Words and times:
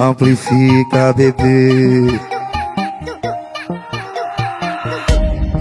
amplifica, 0.00 1.12
bebê. 1.12 2.18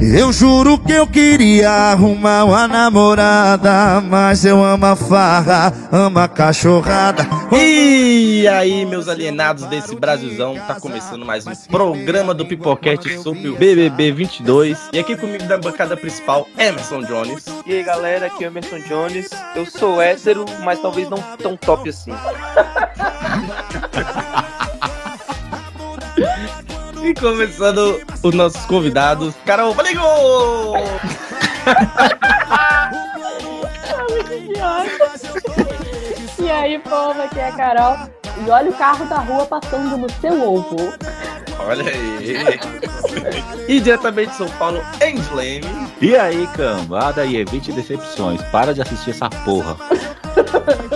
Eu 0.02 0.32
juro 0.32 0.80
que 0.80 0.94
eu 0.94 1.06
queria 1.06 1.70
arrumar 1.70 2.46
uma 2.46 2.68
namorada, 2.68 4.02
mas 4.02 4.46
eu 4.46 4.64
amo 4.64 4.86
a 4.86 4.96
farra, 4.96 5.74
amo 5.92 6.20
a 6.20 6.28
cachorrada. 6.28 7.28
E 7.52 8.48
aí, 8.48 8.86
meus 8.86 9.10
alienados 9.10 9.66
desse 9.66 9.96
Brasilzão, 9.96 10.56
tá 10.56 10.80
começando 10.80 11.26
mais 11.26 11.46
um 11.46 11.54
programa 11.70 12.34
do 12.34 12.46
Pipocast 12.46 13.22
sobre 13.22 13.50
o 13.50 13.58
BBB 13.58 14.14
22. 14.14 14.90
E 14.94 15.00
aqui 15.00 15.18
comigo 15.18 15.44
da 15.44 15.58
bancada 15.58 15.98
principal, 15.98 16.48
Emerson 16.58 17.04
Jones. 17.04 17.46
E 17.66 17.74
aí, 17.74 17.84
galera, 17.84 18.28
aqui 18.28 18.46
é 18.46 18.48
o 18.48 18.52
Emerson 18.52 18.80
Jones. 18.80 19.30
Eu 19.54 19.66
sou 19.66 20.02
hétero, 20.02 20.46
mas 20.64 20.80
talvez 20.80 21.10
não 21.10 21.22
tão 21.38 21.58
top 21.58 21.90
assim. 21.90 22.14
E 27.10 27.14
começando 27.16 28.00
os 28.22 28.36
nossos 28.36 28.64
convidados, 28.68 29.34
Carol 29.44 29.74
Faligo! 29.74 30.04
E 36.38 36.52
aí, 36.52 36.78
povo, 36.78 37.20
aqui 37.20 37.40
é 37.40 37.48
a 37.48 37.52
Carol. 37.52 37.98
E 38.46 38.50
olha 38.52 38.70
o 38.70 38.74
carro 38.76 39.06
da 39.06 39.18
rua 39.18 39.44
passando 39.48 39.98
no 39.98 40.08
seu 40.22 40.54
ovo. 40.54 40.76
Olha 41.58 41.84
aí! 41.84 42.60
e 43.68 43.80
diretamente 43.80 44.30
de 44.30 44.38
São 44.38 44.50
Paulo, 44.52 44.80
Endlame. 45.02 45.92
E 46.00 46.16
aí, 46.16 46.48
cambada, 46.56 47.26
e 47.26 47.38
evite 47.38 47.72
decepções. 47.72 48.40
Para 48.52 48.72
de 48.72 48.84
assistir 48.84 49.10
essa 49.10 49.32
porra. 49.32 49.76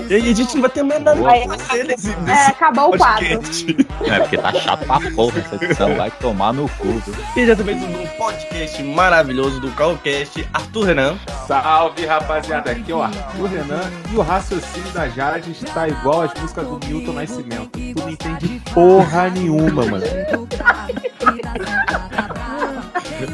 E 0.10 0.14
aí, 0.16 0.32
a 0.32 0.36
gente 0.36 0.54
não 0.56 0.62
vai 0.62 0.70
ter 0.70 0.84
mais 0.84 1.02
nada 1.02 1.30
Aí, 1.30 1.48
pra 1.48 1.58
fazer 1.58 1.84
nesse, 1.86 2.12
É, 2.12 2.16
nesse 2.22 2.52
acabou 2.52 2.94
o 2.94 2.98
quadro. 2.98 3.26
É 3.26 4.20
porque 4.20 4.38
tá 4.38 4.54
chato 4.54 4.86
pra 4.86 5.00
porra 5.12 5.40
essa 5.40 5.56
edição. 5.64 5.96
Vai 5.96 6.12
tomar 6.12 6.54
no 6.54 6.70
cu. 6.70 7.02
diretamente 7.34 7.86
do 7.86 8.18
podcast 8.18 8.84
maravilhoso 8.84 9.60
do 9.60 9.72
Calcast, 9.72 10.48
Arthur 10.54 10.86
Renan. 10.86 11.18
Salve 11.48 12.06
rapaziada, 12.06 12.72
aqui 12.72 12.92
é 12.92 12.96
o 12.96 13.02
Arthur 13.02 13.48
Renan 13.48 13.82
e 14.12 14.16
o 14.16 14.22
raciocínio 14.22 14.92
da 14.92 15.08
Jade 15.10 15.52
está 15.52 15.88
igual 15.88 16.22
às 16.22 16.34
músicas 16.40 16.68
do 16.68 16.80
Milton 16.86 17.14
Nascimento. 17.14 17.70
Tu 17.72 18.00
não 18.00 18.10
entende 18.10 18.62
porra 18.74 19.30
nenhuma, 19.30 19.86
mano. 19.86 20.04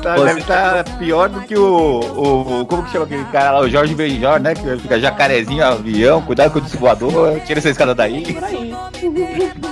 Tá, 0.02 0.16
deve 0.16 0.40
estar 0.40 0.84
pior 0.98 1.30
do 1.30 1.42
que 1.42 1.58
o, 1.58 2.00
o. 2.00 2.66
Como 2.66 2.84
que 2.84 2.92
chama 2.92 3.06
aquele 3.06 3.26
cara 3.26 3.52
lá? 3.52 3.60
O 3.60 3.70
Jorge 3.70 3.94
Benjor, 3.94 4.40
né? 4.40 4.56
Que 4.56 4.78
fica 4.78 5.00
jacarezinho, 5.00 5.64
avião, 5.64 6.22
cuidado 6.22 6.52
com 6.52 6.60
o 6.60 6.62
desvoador, 6.62 7.40
tira 7.42 7.60
essa 7.60 7.70
escada 7.70 7.94
daí. 7.94 8.38
Aí. 8.42 8.74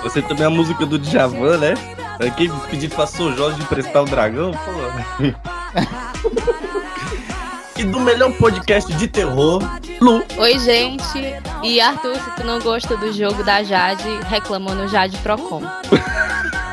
Você 0.04 0.22
também 0.22 0.44
é 0.44 0.48
a 0.48 0.50
música 0.50 0.86
do 0.86 1.00
Djavan, 1.00 1.58
né? 1.58 1.74
Quem 2.36 2.52
pediu 2.70 2.90
pra 2.90 3.08
Sou 3.08 3.34
Jorge 3.34 3.62
emprestar 3.62 4.04
o 4.04 4.06
dragão, 4.06 4.52
pô. 4.52 5.24
e 7.78 7.84
do 7.84 8.00
melhor 8.00 8.32
podcast 8.34 8.92
de 8.94 9.08
terror, 9.08 9.62
Lu. 10.02 10.24
Oi, 10.38 10.60
gente. 10.60 11.36
E 11.64 11.80
Arthur, 11.80 12.16
se 12.16 12.32
tu 12.32 12.44
não 12.44 12.60
gosta 12.60 12.98
do 12.98 13.14
jogo 13.14 13.44
da 13.44 13.64
Jade, 13.64 14.20
reclama 14.28 14.74
no 14.74 14.88
Jade 14.88 15.18
Procon. 15.18 15.62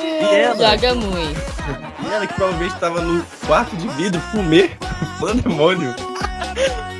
E 0.00 0.34
ela, 0.36 0.56
Joga 0.70 0.94
muito. 0.94 1.40
e 2.02 2.12
ela 2.12 2.26
que 2.26 2.34
provavelmente 2.34 2.74
tava 2.76 3.00
no 3.00 3.24
quarto 3.46 3.76
de 3.76 3.88
vidro, 3.88 4.20
fumê, 4.32 4.70
pandemônio. 5.20 5.94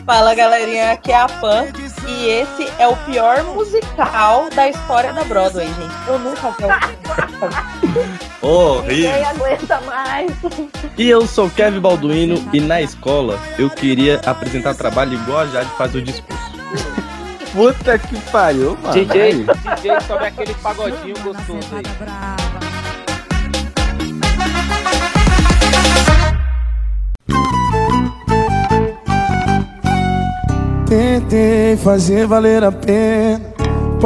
Fala 0.06 0.34
galerinha, 0.34 0.92
aqui 0.92 1.12
é 1.12 1.16
a 1.16 1.26
Pan 1.26 1.66
e 2.06 2.28
esse 2.28 2.70
é 2.78 2.86
o 2.86 2.94
pior 3.06 3.42
musical 3.44 4.50
da 4.54 4.68
história 4.68 5.12
da 5.14 5.24
Broadway, 5.24 5.66
gente. 5.66 5.94
Eu 6.06 6.18
nunca 6.18 6.50
vi 6.50 6.64
um 6.64 6.68
Horrível. 8.46 9.10
Ninguém 9.12 9.24
aguenta 9.24 9.80
mais. 9.80 10.30
E 10.98 11.08
eu 11.08 11.26
sou 11.26 11.48
Kevin 11.48 11.80
Balduino 11.80 12.36
e 12.52 12.60
na 12.60 12.82
escola 12.82 13.38
eu 13.58 13.70
queria 13.70 14.20
apresentar 14.26 14.74
trabalho 14.74 15.14
igual 15.14 15.38
a 15.40 15.46
Jade 15.46 15.70
faz 15.78 15.94
o 15.94 16.02
discurso. 16.02 16.44
Puta 17.54 17.96
que 17.96 18.20
pariu, 18.32 18.76
mano. 18.82 18.92
DJ. 18.92 19.44
DJ, 19.44 20.00
sobe 20.08 20.26
aquele 20.26 20.54
pagodinho 20.54 21.14
gostoso 21.22 21.68
aí. 21.76 21.84
Tentei 30.88 31.76
fazer 31.76 32.26
valer 32.26 32.64
a 32.64 32.72
pena, 32.72 33.33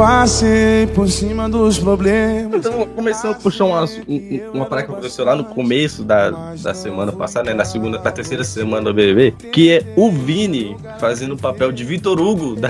passei 0.03 0.87
por 0.95 1.09
cima 1.09 1.49
dos 1.49 1.77
problemas. 1.77 2.53
Então, 2.65 2.87
começando 2.95 3.31
a 3.31 3.35
puxar 3.35 3.65
um 3.65 3.75
assu- 3.75 3.99
um- 4.07 4.15
um- 4.15 4.51
uma 4.53 4.65
parada 4.65 4.87
que 4.87 4.93
aconteceu 4.93 5.25
lá 5.25 5.35
no 5.35 5.43
começo 5.43 6.05
da, 6.05 6.29
da 6.55 6.73
semana 6.73 7.11
passada, 7.11 7.49
né? 7.49 7.53
Na 7.53 7.65
segunda, 7.65 7.99
na 7.99 8.09
terceira 8.09 8.45
semana 8.45 8.83
do 8.83 8.93
BBB, 8.93 9.31
que 9.51 9.69
é 9.73 9.93
o 9.97 10.09
Vini 10.09 10.77
fazendo 11.01 11.33
o 11.33 11.37
papel 11.37 11.73
de 11.73 11.83
Vitor 11.83 12.17
Hugo 12.21 12.55
da, 12.59 12.69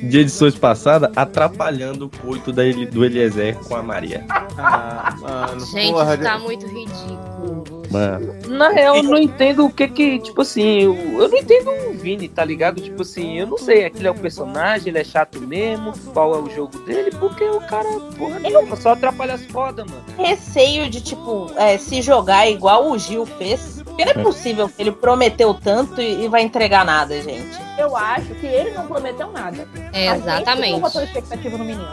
de 0.00 0.20
edições 0.20 0.54
passadas, 0.54 1.10
atrapalhando 1.16 2.04
o 2.06 2.08
coito 2.24 2.52
da, 2.52 2.62
do 2.92 3.04
Eliezer 3.04 3.56
com 3.56 3.74
a 3.74 3.82
Maria. 3.82 4.24
Ah, 4.56 5.16
mano, 5.20 5.66
Gente, 5.66 5.90
porra. 5.90 6.14
isso 6.14 6.22
tá 6.22 6.38
muito 6.38 6.64
ridículo. 6.64 7.37
Mano, 7.90 8.34
Na 8.48 8.68
real, 8.68 8.96
eu 8.96 9.02
não 9.02 9.18
entendo 9.18 9.64
o 9.64 9.70
que 9.70 9.88
que, 9.88 10.18
tipo 10.18 10.42
assim, 10.42 10.82
eu, 10.82 10.94
eu 10.94 11.28
não 11.28 11.38
entendo 11.38 11.70
o 11.70 11.92
Vini, 11.94 12.28
tá 12.28 12.44
ligado? 12.44 12.80
Tipo 12.80 13.02
assim, 13.02 13.38
eu 13.38 13.46
não 13.46 13.56
sei, 13.56 13.84
aquele 13.84 14.08
é 14.08 14.10
o 14.10 14.14
personagem, 14.14 14.88
ele 14.88 14.98
é 14.98 15.04
chato 15.04 15.40
mesmo, 15.40 15.92
qual 16.12 16.34
é 16.34 16.38
o 16.38 16.50
jogo 16.50 16.78
dele, 16.80 17.10
porque 17.18 17.44
o 17.44 17.60
cara, 17.60 17.88
porra, 18.16 18.38
nenhuma, 18.38 18.76
só 18.76 18.92
atrapalha 18.92 19.34
as 19.34 19.44
fodas, 19.46 19.86
mano. 19.86 20.04
receio 20.16 20.88
de, 20.90 21.00
tipo, 21.00 21.50
é, 21.56 21.78
se 21.78 22.02
jogar 22.02 22.48
igual 22.48 22.90
o 22.90 22.98
Gil 22.98 23.24
fez. 23.24 23.77
Porque 23.98 24.14
não 24.14 24.20
é 24.20 24.24
possível 24.24 24.68
que 24.68 24.80
ele 24.80 24.92
prometeu 24.92 25.52
tanto 25.52 26.00
e, 26.00 26.24
e 26.24 26.28
vai 26.28 26.42
entregar 26.42 26.84
nada, 26.84 27.20
gente. 27.20 27.58
Eu 27.76 27.96
acho 27.96 28.26
que 28.36 28.46
ele 28.46 28.70
não 28.70 28.86
prometeu 28.86 29.32
nada. 29.32 29.66
É, 29.92 30.08
A 30.08 30.14
gente 30.14 30.22
que 30.22 30.28
exatamente. 30.30 30.80
botou 30.80 31.02
expectativa 31.02 31.58
no 31.58 31.64
menino. 31.64 31.88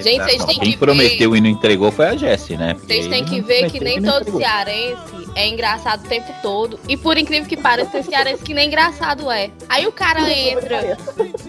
Gente, 0.00 0.22
vocês 0.22 0.44
têm 0.44 0.58
Quem 0.60 0.70
que 0.72 0.76
prometeu 0.78 1.30
ver. 1.32 1.38
e 1.38 1.40
não 1.40 1.48
entregou 1.50 1.90
foi 1.90 2.06
a 2.06 2.16
Jessie, 2.16 2.56
né? 2.56 2.74
Vocês 2.74 3.08
têm 3.08 3.24
que 3.24 3.40
ver 3.40 3.70
que 3.70 3.78
prometeu 3.78 3.82
nem 3.82 4.02
todo 4.02 4.20
entregou. 4.20 4.40
cearense 4.40 5.28
é 5.34 5.48
engraçado 5.48 6.04
o 6.04 6.08
tempo 6.08 6.32
todo. 6.42 6.78
E 6.88 6.96
por 6.96 7.18
incrível 7.18 7.48
que 7.48 7.56
pareça, 7.56 7.90
tem 7.90 8.02
cearense 8.04 8.42
que 8.44 8.54
nem 8.54 8.68
engraçado 8.68 9.28
é. 9.28 9.50
Aí 9.68 9.84
o 9.84 9.92
cara 9.92 10.30
entra, 10.32 10.96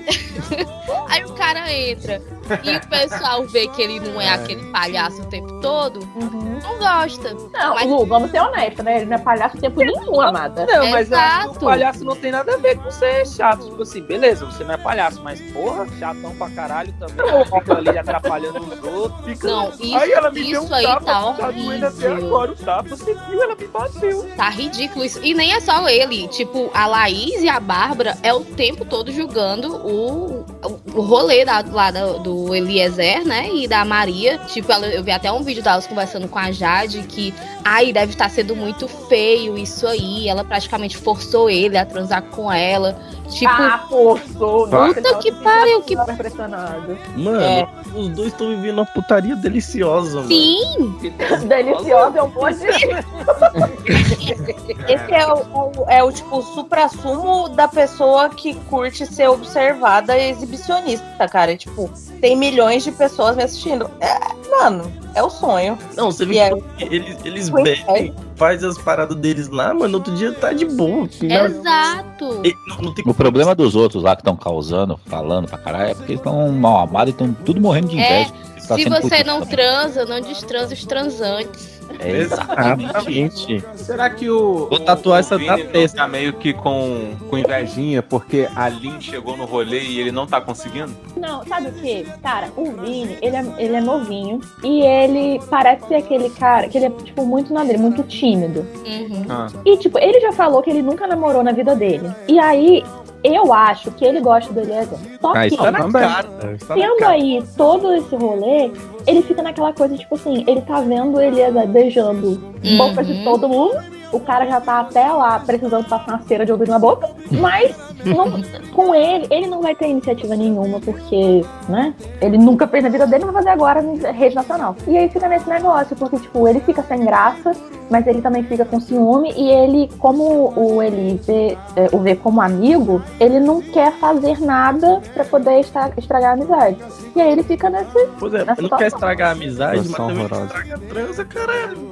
aí 1.08 1.24
o 1.24 1.34
cara 1.34 1.72
entra 1.72 2.20
e 2.64 2.76
o 2.78 2.88
pessoal 2.88 3.46
vê 3.48 3.68
que 3.68 3.82
ele 3.82 4.00
não 4.00 4.20
é 4.20 4.30
aquele 4.30 4.64
palhaço 4.72 5.22
o 5.22 5.26
tempo 5.26 5.60
todo, 5.62 6.00
Uhum. 6.16 6.60
não 6.62 6.78
gosta. 6.78 7.34
Não, 7.54 7.76
Mas- 7.76 7.88
Lu, 7.90 8.06
vamos 8.06 8.32
ser 8.32 8.40
honestos, 8.42 8.84
né? 8.84 8.98
Ele 8.98 9.06
não 9.06 9.16
é 9.16 9.20
palhaço 9.20 9.58
o 9.58 9.60
tempo 9.62 9.80
nenhum, 9.80 10.22
amada. 10.22 10.66
Não, 10.66 10.90
mas 10.90 11.08
que 11.08 11.14
Exato. 11.14 11.50
o 11.52 11.60
palhaço 11.60 12.04
não 12.04 12.16
tem 12.16 12.32
nada 12.32 12.54
a 12.54 12.58
ver 12.58 12.78
com 12.78 12.90
ser 12.92 13.26
chato. 13.28 13.66
Tipo 13.70 13.82
assim, 13.84 14.02
beleza, 14.02 14.46
você 14.46 14.64
não 14.64 14.74
é 14.74 14.78
palhaço, 14.78 15.22
mas 15.24 15.40
porra, 15.52 15.88
chatão 16.00 16.36
pra 16.36 16.50
caralho 16.50 16.94
também. 17.00 17.46
Fica 17.46 17.78
ali 17.78 17.98
atrapalhando 17.98 18.60
os 18.60 18.84
outros. 18.84 19.26
Fica... 19.26 19.48
Não, 19.48 19.70
isso- 19.70 19.98
aí 19.98 20.12
ela 20.12 20.32
me 20.32 20.44
deu 20.44 20.62
isso 20.64 20.72
um 20.72 20.76
aí 20.76 20.84
tapa, 20.86 21.02
tá 21.06 21.34
tá 21.34 21.52
doendo 21.52 21.86
até 21.86 22.08
horrível. 22.10 22.28
agora 22.28 22.52
o 22.52 22.56
tapa. 22.56 22.90
Você 22.90 23.14
viu, 23.14 23.44
ela 23.44 23.56
me 23.56 23.68
bateu. 23.68 24.30
Tá 24.36 24.50
ridículo 24.50 25.06
isso. 25.06 25.20
E 25.24 25.34
nem 25.34 25.54
é 25.54 25.60
só 25.60 25.88
ele. 25.90 26.28
Tipo, 26.30 26.70
a 26.74 26.86
Laís 26.88 27.42
e 27.42 27.50
a 27.50 27.60
Bárbara 27.60 28.18
é 28.24 28.34
o 28.34 28.42
tempo 28.44 28.86
todo 28.86 29.12
julgando 29.12 29.76
o, 29.78 30.46
o, 30.64 30.80
o 30.96 31.02
rolê 31.02 31.44
da, 31.46 31.64
lá 31.72 31.92
do, 31.92 32.20
Eliezer, 32.54 33.26
né? 33.26 33.50
E 33.54 33.68
da 33.68 33.84
Maria. 33.86 34.38
Tipo, 34.48 34.72
ela- 34.72 34.88
eu 34.88 35.04
vi 35.04 35.12
até 35.12 35.32
um 35.32 35.44
vídeo 35.44 35.62
delas 35.64 35.86
conversando 35.86 36.28
com 36.28 36.40
a 36.40 36.52
Jade 36.52 37.04
que, 37.04 37.34
ai, 37.64 37.92
deve 37.92 38.14
estar 38.14 38.30
sendo 38.30 38.56
muito 38.56 38.88
feio 38.88 39.58
isso 39.58 39.86
aí. 39.88 40.28
Ela 40.28 40.44
praticamente 40.44 40.98
forçou 40.98 41.50
ele 41.50 41.78
a 41.78 41.86
transar 41.86 42.22
com 42.24 42.52
ela. 42.52 43.00
Tipo, 43.30 43.52
ah, 43.52 43.86
forçou. 43.90 44.64
Puta 44.68 45.02
Nossa, 45.02 45.16
que 45.20 45.32
pariu, 45.32 45.82
que- 45.84 45.94
impressionado. 45.94 46.98
mano, 47.16 47.40
É. 47.42 47.68
os 47.96 48.10
dois 48.10 48.28
estão 48.30 48.50
vivendo 48.50 48.80
uma 48.80 48.86
putaria 48.86 49.36
deliciosa, 49.36 50.18
mano. 50.18 50.28
sim, 50.28 50.96
Deliciosa 51.48 52.20
é 52.20 52.24
um 52.24 52.32
de... 52.32 52.66
Esse 54.92 55.14
é 55.14 55.28
o, 55.28 55.40
o- 55.54 55.86
é 55.90 56.04
o 56.04 56.12
tipo, 56.12 56.42
supra-sumo 56.42 57.50
da 57.50 57.68
pessoa 57.68 58.30
que 58.30 58.54
curte 58.54 59.06
ser 59.06 59.28
observada 59.30 60.18
e 60.18 60.32
exibicionista, 60.32 61.28
cara. 61.28 61.56
Tipo, 61.56 61.90
tem 62.22 62.36
milhões 62.36 62.84
de 62.84 62.92
pessoas 62.92 63.36
me 63.36 63.44
assistindo. 63.44 63.90
É, 64.00 64.20
mano, 64.50 64.92
é 65.14 65.22
o 65.24 65.30
sonho. 65.30 65.78
Não, 65.96 66.12
você 66.12 66.26
vê 66.26 66.40
E 66.40 66.62
que 66.62 66.84
eles, 66.96 67.18
eles 67.26 67.50
Pois 67.50 67.64
bebem, 67.64 68.14
faz 68.40 68.64
as 68.64 68.78
paradas 68.78 69.16
deles 69.18 69.50
lá, 69.50 69.74
mano, 69.74 69.98
outro 69.98 70.16
dia 70.16 70.32
tá 70.32 70.52
de 70.54 70.66
boa. 70.66 71.08
Não, 71.22 71.46
exato. 71.46 72.42
e- 72.44 72.56
não, 72.68 72.78
não 72.78 72.94
tem 72.94 73.04
O 73.06 73.14
problema 73.14 73.54
dos 73.54 73.76
outros 73.76 74.02
lá 74.02 74.16
que 74.16 74.22
estão 74.22 74.36
causando, 74.36 74.98
falando 75.06 75.48
pra 75.48 75.58
caralho, 75.58 75.90
é 75.92 75.94
porque 75.94 76.14
eles 76.14 76.22
estão 76.22 76.50
mal 76.54 76.80
amados 76.80 77.10
e 77.10 77.12
estão 77.12 77.34
tudo 77.46 77.60
morrendo 77.62 77.90
de 77.90 78.00
É, 78.00 78.22
inveja. 78.22 78.34
Tá 78.68 78.76
Se 78.76 78.86
você 78.88 79.24
não 79.24 79.42
também. 79.42 79.56
transa, 79.56 80.06
não 80.06 80.22
destransa 80.22 80.74
os 80.74 80.86
transantes. 80.86 81.79
Exatamente. 82.00 83.64
Será 83.76 84.10
que 84.10 84.30
o. 84.30 84.68
Vou 84.70 84.80
tatuar 84.80 85.18
o 85.18 85.20
essa 85.20 85.38
da 85.38 85.58
testa. 85.58 85.98
tá 85.98 86.08
meio 86.08 86.34
que 86.34 86.54
com, 86.54 87.16
com 87.30 87.38
invejinha 87.38 88.02
porque 88.02 88.48
a 88.56 88.70
Lin 88.70 89.00
chegou 89.02 89.36
no 89.36 89.46
rolê 89.46 89.82
e 89.82 90.00
ele 90.00 90.12
não 90.12 90.28
tá 90.28 90.40
conseguindo? 90.40 90.92
Não, 91.16 91.46
sabe 91.46 91.68
o 91.68 91.74
que? 91.74 92.06
Cara, 92.22 92.50
o 92.56 92.72
Vini, 92.72 93.18
ele 93.22 93.36
é, 93.36 93.46
ele 93.58 93.76
é 93.76 93.82
novinho 93.82 94.40
e 94.64 94.82
ele 94.82 95.40
parece 95.50 95.88
ser 95.88 95.96
aquele 95.96 96.30
cara 96.30 96.68
que 96.68 96.78
ele 96.78 96.86
é, 96.86 96.90
tipo, 96.90 97.26
muito 97.26 97.54
na 97.54 97.64
dele, 97.64 97.78
muito 97.78 98.04
tímido. 98.04 98.66
Uhum. 98.86 99.26
Ah. 99.30 99.48
E, 99.66 99.78
tipo, 99.78 99.98
ele 100.00 100.20
já 100.20 100.32
falou 100.32 100.62
que 100.62 100.70
ele 100.70 100.82
nunca 100.82 101.08
namorou 101.08 101.44
na 101.44 101.52
vida 101.52 101.76
dele. 101.76 102.10
E 102.28 102.40
aí, 102.40 102.84
eu 103.24 103.54
acho 103.54 103.92
que 103.92 104.06
ele 104.06 104.20
gosta 104.22 104.52
do 104.54 104.60
Eliezer. 104.62 104.98
Só 105.22 105.34
Ah, 105.36 105.50
que, 105.50 105.58
tá 105.58 105.72
tá 105.72 106.74
tendo 106.74 106.98
cara. 106.98 107.12
aí 107.12 107.44
todo 107.58 107.94
esse 107.94 108.16
rolê, 108.16 108.72
ele 109.06 109.22
fica 109.24 109.42
naquela 109.42 109.74
coisa, 109.74 109.98
tipo 109.98 110.16
assim, 110.16 110.44
ele 110.48 110.62
tá 110.62 110.80
vendo 110.82 111.18
o 111.18 111.22
Eliezer 111.22 111.68
beijando 111.68 112.38
boca 112.78 113.04
de 113.04 113.12
Uhum. 113.14 113.24
todo 113.24 113.50
mundo. 113.50 113.99
O 114.12 114.20
cara 114.20 114.46
já 114.48 114.60
tá 114.60 114.80
até 114.80 115.08
lá 115.12 115.40
precisando 115.40 115.88
passar 115.88 116.14
uma 116.14 116.22
cera 116.24 116.46
de 116.46 116.52
ouvido 116.52 116.70
na 116.70 116.80
boca. 116.80 117.10
Mas 117.32 117.76
não- 118.06 118.42
com 118.74 118.96
ele, 118.96 119.28
ele 119.30 119.48
não 119.48 119.62
vai 119.62 119.76
ter 119.76 119.88
iniciativa 119.90 120.36
nenhuma, 120.36 120.80
porque, 120.80 121.46
né? 121.68 121.94
Ele 122.22 122.38
nunca 122.38 122.68
fez 122.68 122.84
na 122.84 122.90
vida 122.90 123.06
dele, 123.06 123.26
não 123.26 123.34
vai 123.34 123.44
fazer 123.44 123.54
agora 123.54 123.82
na 123.82 124.12
rede 124.12 124.36
nacional. 124.36 124.76
E 124.88 124.98
aí 124.98 125.10
fica 125.10 125.28
nesse 125.28 125.48
negócio, 125.50 125.96
porque, 125.96 126.18
tipo, 126.18 126.48
ele 126.48 126.60
fica 126.62 126.82
sem 126.84 127.04
graça, 127.06 127.52
mas 127.90 128.08
ele 128.08 128.22
também 128.22 128.44
fica 128.44 128.66
com 128.66 128.80
ciúme. 128.80 129.32
E 129.36 129.50
ele, 129.50 129.90
como 130.00 130.54
o 130.56 130.82
Eli 130.82 131.20
vê, 131.26 131.58
é, 131.76 131.90
o 131.92 132.00
vê 132.00 132.16
como 132.16 132.42
amigo, 132.42 133.02
ele 133.20 133.40
não 133.40 133.62
quer 133.62 133.92
fazer 133.94 134.40
nada 134.42 135.02
pra 135.14 135.24
poder 135.26 135.60
estra- 135.60 135.92
estragar 135.98 136.32
a 136.32 136.34
amizade. 136.34 136.78
E 137.16 137.22
aí 137.22 137.32
ele 137.32 137.44
fica 137.44 137.70
nesse. 137.70 138.08
Pois 138.20 138.34
é, 138.34 138.44
não 138.46 138.78
quer 138.78 138.88
estragar 138.88 139.30
a 139.30 139.32
amizade, 139.34 139.78
mas 139.90 139.92
também 139.92 140.24
estraga 140.26 140.76
a 140.76 140.78
transa, 140.80 141.26
caralho. 141.26 141.90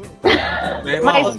Mas, 1.03 1.37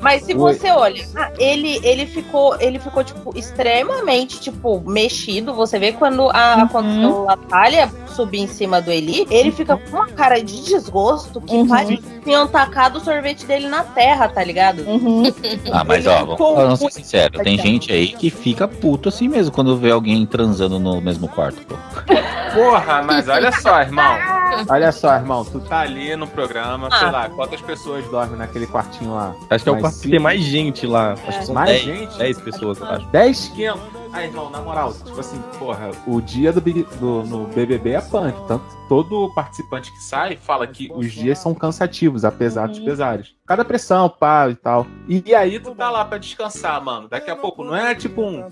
mas 0.00 0.22
se 0.22 0.34
você 0.34 0.70
olha, 0.70 1.04
ah, 1.16 1.30
ele, 1.38 1.80
ele 1.82 2.06
ficou, 2.06 2.56
ele 2.60 2.78
ficou, 2.78 3.02
tipo, 3.02 3.36
extremamente, 3.36 4.40
tipo, 4.40 4.80
mexido. 4.88 5.52
Você 5.54 5.78
vê 5.78 5.92
quando 5.92 6.30
a, 6.30 6.56
Uhum. 6.56 6.62
aconteceu 6.62 7.30
a 7.30 7.36
Natália 7.36 7.90
subir 8.06 8.40
em 8.40 8.46
cima 8.46 8.80
do 8.80 8.90
Eli, 8.90 9.26
ele 9.30 9.50
fica 9.52 9.76
com 9.76 9.96
uma 9.96 10.06
cara 10.08 10.42
de 10.42 10.62
desgosto 10.64 11.40
que 11.40 11.54
Uhum. 11.54 11.68
parece 11.68 11.96
que 11.98 12.20
tinham 12.24 12.46
tacado 12.46 12.98
o 12.98 13.00
sorvete 13.00 13.44
dele 13.44 13.68
na 13.68 13.82
terra, 13.82 14.28
tá 14.28 14.42
ligado? 14.42 14.82
Uhum. 14.82 15.24
Ah, 15.72 15.84
mas 15.84 16.06
ó, 16.06 16.24
vamos, 16.24 16.38
vamos 16.38 16.78
ser 16.80 16.90
sinceros. 16.92 17.42
Tem 17.42 17.58
gente 17.58 17.92
aí 17.92 18.08
que 18.08 18.30
fica 18.30 18.66
puto 18.66 19.08
assim 19.08 19.28
mesmo 19.28 19.52
quando 19.52 19.76
vê 19.76 19.90
alguém 19.90 20.24
transando 20.24 20.78
no 20.78 21.00
mesmo 21.00 21.28
quarto, 21.28 21.60
pô. 21.66 21.74
porra, 22.54 23.02
mas 23.02 23.28
olha 23.28 23.52
só, 23.52 23.80
irmão. 23.80 24.16
Olha 24.68 24.92
só, 24.92 25.14
irmão, 25.14 25.44
tu 25.44 25.60
tá 25.60 25.80
ali 25.80 26.14
no 26.16 26.26
programa, 26.26 26.88
sei 26.90 27.08
Ah. 27.08 27.10
lá, 27.10 27.28
quantas 27.30 27.60
pessoas 27.60 28.04
dormem 28.08 28.36
naquele 28.36 28.66
quartinho 28.66 29.14
lá? 29.14 29.34
Acho 29.50 29.64
que 29.64 29.68
é 29.70 29.72
o 29.72 29.78
quarto 29.80 30.00
que 30.00 30.10
tem 30.10 30.18
mais 30.20 30.40
gente 30.42 30.86
lá. 30.86 31.12
Acho 31.26 31.38
que 31.40 31.46
são 31.46 31.54
Mais 31.54 31.70
10, 31.70 31.82
gente? 31.82 32.18
10 32.18 32.40
pessoas, 32.40 32.78
eu 32.80 32.86
acho. 32.86 33.06
10, 33.06 33.48
500. 33.48 33.80
Ah, 34.12 34.24
irmão, 34.24 34.48
na 34.48 34.62
moral, 34.62 34.94
tipo 34.94 35.20
assim, 35.20 35.38
porra, 35.58 35.90
o 36.06 36.22
dia 36.22 36.50
do, 36.50 36.60
Big- 36.60 36.86
do- 36.98 37.22
no 37.24 37.46
BBB 37.48 37.90
é 37.90 38.00
punk. 38.00 38.34
Tanto 38.48 38.64
todo 38.88 39.30
participante 39.34 39.92
que 39.92 39.98
sai 40.02 40.36
fala 40.36 40.66
que 40.66 40.90
os 40.94 41.12
dias 41.12 41.38
são 41.38 41.52
cansativos, 41.54 42.24
apesar 42.24 42.68
dos 42.68 42.78
Uhum. 42.78 42.84
pesares. 42.86 43.34
Cada 43.46 43.62
pressão, 43.64 44.08
pá 44.08 44.48
e 44.48 44.54
tal. 44.54 44.86
E, 45.06 45.22
e 45.26 45.34
aí 45.34 45.60
tu 45.60 45.74
tá 45.74 45.90
lá 45.90 46.02
pra 46.04 46.16
descansar, 46.16 46.82
mano. 46.82 47.08
Daqui 47.08 47.30
a 47.30 47.36
pouco 47.36 47.62
não 47.62 47.76
é 47.76 47.94
tipo 47.94 48.22
um. 48.22 48.48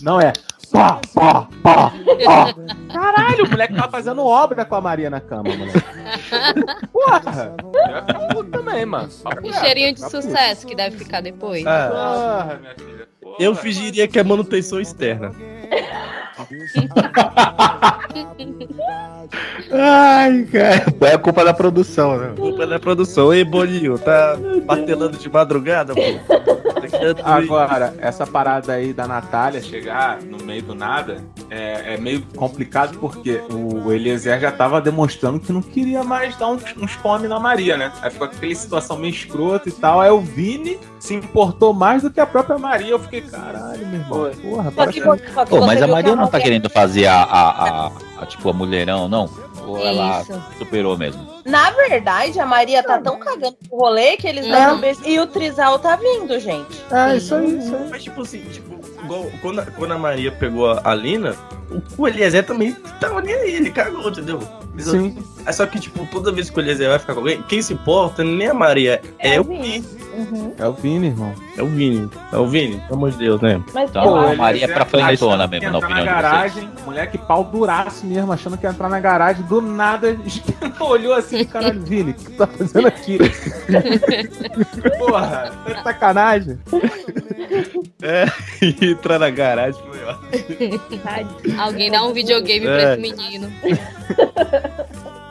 Não 0.00 0.20
é. 0.20 0.32
Pá, 0.70 1.00
pá, 1.14 1.48
pá, 1.62 1.92
pá. 2.24 2.54
Caralho, 2.94 3.44
o 3.44 3.50
moleque 3.50 3.74
tá 3.74 3.88
fazendo 3.88 4.24
obra 4.24 4.64
com 4.64 4.74
a 4.76 4.80
Maria 4.80 5.10
na 5.10 5.20
cama, 5.20 5.44
moleque. 5.54 5.82
Porra! 6.92 7.54
Eu 8.34 8.44
também, 8.44 8.86
mano. 8.86 9.08
E 9.42 9.48
reto, 9.50 9.60
cheirinho 9.60 9.94
de 9.94 10.00
sucesso 10.08 10.66
que 10.66 10.74
deve 10.74 10.96
ficar 10.96 11.20
depois. 11.20 11.66
Ah, 11.66 11.88
Porra, 11.90 12.58
minha 12.60 12.74
filha. 12.74 13.08
porra. 13.20 13.36
eu 13.40 13.54
fingiria 13.54 14.06
que 14.08 14.18
é 14.18 14.22
manutenção 14.24 14.80
externa. 14.80 15.32
Ai, 19.72 20.44
cara. 20.44 20.84
É 21.00 21.14
a 21.14 21.18
culpa 21.18 21.44
da 21.44 21.54
produção, 21.54 22.16
né? 22.18 22.32
Culpa 22.36 22.66
da 22.66 22.78
produção. 22.78 23.32
Ei, 23.32 23.44
Bolinho, 23.44 23.98
tá 23.98 24.36
martelando 24.66 25.16
de 25.16 25.28
madrugada, 25.28 25.94
pô? 25.94 26.00
Agora, 27.24 27.94
essa 27.98 28.26
parada 28.26 28.72
aí 28.72 28.92
da 28.92 29.06
Natália 29.06 29.60
chegar 29.62 30.20
no 30.22 30.42
meio 30.44 30.62
do 30.62 30.74
nada 30.74 31.18
é, 31.50 31.94
é 31.94 31.96
meio 31.96 32.22
complicado 32.36 32.98
porque 32.98 33.40
o 33.50 33.92
Eliezer 33.92 34.40
já 34.40 34.50
tava 34.52 34.80
demonstrando 34.80 35.38
que 35.40 35.52
não 35.52 35.62
queria 35.62 36.02
mais 36.04 36.36
dar 36.36 36.48
uns, 36.48 36.62
uns 36.76 36.96
come 36.96 37.28
na 37.28 37.38
Maria, 37.40 37.76
né? 37.76 37.92
Aí 38.02 38.10
ficou 38.10 38.26
aquela 38.26 38.54
situação 38.54 38.96
meio 38.96 39.12
escrota 39.12 39.68
e 39.68 39.72
tal. 39.72 40.00
Aí 40.00 40.10
o 40.10 40.20
Vini 40.20 40.78
se 40.98 41.14
importou 41.14 41.72
mais 41.74 42.02
do 42.02 42.10
que 42.10 42.20
a 42.20 42.26
própria 42.26 42.58
Maria. 42.58 42.90
Eu 42.90 42.98
fiquei, 42.98 43.20
caralho, 43.22 43.86
meu 43.86 44.00
irmão. 44.00 44.30
Porra, 44.42 44.70
que, 44.92 45.00
que... 45.00 45.06
Pô, 45.46 45.66
mas 45.66 45.82
a 45.82 45.86
Maria 45.86 46.16
não 46.16 46.26
tá 46.28 46.38
querendo 46.40 46.70
fazer 46.70 47.06
a, 47.06 47.22
a, 47.22 47.50
a- 47.86 47.90
a, 48.20 48.26
tipo, 48.26 48.48
a 48.48 48.52
mulherão, 48.52 49.08
não? 49.08 49.28
Ou 49.66 49.78
ela 49.86 50.22
Isso. 50.22 50.42
superou 50.58 50.96
mesmo? 50.96 51.26
Na 51.44 51.70
verdade, 51.70 52.38
a 52.40 52.46
Maria 52.46 52.82
tá 52.82 52.98
tão 52.98 53.18
cagando 53.18 53.56
pro 53.68 53.78
rolê 53.78 54.16
que 54.16 54.26
eles 54.26 54.44
Uhum. 54.44 54.52
deram 54.52 54.74
um 54.76 54.80
beijo. 54.80 55.00
E 55.04 55.18
o 55.20 55.26
Trisal 55.26 55.78
tá 55.78 55.96
vindo, 55.96 56.38
gente. 56.40 56.82
É, 56.90 57.16
isso 57.16 57.34
aí, 57.34 57.58
isso 57.58 57.74
aí. 57.74 57.88
Mas, 57.90 58.02
tipo 58.02 58.22
assim, 58.22 58.40
tipo, 58.50 58.78
igual 59.02 59.26
quando, 59.42 59.60
a- 59.60 59.66
quando 59.66 59.92
a 59.92 59.98
Maria 59.98 60.32
pegou 60.32 60.78
a, 60.82 60.94
Lina, 60.94 61.34
o, 61.70 62.02
o 62.02 62.08
Eliezer 62.08 62.44
também 62.46 62.72
tava 63.00 63.20
nem 63.20 63.34
aí, 63.34 63.54
ele 63.56 63.70
cagou, 63.70 64.08
entendeu? 64.08 64.40
Sim. 64.78 65.16
É 65.46 65.52
só 65.52 65.66
que, 65.66 65.78
tipo, 65.78 66.04
toda 66.10 66.32
vez 66.32 66.50
que 66.50 66.58
o 66.58 66.60
Eliezer 66.60 66.88
vai 66.88 66.98
ficar 66.98 67.14
com 67.14 67.20
alguém, 67.20 67.40
quem 67.42 67.62
se 67.62 67.72
importa 67.74 68.24
nem 68.24 68.48
a 68.48 68.54
Maria, 68.54 69.00
é, 69.18 69.34
É 69.36 69.40
o 69.40 69.44
Vini. 69.44 69.84
Uhum. 70.16 70.52
É 70.58 70.66
o 70.68 70.72
Vini, 70.72 71.06
irmão. 71.08 71.32
É 71.56 71.62
o 71.62 71.66
Vini. 71.66 72.10
É 72.32 72.36
o 72.36 72.46
Vini, 72.46 72.76
pelo 72.82 72.94
amor 72.94 73.10
de 73.10 73.18
Deus, 73.18 73.40
né? 73.40 73.60
Mas 73.72 73.90
Então, 73.90 74.04
eu 74.04 74.28
a 74.32 74.34
Maria 74.36 74.64
é 74.64 74.68
pra 74.68 74.84
frentona 74.84 75.46
mesmo, 75.46 75.70
na 75.70 75.76
entrar 75.76 75.86
opinião 75.88 76.04
na 76.04 76.10
de 76.12 76.22
garagem, 76.22 76.70
moleque 76.84 77.18
pau 77.18 77.44
duraço 77.44 78.06
mesmo, 78.06 78.32
achando 78.32 78.56
que 78.56 78.64
ia 78.66 78.70
entrar 78.70 78.88
na 78.88 79.00
garagem, 79.00 79.44
do 79.46 79.60
nada, 79.60 80.16
olhou 80.80 81.14
assim, 81.14 81.44
caralho, 81.44 81.80
Vini, 81.82 82.12
o 82.12 82.14
que 82.14 82.24
tu 82.24 82.32
tá 82.36 82.46
fazendo 82.46 82.86
aqui? 82.88 83.18
Porra, 84.98 85.52
tá 85.64 85.72
de 85.72 85.82
sacanagem. 85.82 86.58
E 88.62 88.84
entrar 88.92 89.18
na 89.18 89.30
garagem 89.30 89.80
foi 89.82 89.98
ó. 90.04 91.62
Alguém 91.62 91.90
dá 91.90 92.02
um 92.04 92.12
videogame 92.12 92.66
pra 92.66 92.80
É. 92.80 92.92
esse 92.92 93.00
menino. 93.00 93.50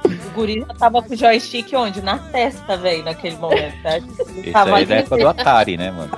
O 0.06 0.34
guri 0.34 0.60
já 0.68 0.74
tava 0.74 1.02
com 1.02 1.14
o 1.14 1.18
joystick 1.18 1.72
onde? 1.76 2.02
Na 2.02 2.18
testa, 2.18 2.76
velho, 2.78 3.04
naquele 3.04 3.38
momento. 3.38 3.82
Tá? 3.84 3.98
Isso 3.98 4.58
aí 4.58 4.84
é 4.84 4.86
da 4.86 4.96
época 4.96 5.18
do 5.18 5.28
Atari, 5.28 5.78
né, 5.78 5.92
mano? 5.92 6.10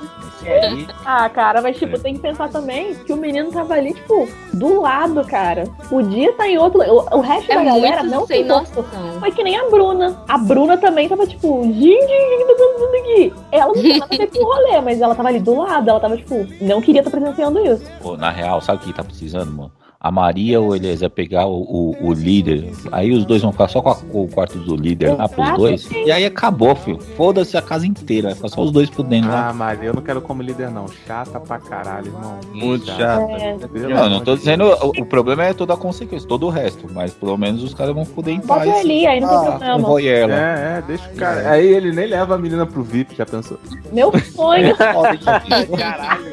Aí, 0.44 0.86
Ah, 1.04 1.28
cara, 1.28 1.60
mas 1.60 1.76
tipo, 1.76 1.98
tem 1.98 2.14
que 2.14 2.20
pensar 2.20 2.48
também 2.48 2.94
que 2.94 3.12
o 3.12 3.16
menino 3.16 3.50
tava 3.50 3.74
ali, 3.74 3.92
tipo, 3.94 4.28
do 4.52 4.80
lado, 4.80 5.24
cara. 5.24 5.64
Podia 5.88 6.30
estar 6.30 6.46
em 6.48 6.56
outro. 6.56 6.80
O, 6.82 7.16
o 7.18 7.20
resto 7.20 7.50
É 7.50 7.56
da 7.56 7.64
galera 7.64 8.02
não 8.04 8.22
importou. 8.24 8.44
noção. 8.44 8.84
Foi 9.18 9.32
que 9.32 9.42
nem 9.42 9.56
a 9.56 9.68
Bruna. 9.68 10.22
A 10.28 10.38
Bruna 10.38 10.76
também 10.78 11.08
tava, 11.08 11.26
tipo, 11.26 11.64
gente, 11.64 12.06
gente, 12.06 12.46
tá 12.46 12.52
acontecendo 12.52 12.94
aqui? 13.02 13.34
Ela 13.50 13.66
não 13.66 13.74
tinha 13.74 13.98
nada 13.98 14.14
a 14.14 14.18
ver 14.18 14.26
com 14.30 14.38
o 14.38 14.44
rolê, 14.44 14.80
mas 14.80 15.00
ela 15.00 15.14
tava 15.14 15.28
ali 15.28 15.40
do 15.40 15.58
lado, 15.58 15.90
ela 15.90 16.00
tava, 16.00 16.16
tipo, 16.16 16.46
não 16.60 16.80
queria 16.80 17.00
estar 17.00 17.10
presenciando 17.10 17.58
isso. 17.66 17.84
pô, 18.00 18.16
na 18.16 18.30
real, 18.30 18.60
sabe 18.60 18.78
o 18.82 18.86
que 18.86 18.92
tá 18.92 19.02
precisando, 19.02 19.50
mano? 19.52 19.72
A 19.98 20.10
Maria 20.10 20.60
ou 20.60 20.76
Eliezer 20.76 21.08
pegar 21.10 21.46
o, 21.46 21.62
o, 21.62 22.08
o 22.08 22.12
líder, 22.12 22.70
aí 22.92 23.12
os 23.12 23.24
dois 23.24 23.42
vão 23.42 23.50
ficar 23.50 23.66
só 23.68 23.80
com, 23.80 23.88
a- 23.88 23.94
com 23.96 24.24
o 24.24 24.28
quarto 24.28 24.58
do 24.58 24.76
líder 24.76 25.14
lá 25.16 25.28
pros 25.28 25.52
dois, 25.56 25.88
e 25.90 26.12
aí 26.12 26.24
acabou, 26.24 26.76
filho. 26.76 26.98
Foda-se 27.16 27.56
a 27.56 27.62
casa 27.62 27.86
inteira, 27.86 28.28
vai 28.28 28.36
ficar 28.36 28.48
só 28.48 28.60
os 28.62 28.70
dois 28.70 28.88
fudendo 28.90 29.26
lá. 29.28 29.48
Ah, 29.48 29.52
mas 29.52 29.82
eu 29.82 29.94
não 29.94 30.02
quero 30.02 30.20
como 30.20 30.42
líder, 30.42 30.70
não. 30.70 30.86
Chata 31.06 31.40
pra 31.40 31.58
caralho, 31.58 32.08
irmão. 32.08 32.38
Muito 32.52 32.86
chato. 32.86 33.30
É, 33.30 33.56
Não, 33.88 34.10
não 34.10 34.20
tô 34.20 34.36
dizendo. 34.36 34.64
O, 34.66 35.02
o 35.02 35.06
problema 35.06 35.44
é 35.44 35.54
toda 35.54 35.74
a 35.74 35.76
consequência, 35.76 36.28
todo 36.28 36.46
o 36.46 36.50
resto. 36.50 36.86
Mas 36.92 37.12
pelo 37.14 37.36
menos 37.36 37.62
os 37.62 37.72
caras 37.74 37.94
vão 37.94 38.04
fuder 38.04 38.34
em 38.34 38.40
paz. 38.40 38.68
ali, 38.68 39.06
aí 39.06 39.18
não 39.20 39.28
tem 39.28 39.38
Ah, 39.68 39.76
um 39.76 39.82
problema. 39.82 40.26
lá. 40.34 40.38
É, 40.38 40.78
é, 40.78 40.82
deixa 40.86 41.08
o 41.10 41.16
cara. 41.16 41.50
Aí 41.50 41.66
ele 41.66 41.90
nem 41.92 42.06
leva 42.06 42.34
a 42.34 42.38
menina 42.38 42.66
pro 42.66 42.82
VIP, 42.82 43.16
já 43.16 43.24
pensou? 43.26 43.58
Meu 43.92 44.12
sonho. 44.20 44.76
Caralho. 45.76 46.25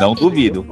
Não 0.00 0.14
duvido. 0.14 0.66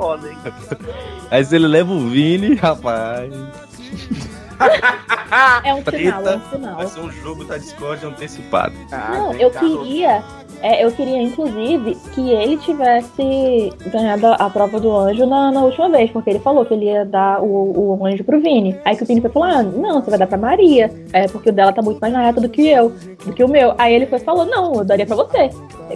Aí 1.31 1.45
se 1.45 1.57
ele 1.57 1.67
leva 1.67 1.93
o 1.93 2.09
Vini, 2.09 2.55
rapaz. 2.55 3.33
É 5.65 5.75
um 5.75 5.83
sinal, 5.85 6.29
é 6.29 6.37
um 6.37 6.39
Vai 6.39 6.51
sinal. 6.53 6.89
ser 6.89 7.01
um 7.01 7.11
jogo 7.11 7.45
da 7.45 7.57
Discord 7.59 8.07
antecipado. 8.07 8.75
Não, 8.91 9.33
eu 9.33 9.51
queria. 9.51 10.23
é, 10.63 10.85
eu 10.85 10.93
queria, 10.93 11.21
inclusive, 11.21 11.97
que 12.15 12.31
ele 12.31 12.57
tivesse 12.59 13.73
ganhado 13.91 14.27
a 14.29 14.49
prova 14.49 14.79
do 14.79 14.97
anjo 14.97 15.27
na, 15.27 15.51
na 15.51 15.61
última 15.63 15.89
vez, 15.91 16.11
porque 16.11 16.31
ele 16.31 16.39
falou 16.39 16.65
que 16.65 16.75
ele 16.75 16.85
ia 16.85 17.05
dar 17.05 17.43
o, 17.43 17.97
o 17.99 18.07
anjo 18.07 18.23
pro 18.23 18.41
Vini. 18.41 18.77
Aí 18.85 18.97
que 18.97 19.03
o 19.03 19.07
Vini 19.07 19.21
foi 19.21 19.31
falar: 19.31 19.59
ah, 19.59 19.63
não, 19.65 20.01
você 20.01 20.11
vai 20.11 20.19
dar 20.21 20.27
pra 20.29 20.39
Maria, 20.39 20.89
é, 21.13 21.27
porque 21.27 21.51
o 21.51 21.53
dela 21.53 21.73
tá 21.73 21.83
muito 21.83 21.99
mais 22.01 22.13
na 22.13 22.23
reta 22.23 22.41
do 22.41 22.49
que 22.49 22.69
eu, 22.69 22.91
do 23.25 23.33
que 23.33 23.43
o 23.43 23.49
meu. 23.49 23.75
Aí 23.77 23.93
ele 23.93 24.07
foi 24.07 24.19
e 24.19 24.23
falou: 24.25 24.45
não, 24.47 24.75
eu 24.75 24.85
daria 24.85 25.07
pra 25.07 25.17
você. 25.17 25.51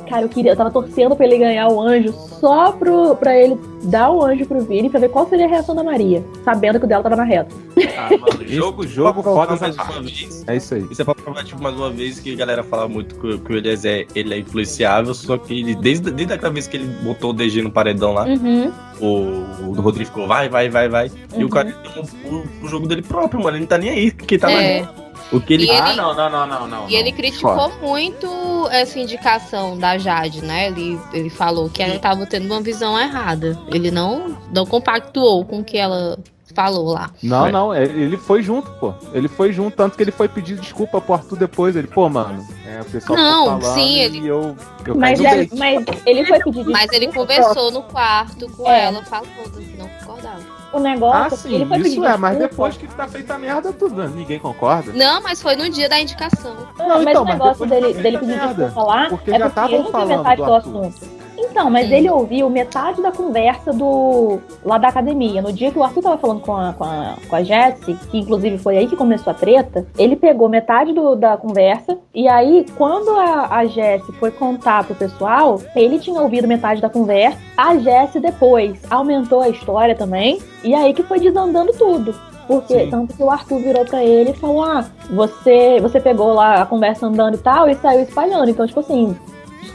Cara, 0.09 0.23
eu 0.23 0.29
queria, 0.29 0.53
eu 0.53 0.57
tava 0.57 0.71
torcendo 0.71 1.15
pra 1.17 1.27
ele 1.27 1.39
ganhar 1.39 1.69
o 1.69 1.81
anjo 1.81 2.13
só 2.13 2.73
pro, 2.73 3.15
pra 3.17 3.37
ele 3.37 3.57
dar 3.85 4.11
o 4.11 4.23
anjo 4.25 4.45
pro 4.47 4.61
Vini 4.61 4.91
pra 4.91 5.01
ver 5.01 5.09
qual 5.11 5.27
seria 5.29 5.47
a 5.47 5.49
reação 5.49 5.75
da 5.75 5.83
Maria, 5.85 6.23
sabendo 6.45 6.79
que 6.79 6.85
o 6.85 6.89
dela 6.89 7.03
tava 7.03 7.17
na 7.17 7.25
reta. 7.25 7.55
Ah, 7.97 8.11
mano, 8.11 8.43
jogo, 8.57 8.87
jogo 8.87 9.23
Fodas 9.23 9.61
mais 9.61 9.79
à 9.79 9.83
uma 9.83 9.93
parte. 9.93 10.25
vez. 10.27 10.45
É 10.47 10.57
isso 10.57 10.75
aí. 10.75 10.87
Isso 10.91 11.03
é 11.03 11.05
pra 11.05 11.15
provar, 11.15 11.45
tipo, 11.45 11.63
mais 11.63 11.75
uma 11.77 11.91
vez 11.91 12.19
que 12.21 12.33
a 12.33 12.37
galera 12.37 12.63
fala 12.63 12.89
muito 12.89 13.15
que, 13.17 13.39
que 13.39 13.53
o 13.53 13.57
Eliezer 13.57 14.07
ele 14.15 14.35
é 14.35 14.39
influenciável, 14.39 15.15
só 15.15 15.37
que 15.39 15.61
ele, 15.61 15.75
desde, 15.75 16.11
desde 16.11 16.33
aquela 16.35 16.53
vez 16.53 16.67
que 16.67 16.77
ele 16.77 16.87
botou 17.03 17.31
o 17.31 17.33
DG 17.33 17.63
no 17.63 17.71
paredão 17.71 18.13
lá, 18.15 18.25
Uhum. 18.27 18.73
o, 19.01 19.69
o 19.71 19.81
Rodrigo 19.81 20.07
ficou, 20.11 20.27
vai, 20.27 20.49
vai, 20.49 20.69
vai, 20.69 20.89
vai. 20.89 21.11
E 21.37 21.39
o 21.39 21.43
Uhum. 21.45 21.49
cara 21.49 21.75
deu 21.95 22.05
o, 22.33 22.65
o 22.65 22.69
jogo 22.69 22.87
dele 22.87 23.03
próprio, 23.03 23.43
mano. 23.43 23.57
Ele 23.57 23.61
não 23.63 23.69
tá 23.69 23.79
nem 23.79 23.91
aí. 23.91 24.11
Que 24.11 24.39
tá 24.39 24.51
É. 24.51 24.83
lá. 24.83 24.95
O 25.31 25.41
que 25.41 25.53
ele. 25.53 25.67
E 25.67 25.71
Ah, 25.71 25.89
ele- 25.89 25.97
não, 26.01 26.15
não, 26.15 26.31
não, 26.31 26.47
não, 26.47 26.67
não. 26.67 26.89
E 26.89 26.95
ele 26.95 27.13
criticou 27.13 27.55
Fora. 27.55 27.73
muito 27.83 28.67
essa 28.71 28.99
indicação 28.99 29.77
da 29.77 29.99
Jade, 29.99 30.43
né? 30.43 30.69
Ele, 30.69 30.99
ele 31.13 31.29
falou 31.29 31.69
que 31.69 31.83
ela 31.83 31.97
estava 31.97 32.25
tendo 32.25 32.47
uma 32.47 32.63
visão 32.63 32.99
errada. 32.99 33.59
Ele 33.71 33.91
não, 33.91 34.39
não 34.55 34.65
compactuou 34.65 35.45
com 35.45 35.59
o 35.61 35.65
que 35.65 35.77
ela 35.77 36.19
falou 36.59 36.93
lá. 36.93 37.11
Não, 37.23 37.47
É. 37.47 37.53
não, 37.53 37.75
ele 37.75 38.03
ele 38.03 38.17
foi 38.17 38.43
junto, 38.43 38.69
pô. 38.73 38.93
Ele 39.13 39.29
foi 39.29 39.53
junto, 39.53 39.77
tanto 39.77 39.97
que 39.97 40.03
ele 40.03 40.11
foi 40.11 40.29
pedir 40.29 40.57
desculpa 40.57 41.01
pro 41.01 41.15
Arthur 41.15 41.37
depois. 41.39 41.77
Ele, 41.77 41.87
pô, 41.87 42.09
mano, 42.09 42.45
é, 42.67 42.81
o 42.81 42.85
pessoal 42.85 43.17
Não, 43.17 43.45
tá 43.45 43.61
falando 43.61 43.75
sim, 43.75 43.95
e 43.97 43.99
ele- 44.01 44.27
eu, 44.27 44.57
eu 44.85 44.97
Mas, 44.97 45.21
é- 45.21 45.49
mas 45.57 45.85
ele 46.05 46.25
foi 46.27 46.39
pedir 46.41 46.65
Mas 46.65 46.91
ele 46.93 47.07
desculpa, 47.07 47.33
conversou 47.35 47.71
no 47.71 47.83
quarto 47.83 48.51
com 48.57 48.69
É. 48.69 48.87
ela, 48.87 49.03
falou 49.05 49.27
que 49.57 49.77
não 49.79 49.89
concordava. 50.01 50.59
O 50.73 50.81
negócio 50.81 51.17
Ah, 51.23 51.27
é 51.27 51.31
que 51.31 51.37
sim, 51.37 51.55
ele 51.55 51.65
foi 51.67 51.79
isso 51.79 52.05
é, 52.05 52.17
mas 52.17 52.31
desculpa. 52.37 52.49
depois 52.49 52.77
que 52.77 52.87
tá 52.89 53.09
feita 53.09 53.35
a 53.35 53.39
merda, 53.39 53.73
tudo, 53.73 53.95
né? 53.95 54.11
ninguém 54.15 54.39
concorda. 54.39 54.93
Não, 54.93 55.23
mas 55.23 55.41
foi 55.41 55.55
no 55.57 55.71
dia 55.71 55.89
da 55.89 55.99
indicação. 56.01 56.55
Não, 56.77 56.89
Não, 56.89 56.95
mas 56.97 57.07
então, 57.09 57.23
o 57.23 57.25
mas 57.25 57.35
negócio 57.39 57.67
dele, 57.67 57.81
foi 57.81 57.93
dele 57.95 58.03
feita 58.03 58.19
pedir 58.19 58.37
merda, 58.37 58.65
desculpa 58.67 58.83
lá 58.91 59.07
porque 59.09 59.31
é 59.31 59.39
já 59.39 59.49
porque 59.51 59.75
ele 59.75 59.85
falando 59.91 60.09
do 60.09 60.23
do 60.23 60.29
Arthur. 60.29 60.57
assunto. 60.85 61.19
Então, 61.41 61.71
mas 61.71 61.89
Hum. 61.89 61.93
ele 61.95 62.11
ouviu 62.11 62.51
metade 62.51 63.01
da 63.01 63.13
conversa 63.13 63.73
do 63.73 64.41
lá 64.65 64.77
da 64.79 64.89
academia. 64.89 65.41
No 65.41 65.53
dia 65.53 65.71
que 65.71 65.79
o 65.79 65.85
Arthur 65.85 66.03
tava 66.03 66.19
falando 66.19 66.41
com 66.41 66.57
a, 66.57 66.73
com 66.73 66.85
a, 66.85 67.15
com 67.29 67.37
a 67.37 67.43
Jessie, 67.43 67.95
que 68.11 68.19
inclusive 68.19 68.59
foi 68.59 68.77
aí 68.77 68.87
que 68.87 68.97
começou 68.97 69.31
a 69.31 69.35
treta, 69.35 69.87
ele 69.97 70.17
pegou 70.17 70.49
metade 70.49 70.93
do- 70.93 71.15
da 71.15 71.37
conversa, 71.37 71.97
e 72.15 72.27
aí, 72.29 72.67
quando 72.77 73.11
a, 73.11 73.57
a 73.57 73.67
Jessie 73.67 74.13
foi 74.15 74.31
contar 74.31 74.85
pro 74.85 74.95
pessoal, 74.95 75.61
ele 75.77 75.99
tinha 75.99 76.21
ouvido 76.21 76.49
metade 76.49 76.81
da 76.83 76.91
conversa, 76.91 77.39
a 77.57 77.77
Jessie 77.77 78.21
depois 78.21 78.79
aumentou 78.91 79.41
a 79.41 79.49
história 79.49 79.95
também, 79.95 80.41
e 80.65 80.75
aí 80.75 80.93
que 80.93 81.03
foi 81.03 81.21
desandando 81.21 81.73
tudo. 81.73 82.15
Porque, 82.49 82.85
Sim. 82.85 82.91
tanto 82.91 83.15
que 83.15 83.23
o 83.23 83.31
Arthur 83.31 83.59
virou 83.59 83.85
pra 83.85 84.03
ele 84.03 84.31
e 84.31 84.35
falou: 84.35 84.63
Ah, 84.65 84.87
você, 85.11 85.79
você 85.83 86.01
pegou 86.01 86.33
lá 86.33 86.63
a 86.63 86.67
conversa 86.67 87.07
andando 87.07 87.35
e 87.35 87.39
tal 87.39 87.69
e 87.69 87.75
saiu 87.75 88.01
espalhando. 88.01 88.49
Então, 88.51 88.67
tipo 88.67 88.81
assim, 88.81 89.15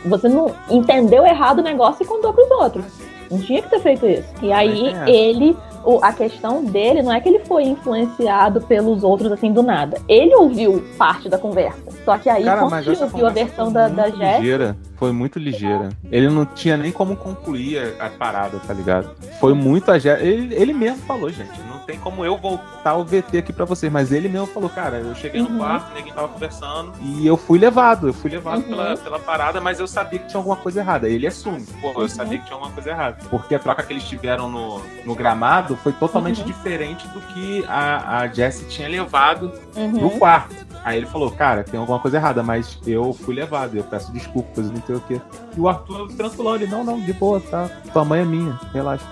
você 0.05 0.27
não 0.29 0.51
entendeu 0.69 1.25
errado 1.25 1.59
o 1.59 1.63
negócio 1.63 2.03
e 2.03 2.05
contou 2.05 2.33
pros 2.33 2.49
outros. 2.51 2.85
Não 3.31 3.39
tinha 3.39 3.61
que 3.61 3.69
ter 3.69 3.79
feito 3.79 4.05
isso. 4.05 4.27
E 4.41 4.51
aí, 4.51 4.83
tem 4.83 4.95
essa. 4.95 5.09
ele, 5.09 5.57
o- 5.83 5.99
a 6.03 6.13
questão 6.13 6.63
dele 6.63 7.01
não 7.01 7.11
é 7.11 7.19
que 7.19 7.27
ele 7.29 7.39
foi 7.39 7.63
influenciado 7.63 8.61
pelos 8.61 9.03
outros 9.03 9.31
assim 9.31 9.51
do 9.51 9.63
nada. 9.63 9.97
Ele 10.07 10.35
ouviu 10.35 10.83
parte 10.97 11.27
da 11.29 11.37
conversa. 11.37 11.79
Só 12.05 12.17
que 12.17 12.29
aí, 12.29 12.43
Cara, 12.43 12.59
quando 12.61 12.71
mas 12.71 12.85
ele 12.85 12.95
essa 12.95 13.05
ouviu 13.05 13.25
a 13.25 13.29
versão 13.31 13.65
foi 13.65 13.73
da, 13.73 13.87
da 13.87 14.03
muito 14.03 14.17
Jéssica, 14.17 14.37
ligeira. 14.39 14.77
Foi 14.97 15.11
muito 15.11 15.39
ligeira. 15.39 15.89
Ele 16.11 16.29
não 16.29 16.45
tinha 16.45 16.77
nem 16.77 16.91
como 16.91 17.15
concluir 17.15 17.95
a 17.99 18.05
a 18.05 18.09
parada, 18.09 18.59
tá 18.67 18.73
ligado? 18.73 19.09
Foi 19.39 19.53
muito 19.53 19.89
a 19.91 19.97
Jé- 19.97 20.21
ele, 20.21 20.53
ele 20.53 20.73
mesmo 20.73 20.97
falou, 20.99 21.29
gente. 21.29 21.59
Não 21.67 21.72
tem 21.85 21.99
como 21.99 22.23
eu 22.25 22.37
voltar 22.37 22.95
o 22.95 23.03
VT 23.03 23.37
aqui 23.37 23.51
pra 23.53 23.65
vocês, 23.65 23.91
mas 23.91 24.11
ele 24.11 24.29
mesmo 24.29 24.47
falou, 24.47 24.69
cara, 24.69 24.97
eu 24.97 25.13
cheguei 25.15 25.41
Uhum. 25.41 25.49
no 25.49 25.57
quarto, 25.59 25.93
ninguém 25.93 26.13
tava 26.13 26.27
conversando, 26.29 26.93
e 27.01 27.25
eu 27.27 27.35
fui 27.37 27.59
levado, 27.59 28.07
eu 28.07 28.13
fui 28.13 28.29
levado 28.31 28.57
Uhum. 28.61 28.69
pela, 28.69 28.97
pela 28.97 29.19
parada, 29.19 29.59
mas 29.61 29.79
eu 29.79 29.87
sabia 29.87 30.19
que 30.19 30.27
tinha 30.27 30.39
alguma 30.39 30.55
coisa 30.55 30.79
errada. 30.81 31.09
Ele 31.09 31.27
assume, 31.27 31.65
pô, 31.81 31.91
eu 31.91 31.99
Uhum. 32.01 32.07
sabia 32.07 32.37
que 32.39 32.45
tinha 32.45 32.55
alguma 32.55 32.71
coisa 32.71 32.89
errada. 32.89 33.17
Porque 33.29 33.55
a 33.55 33.59
troca 33.59 33.83
que 33.83 33.93
eles 33.93 34.03
tiveram 34.03 34.49
no, 34.49 34.81
no 35.05 35.15
gramado 35.15 35.75
foi 35.77 35.91
totalmente 35.93 36.39
Uhum. 36.41 36.47
diferente 36.47 37.07
do 37.09 37.19
que 37.21 37.63
a, 37.67 38.19
a 38.19 38.27
Jessie 38.27 38.65
tinha 38.67 38.87
levado 38.87 39.51
no 39.75 39.81
Uhum. 40.07 40.19
quarto. 40.19 40.55
Aí 40.85 40.97
ele 40.97 41.05
falou, 41.05 41.31
cara, 41.31 41.63
tem 41.63 41.79
alguma 41.79 41.97
coisa 41.99 42.17
errada, 42.17 42.43
mas 42.43 42.77
eu 42.85 43.13
fui 43.13 43.33
levado, 43.33 43.75
eu 43.75 43.83
peço 43.85 44.11
desculpas, 44.11 44.69
não 44.69 44.81
sei 44.85 44.95
o 44.95 44.99
quê. 45.01 45.21
E 45.55 45.59
o 45.59 45.69
Arthur 45.69 46.09
tranquilou, 46.13 46.55
ele, 46.55 46.67
não, 46.67 46.83
não, 46.83 46.99
de 46.99 47.13
boa, 47.13 47.39
tá? 47.39 47.69
Tua 47.93 48.03
mãe 48.03 48.19
é 48.21 48.25
minha, 48.25 48.59
relaxa. 48.73 49.05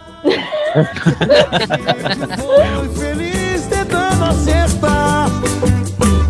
Fui 2.37 2.89
feliz 2.95 3.65
tentando 3.67 4.25
acertar. 4.25 5.29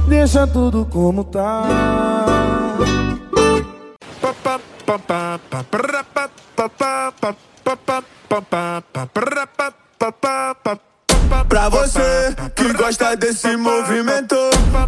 Deixa 0.08 0.48
tudo 0.48 0.86
como 0.86 1.24
tá. 1.24 1.64
Pra 11.48 11.70
você 11.70 12.36
que 12.56 12.74
gosta 12.74 13.16
desse 13.16 13.56
movimento, 13.58 14.36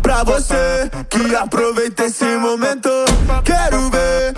pra 0.01 0.23
você 0.23 0.89
que 1.09 1.35
aproveita 1.35 2.05
esse 2.05 2.37
momento, 2.37 2.89
quero 3.43 3.89
ver 3.89 4.33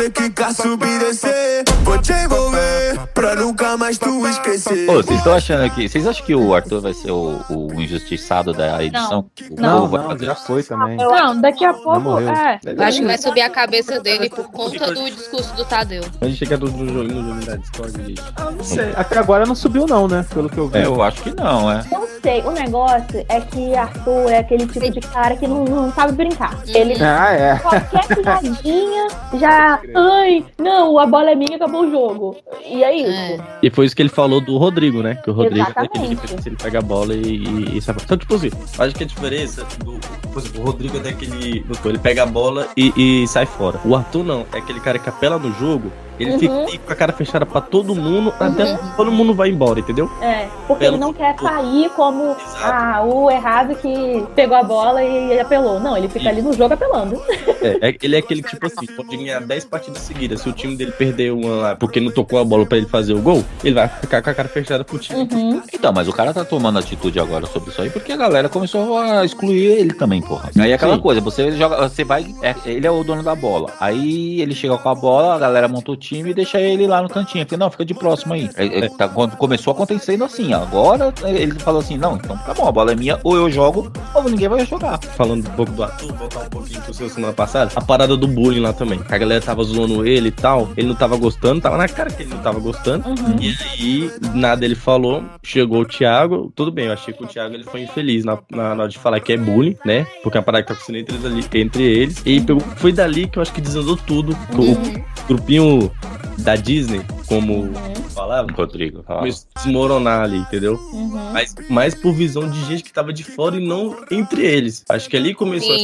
você 0.00 0.10
quicar, 0.10 0.54
subir, 0.54 0.98
descer. 0.98 1.64
Vou 1.82 2.00
te 2.00 2.12
envolver 2.12 2.98
pra 3.12 3.34
nunca 3.34 3.76
mais 3.76 3.98
tu 3.98 4.26
esquecer. 4.26 4.86
Pô, 4.86 4.94
vocês 4.94 5.18
estão 5.18 5.34
achando 5.34 5.64
aqui. 5.64 5.88
Vocês 5.88 6.06
acham 6.06 6.24
que 6.24 6.34
o 6.34 6.54
Arthur 6.54 6.80
vai 6.80 6.94
ser 6.94 7.10
o, 7.10 7.38
o 7.50 7.74
injustiçado 7.78 8.54
da 8.54 8.82
edição? 8.82 9.26
O 9.50 9.60
Não, 9.60 9.86
não, 9.86 10.08
fazer 10.08 10.24
já 10.24 10.34
foi 10.34 10.62
também. 10.62 10.96
Não, 10.96 11.38
daqui 11.38 11.66
a 11.66 11.74
pouco. 11.74 12.18
É. 12.20 12.60
Eu 12.64 12.82
acho 12.82 13.00
que 13.00 13.06
vai 13.06 13.18
subir 13.18 13.42
a 13.42 13.50
cabeça 13.50 14.00
dele 14.00 14.30
por 14.30 14.50
conta 14.50 14.86
do 14.94 15.04
discurso 15.10 15.54
do 15.54 15.64
Tadeu. 15.66 16.02
A 16.20 16.24
gente 16.24 16.38
chega 16.38 16.56
no 16.56 16.66
jogo 16.66 17.44
da 17.44 17.56
Discord, 17.56 17.92
gente. 18.06 18.22
Ah, 18.36 18.50
não 18.50 18.64
sei. 18.64 18.92
Até 18.96 19.18
agora 19.18 19.44
não 19.44 19.54
subiu, 19.54 19.86
não, 19.86 20.08
né? 20.08 20.24
Pelo 20.32 20.48
que 20.48 20.56
eu 20.56 20.68
vi. 20.68 20.78
É, 20.78 20.86
eu 20.86 21.02
acho 21.02 21.22
que 21.22 21.34
não, 21.34 21.70
é. 21.70 21.84
Não 21.92 22.06
sei, 22.22 22.40
o 22.42 22.52
negócio 22.52 23.24
é 23.28 23.40
que 23.40 23.74
Arthur 23.74 24.30
é 24.30 24.38
aquele 24.38 24.66
tipo 24.66 24.90
de 24.90 25.00
cara 25.00 25.36
que 25.36 25.46
não, 25.46 25.64
não 25.64 25.92
sabe 25.92 26.12
brincar. 26.12 26.58
Ele 26.66 26.94
Ah, 27.02 27.32
é. 27.32 27.58
qualquer 27.58 28.16
piadinha 28.16 29.08
já. 29.38 29.78
Ai, 29.94 30.44
não, 30.58 30.98
a 30.98 31.06
bola 31.06 31.30
é 31.30 31.34
minha, 31.34 31.56
acabou 31.56 31.82
o 31.86 31.90
jogo. 31.90 32.36
E 32.64 32.82
é 32.84 32.94
isso. 32.96 33.10
É. 33.10 33.38
E 33.62 33.70
foi 33.70 33.86
isso 33.86 33.96
que 33.96 34.02
ele 34.02 34.08
falou 34.08 34.40
do 34.40 34.56
Rodrigo, 34.58 35.02
né? 35.02 35.16
Que 35.22 35.30
o 35.30 35.32
Rodrigo 35.32 35.66
é 35.70 35.72
daquele 35.82 36.12
Exatamente. 36.12 36.42
que 36.42 36.48
ele 36.48 36.56
pega 36.56 36.78
a 36.78 36.82
bola 36.82 37.14
e, 37.14 37.18
e, 37.44 37.78
e 37.78 37.82
sabe. 37.82 38.00
Então, 38.04 38.16
tipo 38.16 38.34
assim, 38.34 38.50
acho 38.78 38.94
que 38.94 39.04
a 39.04 39.06
diferença 39.06 39.64
do. 39.84 39.98
Por 40.32 40.38
exemplo, 40.40 40.60
o 40.62 40.64
Rodrigo 40.64 40.96
é 40.96 41.00
daquele. 41.00 41.64
Ele 41.84 41.98
pega 41.98 42.22
a 42.22 42.26
bola 42.26 42.68
e, 42.76 43.22
e 43.22 43.26
sai 43.28 43.46
fora. 43.46 43.80
O 43.84 43.94
Arthur 43.96 44.22
não, 44.24 44.46
é 44.52 44.58
aquele 44.58 44.80
cara 44.80 44.98
que 44.98 45.08
apela 45.08 45.38
no 45.38 45.52
jogo. 45.54 45.90
Ele 46.18 46.32
Uhum. 46.46 46.66
fica 46.68 46.84
com 46.84 46.92
a 46.92 46.96
cara 46.96 47.12
fechada 47.14 47.46
pra 47.46 47.62
todo 47.62 47.94
mundo, 47.94 48.30
até 48.38 48.76
todo 48.94 49.10
mundo 49.10 49.32
vai 49.32 49.48
embora, 49.48 49.80
entendeu? 49.80 50.04
É, 50.20 50.48
porque 50.66 50.84
Pelo 50.84 50.96
ele 50.96 51.00
não 51.00 51.14
quer 51.14 51.34
sair 51.40 51.88
como 51.96 52.36
ah, 52.62 53.02
o 53.02 53.30
errado 53.30 53.74
que 53.76 54.22
pegou 54.36 54.54
a 54.54 54.62
bola 54.62 55.02
e 55.02 55.40
apelou. 55.40 55.80
Não, 55.80 55.96
ele 55.96 56.10
fica 56.10 56.28
ali 56.28 56.42
no 56.42 56.52
jogo 56.52 56.74
apelando. 56.74 57.18
É, 57.62 57.88
é- 57.88 57.96
ele 58.02 58.16
é 58.16 58.18
aquele 58.18 58.42
tipo 58.42 58.66
assim, 58.66 58.84
pode 58.94 59.16
ganhar 59.16 59.40
10 59.40 59.64
partidas 59.64 59.79
seguidas. 59.98 60.40
Se 60.42 60.48
o 60.48 60.52
time 60.52 60.76
dele 60.76 60.92
perder 60.92 61.32
uma 61.32 61.54
lá 61.56 61.76
porque 61.76 62.00
não 62.00 62.10
tocou 62.10 62.38
a 62.38 62.44
bola 62.44 62.66
pra 62.66 62.78
ele 62.78 62.86
fazer 62.86 63.14
o 63.14 63.20
gol, 63.20 63.44
ele 63.64 63.74
vai 63.74 63.88
ficar 63.88 64.22
com 64.22 64.30
a 64.30 64.34
cara 64.34 64.48
fechada 64.48 64.84
pro 64.84 64.98
time. 64.98 65.20
Uhum. 65.32 65.62
Então, 65.72 65.92
mas 65.92 66.08
o 66.08 66.12
cara 66.12 66.32
tá 66.32 66.44
tomando 66.44 66.78
atitude 66.78 67.18
agora 67.18 67.46
sobre 67.46 67.70
isso 67.70 67.80
aí 67.82 67.90
porque 67.90 68.12
a 68.12 68.16
galera 68.16 68.48
começou 68.48 68.98
a 68.98 69.24
excluir 69.24 69.64
ele 69.64 69.94
também, 69.94 70.20
porra. 70.22 70.50
Aí 70.58 70.70
é 70.70 70.74
aquela 70.74 70.96
Sim. 70.96 71.00
coisa, 71.00 71.20
você 71.20 71.52
joga, 71.52 71.88
você 71.88 72.04
vai, 72.04 72.26
é- 72.42 72.54
ele 72.66 72.86
é 72.86 72.90
o 72.90 73.02
dono 73.04 73.22
da 73.22 73.34
bola. 73.34 73.70
Aí 73.80 74.40
ele 74.40 74.54
chega 74.54 74.76
com 74.78 74.88
a 74.88 74.94
bola, 74.94 75.34
a 75.34 75.38
galera 75.38 75.68
monta 75.68 75.90
o 75.92 75.96
time 75.96 76.30
e 76.30 76.34
deixa 76.34 76.60
ele 76.60 76.86
lá 76.86 77.02
no 77.02 77.08
cantinho. 77.08 77.44
Porque 77.44 77.56
não, 77.56 77.70
fica 77.70 77.84
de 77.84 77.94
próximo 77.94 78.34
aí. 78.34 78.50
É, 78.56 78.84
é, 78.84 78.88
tá- 78.88 79.08
quando 79.08 79.36
começou 79.36 79.72
acontecendo 79.72 80.24
assim, 80.24 80.52
agora 80.52 81.12
ele 81.24 81.58
falou 81.58 81.80
assim, 81.80 81.96
não, 81.96 82.16
então 82.16 82.36
tá 82.36 82.54
bom, 82.54 82.66
a 82.68 82.72
bola 82.72 82.92
é 82.92 82.94
minha, 82.94 83.18
ou 83.24 83.36
eu 83.36 83.50
jogo, 83.50 83.90
ou 84.14 84.24
ninguém 84.24 84.48
vai 84.48 84.64
jogar. 84.66 84.98
falando 85.16 85.40
um 85.46 85.50
pouco 85.52 85.72
do 85.72 85.82
Arthur, 85.82 86.12
voltar 86.14 86.40
um 86.40 86.48
pouquinho 86.48 86.80
pro 86.82 86.94
seu 86.94 87.08
semana 87.08 87.32
passada, 87.32 87.70
a 87.74 87.80
parada 87.80 88.16
do 88.16 88.26
bullying 88.26 88.60
lá 88.60 88.72
também. 88.72 89.00
A 89.08 89.18
galera 89.18 89.40
tava 89.40 89.62
zoando 89.70 90.06
ele 90.06 90.28
e 90.28 90.32
tal, 90.32 90.70
ele 90.76 90.88
não 90.88 90.94
tava 90.94 91.16
gostando, 91.16 91.60
tava 91.60 91.76
na 91.76 91.88
cara 91.88 92.10
que 92.10 92.22
ele 92.22 92.30
não 92.34 92.42
tava 92.42 92.58
gostando. 92.60 93.08
Uhum. 93.08 93.36
E 93.40 93.56
aí, 93.72 94.10
nada 94.34 94.64
ele 94.64 94.74
falou, 94.74 95.24
chegou 95.42 95.80
o 95.82 95.84
Thiago, 95.86 96.52
tudo 96.54 96.70
bem, 96.70 96.86
eu 96.86 96.92
achei 96.92 97.12
que 97.14 97.22
o 97.24 97.26
Thiago 97.26 97.54
ele 97.54 97.64
foi 97.64 97.82
infeliz 97.82 98.24
na, 98.24 98.38
na, 98.50 98.74
na 98.74 98.82
hora 98.82 98.88
de 98.88 98.98
falar 98.98 99.20
que 99.20 99.32
é 99.32 99.36
bullying, 99.36 99.76
né? 99.84 100.06
Porque 100.22 100.38
a 100.38 100.42
parada 100.42 100.62
que 100.62 100.68
tá 100.68 100.74
acontecendo 100.74 100.96
entre 100.98 101.14
eles, 101.16 101.24
ali, 101.26 101.60
entre 101.62 101.82
eles. 101.82 102.22
E 102.26 102.40
pegou, 102.40 102.60
foi 102.76 102.92
dali 102.92 103.26
que 103.26 103.38
eu 103.38 103.42
acho 103.42 103.52
que 103.52 103.60
desandou 103.60 103.96
tudo. 103.96 104.36
O 104.52 105.26
grupinho 105.28 105.90
da 106.38 106.56
Disney, 106.56 107.02
como 107.26 107.70
falava, 108.14 108.50
Rodrigo, 108.52 109.02
fala. 109.06 109.20
começou 109.20 109.46
a 109.54 109.60
desmoronar 109.60 110.22
ali, 110.22 110.38
entendeu? 110.38 110.74
Uhum. 110.92 111.30
Mas 111.32 111.54
mais 111.68 111.94
por 111.94 112.12
visão 112.12 112.48
de 112.48 112.58
gente 112.64 112.82
que 112.82 112.92
tava 112.92 113.12
de 113.12 113.22
fora 113.22 113.56
e 113.56 113.66
não 113.66 113.94
entre 114.10 114.44
eles. 114.44 114.84
Acho 114.88 115.08
que 115.08 115.16
ali 115.16 115.34
começou 115.34 115.76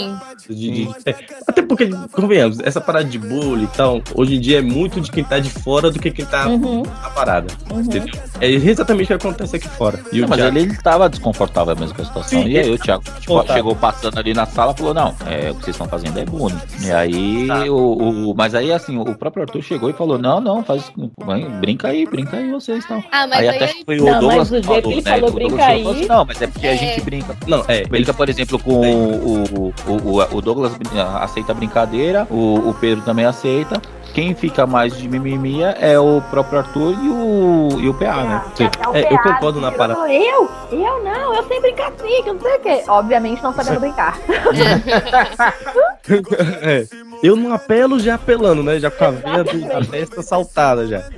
de, 0.49 0.55
de- 0.71 0.89
é, 1.05 1.15
até 1.47 1.63
porque, 1.63 1.89
convenhamos, 2.13 2.59
essa 2.61 2.81
parada 2.81 3.05
de 3.05 3.19
bullying 3.19 3.67
e 3.77 3.79
tal, 3.79 4.01
hoje 4.15 4.37
em 4.37 4.41
dia 4.41 4.59
é 4.59 4.63
muito 4.63 5.01
de 5.03 5.11
quem 5.11 5.23
tá 5.23 5.39
de 5.39 5.51
fora 5.51 5.91
do 5.91 5.99
que 5.99 6.11
quem 6.11 6.25
tá 6.25 6.49
Uhum. 6.49 6.83
na 6.83 7.11
parada. 7.11 7.47
Uhum. 7.71 7.81
Entendeu? 7.81 8.15
É 8.41 8.49
exatamente 8.51 9.05
o 9.05 9.19
que 9.19 9.27
acontece 9.27 9.57
aqui 9.57 9.69
fora. 9.69 10.01
E 10.13 10.19
Não, 10.21 10.27
o 10.27 10.31
mas 10.31 10.39
Thiago- 10.41 10.57
ele, 10.59 10.67
ele 10.71 10.77
tava 10.83 11.09
desconfortável 11.11 11.77
mesmo 11.77 11.95
com 11.95 12.01
a 12.03 12.05
situação. 12.07 12.43
Sim, 12.43 12.49
e 12.49 12.59
aí 12.59 12.71
o 12.71 12.79
Thiago 12.79 13.05
tipo, 13.21 13.47
chegou 13.53 13.77
passando 13.77 14.19
ali 14.19 14.33
na 14.33 14.47
sala 14.47 14.73
e 14.73 14.79
falou: 14.79 14.95
Não, 14.95 15.15
é, 15.27 15.51
o 15.51 15.55
que 15.55 15.65
vocês 15.65 15.75
estão 15.77 15.87
fazendo 15.89 16.19
é 16.19 16.25
bullying. 16.25 16.57
E 16.83 16.91
aí, 16.91 17.47
Tá. 17.47 17.65
o, 17.65 18.31
o- 18.31 18.35
mas 18.35 18.55
aí 18.55 18.73
assim, 18.73 18.97
o 18.99 19.15
próprio 19.15 19.43
Arthur 19.43 19.63
chegou 19.63 19.91
e 19.91 19.93
falou: 19.93 20.19
Não, 20.19 20.41
não, 20.41 20.65
faz. 20.65 20.91
Brinca 21.61 21.89
aí, 21.89 22.07
brinca 22.07 22.37
aí 22.39 22.51
vocês 22.51 22.85
e 22.85 22.89
tal. 22.89 23.03
Ah, 23.13 23.27
mas 23.27 23.39
aí 23.41 23.49
aí, 23.49 23.57
até 23.57 23.65
aí- 23.67 23.83
foi 23.85 23.97
Não, 23.97 24.05
o 24.05 24.11
mas 24.11 24.21
Douglas 24.21 24.49
do 24.51 24.63
jeito 24.63 24.89
que 24.89 24.95
ele 24.95 25.03
né, 25.03 25.11
falou, 25.11 25.29
o 25.29 25.33
Douglas 25.33 25.35
brinca 25.51 25.63
falou 25.67 25.91
assim, 25.93 26.01
aí. 26.03 26.09
Não, 26.09 26.25
mas 26.25 26.43
é 26.43 26.47
porque 26.47 26.67
a 26.67 26.73
É. 26.75 26.77
gente 26.77 27.01
brinca. 27.03 27.37
Não, 27.47 27.65
é. 27.69 27.85
Brinca, 27.87 28.15
por 28.15 28.29
exemplo, 28.29 28.59
com 28.59 28.73
o, 28.81 29.45
o, 29.45 29.75
o, 29.89 30.37
o 30.37 30.41
Douglas 30.41 30.75
brin- 30.77 30.99
aceita 31.21 31.53
a 31.53 31.55
brincadeira, 31.55 32.27
o, 32.31 32.71
o 32.71 32.75
Pedro 32.75 33.05
também 33.05 33.25
aceita. 33.27 33.66
Quem 34.15 34.35
fica 34.35 34.67
mais 34.67 34.97
de 34.97 35.07
mimimia 35.09 35.77
é 35.79 35.99
o 35.99 36.23
próprio 36.31 36.61
Arthur 36.61 36.95
e 37.03 37.09
o, 37.09 37.81
e 37.81 37.89
o 37.89 37.95
PA, 37.95 38.25
né? 38.25 38.45
Que 38.55 38.65
até 38.65 38.89
o 38.89 38.97
É, 38.97 39.13
eu 39.13 39.19
concordo 39.19 39.61
na 39.61 39.71
parada. 39.71 40.11
Eu? 40.11 40.49
Eu 40.73 41.05
não, 41.05 41.35
eu 41.35 41.47
sei 41.47 41.61
brincar 41.61 41.89
assim, 41.89 42.23
que 42.23 42.31
eu 42.31 42.35
não 42.35 42.41
sei 42.41 42.57
o 42.57 42.61
quê. 42.61 42.83
Obviamente 42.89 43.43
não 43.43 43.53
sabendo 43.53 43.81
brincar. 43.81 44.19
É. 46.63 46.87
Eu 47.23 47.35
não 47.35 47.53
apelo 47.53 47.99
já 47.99 48.15
apelando, 48.15 48.63
né? 48.63 48.79
Já 48.79 48.91
com 48.91 49.05
a 49.05 49.11
veia 49.11 49.45
da 49.45 49.81
testa 49.85 50.23
saltada 50.23 50.87
já. 50.87 51.03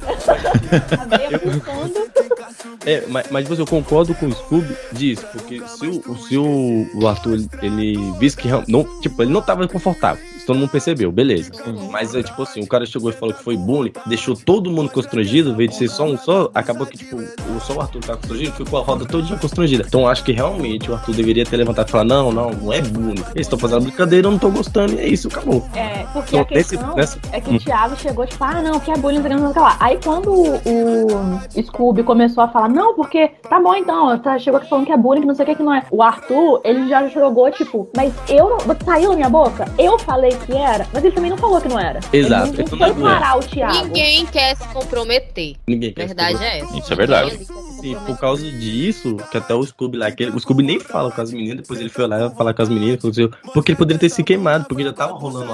É, 2.87 3.05
mas, 3.09 3.27
mas 3.31 3.51
assim, 3.51 3.61
eu 3.61 3.67
concordo 3.67 4.15
com 4.15 4.27
o 4.27 4.33
Scooby 4.33 4.75
disso, 4.93 5.27
porque 5.33 5.61
se 5.67 5.87
o, 5.87 6.17
se 6.17 6.39
o, 6.39 6.89
o 6.95 7.07
Arthur 7.07 7.35
ele, 7.35 7.49
ele 7.61 8.13
visse 8.19 8.37
que 8.37 8.49
não, 8.67 8.85
tipo, 9.01 9.23
ele 9.23 9.33
não 9.33 9.43
tava 9.43 9.67
confortável, 9.69 10.23
todo 10.49 10.59
mundo 10.59 10.71
percebeu, 10.71 11.13
beleza. 11.13 11.53
Mas 11.91 12.15
é 12.15 12.23
tipo 12.23 12.43
assim, 12.43 12.61
o 12.61 12.67
cara 12.67 12.87
chegou 12.87 13.11
e 13.11 13.13
falou 13.13 13.35
que 13.35 13.43
foi 13.45 13.55
bullying, 13.57 13.93
deixou 14.07 14.35
todo 14.35 14.71
mundo 14.71 14.91
constrangido, 14.91 15.55
veio 15.55 15.69
de 15.69 15.77
ser 15.77 15.89
só 15.89 16.05
um 16.05 16.17
só, 16.17 16.51
acabou 16.55 16.87
que 16.87 16.97
tipo, 16.97 17.17
o, 17.17 17.61
só 17.61 17.75
o 17.75 17.81
Arthur 17.83 18.01
tava 18.01 18.19
constrangido, 18.19 18.53
ficou 18.53 18.81
a 18.81 18.83
roda 18.83 19.05
todinha 19.05 19.39
constrangida. 19.39 19.85
Então 19.87 20.09
acho 20.09 20.25
que 20.25 20.33
realmente 20.33 20.91
o 20.91 20.95
Arthur 20.95 21.15
deveria 21.15 21.45
ter 21.45 21.57
levantado 21.59 21.89
e 21.89 21.91
falar: 21.91 22.05
não, 22.05 22.33
não, 22.33 22.51
não 22.51 22.73
é 22.73 22.81
bullying. 22.81 23.23
Eles 23.35 23.47
estão 23.47 23.59
fazendo 23.59 23.83
brincadeira, 23.83 24.27
eu 24.27 24.31
não 24.31 24.39
tô 24.39 24.51
gostando, 24.51 24.95
e 24.95 24.99
é 25.01 25.07
isso, 25.07 25.29
acabou. 25.29 25.63
É, 25.75 26.05
porque 26.15 26.29
Então, 26.31 26.41
a 26.41 26.45
questão 26.47 26.97
nesse- 26.97 26.97
nessa- 26.97 27.19
é 27.37 27.41
que 27.43 27.51
Hum. 27.51 27.57
o 27.57 27.59
Thiago 27.59 27.97
chegou, 27.97 28.27
tipo, 28.27 28.43
ah, 28.43 28.63
não, 28.63 28.81
que 28.81 28.91
é 28.91 28.97
bullying, 28.97 29.19
não 29.19 29.53
sei 29.53 29.61
lá. 29.63 29.77
Aí 29.79 29.99
quando 30.03 30.33
o, 30.33 31.63
Scooby 31.63 32.03
começou 32.03 32.43
a 32.43 32.49
falar, 32.49 32.69
não, 32.69 32.95
porque 32.95 33.29
tá 33.49 33.61
bom 33.61 33.75
então, 33.75 34.19
tá, 34.19 34.39
chegou 34.39 34.59
aqui 34.59 34.69
falando 34.69 34.87
que 34.87 34.93
é 34.93 34.97
bullying, 34.97 35.21
que 35.21 35.27
não 35.27 35.35
sei 35.35 35.45
o 35.45 35.49
que, 35.49 35.55
que 35.57 35.63
não 35.63 35.75
é. 35.75 35.83
O 35.91 36.03
Arthur, 36.03 36.61
ele 36.65 36.89
já 36.89 37.07
jogou, 37.09 37.51
tipo, 37.51 37.89
mas 37.95 38.13
eu 38.29 38.49
não. 38.49 38.59
Saiu 38.85 39.11
da 39.11 39.17
minha 39.17 39.29
boca? 39.29 39.67
Eu 39.79 39.99
falei 39.99 40.31
que 40.39 40.53
era, 40.57 40.87
mas 40.93 41.05
ele 41.05 41.15
também 41.15 41.31
não 41.31 41.39
falou 41.39 41.61
que 41.61 41.69
não 41.69 41.79
era. 41.79 42.01
Exato, 42.13 42.55
Ele 42.55 42.71
não, 42.71 42.79
foi 42.79 42.95
parar 42.95 43.39
o 43.39 43.41
Thiago. 43.41 43.87
Ninguém 43.87 44.27
quer 44.27 44.57
se 44.57 44.67
comprometer. 44.69 45.57
Ninguém 45.67 45.93
quer 45.93 46.05
A 46.05 46.07
verdade 46.07 46.45
é 46.45 46.59
essa. 46.59 46.79
Isso 46.79 46.93
é 46.93 46.97
verdade. 46.97 47.47
Se 47.81 47.89
comprometer. 47.95 48.07
por 48.07 48.19
causa 48.21 48.51
disso, 48.51 49.17
que 49.31 49.37
até 49.39 49.55
o 49.55 49.65
Scooby 49.65 49.99
lá, 49.99 50.07
aquele, 50.09 50.31
o 50.31 50.39
Scooby 50.41 50.63
nem 50.63 50.81
fala 50.81 51.11
com 51.11 51.21
as 51.21 51.31
meninas, 51.33 51.59
depois 51.59 51.81
ele 51.81 51.89
foi 51.89 52.07
lá 52.07 52.31
falar 52.31 52.53
com 52.55 52.63
as 52.63 52.69
meninas, 52.69 53.05
assim, 53.05 53.29
porque 53.55 53.73
ele 53.73 53.79
poderia 53.79 53.99
ter 54.01 54.09
se 54.09 54.23
queimado, 54.23 54.65
porque 54.67 54.83
já 54.85 54.93
tava 54.93 55.13
rolando 55.13 55.53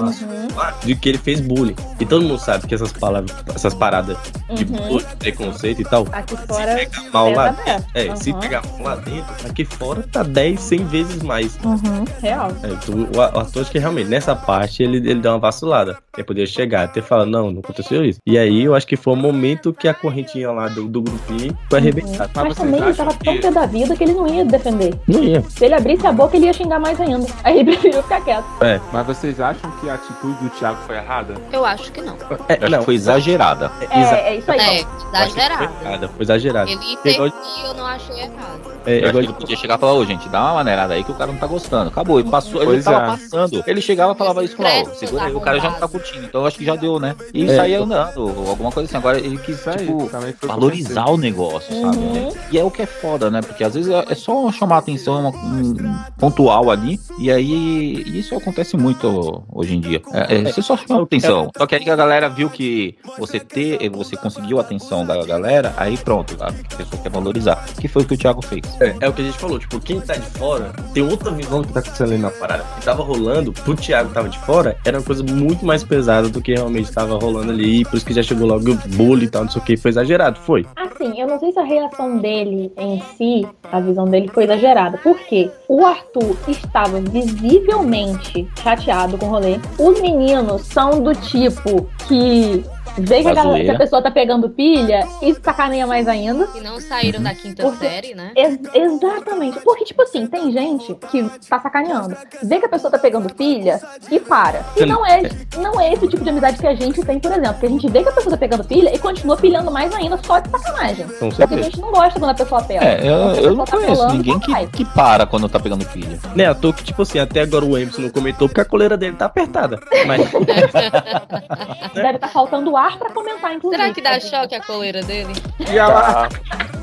lá 0.56 0.72
de 0.84 0.94
que 0.96 1.08
ele 1.08 1.18
fez 1.18 1.40
bullying. 1.40 1.74
E 2.00 2.06
todo 2.06 2.22
mundo 2.22 2.38
sabe 2.38 2.66
que 2.66 2.74
essas 2.74 2.92
palavras, 2.92 3.34
essas 3.54 3.74
paradas 3.74 4.16
de 4.54 4.64
Uhum. 4.64 4.88
bullying, 4.88 5.04
preconceito 5.18 5.80
e 5.80 5.84
tal, 5.84 6.06
Aqui 6.12 6.36
se 6.36 6.46
fora. 6.46 6.74
pegar 6.76 7.02
mal 7.12 7.30
lá 7.32 7.56
é, 7.94 8.16
se 8.16 8.30
Uhum. 8.32 8.40
pegar 8.40 8.62
mal 8.66 8.82
lá 8.82 8.96
dentro, 8.96 9.34
aqui 9.48 9.64
fora 9.64 10.02
tá 10.10 10.22
10, 10.22 10.60
100 10.60 10.84
vezes 10.86 11.22
mais. 11.22 11.58
Uhum, 11.64 12.04
real. 12.20 12.50
É, 12.62 12.68
então, 12.68 12.94
o 12.94 13.14
o 13.16 13.20
ator 13.20 13.62
acho 13.62 13.70
que 13.70 13.78
realmente, 13.78 14.08
nessa 14.08 14.34
parte, 14.36 14.82
ele, 14.82 14.98
ele 14.98 15.20
deu 15.20 15.32
uma 15.32 15.38
vacilada. 15.38 15.98
Ele 16.16 16.24
poderia 16.24 16.46
chegar, 16.46 16.84
até 16.84 17.00
falar, 17.00 17.24
não, 17.26 17.50
não 17.50 17.60
aconteceu 17.60 18.04
isso. 18.04 18.18
E 18.26 18.36
aí, 18.38 18.62
eu 18.64 18.74
acho 18.74 18.86
que 18.86 18.96
foi 18.96 19.12
o 19.12 19.16
momento 19.16 19.72
que 19.72 19.88
a 19.88 19.94
correntinha 19.94 20.50
lá 20.52 20.68
do, 20.68 20.86
do 20.88 21.02
grupinho 21.02 21.56
foi 21.68 21.78
arrebentada. 21.78 22.13
Mas, 22.18 22.30
vocês 22.32 22.56
também 22.56 22.82
ele 22.82 22.94
tava 22.94 23.14
tão 23.14 23.38
pé 23.40 23.50
da 23.50 23.66
vida 23.66 23.96
que 23.96 24.04
ele 24.04 24.12
não 24.14 24.26
ia 24.26 24.44
defender. 24.44 24.94
Não 25.06 25.22
ia. 25.22 25.42
Se 25.48 25.64
ele 25.64 25.74
abrisse 25.74 26.06
a 26.06 26.12
boca, 26.12 26.36
ele 26.36 26.46
ia 26.46 26.52
xingar 26.52 26.78
mais 26.78 27.00
ainda. 27.00 27.26
Aí 27.42 27.60
ele 27.60 27.72
preferiu 27.72 28.02
ficar 28.02 28.20
quieto. 28.22 28.44
Mas 28.92 29.06
vocês 29.06 29.40
acham 29.40 29.70
que 29.80 29.88
a 29.88 29.94
atitude 29.94 30.34
do 30.42 30.50
Thiago 30.50 30.78
foi 30.86 30.96
errada? 30.96 31.34
Eu 31.52 31.64
acho 31.64 31.90
que 31.92 32.00
não. 32.00 32.16
É, 32.48 32.54
acho 32.64 32.78
que 32.78 32.84
foi 32.84 32.94
exagerada. 32.94 33.70
É, 33.80 34.00
exa- 34.00 34.16
É, 34.16 34.28
é 34.28 34.36
isso 34.36 34.50
aí. 34.50 34.58
É, 34.60 34.78
que 34.78 34.84
Foi 34.84 36.08
foi 36.08 36.22
exagerado. 36.24 36.70
Ele 36.70 36.96
Pegou- 37.02 37.26
interferiu, 37.26 37.66
eu 37.66 37.74
não 37.74 37.86
achei 37.86 38.16
errado. 38.16 38.74
É, 38.86 38.98
Eu 38.98 39.04
acho 39.04 39.12
que 39.12 39.18
ele 39.24 39.32
podia 39.32 39.56
chegar 39.56 39.76
e 39.76 39.78
falar, 39.80 39.92
ô 39.94 40.04
gente, 40.04 40.28
dá 40.28 40.42
uma 40.42 40.54
maneirada 40.54 40.94
aí 40.94 41.02
que 41.04 41.10
o 41.10 41.14
cara 41.14 41.32
não 41.32 41.38
tá 41.38 41.46
gostando. 41.46 41.88
Acabou, 41.88 42.20
ele 42.20 42.28
passou, 42.30 42.60
ele 42.62 42.72
Pois 42.72 42.84
tava 42.84 42.96
é. 42.98 43.06
passando. 43.06 43.64
Ele 43.66 43.80
chegava 43.80 44.12
e 44.12 44.16
falava 44.16 44.44
isso, 44.44 44.56
falava, 44.56 44.90
ó, 44.90 44.94
segura 44.94 45.24
aí, 45.24 45.34
o 45.34 45.40
cara 45.40 45.58
já 45.58 45.70
não 45.70 45.78
tá 45.78 45.88
curtindo. 45.88 46.24
Então 46.26 46.42
eu 46.42 46.46
acho 46.46 46.58
que 46.58 46.64
já 46.64 46.76
deu, 46.76 46.98
né? 47.00 47.14
E 47.32 47.48
É. 47.50 47.56
saía 47.56 47.80
andando, 47.80 48.18
ou 48.18 48.48
alguma 48.50 48.70
coisa 48.70 48.86
assim. 48.88 48.96
Agora 48.96 49.18
ele 49.18 49.38
quis, 49.38 49.62
tipo, 49.78 50.10
valorizar 50.46 51.06
o 51.08 51.16
negócio, 51.16 51.74
sabe? 51.80 51.96
Uhum. 52.04 52.32
E 52.50 52.58
é 52.58 52.64
o 52.64 52.70
que 52.70 52.82
é 52.82 52.86
foda, 52.86 53.30
né? 53.30 53.40
Porque 53.40 53.64
às 53.64 53.74
vezes 53.74 53.90
é 53.90 54.14
é 54.14 54.14
só 54.14 54.50
chamar 54.52 54.76
a 54.76 54.78
atenção 54.78 55.28
um, 55.28 55.74
pontual 56.18 56.70
ali, 56.70 57.00
e 57.18 57.30
aí 57.30 58.02
isso 58.18 58.36
acontece 58.36 58.76
muito 58.76 59.44
hoje 59.52 59.74
em 59.74 59.80
dia. 59.80 60.00
É, 60.12 60.36
é, 60.36 60.42
você 60.44 60.62
só 60.62 60.76
chama 60.76 61.00
a 61.00 61.02
atenção. 61.02 61.50
Só 61.56 61.66
que 61.66 61.74
aí 61.74 61.82
que 61.82 61.90
a 61.90 61.96
galera 61.96 62.28
viu 62.28 62.48
que 62.48 62.96
você 63.18 63.40
ter, 63.40 63.88
você 63.90 64.16
conseguiu 64.16 64.58
a 64.58 64.60
atenção 64.60 65.04
da 65.04 65.24
galera, 65.24 65.74
aí 65.76 65.96
pronto, 65.96 66.36
a 66.40 66.52
pessoa 66.76 67.02
quer 67.02 67.10
valorizar. 67.10 67.64
Que 67.80 67.88
foi 67.88 68.02
o 68.02 68.06
que 68.06 68.14
o 68.14 68.18
Thiago 68.18 68.42
fez. 68.42 68.62
É, 68.80 68.94
é 69.00 69.08
o 69.08 69.12
que 69.12 69.22
a 69.22 69.24
gente 69.24 69.38
falou, 69.38 69.58
tipo, 69.58 69.80
quem 69.80 70.00
tá 70.00 70.14
de 70.14 70.26
fora 70.38 70.72
tem 70.92 71.02
outra 71.02 71.30
visão 71.30 71.60
do 71.60 71.66
que 71.66 71.72
tá 71.72 71.80
acontecendo 71.80 72.12
ali 72.12 72.22
na 72.22 72.30
parada. 72.30 72.62
O 72.62 72.78
que 72.78 72.84
tava 72.84 73.02
rolando, 73.02 73.52
pro 73.52 73.74
Thiago 73.74 74.08
que 74.08 74.14
tava 74.14 74.28
de 74.28 74.38
fora, 74.38 74.76
era 74.84 74.98
uma 74.98 75.04
coisa 75.04 75.22
muito 75.22 75.66
mais 75.66 75.82
pesada 75.82 76.28
do 76.28 76.40
que 76.40 76.54
realmente 76.54 76.92
tava 76.92 77.18
rolando 77.18 77.50
ali, 77.50 77.80
e 77.80 77.84
por 77.84 77.96
isso 77.96 78.06
que 78.06 78.12
já 78.12 78.22
chegou 78.22 78.46
logo 78.46 78.70
o 78.70 78.74
bullying 78.96 79.24
e 79.24 79.28
tal, 79.28 79.44
não 79.44 79.50
sei 79.50 79.60
o 79.60 79.64
que, 79.64 79.76
foi 79.76 79.90
exagerado, 79.90 80.38
foi. 80.40 80.66
Assim, 80.76 81.20
eu 81.20 81.26
não 81.26 81.38
sei 81.38 81.52
se 81.52 81.58
a 81.58 81.64
reação 81.94 82.18
dele 82.18 82.72
em 82.76 83.00
si, 83.16 83.46
a 83.70 83.80
visão 83.80 84.04
dele 84.04 84.28
foi 84.28 84.44
exagerada. 84.44 84.98
Por 84.98 85.18
quê? 85.20 85.50
O 85.68 85.84
Arthur 85.84 86.36
estava 86.48 87.00
visivelmente 87.00 88.46
chateado 88.62 89.16
com 89.16 89.26
o 89.26 89.30
rolê. 89.30 89.58
Os 89.78 90.00
meninos 90.00 90.62
são 90.62 91.02
do 91.02 91.14
tipo 91.14 91.88
que 92.06 92.64
vê 92.98 93.22
que 93.22 93.28
a, 93.28 93.34
Da 93.34 93.42
galera- 93.42 93.42
que 93.42 93.48
zoeira. 93.64 93.72
a 93.74 93.78
pessoa 93.78 94.02
tá 94.02 94.10
pegando 94.10 94.48
pilha 94.50 95.06
e 95.22 95.34
sacaneia 95.34 95.86
mais 95.86 96.06
ainda. 96.08 96.48
E 96.54 96.60
não 96.60 96.80
saíram 96.80 97.22
da 97.22 97.34
quinta 97.34 97.62
Porque- 97.62 97.86
série, 97.86 98.14
né? 98.14 98.32
Ex- 98.36 98.58
exatamente. 98.74 99.58
Porque, 99.60 99.84
tipo 99.84 100.02
assim, 100.02 100.26
tem 100.26 100.50
gente 100.52 100.94
que 101.10 101.22
tá 101.48 101.58
sacaneando. 101.60 102.16
Vê 102.42 102.58
que 102.58 102.66
a 102.66 102.68
pessoa 102.68 102.90
tá 102.90 102.98
pegando 102.98 103.32
pilha 103.34 103.80
e 104.10 104.18
para. 104.20 104.64
E 104.76 104.84
não 104.86 105.04
é, 105.06 105.22
não 105.58 105.80
é 105.80 105.92
esse 105.92 106.06
tipo 106.08 106.22
de 106.22 106.30
amizade 106.30 106.58
que 106.58 106.66
a 106.66 106.74
gente 106.74 107.00
tem, 107.04 107.18
por 107.18 107.32
exemplo. 107.32 107.54
Que 107.60 107.66
a 107.66 107.70
gente 107.70 107.88
vê 107.88 108.02
que 108.02 108.08
a 108.08 108.12
pessoa 108.12 108.30
tá 108.32 108.36
pegando 108.38 108.64
pilha 108.64 108.94
e 108.94 108.98
continua 108.98 109.36
pilhando 109.36 109.70
mais 109.70 109.92
ainda 109.94 110.18
só 110.24 110.38
de 110.38 110.48
sacanagem. 110.50 111.06
Com 111.18 111.28
Porque 111.30 111.54
a 111.54 111.62
gente 111.62 111.80
não 111.80 111.90
gosta 111.92 112.18
quando 112.18 112.30
a 112.30 112.34
pessoa 112.34 112.62
pega. 112.62 112.84
É, 112.84 113.00
eu, 113.00 113.14
eu 113.44 113.54
não 113.56 113.64
tá 113.64 113.76
conheço 113.76 113.92
pelando, 113.94 114.14
ninguém 114.14 114.38
que, 114.40 114.66
que 114.68 114.84
para 114.84 115.26
quando 115.26 115.48
tá 115.48 115.58
pegando 115.60 115.84
filho. 115.84 116.18
Né, 116.34 116.46
à 116.46 116.54
toa 116.54 116.72
que, 116.72 116.84
tipo 116.84 117.02
assim, 117.02 117.18
até 117.18 117.40
agora 117.42 117.64
o 117.64 117.76
Emerson 117.76 118.02
não 118.02 118.10
comentou 118.10 118.48
porque 118.48 118.60
a 118.60 118.64
coleira 118.64 118.96
dele 118.96 119.16
tá 119.16 119.26
apertada. 119.26 119.78
Mas 120.06 120.20
Deve 121.94 122.16
estar 122.16 122.28
faltando 122.28 122.76
ar 122.76 122.83
pra 122.92 123.10
comentar, 123.10 123.54
inclusive. 123.54 123.82
Será 123.82 123.94
que 123.94 124.00
dá 124.00 124.20
choque 124.20 124.54
a 124.54 124.62
coleira 124.62 125.02
dele? 125.02 125.32
E 125.58 125.76
ela, 125.78 126.28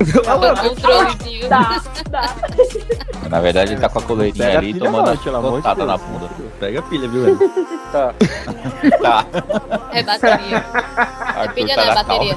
O 0.00 0.68
controlezinho. 0.68 1.48
Dá, 1.48 1.82
dá. 2.10 2.34
Na 3.30 3.40
verdade, 3.40 3.72
ele 3.72 3.80
tá 3.80 3.88
com 3.88 3.98
a 3.98 4.02
coleirinha 4.02 4.44
Pega 4.46 4.58
a 4.58 4.60
ali 4.60 4.72
pilha 4.74 4.84
tomando 4.86 5.06
não, 5.06 5.12
a 5.14 5.16
pelo 5.16 5.36
amor 5.36 5.50
de 5.50 5.56
botada 5.56 5.76
Deus. 5.76 5.88
na 5.88 5.96
bunda. 5.98 6.28
pega 6.60 6.78
a 6.78 6.82
pilha, 6.82 7.08
viu, 7.08 7.28
Emerson? 7.28 7.48
Tá. 7.92 9.24
É 9.92 10.02
bateria. 10.02 10.56
É 10.56 11.40
Arthur 11.40 11.54
pilha, 11.54 11.74
tá 11.74 11.84
não, 11.84 11.92
é 11.92 11.94
na 11.94 12.02
bateria. 12.02 12.36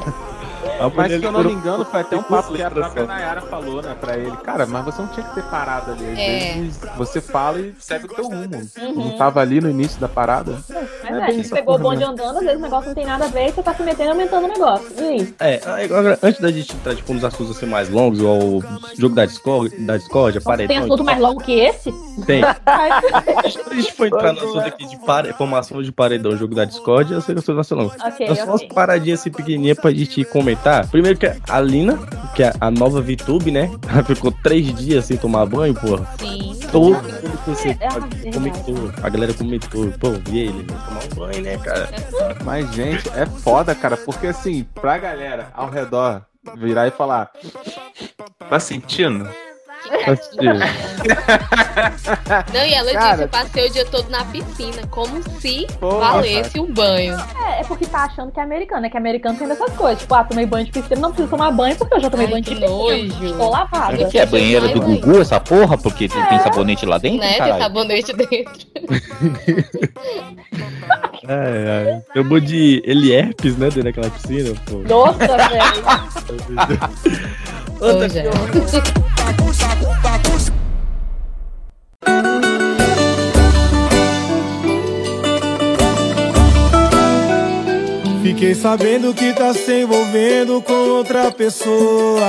A 0.79 0.89
mas 0.89 1.11
se 1.11 1.23
eu 1.23 1.31
não 1.31 1.43
me 1.43 1.53
engano, 1.53 1.85
foi 1.85 2.01
até 2.01 2.17
um 2.17 2.23
papo 2.23 2.53
que 2.53 2.61
a 2.61 2.69
própria. 2.71 3.05
Nayara 3.05 3.41
falou, 3.41 3.81
né, 3.81 3.95
pra 3.99 4.17
ele. 4.17 4.35
Cara, 4.37 4.65
mas 4.65 4.85
você 4.85 5.01
não 5.01 5.07
tinha 5.09 5.25
que 5.25 5.35
ter 5.35 5.43
parado 5.43 5.91
ali. 5.91 6.05
Às 6.11 6.19
É. 6.19 6.53
vezes 6.53 6.79
você 6.97 7.21
fala 7.21 7.59
e 7.59 7.73
segue 7.79 8.05
o 8.05 8.07
teu 8.09 8.25
rumo. 8.25 8.69
Uhum. 8.81 8.93
Não 8.95 9.17
tava 9.17 9.39
ali 9.41 9.61
no 9.61 9.69
início 9.69 9.99
da 9.99 10.07
parada. 10.07 10.57
Mas 10.69 11.11
É 11.11 11.17
é, 11.23 11.27
bem 11.27 11.43
você 11.43 11.55
pegou 11.55 11.75
o 11.75 11.79
bonde 11.79 12.03
andando, 12.03 12.37
às 12.37 12.43
vezes 12.43 12.57
o 12.57 12.61
negócio 12.61 12.87
não 12.87 12.95
tem 12.95 13.05
nada 13.05 13.25
a 13.25 13.27
ver 13.27 13.47
e 13.47 13.51
você 13.51 13.63
tá 13.63 13.73
se 13.73 13.83
metendo 13.83 14.09
e 14.09 14.11
aumentando 14.11 14.45
o 14.45 14.47
negócio. 14.47 14.87
E 14.97 15.03
aí? 15.03 15.33
É, 15.39 15.61
agora, 15.85 16.19
antes 16.21 16.41
da 16.41 16.51
gente 16.51 16.75
entrar 16.75 16.95
tipo, 16.95 17.13
nos 17.13 17.23
assuntos 17.23 17.55
assim 17.55 17.65
mais 17.65 17.89
longos, 17.89 18.19
igual 18.19 18.37
o 18.37 18.63
jogo 18.97 19.15
da 19.15 19.25
Discord, 19.25 19.75
da 19.85 19.97
Discord, 19.97 20.33
Tem 20.39 20.43
paredão. 20.43 20.77
assunto 20.83 21.03
mais 21.03 21.19
longo 21.19 21.41
que 21.41 21.53
esse? 21.59 21.91
Tem. 22.25 22.41
A 22.65 23.73
gente 23.75 23.93
foi 23.93 24.07
entrar 24.07 24.33
no 24.33 24.39
assunto 24.39 24.59
aqui 24.59 24.85
de 24.87 24.97
pare... 25.05 25.33
formação 25.33 25.81
de 25.81 25.91
paredão, 25.91 26.35
jogo 26.37 26.55
da 26.55 26.65
Discord, 26.65 27.13
eu 27.13 27.21
sei 27.21 27.35
que 27.35 27.39
eu 27.39 27.43
sou 27.43 27.55
nacional. 27.55 27.91
ok, 28.03 28.27
Nós 28.27 28.37
só 28.39 28.45
umas 28.45 28.61
ok. 28.61 28.69
paradinhas 28.73 29.19
assim 29.19 29.31
pequenininhas 29.31 29.77
pra 29.79 29.91
gente 29.91 30.23
comentar. 30.25 30.64
Primeiro 30.89 31.17
que 31.17 31.31
a 31.47 31.61
Lina, 31.61 31.97
que 32.35 32.43
é 32.43 32.51
a 32.59 32.71
nova 32.71 33.01
VTube, 33.01 33.51
né? 33.51 33.69
Ela 33.87 34.03
ficou 34.03 34.31
três 34.31 34.73
dias 34.75 35.05
sem 35.05 35.17
tomar 35.17 35.45
banho, 35.45 35.73
porra. 35.73 36.07
Sim. 36.17 36.59
Todo 36.71 36.95
mundo 36.95 37.43
conheceu. 37.45 37.71
É, 37.79 38.27
é 38.27 38.31
comentou. 38.31 38.91
A 39.01 39.09
galera 39.09 39.33
comentou. 39.33 39.91
Pô, 39.99 40.07
e 40.31 40.39
ele, 40.39 40.63
né? 40.63 40.75
Tomar 40.85 41.03
um 41.03 41.15
banho, 41.15 41.43
né, 41.43 41.57
cara? 41.57 41.89
Mas, 42.43 42.73
gente, 42.73 43.07
é 43.09 43.25
foda, 43.25 43.75
cara, 43.75 43.95
porque 43.95 44.27
assim, 44.27 44.65
pra 44.75 44.97
galera 44.97 45.49
ao 45.53 45.69
redor 45.69 46.25
virar 46.57 46.87
e 46.87 46.91
falar: 46.91 47.31
Tá 48.49 48.59
sentindo? 48.59 49.27
Não, 52.53 52.65
e 52.65 52.73
ela 52.73 52.91
Cara. 52.91 53.11
disse: 53.11 53.23
eu 53.23 53.27
passei 53.27 53.67
o 53.67 53.71
dia 53.71 53.85
todo 53.85 54.09
na 54.09 54.23
piscina, 54.25 54.81
como 54.89 55.21
se 55.39 55.67
Pô, 55.79 55.99
valesse 55.99 56.59
um 56.59 56.71
banho. 56.73 57.15
É, 57.45 57.61
é 57.61 57.63
porque 57.63 57.85
tá 57.85 58.05
achando 58.05 58.31
que 58.31 58.39
é 58.39 58.43
americano, 58.43 58.85
é 58.85 58.89
que 58.89 58.97
americano 58.97 59.37
tem 59.37 59.47
dessas 59.47 59.71
coisas. 59.73 59.99
Tipo, 59.99 60.15
ah, 60.15 60.23
tomei 60.23 60.45
banho 60.45 60.65
de 60.65 60.71
piscina, 60.71 60.99
não 60.99 61.09
preciso 61.09 61.29
tomar 61.29 61.51
banho 61.51 61.75
porque 61.75 61.93
eu 61.95 61.99
já 62.01 62.09
tomei 62.09 62.25
Ai, 62.25 62.31
banho 62.31 62.43
de 62.43 62.49
piscina. 62.51 62.69
nojo. 62.69 63.25
Estou 63.25 63.49
lavada. 63.49 64.03
O 64.03 64.09
que 64.09 64.17
é 64.17 64.25
banheira 64.25 64.67
do 64.69 64.81
Gugu, 64.81 65.21
essa 65.21 65.39
porra? 65.39 65.77
Porque 65.77 66.07
tem, 66.07 66.23
tem 66.25 66.39
sabonete 66.39 66.85
lá 66.85 66.97
dentro, 66.97 67.19
Né? 67.19 67.29
Tem 67.29 67.37
caralho? 67.39 67.63
sabonete 67.63 68.13
dentro. 68.13 68.65
Ai, 71.27 71.91
ai. 71.95 72.01
Chamou 72.13 72.39
de 72.39 72.83
ele 72.85 73.11
herpes, 73.11 73.57
né? 73.57 73.65
Dentro 73.65 73.83
daquela 73.85 74.11
piscina, 74.11 74.53
pô. 74.67 74.75
Nossa, 74.87 75.17
velho. 75.49 75.83
Outra 77.81 78.07
Fiquei 88.21 88.53
sabendo 88.53 89.13
que 89.13 89.33
tá 89.33 89.53
se 89.53 89.83
envolvendo 89.83 90.61
com 90.61 90.73
outra 90.73 91.31
pessoa. 91.31 92.21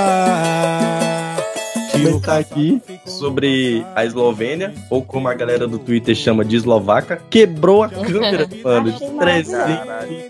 Que 1.91 2.03
comentar 2.03 2.39
aqui 2.39 2.81
sobre 3.07 3.85
a 3.95 4.05
Eslovênia, 4.05 4.73
ou 4.89 5.01
como 5.01 5.27
a 5.27 5.33
galera 5.33 5.67
do 5.67 5.79
Twitter 5.79 6.15
chama 6.15 6.43
de 6.43 6.55
eslovaca, 6.55 7.21
quebrou 7.29 7.83
a 7.83 7.89
câmera, 7.89 8.47
mano, 8.63 8.91
de 8.91 9.07
Achei 9.07 9.17
300 9.17 9.53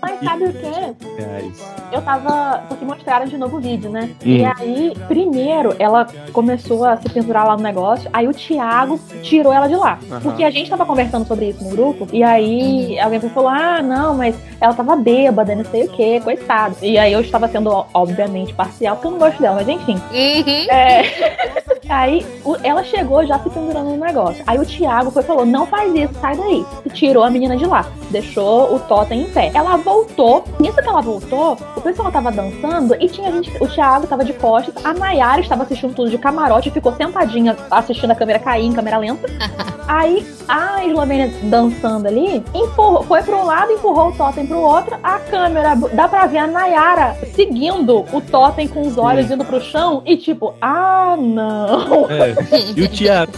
Mas 0.01 0.19
sabe 0.23 0.43
o 0.45 0.53
que? 0.53 1.95
Eu 1.95 2.01
tava. 2.01 2.63
Porque 2.67 2.85
mostraram 2.85 3.25
de 3.25 3.37
novo 3.37 3.57
o 3.57 3.59
vídeo, 3.59 3.89
né? 3.89 4.09
Hum. 4.25 4.37
E 4.37 4.45
aí, 4.45 4.93
primeiro, 5.07 5.75
ela 5.79 6.07
começou 6.33 6.85
a 6.85 6.97
se 6.97 7.09
pendurar 7.09 7.45
lá 7.47 7.55
no 7.55 7.63
negócio. 7.63 8.09
Aí 8.11 8.27
o 8.27 8.33
Thiago 8.33 8.99
tirou 9.21 9.53
ela 9.53 9.67
de 9.67 9.75
lá. 9.75 9.99
Porque 10.21 10.43
a 10.43 10.49
gente 10.49 10.69
tava 10.69 10.85
conversando 10.85 11.27
sobre 11.27 11.49
isso 11.49 11.63
no 11.63 11.69
grupo. 11.69 12.07
E 12.11 12.23
aí 12.23 12.99
alguém 12.99 13.19
falou: 13.19 13.49
ah, 13.49 13.81
não, 13.81 14.15
mas 14.15 14.35
ela 14.59 14.73
tava 14.73 14.95
bêbada, 14.95 15.55
não 15.55 15.65
sei 15.65 15.85
o 15.85 15.89
que, 15.89 16.19
coitado. 16.21 16.75
E 16.81 16.97
aí 16.97 17.13
eu 17.13 17.21
estava 17.21 17.47
sendo, 17.47 17.85
obviamente, 17.93 18.53
parcial, 18.53 18.95
porque 18.95 19.07
eu 19.07 19.11
não 19.11 19.19
gosto 19.19 19.41
dela, 19.41 19.55
mas 19.55 19.67
enfim. 19.67 19.95
Uhum. 19.95 20.71
É. 20.71 21.67
Aí 21.89 22.25
ela 22.63 22.83
chegou 22.83 23.25
já 23.25 23.39
se 23.39 23.49
pendurando 23.49 23.89
no 23.89 23.97
negócio. 23.97 24.43
Aí 24.47 24.57
o 24.57 24.65
Thiago 24.65 25.11
foi 25.11 25.23
e 25.23 25.25
falou: 25.25 25.45
não 25.45 25.65
faz 25.65 25.93
isso, 25.93 26.13
sai 26.19 26.35
daí. 26.35 26.65
E 26.85 26.89
tirou 26.89 27.23
a 27.23 27.29
menina 27.29 27.57
de 27.57 27.65
lá. 27.65 27.85
Deixou 28.09 28.75
o 28.75 28.79
totem 28.79 29.21
em 29.21 29.29
pé. 29.29 29.51
Ela 29.53 29.77
voltou. 29.77 30.43
Nisso 30.59 30.77
que 30.77 30.87
ela 30.87 31.01
voltou, 31.01 31.57
o 31.75 31.81
pessoal 31.81 32.11
tava 32.11 32.31
dançando 32.31 32.95
e 32.99 33.07
tinha 33.07 33.31
gente. 33.31 33.51
O 33.61 33.67
Thiago 33.67 34.07
tava 34.07 34.23
de 34.23 34.33
costas, 34.33 34.73
a 34.85 34.93
Nayara 34.93 35.41
estava 35.41 35.63
assistindo 35.63 35.93
tudo 35.93 36.09
de 36.09 36.17
camarote 36.17 36.71
ficou 36.77 36.93
sentadinha 36.93 37.55
assistindo 37.71 38.11
a 38.11 38.15
câmera 38.15 38.39
cair 38.39 38.65
em 38.65 38.73
câmera 38.73 38.97
lenta. 38.97 39.27
Aí 39.87 40.25
a 40.47 40.85
Eslovênia 40.85 41.31
dançando 41.43 42.07
ali, 42.07 42.43
empurrou, 42.53 43.03
foi 43.03 43.23
pro 43.23 43.45
lado, 43.45 43.71
empurrou 43.71 44.09
o 44.09 44.11
totem 44.11 44.45
pro 44.45 44.59
outro. 44.59 44.97
A 45.01 45.17
câmera, 45.19 45.75
dá 45.93 46.07
pra 46.07 46.25
ver 46.25 46.39
a 46.39 46.47
Nayara 46.47 47.17
seguindo 47.33 48.05
o 48.11 48.21
totem 48.21 48.67
com 48.67 48.81
os 48.81 48.97
olhos 48.97 49.31
indo 49.31 49.45
pro 49.45 49.61
chão 49.61 50.01
e 50.05 50.17
tipo, 50.17 50.53
ah, 50.61 51.15
não. 51.17 51.76
É. 52.09 52.35
E 52.75 52.81
o 52.81 52.89
Thiago, 52.89 53.31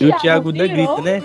e 0.00 0.06
o 0.06 0.18
Thiago 0.18 0.52
da 0.52 0.66
grita, 0.66 1.00
né? 1.02 1.22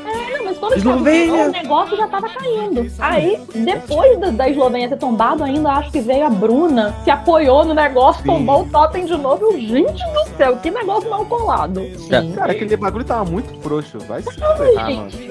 É, 0.61 0.69
mas 0.69 0.83
quando 0.83 0.99
o 0.99 1.03
Thiago 1.03 1.07
Eslovênia! 1.07 1.47
o 1.47 1.51
negócio 1.51 1.97
já 1.97 2.07
tava 2.07 2.29
caindo. 2.29 2.91
Aí, 2.99 3.39
depois 3.55 4.19
da, 4.19 4.29
da 4.31 4.49
Eslovênia 4.49 4.89
ter 4.89 4.97
tombado 4.97 5.43
ainda, 5.43 5.71
acho 5.71 5.91
que 5.91 6.01
veio 6.01 6.25
a 6.25 6.29
Bruna, 6.29 6.95
se 7.03 7.11
apoiou 7.11 7.63
no 7.65 7.73
negócio, 7.73 8.21
Sim. 8.21 8.27
tombou 8.27 8.63
o 8.63 8.65
totem 8.69 9.05
de 9.05 9.17
novo. 9.17 9.45
Eu, 9.45 9.59
gente 9.59 10.03
do 10.13 10.37
céu, 10.37 10.57
que 10.57 10.69
negócio 10.71 11.09
mal 11.09 11.25
colado. 11.25 11.81
Sim. 11.97 12.33
Cara, 12.33 12.51
aquele 12.51 12.75
bagulho 12.77 13.05
tava 13.05 13.29
muito 13.29 13.53
frouxo. 13.61 13.97
Vai 14.07 14.21
se 14.21 14.31
ferrar, 14.33 14.57
mano. 14.91 15.09
gente. 15.09 15.29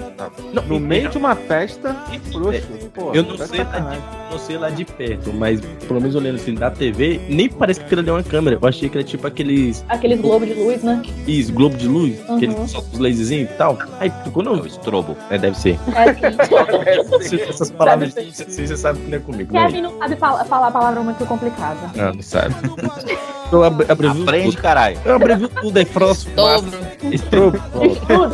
Não, 0.52 0.62
No 0.64 0.80
meio 0.80 1.08
de 1.08 1.18
uma 1.18 1.34
festa, 1.34 1.94
frouxo. 2.32 2.68
Pô, 2.94 3.12
Eu 3.14 3.22
não 3.22 3.36
tá 3.36 3.46
sei 3.46 3.64
de, 3.64 3.70
não 4.30 4.38
sei 4.38 4.58
lá 4.58 4.70
de 4.70 4.84
perto, 4.84 5.32
mas 5.32 5.60
pelo 5.86 6.00
menos 6.00 6.14
olhando 6.14 6.36
assim 6.36 6.54
da 6.54 6.70
TV, 6.70 7.20
nem 7.28 7.48
parece 7.48 7.80
que 7.80 7.86
aquilo 7.86 8.00
ali 8.00 8.10
é 8.10 8.12
uma 8.12 8.22
câmera. 8.22 8.58
Eu 8.60 8.68
achei 8.68 8.88
que 8.88 8.98
era 8.98 9.06
tipo 9.06 9.26
aqueles 9.26 9.84
Aqueles 9.88 10.20
globos 10.20 10.48
de 10.48 10.54
luz, 10.54 10.82
né? 10.82 11.02
is, 11.26 11.50
globo 11.50 11.76
de 11.76 11.86
luz, 11.88 12.18
Uhum. 12.28 12.38
que 12.38 12.44
eles 12.46 12.70
soltam 12.70 12.90
os 12.92 12.98
laserzinhos 12.98 13.50
e 13.50 13.54
tal. 13.54 13.78
Aí 14.00 14.12
quando 14.32 14.50
É 14.50 14.52
eu 14.54 14.62
o 14.62 14.66
estrobo. 14.66 15.16
É, 15.30 15.38
deve 15.38 15.56
ser. 15.58 15.78
É 15.94 17.00
assim. 17.16 17.40
Essas 17.48 17.70
palavras, 17.70 18.14
você 18.14 18.66
você 18.66 18.76
sabe 18.76 19.00
que 19.00 19.10
não 19.10 19.16
é 19.18 19.20
comigo? 19.20 19.52
Kevin 19.52 19.82
não 19.82 19.98
sabe 19.98 20.16
fala- 20.16 20.44
falar 20.44 20.70
palavra 20.70 21.00
muito 21.02 21.24
complicada. 21.26 21.78
Não, 21.94 22.14
não 22.14 22.22
sabe. 22.22 22.54
Eu 23.50 23.64
ab- 23.64 23.86
abrevio 23.90 24.22
Aprende, 24.24 24.50
tudo. 24.50 24.62
caralho. 24.62 24.98
Eu 25.06 25.14
abrevio 25.16 25.48
tudo, 25.48 25.78
é 25.78 25.84
próximo. 25.84 26.34
Dobro. 26.34 26.78
Estrobo. 27.10 27.58
Tudo. 27.72 28.30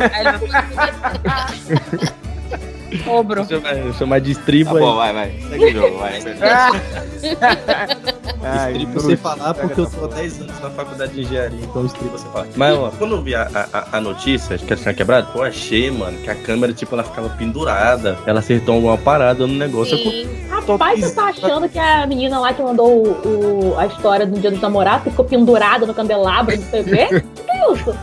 Obro. 3.07 3.45
Chamar, 3.45 3.93
chamar 3.93 4.19
de 4.19 4.33
Tá 4.33 4.39
estribo 4.39 4.77
bom, 4.79 4.99
aí. 5.01 5.13
vai, 5.13 5.29
vai. 5.39 5.49
Segue 5.49 5.65
o 5.65 5.71
jogo, 5.73 5.97
vai. 5.97 6.19
Estribo 8.29 8.91
bruxo. 8.91 9.07
você 9.07 9.17
falar 9.17 9.53
porque 9.53 9.81
eu 9.81 9.89
tô 9.89 10.05
há 10.05 10.07
10 10.07 10.41
anos 10.41 10.59
na 10.59 10.69
faculdade 10.69 11.13
de 11.13 11.21
engenharia, 11.21 11.59
então 11.63 11.85
estribo 11.85 12.11
você 12.17 12.27
fala. 12.29 12.47
Mas, 12.55 12.77
ó, 12.77 12.91
quando 12.97 13.15
eu 13.15 13.21
vi 13.21 13.35
a, 13.35 13.49
a, 13.73 13.97
a 13.97 14.01
notícia 14.01 14.57
que 14.57 14.71
ela 14.73 14.81
tinha 14.81 14.93
quebrado, 14.93 15.27
eu 15.35 15.43
achei, 15.43 15.89
mano, 15.91 16.17
que 16.19 16.29
a 16.29 16.35
câmera, 16.35 16.73
tipo, 16.73 16.93
ela 16.95 17.03
ficava 17.03 17.29
pendurada. 17.29 18.17
Ela 18.25 18.39
acertou 18.39 18.75
alguma 18.75 18.97
parada 18.97 19.45
no 19.45 19.53
negócio. 19.53 19.97
Eu, 19.97 20.11
Sim. 20.11 20.45
Rapaz, 20.49 20.99
você 20.99 21.13
tá 21.13 21.25
achando 21.25 21.69
que 21.69 21.77
a 21.77 22.07
menina 22.07 22.39
lá 22.39 22.53
que 22.53 22.61
mandou 22.61 22.87
o, 22.89 23.71
o- 23.73 23.77
a 23.79 23.85
história 23.85 24.25
do 24.25 24.39
dia 24.39 24.49
dos 24.49 24.61
namorados, 24.61 25.03
que 25.03 25.09
ficou 25.11 25.25
pendurada 25.25 25.85
no 25.85 25.93
candelabro 25.93 26.57
do 26.57 26.63
TV? 26.71 27.07
que 27.21 27.51
é 27.51 27.71
isso? 27.71 27.95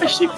achei 0.00 0.28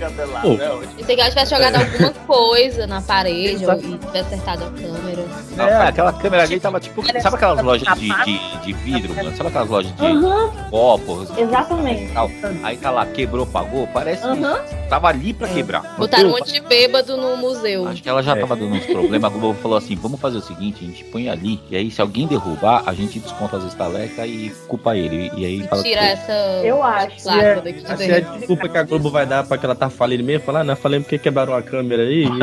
Candelabro, 0.00 0.56
Pô. 0.56 0.62
é 0.62 0.70
ótimo. 0.70 0.92
Pensei 0.96 1.14
que 1.14 1.20
ela 1.20 1.30
tivesse 1.30 1.50
jogado 1.54 1.76
alguma 1.76 2.10
coisa 2.26 2.86
na 2.86 3.00
parede 3.00 3.64
ou, 3.66 3.72
e 3.74 3.98
tivesse 3.98 4.18
acertado 4.34 4.64
a 4.64 4.70
câmera. 4.70 5.24
É, 5.58 5.88
aquela 5.88 6.12
câmera 6.12 6.42
ali 6.44 6.58
tava 6.58 6.80
tipo. 6.80 7.02
Sabe 7.20 7.36
aquelas 7.36 7.62
lojas 7.64 7.98
de, 7.98 8.08
de, 8.24 8.60
de 8.62 8.72
vidro, 8.72 9.14
mano? 9.14 9.34
Sabe 9.36 9.48
aquelas 9.50 9.68
lojas 9.68 9.94
de 9.96 10.04
Aham, 10.06 10.50
copos? 10.70 11.28
exatamente. 11.38 12.12
Tal. 12.12 12.30
Aí 12.62 12.76
tá 12.76 12.90
lá, 12.90 13.04
quebrou, 13.06 13.44
pagou. 13.46 13.86
Parece 13.88 14.24
Aham. 14.24 14.58
que 14.62 14.88
tava 14.88 15.08
ali 15.08 15.32
pra 15.32 15.48
quebrar. 15.48 15.82
Botaram 15.98 16.28
um 16.28 16.32
monte 16.32 16.52
de 16.52 16.60
bêbado 16.60 17.16
no 17.16 17.36
museu. 17.36 17.86
Acho 17.88 18.02
que 18.02 18.08
ela 18.08 18.22
já 18.22 18.36
É. 18.36 18.40
tava 18.40 18.56
dando 18.56 18.74
uns 18.74 18.86
problemas. 18.86 19.32
A 19.32 19.38
Globo 19.38 19.58
falou 19.60 19.76
assim: 19.76 19.94
vamos 19.96 20.20
fazer 20.20 20.38
o 20.38 20.42
seguinte, 20.42 20.78
a 20.84 20.86
gente 20.86 21.04
põe 21.04 21.28
ali, 21.28 21.60
e 21.70 21.76
aí 21.76 21.90
se 21.90 22.00
alguém 22.00 22.26
derrubar, 22.26 22.82
a 22.86 22.92
gente 22.94 23.18
desconta 23.18 23.56
as 23.56 23.64
estalecas 23.64 24.26
e 24.26 24.52
culpa 24.68 24.96
ele. 24.96 25.30
E 25.36 25.44
aí 25.44 25.62
fala 25.68 25.82
Tira 25.82 26.00
que 26.00 26.06
essa 26.06 26.32
Eu 26.64 26.82
acho. 26.82 27.26
lágrima 27.26 27.62
daqui 27.62 27.82
de 27.82 28.10
é 28.10 28.16
a 28.16 28.20
desculpa 28.20 28.68
que 28.68 28.78
a 28.78 28.82
Globo 28.82 29.10
vai 29.10 29.26
dar 29.26 29.44
pra 29.46 29.58
que 29.58 29.64
ela 29.66 29.74
tá 29.74 29.88
falindo 29.90 30.24
mesmo. 30.24 30.44
Falar, 30.46 30.60
ah, 30.60 30.64
não, 30.64 30.76
falei 30.76 31.00
porque 31.00 31.18
quebraram 31.18 31.54
a 31.54 31.62
câmera 31.62 32.02
aí. 32.02 32.26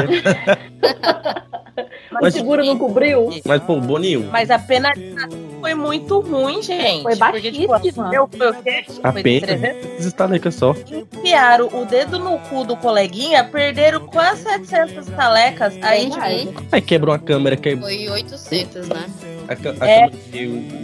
Mas 2.12 2.22
Mas- 2.24 2.34
o 2.36 2.38
seguro 2.38 2.66
não 2.66 2.78
cobriu? 2.78 3.30
Mas, 3.46 3.62
pô, 3.64 3.80
Boninho, 3.80 4.28
Mas 4.32 4.50
a 4.50 4.58
penalização 4.60 5.30
foi 5.60 5.74
muito 5.76 6.20
ruim, 6.20 6.62
gente. 6.62 7.04
Foi 7.04 7.16
Porque, 7.16 7.52
tipo, 7.52 7.68
baixíssima. 7.68 8.14
eu, 8.14 8.28
foi 8.28 8.50
o 8.50 8.64
quê? 8.64 8.86
a 9.04 9.12
Foi 9.12 9.24
pena 9.24 9.48
300? 9.48 10.06
estalecas 10.06 10.56
só. 10.56 10.76
Enfiaram 10.92 11.68
o 11.68 11.86
dedo 11.86 12.20
no 12.20 12.38
cu 12.40 12.64
do 12.64 12.76
coleguinha, 12.78 13.44
perderam 13.44 14.06
quase 14.08 14.44
700 14.44 15.08
talecas. 15.08 15.74
Aí, 15.82 16.10
tipo. 16.10 16.64
Aí 16.72 16.82
quebrou 16.82 17.14
a 17.14 17.20
câmera, 17.20 17.56
que 17.56 17.76
Foi 17.76 18.10
800, 18.10 18.88
né? 18.90 19.06
A, 19.50 19.56
ca- 19.56 19.74
a 19.82 19.90
É. 19.90 20.10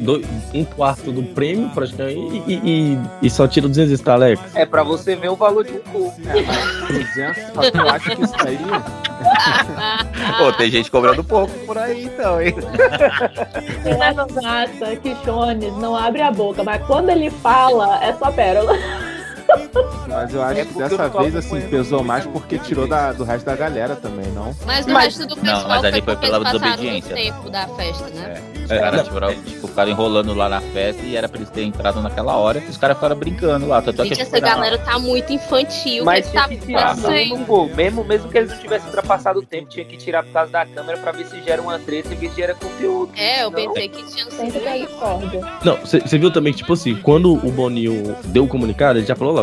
dois- 0.01 0.25
um 0.53 0.65
quarto 0.65 1.11
do 1.11 1.21
prêmio, 1.23 1.69
praticamente, 1.69 2.43
e, 2.47 2.53
e, 2.93 2.99
e 3.21 3.29
só 3.29 3.47
tira 3.47 3.67
200 3.67 3.91
estalecas. 3.91 4.55
É 4.55 4.65
pra 4.65 4.83
você 4.83 5.15
ver 5.15 5.29
o 5.29 5.35
valor 5.35 5.63
de 5.63 5.73
um 5.73 5.79
cu. 5.79 6.13
300, 6.87 7.53
só 7.53 7.71
que 7.71 7.77
eu 7.77 7.89
acho 7.89 8.15
que 8.15 8.23
isso 8.23 8.33
aí. 8.45 8.57
Pô, 10.37 10.51
tem 10.53 10.69
gente 10.71 10.89
cobrando 10.91 11.23
pouco 11.23 11.53
por 11.65 11.77
aí 11.77 12.03
então, 12.05 12.41
hein? 12.41 12.53
Massa, 14.43 14.95
Quichones, 14.97 15.73
não 15.77 15.95
abre 15.95 16.21
a 16.21 16.31
boca, 16.31 16.63
mas 16.63 16.83
quando 16.85 17.09
ele 17.09 17.29
fala, 17.29 18.03
é 18.03 18.13
só 18.13 18.31
pérola. 18.31 18.73
Mas 20.07 20.33
eu 20.33 20.41
acho 20.43 20.59
É 20.59 20.65
que 20.65 20.73
dessa 20.77 21.09
vez, 21.09 21.35
assim, 21.35 21.61
pesou 21.61 22.03
mais 22.03 22.25
porque 22.25 22.57
tirou 22.59 22.87
da, 22.87 23.11
do 23.11 23.23
resto 23.23 23.45
da 23.45 23.55
galera 23.55 23.95
também, 23.95 24.27
não? 24.31 24.55
Mas 24.65 24.85
o 24.85 24.89
Mas- 24.91 25.05
resto 25.17 25.27
do 25.27 25.35
pessoal 25.35 25.67
mas 25.67 25.83
ali 25.83 26.01
foi 26.01 26.15
pela 26.15 26.39
desobediência. 26.43 27.15
tempo 27.15 27.49
da 27.49 27.67
festa, 27.69 28.05
né? 28.09 28.41
Os 28.65 28.71
É, 28.71 28.79
caras 28.79 29.07
não. 29.07 29.33
tipo, 29.43 29.67
ficaram 29.67 29.91
enrolando 29.91 30.33
lá 30.33 30.49
na 30.49 30.59
festa 30.61 31.01
e 31.03 31.15
era 31.15 31.29
pra 31.29 31.37
eles 31.37 31.49
terem 31.51 31.69
entrado 31.69 32.01
naquela 32.01 32.35
hora. 32.35 32.59
E 32.65 32.69
os 32.69 32.77
caras 32.77 32.97
ficaram 32.97 33.15
brincando 33.15 33.67
lá. 33.67 33.79
Tanto 33.81 34.01
é 34.01 34.05
que 34.07 34.15
Gente, 34.15 34.21
essa 34.23 34.39
galera 34.39 34.77
tá 34.79 34.97
muito 34.97 35.31
infantil. 35.31 36.03
Mas 36.03 36.27
tinha 36.29 36.41
tá 36.43 36.47
que 36.49 36.57
tirar 36.57 36.91
acontecendo? 36.93 37.37
no 37.37 37.45
gol. 37.45 37.69
Mesmo, 37.75 38.03
mesmo 38.03 38.29
que 38.29 38.37
eles 38.39 38.49
não 38.51 38.57
tivessem 38.57 38.87
ultrapassado 38.87 39.39
o 39.39 39.43
tempo, 39.45 39.69
tinha 39.69 39.85
que 39.85 39.97
tirar 39.97 40.23
por 40.23 40.31
causa 40.31 40.51
da 40.51 40.65
câmera 40.65 40.97
pra 40.97 41.11
ver 41.11 41.25
se 41.27 41.39
gera 41.43 41.61
uma 41.61 41.77
treta 41.77 42.11
e 42.13 42.15
ver 42.15 42.29
se 42.31 42.37
gera 42.37 42.55
conteúdo. 42.55 43.11
É, 43.15 43.43
eu 43.43 43.51
Não. 43.51 43.55
pensei 43.55 43.89
que 43.89 44.03
tinham 44.11 44.31
Sempre 44.31 44.59
sido 44.59 44.87
discórdia. 44.87 45.41
Não, 45.63 45.77
você 45.77 46.17
viu 46.17 46.31
também 46.31 46.51
que, 46.51 46.59
tipo 46.59 46.73
assim, 46.73 46.95
quando 46.95 47.33
o 47.33 47.51
Boninho 47.51 48.15
deu 48.25 48.45
o 48.45 48.47
comunicado, 48.47 48.97
ele 48.97 49.05
já 49.05 49.15
falou 49.15 49.34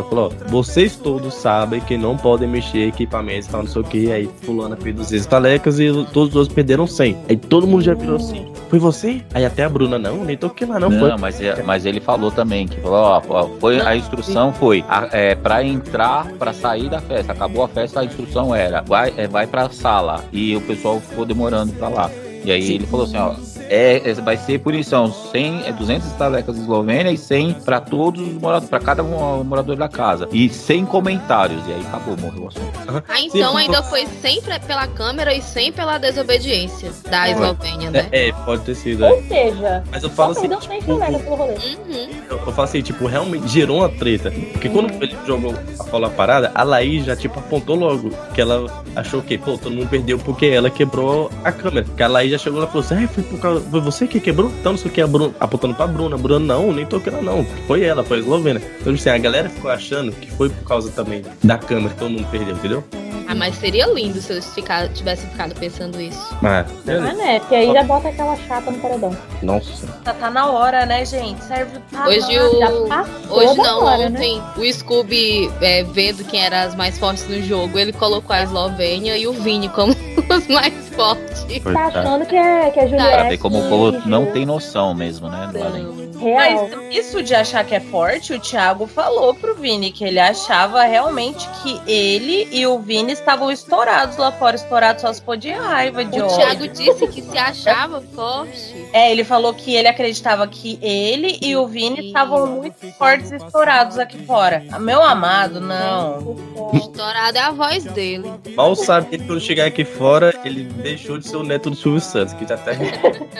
vocês 0.48 0.96
todos 0.96 1.34
sabem 1.34 1.80
que 1.80 1.96
não 1.96 2.16
podem 2.16 2.48
mexer 2.48 2.88
equipamentos, 2.88 3.48
tal, 3.48 3.62
não 3.62 3.68
sei 3.70 3.82
o 3.82 3.84
que. 3.84 4.10
Aí 4.12 4.28
fulana 4.42 4.76
fez 4.76 4.94
200 4.96 5.26
talecas 5.26 5.78
e 5.78 5.86
todos 6.12 6.30
os 6.30 6.36
outros 6.36 6.48
perderam 6.54 6.86
100. 6.86 7.16
Aí 7.28 7.36
todo 7.36 7.66
mundo 7.66 7.82
já 7.82 7.94
virou 7.94 8.16
assim, 8.16 8.46
foi 8.70 8.78
você? 8.78 9.22
Aí 9.34 9.44
até 9.44 9.64
a 9.64 9.68
Bruna, 9.68 9.98
não, 9.98 10.24
nem 10.24 10.36
toquei 10.36 10.66
lá, 10.66 10.78
não, 10.80 10.88
Não, 10.90 10.98
foi. 10.98 11.16
mas, 11.18 11.40
é- 11.40 11.62
mas 11.62 11.84
ele 11.86 12.00
falou 12.00 12.30
também 12.30 12.66
que 12.66 12.80
falou, 12.80 12.98
ó, 13.28 13.48
foi, 13.60 13.80
a 13.80 13.94
instrução 13.96 14.52
foi 14.52 14.84
a- 14.88 15.08
é, 15.12 15.34
para 15.34 15.62
entrar, 15.64 16.26
pra 16.38 16.52
sair 16.52 16.88
da 16.88 17.00
festa. 17.00 17.32
Acabou 17.32 17.64
a 17.64 17.68
festa, 17.68 18.00
a 18.00 18.04
instrução 18.04 18.54
era 18.54 18.80
vai, 18.82 19.12
é, 19.16 19.26
vai 19.26 19.46
pra 19.46 19.68
sala. 19.70 20.24
E 20.32 20.56
o 20.56 20.60
pessoal 20.60 21.00
ficou 21.00 21.24
demorando 21.24 21.72
pra 21.72 21.88
lá. 21.88 22.10
E 22.44 22.50
aí 22.50 22.72
ele 22.74 22.86
falou 22.86 23.06
assim, 23.06 23.16
ó, 23.18 23.34
é, 23.72 24.10
é- 24.10 24.14
vai 24.14 24.36
ser 24.36 24.58
punição 24.58 25.10
100, 25.10 25.66
é 25.66 25.72
200 25.72 26.06
estalecas 26.08 26.58
Eslovênia 26.58 27.10
e 27.10 27.16
100 27.16 27.54
pra 27.64 27.80
todos 27.80 28.20
os 28.20 28.34
moradores, 28.34 28.68
pra 28.68 28.78
cada 28.78 29.02
morador 29.02 29.76
da 29.76 29.88
casa. 29.88 30.28
E 30.30 30.48
sem 30.50 30.84
comentários. 30.84 31.66
E 31.66 31.72
aí 31.72 31.80
acabou, 31.86 32.16
morreu 32.18 32.44
o 32.44 32.48
assunto. 32.48 33.02
Ah, 33.08 33.20
então 33.20 33.52
Sim, 33.52 33.58
ainda 33.58 33.82
foi 33.82 34.06
sempre 34.06 34.58
pela 34.60 34.86
câmera 34.86 35.32
e 35.34 35.40
sem 35.40 35.72
pela 35.72 35.96
desobediência 35.96 36.92
da 37.08 37.30
Eslovênia, 37.30 37.90
né? 37.90 38.08
É, 38.12 38.28
é, 38.28 38.32
pode 38.32 38.62
ter 38.62 38.74
sido. 38.74 39.04
é. 39.04 39.10
Ou 39.10 39.22
seja, 39.22 39.82
Mas 39.90 40.02
eu 40.02 40.10
falo 40.10 40.32
assim, 40.32 40.48
100 40.48 40.58
tipo, 40.58 40.84
colegas 40.84 41.22
pelo 41.22 41.36
rolê. 41.36 41.52
Uhum. 41.54 42.08
Eu, 42.28 42.36
eu 42.38 42.52
falo 42.52 42.62
assim, 42.62 42.82
tipo, 42.82 43.06
realmente 43.06 43.48
gerou 43.48 43.78
uma 43.78 43.88
treta. 43.88 44.30
Porque 44.52 44.68
quando 44.68 44.90
o 44.90 44.94
Felipe 44.98 45.26
jogou 45.26 45.54
a 45.80 45.84
bola 45.84 46.10
parada, 46.10 46.52
a 46.54 46.62
Laís 46.62 47.06
já, 47.06 47.16
tipo, 47.16 47.38
apontou 47.38 47.76
logo. 47.76 48.10
Que 48.34 48.40
ela 48.42 48.84
achou 48.94 49.22
que, 49.22 49.38
pô, 49.38 49.56
todo 49.56 49.72
mundo 49.74 49.88
perdeu 49.88 50.18
porque 50.18 50.46
ela 50.46 50.68
quebrou 50.68 51.30
a 51.42 51.50
câmera. 51.50 51.86
Que 51.96 52.02
a 52.02 52.08
Laís 52.08 52.30
já 52.30 52.38
chegou 52.38 52.60
lá 52.60 52.66
e 52.66 52.68
falou 52.68 52.84
assim, 52.84 53.04
ah, 53.04 53.08
foi, 53.08 53.22
por 53.22 53.40
causa, 53.40 53.61
foi 53.70 53.80
você 53.80 54.06
que 54.06 54.20
quebrou? 54.20 54.50
Então 54.60 54.72
não 54.72 54.78
sei 54.78 54.90
o 54.90 54.94
que, 54.94 55.00
a 55.00 55.06
Bruna, 55.06 55.34
apontando 55.40 55.74
pra 55.74 55.86
Bruna. 55.86 56.16
Bruna, 56.16 56.38
não, 56.38 56.72
nem 56.72 56.86
toquei 56.86 57.12
ela 57.12 57.22
não. 57.22 57.44
Foi 57.66 57.82
ela, 57.82 58.04
foi 58.04 58.18
a 58.18 58.20
Eslovênia. 58.20 58.62
Então, 58.80 58.92
assim, 58.92 59.08
a 59.08 59.18
galera 59.18 59.48
ficou 59.48 59.70
achando 59.70 60.12
que 60.12 60.30
foi 60.30 60.48
por 60.48 60.64
causa 60.66 60.90
também 60.90 61.22
da 61.42 61.58
câmera 61.58 61.94
que 61.94 61.98
todo 61.98 62.10
mundo 62.10 62.26
perdeu, 62.30 62.54
entendeu? 62.54 62.84
Ah, 63.28 63.34
mas 63.34 63.54
seria 63.56 63.86
lindo 63.86 64.20
se 64.20 64.32
eles 64.32 64.46
ficar, 64.54 64.88
tivessem 64.88 65.28
ficado 65.30 65.54
pensando 65.54 66.00
isso. 66.00 66.36
Mas, 66.40 66.66
Ah, 66.88 67.12
né? 67.14 67.40
Porque 67.40 67.54
aí 67.54 67.72
já 67.72 67.82
bota 67.84 68.08
aquela 68.08 68.36
chata 68.36 68.70
no 68.70 68.78
paredão. 68.78 69.16
nossa. 69.42 69.86
Tá, 70.04 70.12
tá 70.14 70.30
na 70.30 70.46
hora, 70.50 70.84
né, 70.86 71.04
gente? 71.04 71.42
Serve 71.44 71.78
pra 71.90 72.06
Hoje 72.08 72.38
o. 72.38 72.88
passou 72.88 73.38
Hoje 73.38 73.56
não, 73.56 73.84
hora, 73.84 74.08
né? 74.08 74.18
ontem 74.18 74.42
o 74.56 74.72
Scooby, 74.72 75.50
é, 75.60 75.82
vendo 75.84 76.24
quem 76.24 76.44
era 76.44 76.62
as 76.62 76.74
mais 76.74 76.98
fortes 76.98 77.26
no 77.28 77.40
jogo, 77.42 77.78
ele 77.78 77.92
colocou 77.92 78.34
a 78.34 78.42
Eslovênia 78.42 79.16
e 79.16 79.26
o 79.26 79.32
Vini 79.32 79.68
como 79.68 79.92
os 80.28 80.46
mais 80.48 80.74
fortes. 80.94 81.42
Tá 81.72 81.86
achando 81.86 82.26
que 82.26 82.36
é, 82.36 82.70
que 82.70 82.80
é 82.80 82.86
Pra 82.88 82.98
Juliette. 82.98 83.28
ver 83.28 83.38
como 83.38 83.58
o 83.58 83.68
povo 83.68 84.02
não 84.08 84.26
tem 84.26 84.44
noção 84.46 84.94
mesmo, 84.94 85.28
né? 85.28 85.48
do 85.52 85.62
além. 85.62 86.02
Real. 86.22 86.68
Mas 86.70 86.96
isso 86.96 87.20
de 87.20 87.34
achar 87.34 87.64
que 87.64 87.74
é 87.74 87.80
forte, 87.80 88.32
o 88.32 88.38
Thiago 88.38 88.86
falou 88.86 89.34
pro 89.34 89.56
Vini 89.56 89.90
que 89.90 90.04
ele 90.04 90.20
achava 90.20 90.84
realmente 90.84 91.48
que 91.62 91.80
ele 91.84 92.46
e 92.52 92.64
o 92.64 92.78
Vini 92.78 93.01
estavam 93.10 93.50
estourados 93.50 94.16
lá 94.16 94.30
fora, 94.30 94.54
estourados 94.54 95.02
só 95.02 95.12
se 95.12 95.20
pôr 95.20 95.36
de 95.36 95.50
raiva, 95.50 96.04
de 96.04 96.20
O 96.20 96.24
ódio. 96.24 96.36
Thiago 96.36 96.68
disse 96.68 97.06
que 97.08 97.22
se 97.22 97.36
achava 97.38 98.00
forte. 98.14 98.86
É, 98.92 99.10
ele 99.10 99.24
falou 99.24 99.52
que 99.54 99.74
ele 99.74 99.88
acreditava 99.88 100.46
que 100.46 100.78
ele 100.80 101.38
e 101.42 101.56
o 101.56 101.66
Vini 101.66 102.06
estavam 102.08 102.46
muito 102.46 102.76
fortes 102.98 103.30
e 103.32 103.36
estourados 103.36 103.98
aqui 103.98 104.24
fora. 104.26 104.62
Meu 104.78 105.02
amado, 105.02 105.60
não. 105.60 106.36
Estourada 106.74 107.38
é 107.38 107.42
a 107.42 107.50
voz 107.50 107.84
dele. 107.84 108.30
Mal 108.54 108.76
sabe 108.76 109.06
que 109.18 109.18
quando 109.26 109.40
chegar 109.40 109.66
aqui 109.66 109.84
fora, 109.84 110.34
ele 110.44 110.64
deixou 110.64 111.18
de 111.18 111.26
ser 111.26 111.36
o 111.36 111.42
neto 111.42 111.70
do 111.70 111.76
Silvio 111.76 112.00
Santos, 112.00 112.34
que 112.34 112.46
já 112.46 112.56
tá 112.56 112.72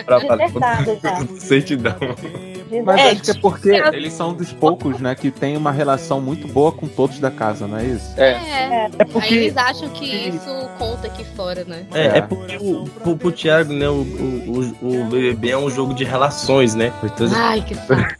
pra 0.05 0.19
De 0.19 0.27
verdade, 0.37 0.99
já. 1.03 1.27
certidão. 1.39 1.95
Mas 2.87 3.01
É, 3.01 3.11
acho 3.11 3.23
que 3.23 3.31
é 3.31 3.35
porque 3.35 3.71
é- 3.71 3.89
eles 3.95 4.15
são 4.15 4.33
dos 4.33 4.51
poucos, 4.51 4.99
né, 4.99 5.15
que 5.15 5.31
tem 5.31 5.59
uma 5.59 5.71
relação 5.71 6.23
muito 6.23 6.49
boa 6.49 6.73
com 6.73 6.89
todos 6.89 7.19
da 7.19 7.31
casa, 7.31 7.67
não 7.67 7.77
é 7.77 7.85
isso? 7.85 8.15
É. 8.17 8.31
É. 8.31 8.33
É 8.33 8.89
Aí 8.99 9.05
porque. 9.05 9.52
Eles 9.53 9.57
acham 9.57 9.89
que 9.91 10.05
isso 10.05 10.69
conta 10.79 11.07
aqui 11.07 11.25
fora, 11.37 11.65
né? 11.65 11.87
É, 11.93 12.19
é 12.19 12.21
porque 12.23 12.57
o, 12.61 12.85
pro, 12.85 13.17
pro 13.17 13.33
Thiago, 13.33 13.73
né, 13.73 13.89
o, 13.89 14.03
o, 14.03 14.77
o, 14.83 15.05
BBB 15.05 15.51
é 15.51 15.59
um 15.59 15.71
jogo 15.71 15.95
de 15.95 16.05
relações, 16.05 16.75
né? 16.75 16.93
Então, 17.03 17.29
Ai, 17.35 17.61
que 17.61 17.75
saco. 17.75 18.15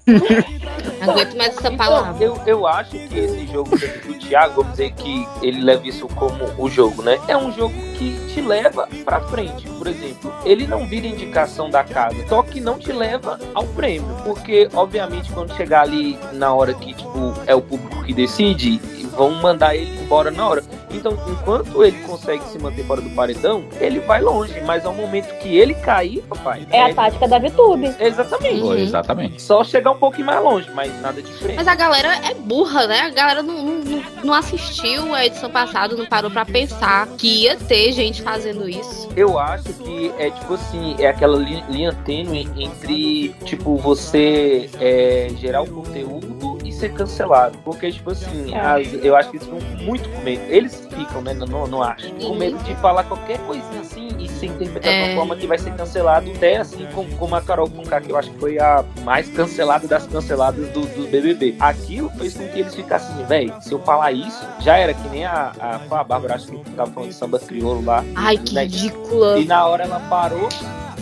Não 1.01 1.11
aguento 1.13 1.37
mais 1.37 1.57
essa 1.57 1.69
Então, 1.69 1.77
palavra. 1.77 2.25
eu, 2.25 2.39
eu 2.47 2.67
acho 2.67 2.91
que 2.91 3.19
esse 3.19 3.47
jogo 3.47 3.71
do 3.71 4.19
Thiago, 4.19 4.57
vamos 4.57 4.73
dizer 4.73 4.93
que 4.93 5.27
ele 5.43 5.63
leva 5.63 5.87
isso 5.87 6.07
como 6.09 6.45
o 6.59 6.69
jogo, 6.69 7.03
né? 7.03 7.19
É 7.27 7.37
um 7.37 7.51
jogo 7.53 7.75
que 7.97 8.15
te 8.33 8.41
leva 8.41 8.89
pra 9.05 9.21
frente. 9.23 9.69
Por 9.69 9.87
exemplo, 9.87 10.33
ele 10.45 10.67
não 10.67 10.87
vira 10.87 11.07
indicação 11.07 11.71
da 11.71 11.83
casa, 11.83 12.17
só 12.29 12.43
que 12.43 12.61
não 12.61 12.79
te 12.79 12.93
leva 12.93 13.39
ao 13.55 13.65
prêmio. 13.69 14.15
Porque, 14.25 14.69
obviamente, 14.75 15.33
quando 15.33 15.55
chegar 15.57 15.83
ali 15.83 16.19
na 16.33 16.53
hora 16.53 16.75
que, 16.75 16.95
tipo, 16.95 17.35
é 17.47 17.55
o 17.55 17.63
público 17.63 18.03
que 18.05 18.13
decide, 18.13 18.81
vão 19.13 19.31
mandar 19.31 19.75
ele 19.77 19.99
embora 20.03 20.31
na 20.31 20.49
hora. 20.49 20.63
Então, 20.91 21.17
enquanto 21.27 21.83
ele 21.83 21.99
consegue 22.01 22.45
se 22.45 22.59
manter 22.59 22.85
fora 22.85 23.01
do 23.01 23.09
paredão, 23.11 23.65
ele 23.81 24.01
vai 24.01 24.21
longe. 24.21 24.61
Mas 24.67 24.85
ao 24.85 24.93
momento 24.93 25.27
que 25.39 25.57
ele 25.57 25.75
cair, 25.75 26.23
papai. 26.29 26.67
É 26.71 26.83
a 26.91 26.95
tática 26.95 27.27
da 27.27 27.39
VTube. 27.39 27.95
Exatamente. 27.99 28.61
Uhum. 28.61 28.75
Exatamente. 28.77 29.41
Só 29.43 29.65
chegar 29.65 29.93
um 29.93 29.99
pouquinho 29.99 30.27
mais 30.27 30.43
longe, 30.43 30.69
mas 30.75 30.93
nada 31.01 31.23
diferente. 31.23 31.57
Mas 31.57 31.67
a 31.69 31.75
galera 31.75 32.15
é 32.29 32.35
burra, 32.35 32.87
né? 32.87 33.01
A 33.01 33.11
galera 33.11 33.43
não, 33.43 33.63
não, 33.65 34.03
não- 34.25 34.35
assistiu 34.35 35.15
a 35.15 35.25
edição 35.25 35.49
passada, 35.51 35.95
não 35.97 36.05
parou 36.07 36.31
pra 36.31 36.45
pensar 36.45 37.07
que 37.19 37.43
ia 37.45 37.57
ter 37.57 37.93
gente 37.93 38.21
fazendo 38.23 38.69
isso. 38.69 39.09
Eu 39.17 39.39
acho 39.39 39.73
que 39.75 40.13
é 40.19 40.31
tipo 40.31 40.55
assim, 40.55 40.95
é 40.99 41.07
aquela 41.09 41.37
li- 41.39 41.65
linha 41.69 41.93
tênue 42.05 42.49
entre, 42.57 43.31
tipo, 43.45 43.77
você 43.77 44.69
é, 44.81 45.31
gerar 45.39 45.63
o 45.63 45.67
conteúdo 45.71 46.52
ser 46.83 46.93
cancelado. 46.93 47.57
Porque, 47.65 47.91
tipo 47.93 48.11
assim, 48.11 48.53
É. 48.55 48.59
as- 48.61 48.93
eu 49.05 49.15
acho 49.17 49.31
que 49.31 49.37
eles 49.37 49.47
ficam 49.47 49.61
muito 49.85 50.09
com 50.09 50.21
medo. 50.23 50.43
Eles 50.49 50.89
ficam, 50.95 51.23
né? 51.23 51.33
Não, 51.35 51.67
não 51.67 51.83
acho. 51.83 52.11
Com 52.15 52.35
medo 52.35 52.59
de 52.65 52.75
falar 52.77 53.05
qualquer 53.05 53.39
coisinha 53.41 53.81
assim 53.81 54.09
e 54.19 54.29
ser 54.29 54.47
interpretado 54.47 54.95
de 54.95 55.01
É. 55.03 55.07
uma 55.09 55.15
forma 55.17 55.37
que 55.37 55.47
vai 55.47 55.59
ser 55.59 55.73
cancelado, 55.75 56.31
até 56.35 56.57
assim 56.57 56.87
como, 56.95 57.09
como 57.17 57.35
a 57.37 57.41
Carol 57.41 57.69
Conká, 57.71 58.01
que 58.01 58.11
eu 58.11 58.17
acho 58.17 58.31
que 58.31 58.39
foi 58.39 58.59
a 58.59 58.85
mais 59.05 59.29
cancelada 59.29 59.87
das 59.87 60.07
canceladas 60.07 60.69
do, 60.71 60.81
do 60.81 61.09
BBB. 61.11 61.57
Aquilo 61.61 62.11
fez 62.11 62.35
com 62.35 62.49
que 62.49 62.61
eles 62.61 62.75
ficassem 62.75 63.15
assim, 63.15 63.25
velho, 63.25 63.55
se 63.61 63.73
eu 63.73 63.79
falar 63.81 64.11
isso, 64.13 64.45
já 64.61 64.77
era 64.77 64.93
que 64.93 65.09
nem 65.09 65.25
a, 65.25 65.53
a, 65.61 65.75
a 65.77 66.05
Bárbara, 66.05 66.35
acho 66.35 66.47
que 66.49 66.71
tava 66.73 66.91
falando 66.91 67.11
de 67.11 67.15
samba 67.15 67.39
crioulo 67.39 67.85
lá. 67.85 68.05
Ai, 68.17 68.37
que 68.39 68.55
Né? 68.55 68.63
ridícula. 68.63 69.39
E 69.39 69.45
na 69.45 69.67
hora 69.67 69.85
ela 69.85 70.01
parou 70.11 70.49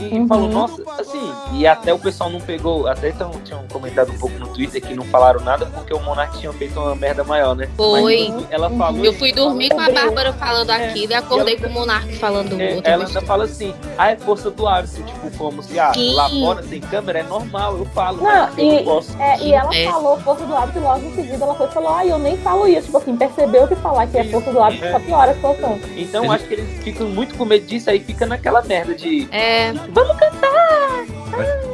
e 0.00 0.18
Uhum. 0.18 0.26
falou, 0.26 0.48
nossa, 0.48 0.82
assim, 0.98 1.32
e 1.52 1.66
até 1.66 1.92
o 1.92 1.98
pessoal 1.98 2.30
não 2.30 2.40
pegou, 2.40 2.86
até 2.86 3.08
então, 3.10 3.30
tinham 3.44 3.64
comentado 3.72 4.10
um 4.12 4.18
pouco 4.18 4.38
no 4.38 4.48
Twitter 4.48 4.80
que 4.80 4.94
não 4.94 5.04
falaram 5.04 5.40
nada 5.40 5.66
porque 5.66 5.92
o 5.92 6.00
Monark 6.00 6.38
tinha 6.38 6.52
feito 6.52 6.78
uma 6.80 6.94
merda 6.94 7.22
maior, 7.24 7.54
né? 7.54 7.68
Foi. 7.76 8.28
Mas 8.30 8.46
ela 8.50 8.70
falou. 8.70 9.04
Eu 9.04 9.12
fui 9.12 9.32
dormir 9.32 9.70
com 9.70 9.80
a 9.80 9.90
Bárbara 9.90 10.32
falando 10.32 10.70
aquilo 10.70 11.12
e 11.12 11.14
acordei 11.14 11.56
com 11.56 11.66
o 11.66 11.70
Monark 11.72 12.12
falando 12.16 12.60
É, 12.60 12.74
outra 12.76 12.90
ela 12.92 13.06
ainda 13.06 13.20
fala 13.22 13.44
assim, 13.44 13.74
ah, 13.98 14.10
é 14.10 14.16
força 14.16 14.50
do 14.50 14.66
hábito, 14.66 15.02
tipo, 15.02 15.30
como 15.36 15.62
se 15.62 15.78
ah, 15.78 15.92
Sim. 15.94 16.14
lá 16.14 16.28
fora 16.28 16.62
sem 16.62 16.80
câmera 16.80 17.20
é 17.20 17.22
normal, 17.22 17.76
eu 17.78 17.84
falo, 17.86 18.18
Não, 18.18 18.24
mas 18.24 18.58
eu 18.58 18.64
e- 18.64 18.76
não 18.76 18.84
posso. 18.84 19.16
É, 19.20 19.38
e 19.40 19.52
ela 19.52 19.74
É. 19.74 19.84
falou 19.90 20.18
força 20.20 20.44
do 20.44 20.56
hábito 20.56 20.78
e 20.78 20.82
logo 20.82 21.06
em 21.06 21.14
seguida 21.14 21.44
ela 21.44 21.54
foi 21.54 21.66
e 21.66 21.70
falou, 21.70 21.94
ah, 21.94 22.06
eu 22.06 22.18
nem 22.18 22.36
falo 22.38 22.66
isso. 22.66 22.86
Tipo 22.86 22.98
assim, 22.98 23.16
percebeu 23.16 23.66
que 23.68 23.76
falar 23.76 24.06
que 24.06 24.18
é 24.18 24.24
força 24.24 24.52
do 24.52 24.62
hábito 24.62 24.90
só 24.90 24.98
piora 25.00 25.30
a 25.30 25.34
situação. 25.34 25.78
Então 25.96 26.24
eu 26.24 26.32
acho 26.32 26.44
que 26.46 26.54
eles 26.54 26.82
ficam 26.82 27.06
muito 27.08 27.34
com 27.36 27.44
medo 27.44 27.66
disso, 27.66 27.90
aí 27.90 28.00
fica 28.00 28.26
naquela 28.26 28.62
merda 28.62 28.94
de 28.94 29.28
É, 29.30 29.72
vamos 29.92 30.16
cantar! 30.18 31.69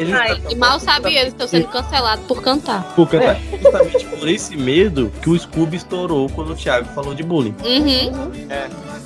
Ele 0.00 0.14
Ai, 0.14 0.40
e 0.48 0.54
mal 0.54 0.80
sabe 0.80 1.14
eles 1.14 1.34
estão 1.34 1.46
sendo 1.46 1.68
cancelados 1.68 2.24
por 2.24 2.42
cantar. 2.42 2.82
por 2.96 3.06
cantar. 3.06 3.38
Justamente 3.62 4.06
por 4.06 4.26
esse 4.26 4.56
medo 4.56 5.12
que 5.20 5.28
o 5.28 5.38
Scooby 5.38 5.76
estourou 5.76 6.26
quando 6.30 6.52
o 6.52 6.56
Thiago 6.56 6.88
falou 6.94 7.14
de 7.14 7.22
bullying. 7.22 7.54
Uhum. 7.62 8.30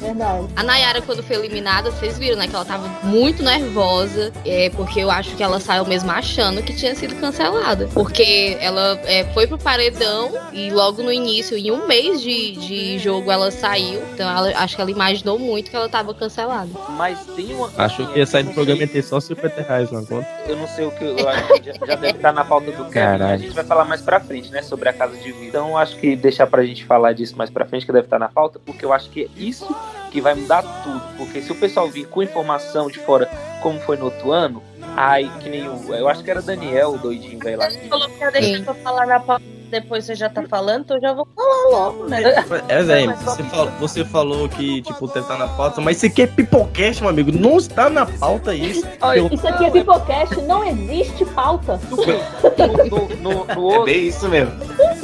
Verdade. 0.00 0.48
A 0.54 0.62
Nayara, 0.62 1.00
quando 1.00 1.22
foi 1.22 1.36
eliminada, 1.36 1.90
vocês 1.90 2.18
viram, 2.18 2.36
né? 2.36 2.46
Que 2.46 2.54
ela 2.54 2.64
tava 2.64 2.86
muito 3.02 3.42
nervosa. 3.42 4.32
É, 4.44 4.70
porque 4.70 5.00
eu 5.00 5.10
acho 5.10 5.34
que 5.34 5.42
ela 5.42 5.58
saiu 5.58 5.84
mesmo 5.86 6.10
achando 6.10 6.62
que 6.62 6.74
tinha 6.74 6.94
sido 6.94 7.14
cancelada. 7.16 7.88
Porque 7.92 8.56
ela 8.60 9.00
é, 9.04 9.24
foi 9.32 9.46
pro 9.46 9.58
paredão 9.58 10.30
e 10.52 10.70
logo 10.70 11.02
no 11.02 11.10
início, 11.10 11.56
em 11.56 11.70
um 11.70 11.86
mês 11.86 12.20
de, 12.20 12.52
de 12.52 12.98
jogo, 12.98 13.30
ela 13.30 13.50
saiu. 13.50 14.02
Então 14.12 14.28
ela, 14.28 14.52
acho 14.58 14.76
que 14.76 14.82
ela 14.82 14.90
imaginou 14.90 15.38
muito 15.38 15.70
que 15.70 15.76
ela 15.76 15.88
tava 15.88 16.12
cancelada. 16.14 16.70
Mas 16.90 17.18
tem 17.34 17.54
uma. 17.54 17.70
Achou 17.78 18.06
que 18.06 18.18
ia 18.18 18.26
sair 18.26 18.44
do 18.44 18.52
programa 18.52 18.82
e 18.82 18.86
ter 18.86 19.02
só 19.02 19.18
50 19.18 19.62
reais 19.62 19.90
na 19.90 20.02
conta. 20.02 20.28
Eu 20.46 20.56
não 20.56 20.68
sei 20.68 20.83
o 20.84 20.90
que 20.90 21.04
eu 21.04 21.28
acho 21.28 21.46
que 21.54 21.62
já, 21.64 21.72
já 21.72 21.94
deve 21.94 22.16
estar 22.16 22.32
na 22.32 22.44
pauta 22.44 22.70
do 22.70 22.84
Kevin. 22.84 22.90
Caralho. 22.90 23.34
A 23.34 23.36
gente 23.36 23.54
vai 23.54 23.64
falar 23.64 23.84
mais 23.84 24.02
pra 24.02 24.20
frente, 24.20 24.50
né? 24.50 24.62
Sobre 24.62 24.88
a 24.88 24.92
casa 24.92 25.16
de 25.16 25.32
vida. 25.32 25.46
Então 25.46 25.76
acho 25.76 25.96
que 25.96 26.14
deixar 26.16 26.46
pra 26.46 26.64
gente 26.64 26.84
falar 26.84 27.12
disso 27.12 27.36
mais 27.36 27.50
pra 27.50 27.64
frente, 27.64 27.86
que 27.86 27.92
deve 27.92 28.06
estar 28.06 28.18
na 28.18 28.28
pauta, 28.28 28.60
porque 28.64 28.84
eu 28.84 28.92
acho 28.92 29.10
que 29.10 29.24
é 29.24 29.28
isso 29.36 29.74
que 30.10 30.20
vai 30.20 30.34
mudar 30.34 30.62
tudo. 30.82 31.02
Porque 31.16 31.42
se 31.42 31.50
o 31.50 31.54
pessoal 31.54 31.88
vir 31.88 32.06
com 32.06 32.22
informação 32.22 32.88
de 32.88 32.98
fora, 33.00 33.28
como 33.62 33.80
foi 33.80 33.96
no 33.96 34.06
outro 34.06 34.30
ano, 34.32 34.62
aí 34.96 35.28
que 35.40 35.48
nem 35.48 35.68
o. 35.68 35.94
Eu 35.94 36.08
acho 36.08 36.22
que 36.22 36.30
era 36.30 36.40
Daniel, 36.40 36.90
o 36.90 36.98
doidinho, 36.98 37.38
velho 37.38 37.58
lá. 37.58 37.70
Você 37.70 37.80
falou 37.88 38.08
que 38.08 38.20
ia 38.20 38.30
deixar 38.30 38.64
eu 38.66 38.74
falar 38.76 39.06
na 39.06 39.20
pauta, 39.20 39.44
depois 39.80 40.04
você 40.04 40.14
já 40.14 40.28
tá 40.28 40.42
falando, 40.44 40.82
então 40.84 40.96
eu 40.96 41.00
já 41.00 41.12
vou 41.12 41.26
falar 41.34 41.68
logo, 41.70 42.04
né? 42.06 42.22
É, 42.68 42.82
velho, 42.82 43.14
você, 43.16 43.42
falou, 43.42 43.72
você 43.80 44.04
falou 44.04 44.48
que, 44.48 44.82
tipo, 44.82 45.08
tentar 45.08 45.36
na 45.36 45.48
pauta, 45.48 45.80
mas 45.80 45.96
isso 45.96 46.06
aqui 46.06 46.22
é 46.22 46.26
pipocast, 46.28 47.00
meu 47.02 47.10
amigo. 47.10 47.32
Não 47.32 47.56
está 47.56 47.90
na 47.90 48.06
pauta 48.06 48.54
isso. 48.54 48.86
Olha, 49.00 49.18
Eu- 49.18 49.28
Isso 49.32 49.46
aqui 49.48 49.64
é 49.64 49.70
Pipocast, 49.70 50.36
não 50.42 50.64
existe 50.64 51.24
pauta. 51.24 51.80
no, 51.90 53.08
no, 53.18 53.44
no, 53.44 53.54
no 53.54 53.82
É 53.82 53.84
bem 53.84 54.06
isso 54.08 54.28
mesmo. 54.28 54.52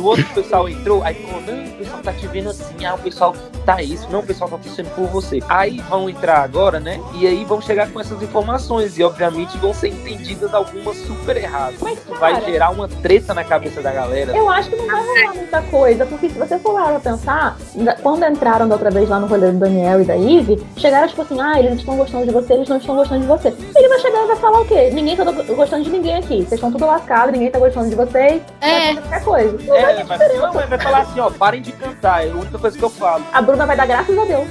O 0.01 0.05
outro 0.07 0.25
pessoal 0.35 0.69
entrou, 0.69 1.03
aí 1.05 1.15
falou, 1.15 1.43
não, 1.43 1.65
o 1.65 1.71
pessoal 1.77 2.01
tá 2.03 2.13
te 2.13 2.27
vendo 2.27 2.51
assim, 2.51 2.85
ah, 2.85 2.95
o 2.95 2.99
pessoal 2.99 3.35
tá 3.65 3.83
isso, 3.83 4.07
não, 4.11 4.21
o 4.21 4.23
pessoal 4.27 4.49
tá 4.51 4.57
torcendo 4.59 4.91
por 4.95 5.07
você. 5.07 5.41
Aí 5.49 5.79
vão 5.89 6.09
entrar 6.09 6.39
agora, 6.43 6.81
né? 6.81 7.01
E 7.15 7.27
aí 7.27 7.45
vão 7.45 7.61
chegar 7.61 7.91
com 7.91 8.01
essas 8.01 8.21
informações 8.23 8.99
e 8.99 9.03
obviamente 9.05 9.57
vão 9.59 9.73
ser 9.75 9.89
entendidas 9.89 10.53
algumas 10.55 10.97
super 10.99 11.37
erradas. 11.37 11.77
Mas, 11.81 11.99
Isso 11.99 12.15
vai 12.19 12.33
cara, 12.35 12.45
gerar 12.45 12.71
uma 12.71 12.89
treta 12.89 13.35
na 13.35 13.45
cabeça 13.45 13.81
da 13.83 13.93
galera. 13.93 14.37
Eu 14.37 14.49
acho 14.49 14.71
que 14.71 14.77
não 14.77 14.87
vai 14.87 15.01
rolar 15.01 15.35
muita 15.35 15.63
coisa, 15.63 16.07
porque 16.07 16.29
se 16.31 16.39
você 16.39 16.59
for 16.59 16.73
lá 16.73 16.89
pra 16.99 17.01
pensar, 17.13 17.57
quando 18.03 18.25
entraram 18.25 18.67
da 18.69 18.75
outra 18.75 18.91
vez 18.91 19.09
lá 19.09 19.21
no 19.21 19.27
rolê 19.27 19.53
do 19.53 19.59
Daniel 19.59 20.01
e 20.01 20.05
da 20.05 20.15
Ivy, 20.15 20.63
chegaram 20.77 21.07
tipo 21.09 21.23
assim, 21.23 21.41
ah, 21.41 21.59
eles 21.59 21.75
estão 21.79 21.97
gostando 21.97 22.27
de 22.27 22.33
você, 22.33 22.55
eles 22.55 22.69
não 22.69 22.79
estão 22.79 22.97
gostando 22.97 23.21
de 23.21 23.27
você. 23.27 23.49
Ele 23.77 23.89
vai 23.89 23.99
chegar 24.01 24.25
e 24.25 24.27
vai 24.27 24.37
falar 24.37 24.61
o 24.61 24.65
quê? 24.65 24.91
Ninguém 24.93 25.17
tá 25.17 25.25
do- 25.25 25.55
gostando 25.55 25.85
de 25.85 25.91
ninguém 25.91 26.17
aqui. 26.17 26.39
Vocês 26.39 26.53
estão 26.55 26.73
tudo 26.73 26.87
lascados, 26.87 27.33
ninguém 27.33 27.51
tá 27.51 27.59
gostando 27.59 27.89
de 27.91 27.95
vocês. 27.97 28.43
Vai 28.61 28.71
É. 28.71 28.87
fazer 28.95 29.01
qualquer 29.01 29.25
coisa. 29.25 29.59
Não 29.67 29.81
vai 29.81 29.90
É, 29.91 30.05
vai, 30.05 30.19
não, 30.19 30.53
vai 30.53 30.79
falar 30.79 31.01
assim, 31.01 31.21
ó, 31.21 31.31
parem 31.31 31.61
de 31.61 31.73
cantar, 31.73 32.27
é 32.27 32.31
a 32.31 32.35
única 32.35 32.59
coisa 32.59 32.79
que 32.79 32.85
eu 32.85 32.91
falo. 32.91 33.25
A 33.33 33.43
Bruna 33.43 33.67
vai 33.67 33.77
dar 33.77 33.87
graças 33.87 34.17
a 34.17 34.25
Deus. 34.25 34.49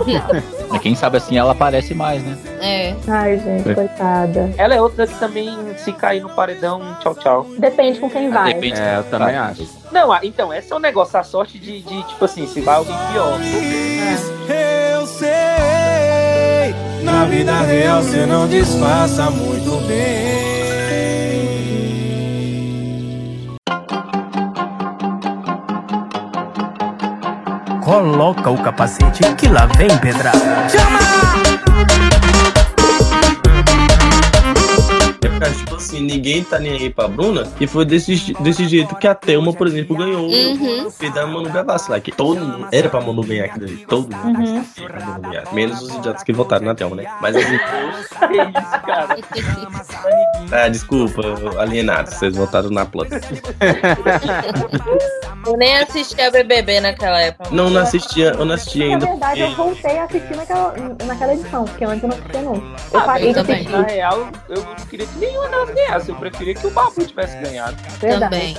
Quem 0.80 0.94
sabe 0.94 1.16
assim 1.16 1.36
ela 1.36 1.52
aparece 1.52 1.94
mais, 1.94 2.22
né? 2.22 2.38
É. 2.60 2.94
Ai, 3.08 3.38
gente, 3.38 3.74
coitada. 3.74 4.52
Ela 4.56 4.74
é 4.74 4.80
outra 4.80 5.06
que 5.06 5.18
também, 5.18 5.56
se 5.76 5.92
cair 5.92 6.20
no 6.20 6.30
paredão, 6.30 6.96
tchau, 7.00 7.14
tchau. 7.14 7.46
Depende 7.58 7.98
com 7.98 8.08
quem 8.08 8.30
vai. 8.30 8.54
Depende. 8.54 8.80
É, 8.80 8.98
eu 8.98 9.04
também 9.04 9.36
acho. 9.36 9.68
Não, 9.90 10.12
ah, 10.12 10.20
então, 10.22 10.54
esse 10.54 10.72
é 10.72 10.76
um 10.76 10.80
negócio, 10.80 11.18
a 11.18 11.24
sorte 11.24 11.58
de, 11.58 11.82
de, 11.82 12.02
tipo 12.04 12.24
assim, 12.24 12.46
se 12.46 12.60
vai 12.60 12.76
alguém 12.76 12.96
pior. 13.12 13.38
Eu 14.48 15.06
sei, 15.06 15.28
na 17.02 17.24
vida 17.24 17.60
real 17.62 18.02
você 18.02 18.24
não 18.26 18.46
disfarça 18.46 19.30
muito 19.30 19.76
bem. 19.86 20.29
Coloca 27.90 28.48
o 28.48 28.56
capacete 28.62 29.34
que 29.34 29.48
lá 29.48 29.66
vem 29.66 29.88
pedrada. 29.98 30.38
Tipo 35.50 35.69
assim, 35.96 36.02
ninguém 36.04 36.42
tá 36.44 36.58
nem 36.58 36.72
aí 36.72 36.90
pra 36.90 37.08
Bruna. 37.08 37.46
E 37.60 37.66
foi 37.66 37.84
desse, 37.84 38.32
desse 38.40 38.66
jeito 38.68 38.94
que 38.96 39.06
a 39.06 39.14
Thelma, 39.14 39.52
por 39.52 39.66
exemplo, 39.66 39.96
ganhou 39.96 40.26
Uhum. 40.28 40.86
o 40.86 40.90
filho 40.90 41.12
da 41.12 41.26
Manu 41.26 41.48
Gavassi 41.50 41.90
lá. 41.90 42.00
Que 42.00 42.12
todo 42.12 42.40
mundo. 42.40 42.68
Era 42.72 42.88
pra 42.88 43.00
Manu 43.00 43.22
ganhar 43.22 43.46
aquilo 43.46 43.64
ali. 43.66 43.76
Todo 43.86 44.14
mundo. 44.14 44.38
Uhum. 44.40 44.64
Era 44.78 44.88
pra 44.92 45.06
Manu 45.06 45.20
ganhar. 45.22 45.52
Menos 45.52 45.82
os 45.82 45.94
idiotas 45.96 46.22
que 46.22 46.32
votaram 46.32 46.66
na 46.66 46.74
Thelma, 46.74 46.96
né? 46.96 47.10
Mas 47.20 47.36
assim. 47.36 47.58
Que 47.58 48.38
isso, 48.38 48.82
cara. 48.86 49.16
ah, 50.64 50.68
desculpa, 50.68 51.22
alienados. 51.58 52.14
Vocês 52.14 52.36
votaram 52.36 52.70
na 52.70 52.84
planta. 52.86 53.20
Eu 55.46 55.56
nem 55.56 55.78
assisti 55.78 56.20
a 56.20 56.30
BBB 56.30 56.80
naquela 56.80 57.18
época. 57.20 57.48
Não, 57.50 57.70
não 57.70 57.80
assistia, 57.80 58.34
eu 58.38 58.44
não 58.44 58.54
assistia 58.54 58.86
Na 58.86 58.92
ainda. 58.94 59.06
verdade, 59.06 59.40
eu 59.40 59.54
voltei 59.54 59.98
a 59.98 60.04
assistir 60.04 60.36
naquela, 60.36 60.74
naquela 61.06 61.34
edição, 61.34 61.64
porque 61.64 61.84
antes 61.84 62.02
eu 62.02 62.08
não 62.10 62.16
assistia, 62.18 62.42
não. 62.42 62.54
Eu 62.54 63.00
Ah, 63.00 63.00
parei 63.02 63.32
de 63.32 63.38
assistir. 63.38 63.68
Na 63.70 63.82
real, 63.82 64.28
eu 64.48 64.62
não 64.62 64.74
queria 64.86 65.06
que 65.06 65.18
nenhuma 65.18 65.48
delas 65.48 65.70
ganhasse. 65.86 66.08
Eu 66.10 66.14
preferia 66.16 66.54
que 66.54 66.66
o 66.66 66.70
Babu 66.70 67.04
tivesse 67.04 67.36
ganhado. 67.38 67.76
Também. 68.00 68.56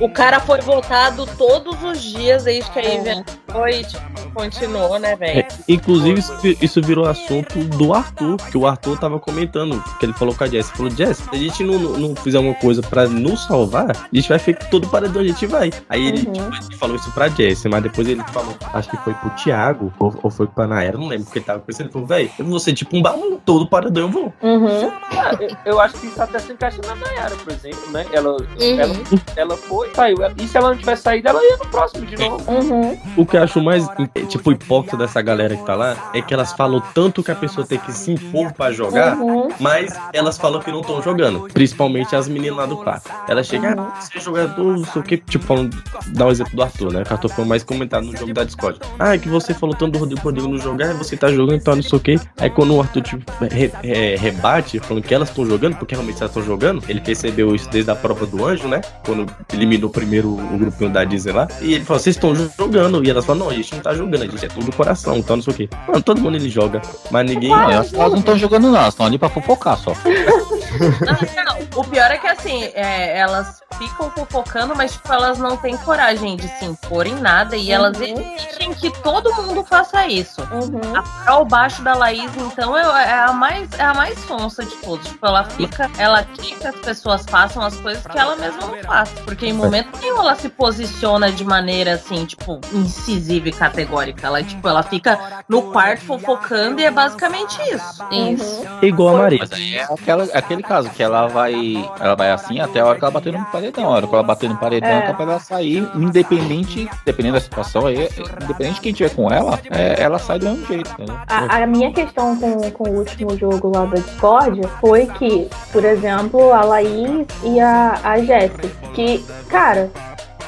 O 0.00 0.08
cara 0.08 0.40
foi 0.40 0.60
votado 0.60 1.26
todos 1.38 1.82
os 1.82 2.00
dias 2.02 2.44
desde 2.44 2.70
que 2.70 2.78
a 2.78 2.82
É. 2.82 2.94
Ivy 2.96 3.24
foi 3.50 3.80
e 3.80 3.84
tipo, 3.84 4.30
continuou, 4.34 4.98
né, 4.98 5.16
velho? 5.16 5.40
É, 5.40 5.48
inclusive, 5.68 6.18
isso, 6.20 6.36
vi- 6.38 6.58
isso 6.60 6.80
virou 6.82 7.06
assunto 7.06 7.58
do 7.64 7.94
Arthur, 7.94 8.36
que 8.50 8.58
o 8.58 8.66
Arthur 8.66 8.98
tava 8.98 9.18
comentando, 9.20 9.82
que 9.98 10.06
ele 10.06 10.12
falou 10.12 10.34
com 10.34 10.44
a 10.44 10.46
Jess. 10.46 10.68
Ele 10.68 10.76
falou, 10.76 10.90
Jess, 10.92 11.18
se 11.18 11.28
a 11.32 11.36
gente 11.38 11.62
não, 11.64 11.78
não, 11.78 12.16
fizer 12.16 12.38
uma 12.38 12.54
coisa 12.54 12.82
pra 12.82 13.06
nos 13.06 13.44
salvar, 13.46 13.90
a 13.90 14.08
gente 14.12 14.28
vai 14.28 14.38
ficar 14.38 14.66
todo 14.66 14.88
paredão, 14.88 15.22
a 15.22 15.24
gente 15.26 15.46
vai. 15.46 15.70
Aí 15.88 16.06
ele, 16.06 16.26
Uhum. 16.26 16.32
tipo, 16.32 16.54
ele 16.70 16.76
falou 16.76 16.96
isso 16.96 17.10
pra 17.12 17.28
Jess, 17.28 17.64
mas 17.66 17.82
depois 17.82 18.08
ele 18.08 18.22
falou, 18.32 18.54
acho 18.72 18.90
que 18.90 18.96
foi 18.98 19.14
pro 19.14 19.30
Thiago, 19.30 19.92
ou, 19.98 20.14
ou 20.22 20.30
foi 20.30 20.46
pra 20.46 20.66
Naera, 20.66 20.98
não 20.98 21.06
lembro, 21.08 21.24
porque 21.26 21.38
ele 21.38 21.46
tava 21.46 21.60
pensando, 21.60 21.86
ele 21.86 21.92
falou, 21.92 22.06
véi, 22.08 22.30
eu 22.38 22.44
vou 22.44 22.58
ser 22.58 22.72
tipo 22.72 22.96
um 22.96 23.02
baú, 23.02 23.40
todo 23.44 23.66
paredão 23.66 24.04
eu 24.04 24.08
vou. 24.10 24.32
Uhum. 24.42 24.90
Ah, 25.12 25.36
eu, 25.40 25.56
eu 25.74 25.80
acho 25.80 25.94
que 25.94 26.06
isso 26.06 26.20
até 26.22 26.38
se 26.38 26.52
na 26.86 26.94
Nayara, 26.94 27.34
por 27.36 27.52
exemplo, 27.52 27.90
né? 27.90 28.04
Ela, 28.12 28.32
Uhum. 28.32 28.78
ela, 28.78 28.94
ela 29.36 29.56
foi, 29.56 29.90
saiu. 29.94 30.16
E 30.38 30.46
se 30.48 30.56
ela 30.56 30.70
não 30.70 30.76
tivesse 30.76 31.02
saído, 31.02 31.28
ela 31.28 31.42
ia 31.44 31.56
no 31.56 31.66
próximo 31.66 32.04
de 32.06 32.16
novo. 32.16 32.50
Uhum. 32.50 32.98
O 33.16 33.26
que 33.26 33.36
eu 33.36 33.42
acho 33.42 33.60
mais, 33.60 33.86
tipo, 34.28 34.52
hipócrita 34.52 34.96
dessa 34.96 35.20
galera 35.22 35.56
que 35.56 35.64
tá 35.64 35.74
lá, 35.74 36.10
é 36.14 36.20
que 36.22 36.32
elas 36.34 36.52
falam 36.52 36.82
tanto 36.94 37.22
que 37.22 37.30
a 37.30 37.34
pessoa 37.34 37.66
tem 37.66 37.78
que 37.78 37.92
se 37.92 38.12
impor 38.12 38.52
pra 38.52 38.72
jogar, 38.72 39.16
Uhum. 39.16 39.48
Mas 39.60 39.92
elas 40.12 40.36
falam 40.38 40.60
que 40.60 40.70
não 40.70 40.80
estão 40.80 41.02
jogando. 41.02 41.48
Principalmente 41.52 42.14
as 42.16 42.28
meninas 42.28 42.56
lá 42.58 42.66
do 42.66 42.76
quarto. 42.76 43.10
Ela 43.28 43.42
chega, 43.42 43.68
Uhum. 43.76 43.80
ah, 43.82 44.00
você 44.00 44.18
é 44.18 44.20
jogador, 44.20 44.64
não 44.78 44.84
sei 44.84 45.00
o 45.00 45.04
que. 45.04 45.16
Tipo, 45.18 45.44
falando, 45.44 45.76
dá 46.08 46.26
o 46.26 46.30
exemplo 46.30 46.54
do 46.56 46.62
Arthur, 46.62 46.92
né? 46.92 47.02
O 47.08 47.12
Arthur 47.12 47.28
foi 47.30 47.44
o 47.44 47.46
mais 47.48 47.62
comentado 47.62 48.04
no 48.06 48.16
jogo 48.16 48.32
da 48.32 48.44
Discord. 48.44 48.78
Ah, 48.98 49.14
é 49.14 49.18
que 49.18 49.28
você 49.28 49.52
falou 49.54 49.74
tanto 49.74 49.92
do 49.92 49.98
Rodrigo 49.98 50.20
Rodrigo 50.22 50.48
não 50.48 50.58
jogar, 50.58 50.92
você 50.94 51.16
tá 51.16 51.28
jogando, 51.30 51.56
então 51.56 51.74
não 51.76 51.82
sei 51.82 51.98
o 51.98 52.00
que. 52.00 52.20
Aí 52.38 52.50
quando 52.50 52.74
o 52.74 52.80
Arthur, 52.80 53.02
tipo, 53.02 53.24
re- 53.44 53.70
re- 53.82 54.16
rebate, 54.16 54.78
falando 54.80 55.02
que 55.04 55.14
elas 55.14 55.28
estão 55.28 55.44
jogando, 55.46 55.76
porque 55.76 55.94
realmente 55.94 56.18
elas 56.18 56.30
estão 56.30 56.42
jogando, 56.42 56.53
ele 56.88 57.00
percebeu 57.00 57.54
isso 57.54 57.68
desde 57.70 57.90
a 57.90 57.94
prova 57.94 58.26
do 58.26 58.44
anjo, 58.44 58.68
né? 58.68 58.80
Quando 59.04 59.26
eliminou 59.52 59.90
primeiro 59.90 60.28
o 60.28 60.58
grupinho 60.58 60.90
da 60.90 61.04
Disney 61.04 61.32
lá. 61.32 61.48
E 61.60 61.74
ele 61.74 61.84
falou, 61.84 62.00
vocês 62.00 62.16
estão 62.16 62.34
jogando. 62.34 63.04
E 63.04 63.10
elas 63.10 63.24
falaram, 63.24 63.46
não, 63.46 63.52
a 63.52 63.54
gente 63.56 63.74
não 63.74 63.80
tá 63.80 63.94
jogando, 63.94 64.22
a 64.22 64.26
gente 64.26 64.44
é 64.44 64.48
tudo 64.48 64.72
coração, 64.72 65.16
então 65.16 65.36
não 65.36 65.42
sei 65.42 65.52
o 65.52 65.56
que. 65.56 65.68
Mano, 65.88 66.02
todo 66.02 66.20
mundo 66.20 66.36
ele 66.36 66.48
joga, 66.48 66.80
mas 67.10 67.28
ninguém. 67.28 67.50
Não, 67.50 67.66
que 67.66 67.72
elas 67.72 67.92
não 67.92 68.18
estão 68.18 68.38
jogando, 68.38 68.68
não. 68.68 68.76
Elas 68.76 68.94
estão 68.94 69.06
ali 69.06 69.18
pra 69.18 69.28
fofocar 69.28 69.78
só. 69.78 69.92
Não, 70.80 71.44
não, 71.44 71.80
o 71.80 71.84
pior 71.84 72.10
é 72.10 72.18
que 72.18 72.26
assim, 72.26 72.64
é, 72.74 73.18
elas 73.18 73.62
ficam 73.78 74.10
fofocando, 74.10 74.74
mas 74.76 74.92
tipo, 74.92 75.12
elas 75.12 75.38
não 75.38 75.56
têm 75.56 75.76
coragem 75.78 76.36
de 76.36 76.48
se 76.58 76.64
impor 76.64 77.06
em 77.06 77.14
nada 77.14 77.56
e 77.56 77.70
elas 77.72 77.96
Uhum. 77.98 78.04
exigem 78.04 78.74
que 78.74 78.90
todo 79.02 79.32
mundo 79.34 79.64
faça 79.64 80.06
isso. 80.06 80.40
Uhum. 80.42 80.96
A 80.96 81.02
Carol 81.02 81.44
baixo 81.44 81.82
da 81.82 81.94
Laís, 81.94 82.30
então, 82.36 82.76
é 82.76 82.84
é 83.04 83.12
a 83.20 83.32
mais, 83.32 83.68
é 83.78 83.82
a 83.82 83.94
mais 83.94 84.18
sonsa 84.20 84.64
de 84.64 84.74
todos. 84.76 85.06
Tipo, 85.08 85.26
ela 85.26 85.44
fica, 85.44 85.90
ela 85.98 86.22
quer 86.22 86.58
que 86.58 86.66
as 86.66 86.76
pessoas 86.76 87.24
façam 87.28 87.62
as 87.62 87.76
coisas 87.76 88.06
que 88.06 88.18
ela 88.18 88.36
mesma 88.36 88.60
não 88.66 88.82
faz. 88.82 89.08
Porque 89.24 89.46
em 89.46 89.52
momento 89.52 89.88
nenhum 90.00 90.18
ela 90.20 90.34
se 90.34 90.48
posiciona 90.48 91.30
de 91.32 91.44
maneira 91.44 91.94
assim, 91.94 92.24
tipo, 92.24 92.60
incisiva 92.72 93.48
e 93.48 93.52
categórica. 93.52 94.26
Ela, 94.26 94.42
tipo, 94.42 94.66
ela 94.68 94.82
fica 94.82 95.18
no 95.48 95.62
quarto 95.72 96.04
fofocando 96.04 96.80
e 96.80 96.84
é 96.84 96.90
basicamente 96.90 97.58
isso. 97.62 98.04
Isso. 98.10 98.62
Uhum. 98.62 98.78
Igual 98.82 99.16
a 99.22 99.26
aí 99.26 99.76
é 99.76 99.84
aquela, 99.84 100.24
aquele 100.24 100.62
caso 100.64 100.90
que 100.90 101.02
ela 101.02 101.26
vai. 101.28 101.54
Ela 102.00 102.14
vai 102.14 102.30
assim 102.32 102.60
até 102.60 102.80
a 102.80 102.86
hora 102.86 102.98
que 102.98 103.04
ela 103.04 103.10
bater 103.12 103.32
no 103.32 103.44
paredão. 103.46 103.84
A 103.86 103.88
hora 103.90 104.06
que 104.06 104.14
ela 104.14 104.22
bater 104.22 104.48
no 104.48 104.56
paredão, 104.56 104.88
É. 104.90 104.98
é. 104.98 105.02
capaz 105.02 105.28
dela 105.28 105.40
sair, 105.40 105.88
independente, 105.94 106.88
dependendo 107.04 107.34
da 107.34 107.40
situação 107.40 107.86
aí, 107.86 108.08
independente 108.42 108.74
de 108.76 108.80
quem 108.80 108.92
tiver 108.92 109.14
com 109.14 109.30
ela, 109.30 109.58
é, 109.70 110.02
ela 110.02 110.18
sai 110.18 110.38
do 110.38 110.46
mesmo 110.46 110.66
jeito, 110.66 110.90
entendeu? 110.92 111.16
A, 111.28 111.56
a 111.62 111.66
minha 111.66 111.92
questão 111.92 112.36
com, 112.36 112.70
com 112.70 112.90
o 112.90 112.98
último 112.98 113.36
jogo 113.38 113.70
lá 113.74 113.84
da 113.84 113.96
Discord 113.96 114.60
foi 114.80 115.06
que, 115.06 115.48
por 115.72 115.84
exemplo, 115.84 116.52
a 116.52 116.62
Laís 116.64 117.26
e 117.42 117.60
a, 117.60 117.98
a 118.02 118.18
Jessie, 118.18 118.70
que, 118.94 119.24
cara, 119.48 119.90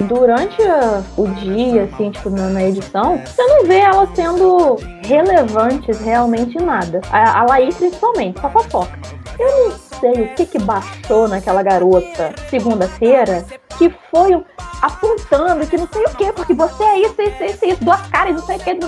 durante 0.01 0.61
a- 0.63 1.03
o 1.17 1.27
dia, 1.29 1.85
assim, 1.93 2.11
tipo, 2.11 2.29
na, 2.31 2.49
na 2.49 2.63
edição, 2.65 3.19
você 3.25 3.43
não 3.43 3.65
vê 3.67 3.79
elas 3.79 4.09
sendo 4.15 4.77
relevantes 5.05 5.99
realmente 6.01 6.59
em 6.59 6.63
nada. 6.65 7.01
A, 7.11 7.41
a 7.41 7.45
Laís, 7.45 7.77
principalmente, 7.77 8.41
só 8.41 8.51
fofoca. 8.51 8.99
Eu 9.39 9.69
não 9.69 9.79
sei 10.01 10.23
o 10.23 10.35
que 10.35 10.47
que 10.47 10.59
baixou 10.59 11.29
naquela 11.29 11.63
garota 11.63 12.35
segunda-feira 12.49 13.45
que 13.79 13.91
foi 14.11 14.33
apontando 14.83 15.67
que 15.67 15.77
não 15.77 15.89
sei 15.89 16.05
o 16.05 16.11
que, 16.11 16.33
porque 16.33 16.55
você 16.55 16.83
é 16.83 17.01
isso, 17.01 17.15
isso, 17.21 17.45
isso, 17.45 17.65
isso, 17.65 17.85
duas 17.85 18.01
caras, 18.09 18.35
não 18.35 18.43
sei 18.43 18.57
o 18.57 18.61
que. 18.61 18.79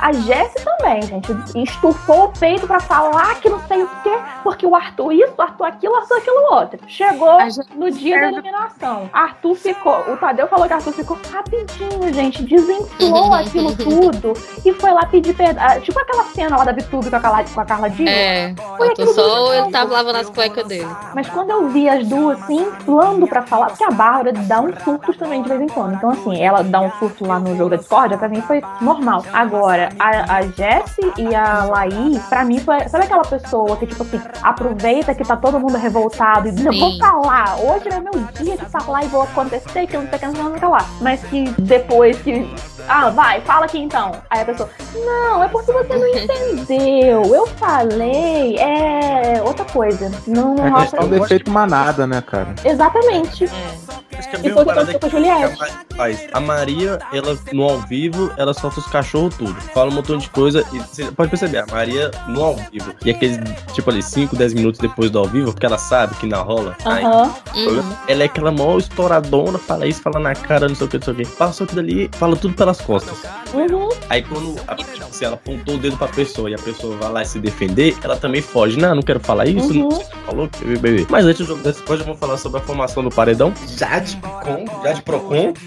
A 0.00 0.12
Jessie 0.12 0.64
também, 0.64 1.02
gente, 1.02 1.32
estufou 1.56 2.24
o 2.24 2.32
peito 2.32 2.66
pra 2.66 2.80
falar 2.80 3.40
que 3.40 3.48
não 3.48 3.60
sei 3.66 3.82
o 3.82 3.88
que, 4.02 4.18
porque 4.42 4.66
o 4.66 4.74
Arthur 4.74 5.12
isso, 5.12 5.32
o 5.36 5.42
Arthur 5.42 5.64
aquilo, 5.64 5.94
o 5.94 5.96
Arthur 5.96 6.18
aquilo 6.18 6.52
outro. 6.52 6.78
Chegou 6.86 7.38
no 7.74 7.90
dia 7.90 8.20
da 8.20 8.28
eliminação. 8.28 9.08
Arthur 9.12 9.54
ficou, 9.54 9.98
o 10.12 10.16
Tadeu 10.16 10.46
falou 10.46 10.66
que 10.66 10.72
Arthur 10.72 10.92
ficou 10.92 11.18
rapidinho, 11.32 12.12
gente, 12.12 12.42
desenflou 12.42 13.32
aquilo 13.32 13.74
tudo 13.76 14.32
e 14.64 14.72
foi 14.74 14.92
lá 14.92 15.06
pedir 15.06 15.34
perdão. 15.34 15.64
Ah, 15.64 15.80
Tipo 15.80 15.98
aquela 15.98 16.24
cena 16.24 16.56
lá 16.56 16.64
da 16.64 16.72
Vitube 16.72 17.10
com 17.10 17.16
a 17.16 17.20
Carla, 17.20 17.44
com 17.44 17.60
a 17.60 17.64
Carla 17.64 17.90
Dias. 17.90 18.10
É. 18.10 18.54
Foi 18.76 18.88
aquilo 18.88 19.14
tudo. 19.28 19.54
ele 19.54 19.70
tava 19.70 19.92
lavando 19.92 20.18
as 20.18 20.30
cuecas 20.30 20.66
dele. 20.66 20.88
Mas 21.14 21.28
quando 21.28 21.50
eu 21.50 21.68
vi 21.68 21.88
as 21.88 22.06
duas 22.06 22.42
assim, 22.42 22.60
inflando 22.60 23.26
pra 23.26 23.42
falar, 23.42 23.68
porque 23.68 23.84
a 23.84 23.90
Bárbara 23.90 24.32
dá 24.32 24.60
uns 24.60 24.82
surtos 24.82 25.16
também 25.16 25.42
de 25.42 25.48
vez 25.48 25.60
em 25.60 25.68
quando. 25.68 25.94
Então, 25.94 26.10
assim, 26.10 26.42
ela 26.42 26.62
dá 26.62 26.80
um 26.80 26.90
surto 26.92 27.26
lá 27.26 27.38
no 27.38 27.56
jogo 27.56 27.70
da 27.70 27.76
Discord, 27.76 28.16
pra 28.16 28.28
mim 28.28 28.40
foi 28.42 28.62
normal. 28.80 29.24
Agora, 29.32 29.88
a, 29.98 30.36
a 30.36 30.42
Jessie 30.42 31.12
e 31.16 31.34
a 31.34 31.64
Laís, 31.64 32.22
pra 32.24 32.44
mim 32.44 32.58
foi. 32.58 32.88
Sabe 32.88 33.04
aquela 33.04 33.22
pessoa 33.22 33.76
que, 33.76 33.86
tipo 33.86 34.02
assim, 34.02 34.20
aproveita 34.42 35.14
que 35.14 35.24
tá 35.24 35.36
todo 35.36 35.58
mundo 35.58 35.76
revoltado 35.76 36.48
e 36.48 36.52
diz, 36.52 36.64
eu 36.64 36.72
vou 36.72 36.98
falar, 36.98 37.56
hoje 37.60 37.88
é 37.88 38.00
meu 38.00 38.12
dia 38.34 38.56
de 38.56 38.64
falar 38.66 39.04
e 39.04 39.08
vou 39.08 39.22
acontecer, 39.22 39.86
que 39.86 39.96
eu 39.96 40.02
não 40.02 40.08
sei 40.08 40.16
o 40.16 40.20
que, 40.20 40.26
não 40.26 40.34
sei 40.34 40.44
o 40.44 40.60
que, 40.60 40.66
lá. 40.66 40.86
Mas 41.00 41.22
que 41.24 41.44
depois 41.58 42.20
que. 42.22 42.54
Ah, 42.86 43.08
vai, 43.10 43.40
fala 43.40 43.64
aqui 43.64 43.78
então. 43.78 44.12
Aí 44.28 44.42
a 44.42 44.44
pessoa, 44.44 44.68
não, 44.94 45.42
é 45.42 45.48
porque 45.48 45.72
você 45.72 45.96
não 45.96 46.06
entendeu. 46.14 47.34
Eu 47.34 47.46
falei, 47.46 48.56
é 48.58 49.13
coisa. 49.74 50.10
Não, 50.26 50.54
não 50.54 50.64
É 50.66 50.68
rola 50.70 50.82
questão 50.82 51.08
do 51.08 51.16
efeito 51.16 51.50
manada, 51.50 52.06
né, 52.06 52.22
cara? 52.22 52.54
Exatamente. 52.64 53.44
É. 53.46 54.13
Acho 54.26 54.30
que 54.30 54.42
que 54.42 54.48
é 54.48 54.52
uma 54.52 54.60
que 54.60 54.64
parada 54.66 54.90
a 54.90 54.98
que 54.98 55.06
a. 55.06 55.20
Maria 55.20 55.56
faz. 55.96 56.26
A 56.32 56.40
Maria, 56.40 56.98
ela 57.12 57.38
no 57.52 57.64
ao 57.64 57.78
vivo, 57.80 58.32
ela 58.36 58.52
solta 58.54 58.80
os 58.80 58.86
cachorros 58.86 59.34
tudo. 59.36 59.54
Fala 59.72 59.90
um 59.90 59.94
montão 59.94 60.16
de 60.18 60.28
coisa 60.30 60.64
e 60.72 60.78
você 60.78 61.04
pode 61.12 61.30
perceber, 61.30 61.58
a 61.58 61.66
Maria 61.66 62.10
no 62.28 62.42
ao 62.42 62.56
vivo. 62.56 62.92
E 63.04 63.10
aqueles, 63.10 63.38
tipo 63.72 63.90
ali, 63.90 64.02
5, 64.02 64.34
10 64.36 64.54
minutos 64.54 64.80
depois 64.80 65.10
do 65.10 65.18
ao 65.18 65.26
vivo, 65.26 65.52
porque 65.52 65.66
ela 65.66 65.78
sabe 65.78 66.14
que 66.16 66.26
não 66.26 66.42
rola. 66.42 66.76
Aí, 66.84 67.04
Aham. 67.04 67.34
Uhum. 67.54 67.82
ela 68.08 68.22
é 68.22 68.26
aquela 68.26 68.50
maior 68.50 68.78
estouradona, 68.78 69.58
fala 69.58 69.86
isso, 69.86 70.00
fala 70.02 70.18
na 70.18 70.34
cara, 70.34 70.68
não 70.68 70.74
sei 70.74 70.86
o 70.86 70.90
que, 70.90 70.96
não 70.98 71.04
sei 71.04 71.12
o 71.14 71.16
que. 71.16 71.26
Passou 71.26 71.64
aquilo 71.64 71.80
ali, 71.80 72.10
fala 72.14 72.36
tudo 72.36 72.54
pelas 72.54 72.80
costas. 72.80 73.16
Uhum. 73.52 73.88
Aí 74.10 74.22
quando 74.22 74.56
a, 74.66 74.74
tipo, 74.74 74.90
se 75.12 75.24
ela 75.24 75.34
apontou 75.34 75.76
o 75.76 75.78
dedo 75.78 75.96
pra 75.96 76.08
pessoa 76.08 76.50
e 76.50 76.54
a 76.54 76.58
pessoa 76.58 76.96
vai 76.96 77.10
lá 77.12 77.22
e 77.22 77.26
se 77.26 77.38
defender, 77.38 77.96
ela 78.02 78.16
também 78.16 78.42
foge. 78.42 78.78
Não, 78.78 78.94
não 78.96 79.02
quero 79.02 79.20
falar 79.20 79.46
isso, 79.46 79.68
Uhum. 79.68 79.74
não 79.84 79.90
sei 79.92 80.00
o 80.00 80.08
que 80.08 80.16
você 80.16 80.22
falou, 80.26 80.48
bebê, 80.60 80.78
bebê. 80.90 81.06
Mas 81.08 81.24
antes 81.24 81.38
do 81.38 81.44
jogo 81.46 81.62
desse, 81.62 81.82
hoje 81.88 82.02
vamos 82.02 82.18
falar 82.18 82.36
sobre 82.36 82.60
a 82.60 82.62
formação 82.64 83.02
do 83.04 83.10
paredão. 83.10 83.52
Jade 84.14 84.16
Picon, 84.16 84.82
Jade 84.82 85.02
Procon. 85.02 85.52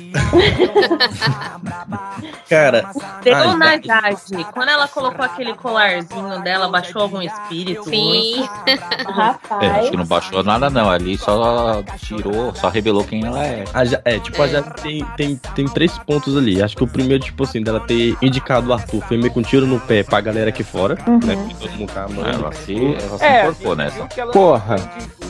Cara, 2.50 2.90
Deu 3.24 3.36
Ai, 3.36 3.58
na. 3.58 3.72
Jade. 3.82 4.46
Quando 4.54 4.70
ela 4.70 4.88
colocou 4.88 5.24
aquele 5.26 5.54
colarzinho 5.54 6.42
dela, 6.42 6.70
baixou 6.70 7.02
algum 7.02 7.22
espírito? 7.22 7.84
Sim. 7.90 8.48
É, 8.68 9.12
Rapaz. 9.12 9.76
acho 9.80 9.92
que 9.92 9.98
não 9.98 10.06
baixou 10.06 10.44
nada, 10.44 10.70
não. 10.70 10.90
Ali 10.90 11.18
só 11.18 11.82
tirou, 11.98 12.54
só 12.54 12.70
revelou 12.70 13.04
quem 13.04 13.26
ela 13.26 13.44
é. 13.44 13.64
a 13.74 13.84
Ja- 13.86 14.02
é, 14.06 14.20
tipo, 14.20 14.42
a 14.42 14.48
Jade 14.48 14.70
tem, 14.82 15.04
tem, 15.16 15.36
tem 15.56 15.66
três 15.66 15.98
pontos 16.00 16.36
ali. 16.38 16.62
Acho 16.62 16.76
que 16.76 16.84
o 16.84 16.88
primeiro, 16.88 17.24
tipo 17.24 17.44
assim, 17.44 17.62
dela 17.62 17.80
ter 17.80 18.16
indicado 18.22 18.70
o 18.70 18.74
Arthur 18.74 19.02
foi 19.08 19.18
meio 19.18 19.32
com 19.32 19.40
um 19.40 19.44
tiro 19.44 19.66
no 19.66 19.80
pé 19.80 20.04
pra 20.04 20.20
galera 20.22 20.50
aqui 20.50 20.64
fora, 20.64 20.96
né? 21.24 21.36
Que 21.50 21.56
todo 21.56 21.72
mundo 21.72 21.92
tá 21.92 22.04
amando. 22.04 22.28
Ela 22.28 22.52
se, 22.54 22.76
ela 22.96 23.18
se 23.18 23.24
É, 23.66 23.76
nessa. 23.76 24.06
Porra, 24.32 24.76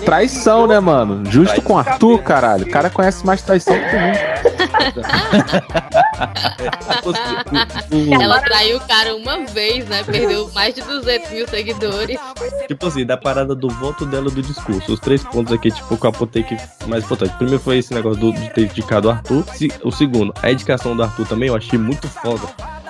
Traição, 0.06 0.68
né, 0.68 0.80
mano? 0.80 1.24
Justo 1.30 1.62
com 1.62 1.78
Arthur, 1.78 2.20
caralho. 2.22 2.66
O 2.66 2.70
cara 2.70 2.90
conhece 2.98 3.26
mais 3.26 3.42
traição 3.44 3.76
que 3.76 3.96
o- 3.96 4.58
Ela 8.22 8.40
traiu 8.42 8.78
o 8.78 8.80
cara 8.82 9.16
uma 9.16 9.46
vez, 9.46 9.88
né? 9.88 10.04
Perdeu 10.04 10.50
mais 10.54 10.74
de 10.74 10.82
200 10.82 11.30
mil 11.32 11.48
seguidores. 11.48 12.20
Tipo 12.68 12.88
assim, 12.88 13.06
da 13.06 13.16
parada 13.16 13.54
do 13.56 13.70
voto 13.70 14.04
dela 14.06 14.30
do 14.32 14.42
discurso. 14.42 14.92
Os 14.94 15.00
três 15.00 15.24
pontos 15.24 15.54
aqui, 15.54 15.70
tipo, 15.72 15.96
que 15.96 16.06
eu 16.06 16.10
apontei 16.10 16.42
que 16.44 16.58
mais 16.88 17.04
importante. 17.04 17.34
O 17.36 17.38
primeiro 17.38 17.62
foi 17.64 17.78
esse 17.78 17.94
negócio 17.94 18.20
do- 18.20 18.34
de 18.34 18.50
ter 18.50 18.64
indicado 18.64 19.08
o 19.08 19.12
Arthur. 19.12 19.44
O 19.84 19.92
segundo, 19.92 20.34
a 20.42 20.52
indicação 20.52 20.96
do 20.96 21.04
Arthur 21.04 21.28
também 21.28 21.50
eu 21.50 21.56
achei 21.56 21.78
muito 21.78 22.08
foda. 22.08 22.42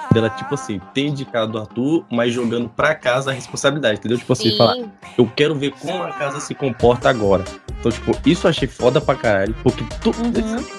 Dela, 0.10 0.30
tipo 0.30 0.56
assim, 0.56 0.80
ter 0.94 1.06
indicado 1.08 1.58
o 1.58 1.62
Arthur, 1.62 2.06
mas 2.10 2.34
jogando 2.34 2.70
pra 2.70 2.96
casa 2.96 3.32
a 3.32 3.34
responsabilidade, 3.34 4.00
entendeu? 4.00 4.18
Tipo 4.18 4.32
assim, 4.32 4.52
Sim. 4.52 4.58
falar, 4.58 4.78
eu 5.18 5.30
quero 5.36 5.54
ver 5.54 5.72
como 5.72 6.02
a 6.02 6.12
casa 6.14 6.40
se 6.40 6.56
comporta 6.56 7.10
agora. 7.10 7.44
Então, 7.80 7.92
tipo, 7.92 8.18
isso 8.26 8.48
eu 8.48 8.50
achei 8.50 8.68
foda 8.68 9.00
pra 9.00 9.16
caralho, 9.16 9.56
porque 9.64 9.84
tu- 10.02 10.12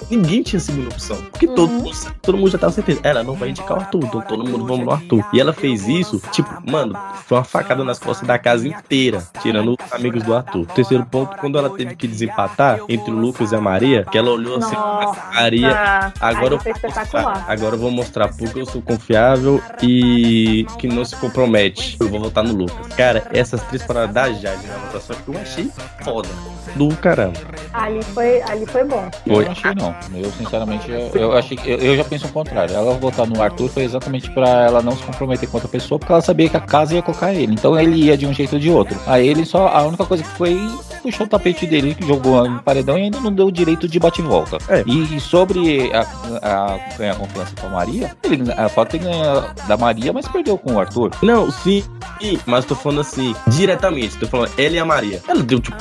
ninguém 0.09 0.43
tinha 0.43 0.59
segunda 0.59 0.89
opção. 0.89 1.17
Porque 1.31 1.47
todo, 1.47 1.69
mundo, 1.71 1.91
todo 2.21 2.37
mundo 2.37 2.51
já 2.51 2.57
tava 2.57 2.73
certeza. 2.73 2.99
Ela 3.03 3.23
não 3.23 3.35
vai 3.35 3.49
indicar 3.49 3.77
o 3.77 3.81
Arthur, 3.81 4.03
então 4.03 4.21
todo 4.21 4.43
mundo 4.45 4.65
vamos 4.65 4.85
no 4.85 4.91
Arthur. 4.91 5.25
E 5.33 5.39
ela 5.39 5.53
fez 5.53 5.87
isso, 5.87 6.21
tipo, 6.31 6.49
mano, 6.69 6.97
foi 7.25 7.37
uma 7.37 7.43
facada 7.43 7.83
nas 7.83 7.99
costas 7.99 8.27
da 8.27 8.37
casa 8.37 8.67
inteira, 8.67 9.23
tirando 9.41 9.73
os 9.79 9.93
amigos 9.93 10.23
do 10.23 10.35
Arthur. 10.35 10.65
Terceiro 10.67 11.05
ponto, 11.05 11.37
quando 11.37 11.57
ela 11.57 11.69
teve 11.69 11.95
que 11.95 12.07
desempatar 12.07 12.79
entre 12.89 13.11
o 13.11 13.15
Lucas 13.15 13.51
e 13.51 13.55
a 13.55 13.61
Maria, 13.61 14.05
que 14.11 14.17
ela 14.17 14.31
olhou 14.31 14.57
assim, 14.57 14.75
Nossa. 14.75 15.19
Maria, 15.33 16.13
Agora 16.19 16.55
eu, 16.55 16.59
mostrar, 16.63 17.45
agora 17.47 17.75
eu 17.75 17.79
vou 17.79 17.91
mostrar 17.91 18.27
porque 18.29 18.59
eu 18.59 18.65
sou 18.65 18.81
confiável 18.81 19.61
e 19.81 20.65
que 20.77 20.87
não 20.87 21.05
se 21.05 21.15
compromete. 21.15 21.97
Eu 21.99 22.09
vou 22.09 22.19
votar 22.19 22.43
no 22.43 22.53
Lucas. 22.53 22.87
Cara, 22.95 23.27
essas 23.31 23.61
três 23.63 23.83
paradas 23.83 24.13
da 24.13 24.31
Jade 24.33 24.67
na 24.67 24.75
votação 24.87 25.15
que 25.23 25.29
eu 25.29 25.39
achei 25.41 25.69
foda. 26.03 26.27
Do 26.75 26.88
caramba. 26.95 27.39
Ali 27.73 28.03
foi, 28.03 28.41
ali 28.43 28.65
foi 28.65 28.83
bom. 28.83 29.09
Eu 29.25 29.35
Foi. 29.35 29.45
não 29.45 29.51
achei, 29.51 29.75
não. 29.75 29.95
Eu, 30.13 30.31
sinceramente, 30.31 30.89
eu, 30.89 31.11
eu 31.13 31.37
achei 31.37 31.57
que. 31.57 31.69
Eu, 31.69 31.77
eu 31.77 31.97
já 31.97 32.03
penso 32.03 32.27
o 32.27 32.31
contrário. 32.31 32.75
Ela 32.75 32.93
votar 32.95 33.27
no 33.27 33.41
Arthur 33.41 33.69
foi 33.69 33.83
exatamente 33.83 34.29
pra 34.31 34.65
ela 34.65 34.81
não 34.81 34.95
se 34.95 35.03
comprometer 35.03 35.47
com 35.47 35.57
outra 35.57 35.69
pessoa, 35.69 35.99
porque 35.99 36.11
ela 36.11 36.21
sabia 36.21 36.49
que 36.49 36.57
a 36.57 36.61
casa 36.61 36.95
ia 36.95 37.01
colocar 37.01 37.33
ele. 37.33 37.53
Então 37.53 37.79
ele 37.79 38.03
ia 38.05 38.17
de 38.17 38.25
um 38.25 38.33
jeito 38.33 38.53
ou 38.53 38.59
de 38.59 38.69
outro. 38.69 38.99
Aí 39.05 39.27
ele 39.27 39.45
só. 39.45 39.67
A 39.67 39.83
única 39.83 40.05
coisa 40.05 40.23
que 40.23 40.29
foi 40.31 40.59
puxou 40.99 41.25
o 41.25 41.29
tapete 41.29 41.65
dele, 41.65 41.95
que 41.95 42.05
jogou 42.05 42.47
no 42.47 42.59
paredão 42.61 42.97
e 42.97 43.03
ainda 43.03 43.19
não 43.19 43.31
deu 43.31 43.47
o 43.47 43.51
direito 43.51 43.87
de 43.87 43.99
bate 43.99 44.21
e 44.21 44.23
volta. 44.23 44.57
É. 44.67 44.83
E 44.85 45.19
sobre 45.19 45.91
a, 45.93 46.01
a 46.41 46.97
ganhar 46.97 47.15
confiança 47.15 47.53
com 47.59 47.67
a 47.67 47.69
Maria, 47.69 48.15
ele 48.23 48.49
ela 48.51 48.69
pode 48.69 48.91
ter 48.91 48.99
ganho 48.99 49.23
da 49.67 49.77
Maria, 49.77 50.11
mas 50.13 50.27
perdeu 50.27 50.57
com 50.57 50.73
o 50.73 50.79
Arthur. 50.79 51.11
Não, 51.21 51.51
sim, 51.51 51.83
sim, 52.21 52.39
mas 52.45 52.65
tô 52.65 52.75
falando 52.75 53.01
assim, 53.01 53.35
diretamente. 53.47 54.17
Tô 54.17 54.27
falando 54.27 54.51
ela 54.57 54.75
e 54.75 54.79
a 54.79 54.85
Maria. 54.85 55.21
Ela 55.27 55.43
deu, 55.43 55.59
tipo, 55.59 55.77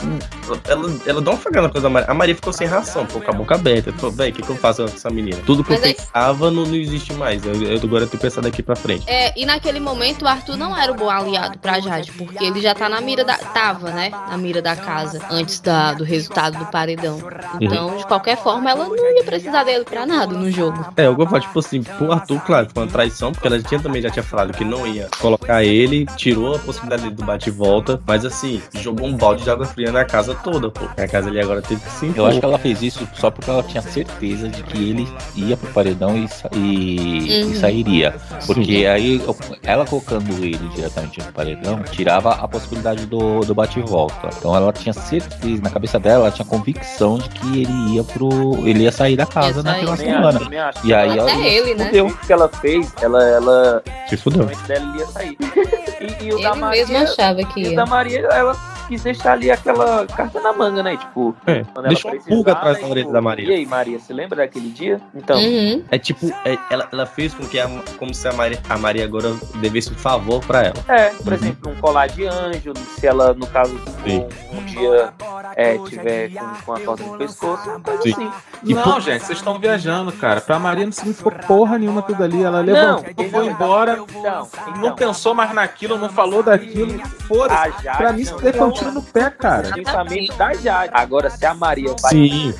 ela, 0.68 0.98
ela 1.06 1.20
dá 1.20 1.30
uma 1.30 1.36
facada 1.38 1.62
na 1.66 1.72
coisa 1.72 1.84
da 1.88 1.90
Maria. 1.90 2.10
A 2.10 2.14
Maria 2.14 2.34
ficou 2.34 2.52
sem 2.52 2.66
ração, 2.66 3.06
ficou 3.06 3.22
com 3.22 3.30
a 3.30 3.34
boca 3.34 3.54
aberta. 3.54 3.92
Falou, 3.92 4.12
véi, 4.14 4.30
o 4.30 4.32
que, 4.34 4.42
que 4.42 4.50
eu 4.50 4.56
faço 4.56 4.82
com 4.84 4.88
essa 4.94 5.10
menina? 5.10 5.38
Tudo 5.46 5.64
que 5.64 5.70
Mas 5.70 5.82
eu 5.82 5.90
é- 5.90 5.94
pensava 5.94 6.50
não, 6.50 6.64
não 6.66 6.74
existe 6.74 7.12
mais. 7.14 7.44
Eu, 7.44 7.54
eu 7.62 7.80
agora 7.82 8.06
tô 8.06 8.18
pensando 8.18 8.44
daqui 8.44 8.62
pra 8.62 8.76
frente. 8.76 9.04
É, 9.08 9.32
e 9.38 9.44
naquele 9.46 9.80
momento 9.80 10.24
o 10.24 10.28
Arthur 10.28 10.56
não 10.56 10.76
era 10.76 10.92
o 10.92 10.94
bom 10.94 11.08
aliado 11.10 11.58
pra 11.58 11.80
Jade, 11.80 12.12
porque 12.12 12.44
ele 12.44 12.60
já 12.60 12.74
tá 12.74 12.88
na 12.88 13.00
mira 13.00 13.24
da. 13.24 13.36
Tava, 13.38 13.90
né? 13.90 14.10
Na 14.10 14.36
mira 14.36 14.60
da 14.60 14.76
casa, 14.76 15.07
antes 15.30 15.60
da, 15.60 15.92
do 15.94 16.04
resultado 16.04 16.58
do 16.58 16.66
paredão. 16.66 17.18
Então, 17.60 17.96
de 17.96 18.06
qualquer 18.06 18.36
forma, 18.36 18.70
ela 18.70 18.84
não 18.86 18.96
ia 18.96 19.24
precisar 19.24 19.64
dele 19.64 19.84
pra 19.84 20.04
nada 20.06 20.32
no 20.34 20.50
jogo. 20.50 20.84
É, 20.96 21.06
eu 21.06 21.14
vou 21.16 21.26
falar, 21.26 21.40
tipo 21.40 21.58
assim, 21.58 21.82
pro 21.82 22.12
Arthur, 22.12 22.40
claro, 22.40 22.68
foi 22.72 22.82
uma 22.82 22.90
traição, 22.90 23.32
porque 23.32 23.46
ela 23.46 23.60
tinha, 23.62 23.80
também 23.80 24.02
já 24.02 24.10
tinha 24.10 24.22
falado 24.22 24.52
que 24.52 24.64
não 24.64 24.86
ia 24.86 25.08
colocar 25.20 25.62
ele, 25.64 26.06
tirou 26.16 26.56
a 26.56 26.58
possibilidade 26.58 27.10
do 27.10 27.24
bate 27.24 27.48
e 27.48 27.52
volta, 27.52 28.00
mas 28.06 28.24
assim, 28.24 28.60
jogou 28.74 29.06
um 29.06 29.16
balde 29.16 29.44
de 29.44 29.50
água 29.50 29.66
fria 29.66 29.90
na 29.92 30.04
casa 30.04 30.34
toda, 30.34 30.70
pô. 30.70 30.84
A 30.96 31.06
casa 31.08 31.28
ali 31.28 31.40
agora 31.40 31.62
teve 31.62 31.80
que 31.80 31.90
se 31.90 32.12
Eu 32.16 32.26
acho 32.26 32.38
que 32.40 32.44
ela 32.44 32.58
fez 32.58 32.82
isso 32.82 33.08
só 33.14 33.30
porque 33.30 33.50
ela 33.50 33.62
tinha 33.62 33.82
certeza 33.82 34.48
de 34.48 34.62
que 34.62 34.78
ele 34.90 35.08
ia 35.36 35.56
pro 35.56 35.68
paredão 35.72 36.16
e, 36.16 36.28
e- 36.56 37.28
Uhum. 37.44 37.50
e 37.52 37.56
sairia. 37.56 38.14
Porque 38.46 38.86
aí 38.86 39.20
ela 39.62 39.84
colocando 39.84 40.30
ele 40.44 40.56
diretamente 40.74 41.18
no 41.20 41.32
paredão 41.32 41.82
tirava 41.90 42.32
a 42.32 42.48
possibilidade 42.48 43.06
do, 43.06 43.40
do 43.40 43.54
bate 43.54 43.78
e 43.78 43.82
volta. 43.82 44.28
Então 44.38 44.54
ela 44.54 44.72
tinha 44.72 44.92
certeza, 44.98 45.62
na 45.62 45.70
cabeça 45.70 45.98
dela, 45.98 46.24
ela 46.24 46.30
tinha 46.30 46.44
convicção 46.44 47.18
de 47.18 47.28
que 47.28 47.62
ele 47.62 47.94
ia 47.94 48.04
pro. 48.04 48.28
ele 48.66 48.82
ia 48.84 48.92
sair 48.92 49.16
da 49.16 49.24
casa 49.26 49.58
Ia 49.58 49.62
naquela 49.62 49.92
acho, 49.94 50.02
semana. 50.02 50.40
acho. 50.68 50.86
E 50.86 50.94
aí 50.94 51.18
Até 51.18 51.32
ela 51.32 51.46
ele, 51.46 51.74
né? 51.74 51.86
fudeu. 51.86 52.06
O 52.06 52.16
que 52.18 52.32
ela 52.32 52.48
fez, 52.48 52.92
ela, 53.00 53.22
ela 53.24 53.82
se 54.08 54.16
fudeu. 54.16 54.44
dela 54.66 54.96
ia 54.98 55.06
sair. 55.06 55.36
E, 55.40 56.24
e 56.26 56.32
o 56.32 56.40
da 56.42 56.50
Ele 56.50 56.60
Maria, 56.60 56.86
mesmo 56.86 56.96
achava 56.98 57.42
que 57.44 57.60
e 57.60 57.64
o 57.64 57.70
ia. 57.70 57.76
da 57.76 57.86
Maria, 57.86 58.20
ela 58.30 58.56
quis 58.88 59.02
deixar 59.02 59.32
ali 59.32 59.50
aquela 59.50 60.06
carta 60.06 60.40
na 60.40 60.52
manga, 60.52 60.82
né? 60.82 60.96
Tipo, 60.96 61.36
É, 61.46 61.62
quando 61.64 61.78
ela 61.86 61.88
deixou 61.88 62.10
um 62.10 62.14
precisar, 62.14 62.34
pulga 62.34 62.52
atrás 62.52 62.76
né, 62.76 62.82
da 62.82 62.88
orelha 62.88 63.02
tipo, 63.04 63.12
da 63.12 63.20
Maria. 63.20 63.48
E 63.48 63.52
aí, 63.54 63.66
Maria, 63.66 63.98
você 63.98 64.12
lembra 64.12 64.36
daquele 64.38 64.70
dia? 64.70 65.00
Então, 65.14 65.38
Uhum. 65.38 65.84
É 65.90 65.98
tipo, 65.98 66.26
é, 66.44 66.58
ela, 66.70 66.88
ela 66.92 67.06
fez 67.06 67.32
com 67.34 67.46
que 67.46 67.58
a, 67.60 67.68
como 67.98 68.12
se 68.14 68.26
a 68.26 68.32
Maria, 68.32 68.58
a 68.68 68.78
Maria 68.78 69.04
agora 69.04 69.32
devesse 69.56 69.92
um 69.92 69.96
favor 69.96 70.40
pra 70.44 70.64
ela. 70.64 70.74
é, 70.88 71.10
Uhum. 71.10 71.18
por 71.24 71.32
exemplo, 71.32 71.70
um 71.72 71.74
colar 71.76 72.08
de 72.08 72.26
anjo, 72.26 72.72
se 72.98 73.06
ela, 73.06 73.34
no 73.34 73.46
caso, 73.46 73.74
um, 74.06 74.58
um 74.58 74.64
dia 74.64 75.12
é, 75.54 75.78
tiver 75.78 76.30
com, 76.30 76.46
com 76.64 76.72
a 76.72 76.80
corda 76.80 77.04
no 77.04 77.18
pescoço, 77.18 77.68
uma 77.68 77.80
coisa 77.80 78.02
Sim. 78.02 78.12
assim. 78.12 78.30
E 78.64 78.74
não, 78.74 78.82
por- 78.82 79.00
gente, 79.02 79.24
vocês 79.24 79.38
estão 79.38 79.58
viajando, 79.58 80.10
cara. 80.12 80.40
Pra 80.40 80.58
Maria 80.58 80.84
não 80.84 80.92
significou 80.92 81.30
porra 81.46 81.78
nenhuma 81.78 82.02
tudo 82.02 82.24
ali. 82.24 82.42
Ela 82.42 82.60
levantou, 82.60 83.04
Não, 83.16 83.30
foi 83.30 83.44
não, 83.44 83.50
embora, 83.50 83.92
Então, 84.08 84.48
não 84.68 84.76
então 84.78 84.94
pensou 84.96 85.34
mais 85.34 85.52
naquilo, 85.54 85.98
não 85.98 86.08
falou 86.08 86.42
daquilo. 86.42 86.98
Foda-se. 87.28 87.54
a 87.54 87.70
Jade 87.82 87.98
Pra 87.98 88.12
mim, 88.12 88.20
isso 88.22 88.32
não 88.32 88.40
tiro 88.78 88.92
no 88.92 89.02
pé, 89.02 89.30
cara. 89.30 89.70
pensamento 89.72 90.34
da 90.36 90.54
Jade. 90.54 90.90
Agora, 90.94 91.30
se 91.30 91.44
a 91.44 91.54
Maria 91.54 91.94
vai 92.00 92.10
Sim. 92.12 92.54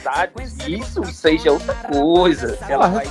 isso 0.66 1.02
já 1.38 1.48
é 1.48 1.52
outra 1.52 1.74
coisa. 1.74 2.58
Ela 2.68 2.88
vai 2.88 3.06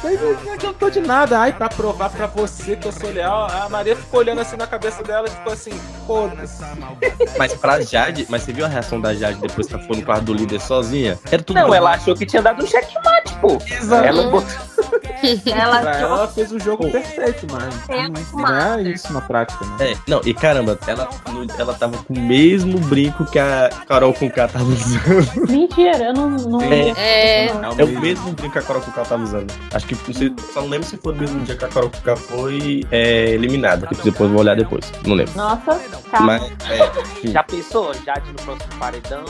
não 0.46 0.54
adiantou 0.54 0.90
de 0.90 1.00
nada. 1.00 1.40
Ai, 1.40 1.54
pra 1.54 1.70
provar 1.70 2.10
pra 2.10 2.28
você 2.28 2.76
que 2.76 2.88
eu 2.88 2.92
sou 2.92 3.10
leal, 3.12 3.48
a 3.50 3.70
Maria 3.70 3.96
ficou 3.96 4.20
olhando 4.20 4.42
assim 4.42 4.56
na 4.58 4.68
cabeça 4.68 5.04
dela 5.04 5.28
e 5.28 5.32
ficou 5.32 5.54
assim, 5.54 5.72
foda-se. 6.06 6.64
Mas 7.38 7.54
pra 7.54 7.82
Jade, 7.82 8.26
mas 8.30 8.44
você 8.44 8.54
viu 8.54 8.66
a 8.66 8.68
reação 8.68 9.00
da 9.00 9.14
Jade 9.14 9.40
depois 9.40 9.68
que 9.68 9.74
ela 9.74 9.84
foi 9.84 9.98
no 9.98 10.04
quarto 10.04 10.24
do 10.26 10.34
líder 10.34 10.60
sozinha? 10.60 11.18
Era 11.32 11.42
tudo 11.44 11.56
Não, 11.60 11.74
ela 11.74 11.92
achou 11.92 12.16
que 12.16 12.26
tinha 12.26 12.42
dado 12.42 12.64
um 12.64 12.68
checkmate, 12.68 13.34
pô. 13.42 13.58
Ela 13.96 14.22
Uhum. 14.24 14.32
botou. 14.32 14.68
Ela 15.48 15.80
ela 15.98 16.28
fez 16.28 16.52
o 16.52 16.60
jogo 16.60 16.86
Pô. 16.86 16.92
perfeito, 16.92 17.48
mas 17.52 17.64
não, 18.34 18.42
não 18.42 18.76
é 18.76 18.82
isso 18.84 19.12
na 19.12 19.20
prática, 19.20 19.66
né? 19.66 19.92
É, 19.92 19.98
não, 20.08 20.22
e 20.24 20.32
caramba, 20.34 20.78
ela, 20.86 21.10
ela 21.58 21.74
tava 21.74 21.98
com 22.04 22.14
o 22.14 22.20
mesmo 22.20 22.78
brinco 22.98 23.26
que 23.26 23.38
a 23.38 23.70
Carol 23.88 24.12
com 24.12 24.28
K 24.28 24.48
tava 24.48 24.66
usando. 24.66 25.46
Mentira, 25.48 26.06
eu 26.06 26.14
não. 26.14 26.30
não 26.32 26.62
É. 26.62 26.90
É. 26.98 27.46
É 27.78 27.84
o 27.84 28.00
mesmo 28.00 28.32
brinco 28.32 28.54
que 28.54 28.58
a 28.58 28.62
Carol 28.64 28.82
com 28.82 28.92
K 28.92 29.06
tava 29.06 29.24
usando. 29.24 29.54
Acho 29.72 29.86
que 29.86 29.96
não 29.96 30.14
sei, 30.14 30.34
só 30.52 30.62
não 30.62 30.70
lembro 30.70 30.88
se 30.88 30.98
foi 30.98 31.14
no 31.14 31.20
mesmo 31.22 31.40
dia 31.42 31.56
que 31.56 31.66
a 31.66 31.68
Carol 31.68 31.92
com 31.92 32.02
K 32.02 32.16
foi 32.16 32.88
é, 32.90 33.30
eliminada. 33.30 33.88
Depois 34.04 34.20
eu 34.20 34.30
vou 34.30 34.40
olhar 34.40 34.56
depois, 34.56 34.92
não 35.06 35.14
lembro. 35.14 35.34
Nossa, 35.36 35.80
tá. 36.10 36.22
Mas, 36.22 36.42
é, 36.44 37.30
Já 37.30 37.44
pensou? 37.44 37.94
Jade 38.04 38.32
no 38.32 38.42
próximo 38.42 38.74
paredão? 38.80 39.26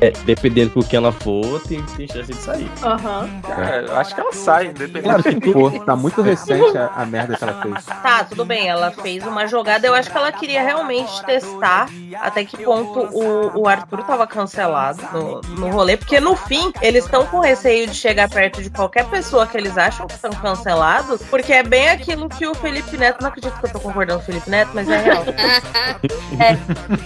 é, 0.00 0.10
dependendo 0.24 0.72
com 0.72 0.82
quem 0.82 0.98
ela 0.98 1.12
for, 1.12 1.60
tem, 1.62 1.82
tem 1.96 2.06
chance 2.06 2.32
de 2.32 2.38
sair. 2.38 2.70
Aham. 2.82 3.28
É, 3.48 3.84
eu 3.86 3.96
acho 3.96 4.14
que 4.14 4.20
ela 4.20 4.32
sai, 4.32 4.66
independente 4.66 5.02
Claro 5.02 5.22
que 5.22 5.52
for. 5.52 5.84
Tá 5.84 5.96
muito 5.96 6.20
recente 6.22 6.76
a, 6.76 6.86
a 6.88 7.06
merda 7.06 7.36
que 7.36 7.44
ela 7.44 7.62
fez. 7.62 7.84
Tá, 7.84 8.24
tudo 8.24 8.44
bem, 8.44 8.68
ela 8.68 8.90
fez 8.90 9.26
uma 9.26 9.46
jogada. 9.46 9.86
Eu 9.86 9.94
acho 9.94 10.10
que 10.10 10.16
ela 10.16 10.32
queria 10.32 10.62
realmente 10.62 11.24
testar 11.24 11.88
até 12.20 12.44
que 12.44 12.62
ponto 12.62 12.85
o, 12.86 13.60
o 13.60 13.68
Arthur 13.68 14.02
tava 14.04 14.26
cancelado 14.26 15.02
no, 15.12 15.40
no 15.56 15.70
rolê, 15.70 15.96
porque 15.96 16.20
no 16.20 16.36
fim 16.36 16.72
eles 16.80 17.04
estão 17.04 17.26
com 17.26 17.40
receio 17.40 17.86
de 17.86 17.94
chegar 17.94 18.28
perto 18.28 18.62
de 18.62 18.70
qualquer 18.70 19.04
pessoa 19.06 19.46
que 19.46 19.56
eles 19.56 19.76
acham 19.76 20.06
que 20.06 20.14
estão 20.14 20.30
cancelados, 20.30 21.22
porque 21.30 21.52
é 21.52 21.62
bem 21.62 21.88
aquilo 21.90 22.28
que 22.28 22.46
o 22.46 22.54
Felipe 22.54 22.96
Neto, 22.96 23.20
não 23.20 23.28
acredito 23.28 23.58
que 23.58 23.66
eu 23.66 23.72
tô 23.72 23.80
concordando 23.80 24.18
com 24.18 24.24
o 24.24 24.26
Felipe 24.26 24.50
Neto, 24.50 24.70
mas 24.74 24.88
é 24.88 24.98
real. 24.98 25.24
É, 26.38 26.56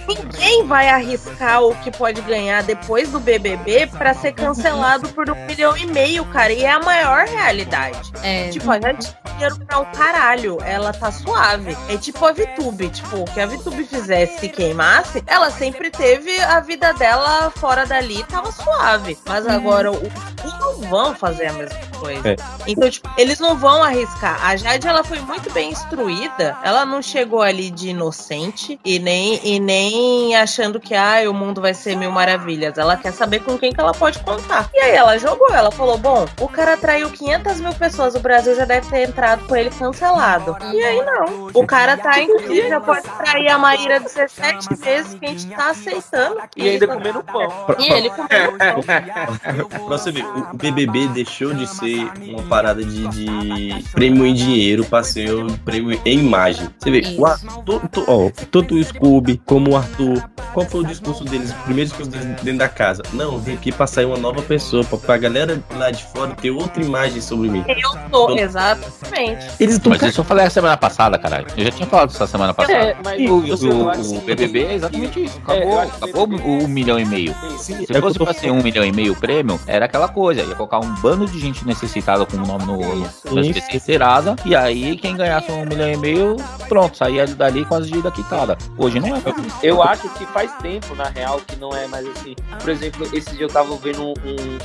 ninguém 0.07 0.65
vai 0.67 0.89
arriscar 0.89 1.63
o 1.63 1.73
que 1.75 1.89
pode 1.89 2.19
ganhar 2.21 2.63
depois 2.63 3.09
do 3.09 3.19
BBB 3.19 3.87
pra 3.87 4.13
ser 4.13 4.33
cancelado 4.33 5.07
por 5.09 5.29
um 5.29 5.45
milhão 5.45 5.77
e 5.77 5.85
meio, 5.85 6.25
cara, 6.25 6.51
e 6.51 6.63
é 6.63 6.71
a 6.71 6.79
maior 6.79 7.25
realidade. 7.25 8.11
É. 8.21 8.49
Tipo, 8.49 8.71
a 8.71 8.79
gente 8.79 9.13
tem 9.13 9.33
dinheiro 9.33 9.65
pra 9.65 9.79
um 9.79 9.85
caralho. 9.85 10.57
Ela 10.63 10.93
tá 10.93 11.11
suave. 11.11 11.75
É 11.89 11.97
tipo 11.97 12.25
a 12.25 12.31
Vitube. 12.31 12.89
Tipo, 12.89 13.21
o 13.21 13.25
que 13.25 13.39
a 13.39 13.45
Vitube 13.45 13.83
fizesse 13.85 14.39
se 14.39 14.49
queimasse, 14.49 15.23
ela 15.25 15.49
sempre 15.49 15.70
teve 15.91 16.39
a 16.41 16.59
vida 16.59 16.93
dela 16.93 17.51
fora 17.55 17.85
dali, 17.85 18.23
tava 18.23 18.51
suave. 18.51 19.17
Mas 19.25 19.47
agora, 19.47 19.91
o- 19.91 19.95
eles 19.97 20.59
não 20.59 20.73
vão 20.89 21.15
fazer 21.15 21.47
a 21.47 21.53
mesma 21.53 21.79
coisa. 21.99 22.29
É. 22.29 22.35
Então, 22.67 22.89
tipo, 22.89 23.09
eles 23.17 23.39
não 23.39 23.55
vão 23.55 23.83
arriscar. 23.83 24.43
A 24.45 24.55
Jade, 24.55 24.87
ela 24.87 25.03
foi 25.03 25.19
muito 25.19 25.51
bem 25.51 25.69
instruída. 25.71 26.57
Ela 26.63 26.85
não 26.85 27.01
chegou 27.01 27.41
ali 27.41 27.69
de 27.69 27.89
inocente 27.89 28.79
e 28.83 28.97
nem, 28.99 29.39
e 29.43 29.59
nem 29.59 30.35
achando 30.35 30.79
que, 30.79 30.95
ah, 30.95 31.21
o 31.29 31.33
mundo 31.33 31.61
vai 31.61 31.73
ser 31.73 31.95
mil 31.95 32.11
maravilhas. 32.11 32.77
Ela 32.77 32.97
quer 32.97 33.11
saber 33.13 33.39
com 33.39 33.57
quem 33.57 33.71
que 33.71 33.79
ela 33.79 33.93
pode 33.93 34.19
contar. 34.19 34.69
E 34.73 34.79
aí 34.79 34.95
ela 34.95 35.17
jogou. 35.17 35.49
Ela 35.53 35.71
falou, 35.71 35.97
bom, 35.97 36.25
o 36.39 36.47
cara 36.47 36.75
traiu 36.77 37.09
500 37.09 37.59
mil 37.59 37.73
pessoas. 37.73 38.15
O 38.15 38.19
Brasil 38.19 38.55
já 38.55 38.65
deve 38.65 38.89
ter 38.89 39.07
entrado 39.07 39.45
com 39.47 39.55
ele 39.55 39.69
cancelado. 39.69 40.57
E 40.73 40.83
aí 40.83 41.03
não. 41.05 41.49
O 41.53 41.65
cara 41.67 41.97
tá, 41.97 42.19
inclusive, 42.19 42.67
já 42.69 42.79
pode 42.79 43.03
trair 43.03 43.47
a 43.49 43.57
Maíra 43.57 43.99
17 43.99 44.73
vezes 44.75 45.13
que 45.19 45.25
a 45.25 45.29
gente 45.29 45.47
tá 45.51 45.60
aceitando. 45.69 46.37
E 46.57 46.69
ainda 46.69 46.87
comendo 46.87 47.23
pão. 47.23 47.65
E 47.79 47.91
ele 47.91 48.09
comendo 48.09 48.57
pão. 48.57 49.87
Pra 49.87 49.97
você 49.97 50.11
ver, 50.11 50.25
o 50.25 50.55
BBB 50.57 51.07
deixou 51.09 51.53
de 51.53 51.67
ser 51.67 52.09
uma 52.21 52.43
parada 52.43 52.83
de, 52.83 53.07
de 53.07 53.83
prêmio 53.91 54.25
em 54.25 54.33
dinheiro 54.33 54.83
pra 54.85 55.03
ser 55.03 55.33
um 55.33 55.47
prêmio 55.57 55.99
em 56.05 56.19
imagem. 56.19 56.67
Você 56.79 56.91
vê, 56.91 56.99
Isso. 56.99 57.21
o 57.21 57.25
Arthur, 57.25 57.81
tu- 57.91 58.05
ó, 58.07 58.29
tanto 58.51 58.75
o 58.75 58.83
Scooby 58.83 59.41
como 59.45 59.71
o 59.71 59.77
Arthur, 59.77 60.23
qual 60.53 60.65
foi 60.65 60.81
o 60.81 60.85
discurso 60.85 61.23
deles, 61.23 61.51
o 61.51 61.55
primeiro 61.63 61.89
discurso 61.89 62.11
deles 62.11 62.27
dentro 62.41 62.59
da 62.59 62.69
casa? 62.69 63.03
Não, 63.13 63.37
vim 63.37 63.53
aqui 63.53 63.71
pra 63.71 63.87
sair 63.87 64.05
uma 64.05 64.17
nova 64.17 64.41
pessoa, 64.41 64.83
pra, 64.83 64.97
pra 64.97 65.17
galera 65.17 65.61
lá 65.75 65.91
de 65.91 66.03
fora 66.05 66.35
ter 66.35 66.51
outra 66.51 66.83
imagem 66.83 67.21
sobre 67.21 67.49
mim. 67.49 67.63
Eu 67.67 67.91
sou, 68.09 68.37
exatamente. 68.37 69.45
Eles 69.59 69.75
estão 69.75 69.91
Mas 69.91 70.01
isso 70.03 70.21
eu 70.21 70.25
falei 70.25 70.45
a 70.45 70.49
semana 70.49 70.77
passada, 70.77 71.17
caralho. 71.17 71.47
Eu 71.57 71.65
já 71.65 71.71
tinha 71.71 71.87
falado 71.87 72.09
isso 72.11 72.23
a 72.23 72.27
semana 72.27 72.53
passada. 72.53 72.77
É, 72.77 72.95
mas 73.03 73.29
O, 73.29 73.41
você 73.41 73.67
o- 73.67 73.87
o 73.89 73.91
que- 74.21 74.25
BBB 74.25 74.63
é 74.65 74.73
exatamente 74.75 75.23
isso. 75.23 75.41
É, 75.47 75.50
Acabou, 75.57 75.79
acho 75.79 75.91
que- 75.91 76.03
acabou 76.03 76.27
o 76.27 76.63
um 76.63 76.67
milhão 76.67 76.99
e 76.99 77.05
meio. 77.05 77.35
Sim, 77.57 77.85
Se 77.85 77.93
fosse 77.99 78.17
pra 78.17 78.33
ser 78.33 78.51
um 78.51 78.61
milhão 78.61 78.83
e 78.85 78.91
meio 78.91 79.15
prêmio, 79.15 79.59
era 79.67 79.85
aquela 79.85 80.07
coisa. 80.07 80.41
Ia 80.41 80.55
colocar 80.55 80.79
um 80.79 80.93
bando 80.95 81.25
de 81.27 81.39
gente 81.39 81.65
necessitada 81.65 82.25
com 82.25 82.37
o 82.37 82.45
nome 82.45 82.65
no, 82.65 82.77
no 82.77 83.39
SPC 83.41 83.79
Serasa. 83.79 84.35
E 84.45 84.55
aí, 84.55 84.97
quem 84.97 85.15
ganhasse 85.15 85.51
um 85.51 85.65
milhão 85.65 85.91
e 85.91 85.97
meio, 85.97 86.35
pronto, 86.67 86.97
saía 86.97 87.25
dali 87.27 87.65
com 87.65 87.75
as 87.75 87.87
dívidas 87.87 88.13
quitadas. 88.13 88.57
Hoje 88.77 88.99
não 88.99 89.15
é. 89.15 89.21
Eu 89.63 89.81
acho 89.81 90.09
que 90.09 90.25
faz 90.27 90.51
tempo, 90.61 90.95
na 90.95 91.05
real, 91.05 91.39
que 91.45 91.55
não 91.55 91.69
é 91.75 91.87
mais 91.87 92.05
assim. 92.07 92.35
Por 92.59 92.69
exemplo, 92.69 93.07
esse 93.13 93.31
dia 93.35 93.45
eu 93.45 93.49
tava 93.49 93.75
vendo 93.77 94.01
um, 94.03 94.13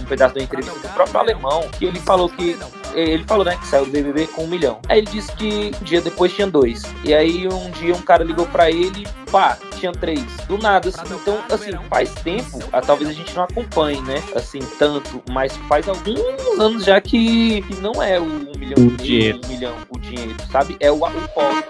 um 0.01 0.05
pedaço 0.09 0.35
da 0.35 0.43
entrevista 0.43 0.73
do 0.79 0.89
próprio 0.95 1.19
alemão, 1.21 1.69
que 1.79 1.85
ele 1.85 2.01
falou 2.01 2.29
que. 2.29 2.57
Ele 2.95 3.25
falou, 3.25 3.45
né, 3.45 3.57
que 3.61 3.67
saiu 3.67 3.85
do 3.85 3.91
BBB 3.91 4.27
com 4.29 4.45
um 4.45 4.47
milhão. 4.47 4.79
Aí 4.89 4.99
ele 4.99 5.09
disse 5.11 5.31
que 5.33 5.71
um 5.81 5.85
dia 5.85 6.01
depois 6.01 6.33
tinha 6.33 6.47
dois. 6.47 6.83
E 7.05 7.13
aí 7.13 7.47
um 7.47 7.71
dia 7.71 7.95
um 7.95 8.01
cara 8.01 8.25
ligou 8.25 8.47
pra 8.47 8.71
ele, 8.71 9.07
pá, 9.31 9.59
tinha 9.79 9.93
três. 9.93 10.25
Do 10.49 10.59
nada, 10.59 10.89
assim. 10.89 11.15
Então, 11.15 11.39
assim, 11.51 11.73
faz 11.89 12.11
tempo, 12.15 12.59
ah, 12.73 12.81
talvez 12.81 13.11
a 13.11 13.13
gente 13.13 13.35
não 13.35 13.45
acompanhe, 13.45 14.01
né, 14.03 14.23
assim, 14.35 14.61
tanto, 14.79 15.23
mas 15.31 15.57
faz 15.69 15.89
alguns 15.89 16.19
anos 16.59 16.85
já 16.85 17.01
que, 17.01 17.63
que 17.63 17.75
não 17.77 18.03
é 18.03 18.19
o 18.19 18.25
um 18.25 18.53
milhão 18.57 18.87
O 18.87 18.91
dinheiro. 18.97 19.41
um 19.45 19.49
milhão, 19.49 19.77
o 19.91 19.99
dinheiro, 19.99 20.35
sabe? 20.51 20.77
É 20.81 20.91
o, 20.91 20.97
o 20.97 21.29
polo. 21.29 21.65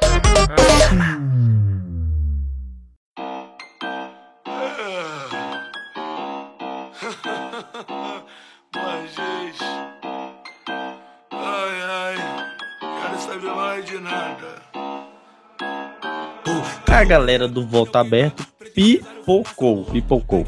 A 16.97 17.05
galera 17.05 17.47
do 17.47 17.62
Volta 17.62 18.01
Aberto 18.01 18.42
pipocou, 18.74 19.84
pipocou. 19.84 20.47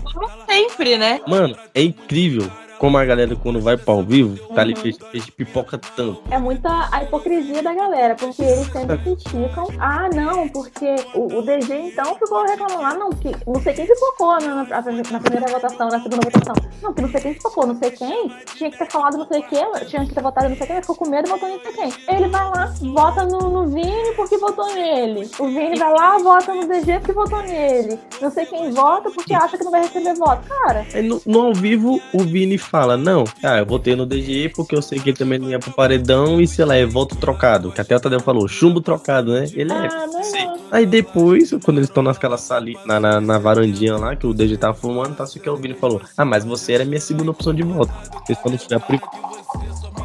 Sempre, 0.48 0.96
né? 0.96 1.20
Mano, 1.26 1.54
é 1.74 1.82
incrível 1.82 2.50
como 2.78 2.96
a 2.96 3.04
galera 3.04 3.34
quando 3.36 3.60
vai 3.60 3.76
para 3.76 3.92
ao 3.92 4.02
vivo, 4.02 4.38
tá 4.54 4.62
ali 4.62 4.74
fez, 4.76 4.96
fez 5.10 5.28
pipoca 5.30 5.78
tanto. 5.78 6.22
É 6.30 6.38
muita 6.38 6.88
a 6.92 7.02
hipocrisia 7.02 7.62
da 7.62 7.74
galera, 7.74 8.14
porque 8.14 8.42
eles 8.42 8.66
sempre 8.66 8.98
criticam. 9.02 9.66
Ah, 9.78 10.08
não, 10.14 10.48
porque 10.48 10.96
o, 11.14 11.38
o 11.38 11.42
DG 11.42 11.74
então 11.74 12.14
ficou 12.14 12.44
reclamando 12.44 12.82
lá, 12.82 12.94
não, 12.94 13.10
que 13.10 13.34
não 13.46 13.60
sei 13.60 13.74
quem 13.74 13.86
pipocou 13.86 14.40
na, 14.40 14.64
na, 14.64 14.64
na 14.64 15.20
primeira 15.20 15.46
votação, 15.52 15.88
na 15.88 16.00
segunda 16.00 16.30
votação. 16.30 16.54
Não, 16.82 16.94
que 16.94 17.02
não 17.02 17.10
sei 17.10 17.20
quem 17.20 17.34
pipocou, 17.34 17.66
não 17.66 17.74
sei 17.74 17.90
quem, 17.90 18.30
tinha 18.54 18.70
que 18.70 18.78
ter 18.78 18.90
falado 18.90 19.18
não 19.18 19.26
sei 19.26 19.40
o 19.40 19.42
que, 19.42 19.86
tinha 19.86 20.06
que 20.06 20.14
ter 20.14 20.22
votado 20.22 20.48
não 20.48 20.56
sei 20.56 20.66
quem, 20.66 20.76
mas 20.76 20.86
ficou 20.86 20.96
com 20.96 21.10
medo 21.10 21.28
e 21.28 21.30
votou 21.30 21.48
não 21.48 21.60
sei 21.60 21.72
quem. 21.72 21.92
Ele 22.14 22.28
vai 22.28 22.44
lá, 22.50 22.72
vota 22.80 23.24
no, 23.24 23.50
no 23.50 23.66
Vini 23.68 24.14
porque 24.14 24.38
votou 24.38 24.72
nele. 24.74 25.28
O 25.38 25.46
Vini 25.46 25.78
vai 25.78 25.92
lá, 25.92 26.18
vota 26.18 26.54
no 26.54 26.68
DG 26.68 26.98
porque 27.00 27.12
votou 27.12 27.42
nele. 27.42 27.98
Não 28.20 28.30
sei 28.30 28.46
quem 28.46 28.70
vota 28.70 29.10
porque 29.10 29.34
acha 29.34 29.58
que 29.58 29.64
não 29.64 29.70
vai 29.70 29.82
receber 29.82 30.14
voto. 30.14 30.46
Cara, 30.48 30.86
no, 31.02 31.20
no 31.26 31.40
ao 31.40 31.54
vivo, 31.54 32.00
o 32.12 32.18
Vini 32.18 32.58
fala, 32.68 32.96
não, 32.96 33.24
ah, 33.42 33.58
eu 33.58 33.66
votei 33.66 33.96
no 33.96 34.06
DG 34.06 34.50
porque 34.54 34.74
eu 34.74 34.82
sei 34.82 34.98
que 34.98 35.10
ele 35.10 35.16
também 35.16 35.38
não 35.38 35.48
ia 35.50 35.58
pro 35.58 35.72
paredão 35.72 36.40
e 36.40 36.46
sei 36.46 36.64
lá, 36.64 36.76
é 36.76 36.84
voto 36.84 37.16
trocado. 37.16 37.72
Que 37.72 37.80
até 37.80 37.96
o 37.96 38.00
Tadeu 38.00 38.20
falou, 38.20 38.46
chumbo 38.48 38.80
trocado, 38.80 39.32
né? 39.32 39.46
Ele 39.54 39.72
é. 39.72 39.76
ah, 39.76 40.06
não, 40.06 40.22
Sim. 40.22 40.48
Aí 40.70 40.84
depois, 40.84 41.50
quando 41.64 41.78
eles 41.78 41.88
estão 41.88 42.02
naquela 42.02 42.36
sala, 42.36 42.66
na, 42.84 43.00
na, 43.00 43.20
na 43.20 43.38
varandinha 43.38 43.96
lá, 43.96 44.14
que 44.16 44.26
o 44.26 44.34
DG 44.34 44.56
tava 44.56 44.74
fumando, 44.74 45.14
tá, 45.14 45.26
só 45.26 45.38
que 45.38 45.48
o 45.48 45.56
Vini 45.56 45.74
falou, 45.74 46.00
ah, 46.16 46.24
mas 46.24 46.44
você 46.44 46.74
era 46.74 46.84
minha 46.84 47.00
segunda 47.00 47.30
opção 47.30 47.54
de 47.54 47.62
voto. 47.62 47.92
Vocês 48.26 48.38
quando 48.38 48.58
tiver 48.58 48.80
por 48.80 48.98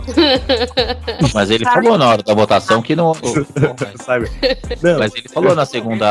Mas 1.34 1.50
ele 1.50 1.66
falou 1.66 1.98
na 1.98 2.10
hora 2.10 2.24
da 2.24 2.34
votação 2.34 2.82
que 2.82 2.96
não. 2.96 3.14
sabe? 4.04 4.30
Não, 4.82 5.00
Mas 5.00 5.16
ele 5.16 5.30
falou 5.30 5.56
na 5.56 5.66
segunda. 5.66 6.06